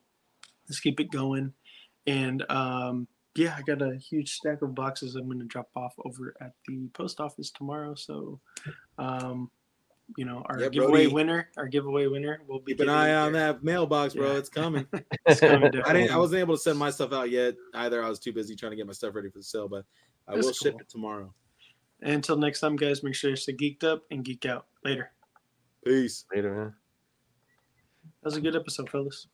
Let's 0.67 0.79
keep 0.79 0.99
it 0.99 1.11
going. 1.11 1.53
And 2.07 2.43
um, 2.51 3.07
yeah, 3.35 3.55
I 3.57 3.61
got 3.63 3.81
a 3.81 3.95
huge 3.97 4.31
stack 4.33 4.61
of 4.61 4.73
boxes 4.75 5.15
I'm 5.15 5.25
going 5.25 5.39
to 5.39 5.45
drop 5.45 5.69
off 5.75 5.93
over 6.05 6.35
at 6.41 6.53
the 6.67 6.87
post 6.93 7.19
office 7.19 7.51
tomorrow. 7.51 7.95
So, 7.95 8.39
um, 8.97 9.49
you 10.17 10.23
know, 10.25 10.43
our 10.45 10.59
Yeah, 10.61 10.69
giveaway 10.69 11.03
Brody. 11.05 11.13
winner, 11.13 11.49
our 11.57 11.67
giveaway 11.67 12.05
winner 12.07 12.41
will 12.47 12.59
be 12.59 12.73
Keep 12.73 12.81
an 12.81 12.89
eye 12.89 13.13
on 13.13 13.33
their- 13.33 13.53
that 13.53 13.63
mailbox, 13.63 14.13
bro. 14.13 14.33
Yeah. 14.33 14.37
It's 14.37 14.49
coming. 14.49 14.85
It's 15.27 15.39
coming 15.39 15.67
I 15.83 15.93
didn't. 15.93 16.11
I 16.11 16.17
wasn't 16.17 16.41
able 16.41 16.55
to 16.55 16.61
send 16.61 16.77
my 16.77 16.91
stuff 16.91 17.11
out 17.11 17.31
yet 17.31 17.55
either. 17.73 18.03
I 18.03 18.09
was 18.09 18.19
too 18.19 18.31
busy 18.31 18.55
trying 18.55 18.71
to 18.71 18.75
get 18.75 18.85
my 18.85 18.93
stuff 18.93 19.15
ready 19.15 19.29
for 19.31 19.39
the 19.39 19.43
sale, 19.43 19.67
but 19.67 19.83
I 20.27 20.35
That's 20.35 20.45
will 20.45 20.53
ship 20.53 20.75
it 20.79 20.87
tomorrow. 20.89 21.33
Until 22.01 22.37
next 22.37 22.59
time, 22.59 22.75
guys, 22.75 23.01
make 23.03 23.15
sure 23.15 23.31
you 23.31 23.35
stay 23.35 23.53
geeked 23.53 23.83
up 23.83 24.03
and 24.11 24.23
geek 24.23 24.45
out. 24.45 24.67
Later. 24.83 25.11
Peace. 25.83 26.25
Later, 26.33 26.53
man. 26.55 26.73
That 28.21 28.27
was 28.29 28.37
a 28.37 28.41
good 28.41 28.55
episode, 28.55 28.89
fellas. 28.89 29.27